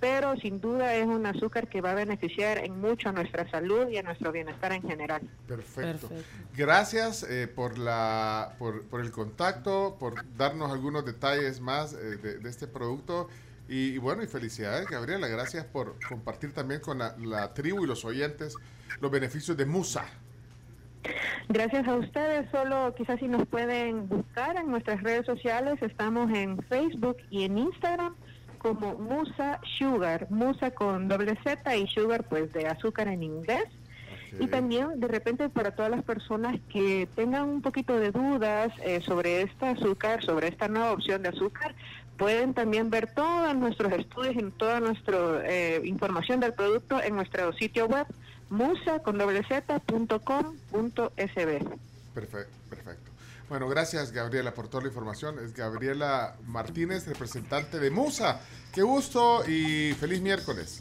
[0.00, 3.88] pero sin duda es un azúcar que va a beneficiar en mucho a nuestra salud
[3.88, 5.22] y a nuestro bienestar en general.
[5.46, 6.08] Perfecto.
[6.56, 12.38] Gracias eh, por, la, por, por el contacto, por darnos algunos detalles más eh, de,
[12.38, 13.28] de este producto.
[13.68, 15.28] Y, y bueno, y felicidades, Gabriela.
[15.28, 18.56] Gracias por compartir también con la, la tribu y los oyentes
[19.00, 20.04] los beneficios de Musa.
[21.48, 22.50] Gracias a ustedes.
[22.50, 27.58] Solo quizás si nos pueden buscar en nuestras redes sociales, estamos en Facebook y en
[27.58, 28.14] Instagram
[28.60, 33.64] como Musa Sugar, Musa con doble Z y Sugar pues de azúcar en inglés.
[34.38, 39.00] Y también de repente para todas las personas que tengan un poquito de dudas eh,
[39.00, 41.74] sobre este azúcar, sobre esta nueva opción de azúcar,
[42.16, 47.52] pueden también ver todos nuestros estudios y toda nuestra eh, información del producto en nuestro
[47.54, 48.06] sitio web
[48.50, 51.66] musa con doble z punto com punto sb.
[52.14, 53.09] Perfecto, perfecto.
[53.50, 55.40] Bueno, gracias Gabriela por toda la información.
[55.44, 58.40] Es Gabriela Martínez, representante de Musa.
[58.72, 60.80] Qué gusto y feliz miércoles.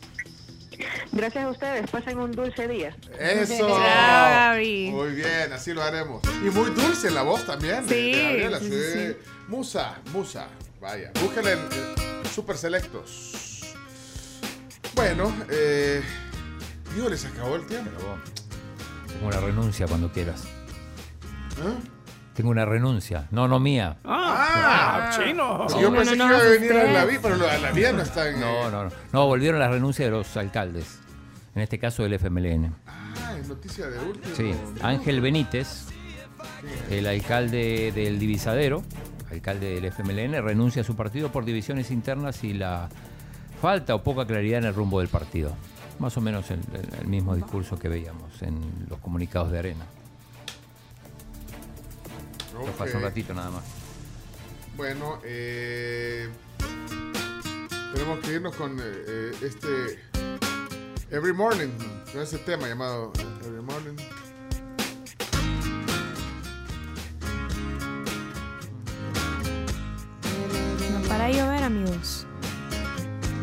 [1.11, 2.95] Gracias a ustedes, pasen un dulce día.
[3.19, 3.67] Eso.
[4.91, 6.21] Muy bien, así lo haremos.
[6.45, 8.59] Y muy dulce la voz también Sí, de Gabriela.
[8.59, 9.17] sí.
[9.47, 10.47] Musa, Musa.
[10.79, 11.95] Vaya, búsquenla en eh,
[12.33, 13.73] Super Selectos.
[14.93, 16.03] Bueno, eh,
[16.95, 17.89] Dios, les acabó el tiempo.
[19.07, 20.43] Tengo una renuncia cuando quieras.
[21.63, 21.73] ¿Ah?
[22.39, 23.27] Tengo una renuncia.
[23.31, 23.97] No, no mía.
[24.05, 25.67] Ah, chino.
[25.77, 28.29] Yo pensé que iba a venir a la vida, pero la, la vida no está
[28.29, 28.39] en.
[28.39, 28.91] No, no, no.
[29.11, 31.01] No, volvieron las renuncias de los alcaldes.
[31.53, 32.73] En este caso del FMLN.
[32.87, 34.33] Ah, es noticia de último.
[34.37, 35.87] Sí, Ángel Benítez,
[36.89, 38.83] el alcalde del Divisadero,
[39.29, 42.87] alcalde del FMLN, renuncia a su partido por divisiones internas y la
[43.61, 45.51] falta o poca claridad en el rumbo del partido.
[45.99, 49.83] Más o menos el mismo discurso que veíamos en los comunicados de Arena.
[52.65, 53.63] Lo pasó un ratito nada más.
[54.75, 56.29] Bueno, eh,
[57.93, 59.99] tenemos que irnos con eh, eh, este
[61.11, 61.69] Every Morning,
[62.11, 63.11] con ese tema llamado
[63.45, 63.95] Every Morning.
[70.93, 72.25] No para de llover, amigos.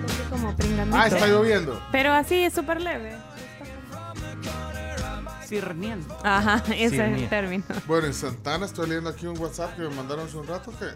[0.07, 0.55] Estoy como.
[0.93, 1.83] Ah, está lloviendo.
[1.93, 3.15] Pero así es súper leve.
[5.47, 6.17] Sirniendo.
[6.23, 6.93] Ajá, ese es
[7.23, 7.65] el término.
[7.87, 10.87] Bueno, en Santana estoy leyendo aquí un WhatsApp que me mandaron hace un rato que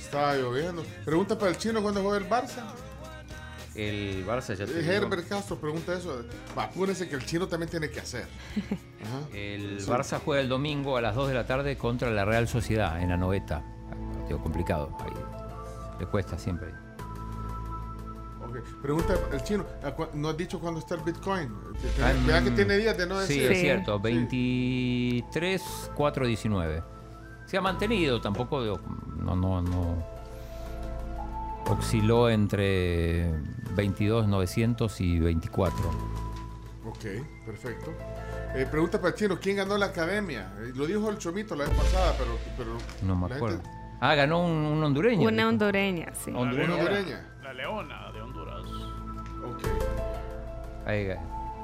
[0.00, 0.84] estaba lloviendo.
[1.04, 2.62] Pregunta para el chino cuándo juega el Barça.
[3.74, 4.86] El Barça ya Eh.
[4.96, 6.24] Herbert Castro pregunta eso.
[6.56, 8.26] Va, apúrense que el chino también tiene que hacer.
[9.04, 9.36] Ajá.
[9.36, 9.90] El Sí.
[9.90, 13.10] Barça juega el domingo a las 2 de la tarde contra la Real Sociedad en
[13.10, 13.62] la noveta.
[14.14, 14.96] Partido complicado.
[15.00, 15.12] Ahí.
[16.00, 16.68] Le cuesta siempre.
[18.82, 21.52] Pregunta el chino, ¿a cua- ¿no has dicho cuándo está el Bitcoin?
[22.02, 23.52] Ah, Vea que mm, tiene días de no Sí, decir.
[23.52, 23.98] es cierto.
[24.00, 26.82] 23, 4, 19.
[27.46, 28.60] Se ha mantenido, tampoco
[29.16, 30.16] no, no, no.
[31.68, 33.32] Osciló entre
[33.74, 35.90] 22, 900 y 24.
[36.86, 37.04] Ok,
[37.44, 37.92] perfecto.
[38.54, 40.52] Eh, pregunta para el chino, ¿quién ganó la academia?
[40.60, 42.38] Eh, lo dijo el Chomito la vez pasada, pero...
[42.56, 42.70] pero
[43.02, 43.56] No me acuerdo.
[43.58, 43.70] gente-
[44.00, 45.26] Ah, ganó un, un hondureño.
[45.26, 46.30] Una hondureña, sí.
[46.34, 46.74] Hondureña.
[46.74, 47.26] Una hondureña.
[47.42, 48.35] La leona de Honduras.
[50.86, 51.08] Ahí,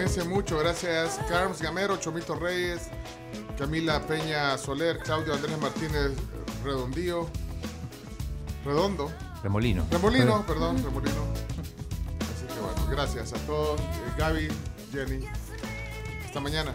[0.02, 2.88] Cuídense mucho, gracias Carlos Gamero, Chomito Reyes,
[3.56, 6.10] Camila Peña Soler, Claudio Andrés Martínez
[6.64, 7.28] Redondío,
[8.64, 9.12] Redondo,
[9.44, 9.86] Remolino.
[9.92, 11.22] Remolino, perdón, Remolino.
[12.34, 13.84] Así que bueno, gracias a todos, eh,
[14.18, 14.48] Gaby,
[14.90, 15.24] Jenny,
[16.24, 16.74] hasta mañana.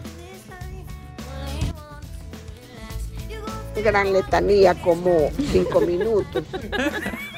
[3.76, 6.44] Gran letanía, como cinco minutos.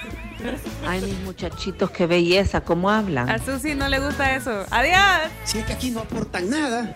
[0.86, 3.28] Ay, mis muchachitos, qué belleza, cómo hablan.
[3.28, 4.64] A Susi no le gusta eso.
[4.70, 5.30] Adiós.
[5.44, 6.92] Si es que aquí no aportan nada.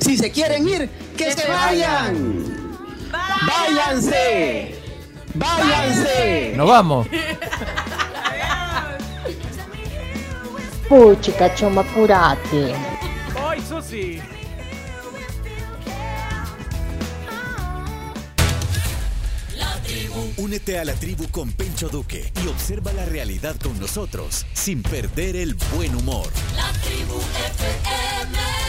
[0.00, 2.44] Si se quieren ir, que, se vayan.
[3.46, 4.74] Váyanse.
[5.34, 6.54] Váyanse.
[6.56, 7.06] Nos vamos.
[10.88, 12.74] Puchica, choma, curate.
[13.48, 14.20] ¡Ay, Susi!
[20.36, 25.36] Únete a la tribu con Pencho Duque y observa la realidad con nosotros sin perder
[25.36, 26.28] el buen humor.
[26.56, 28.61] La tribu FM.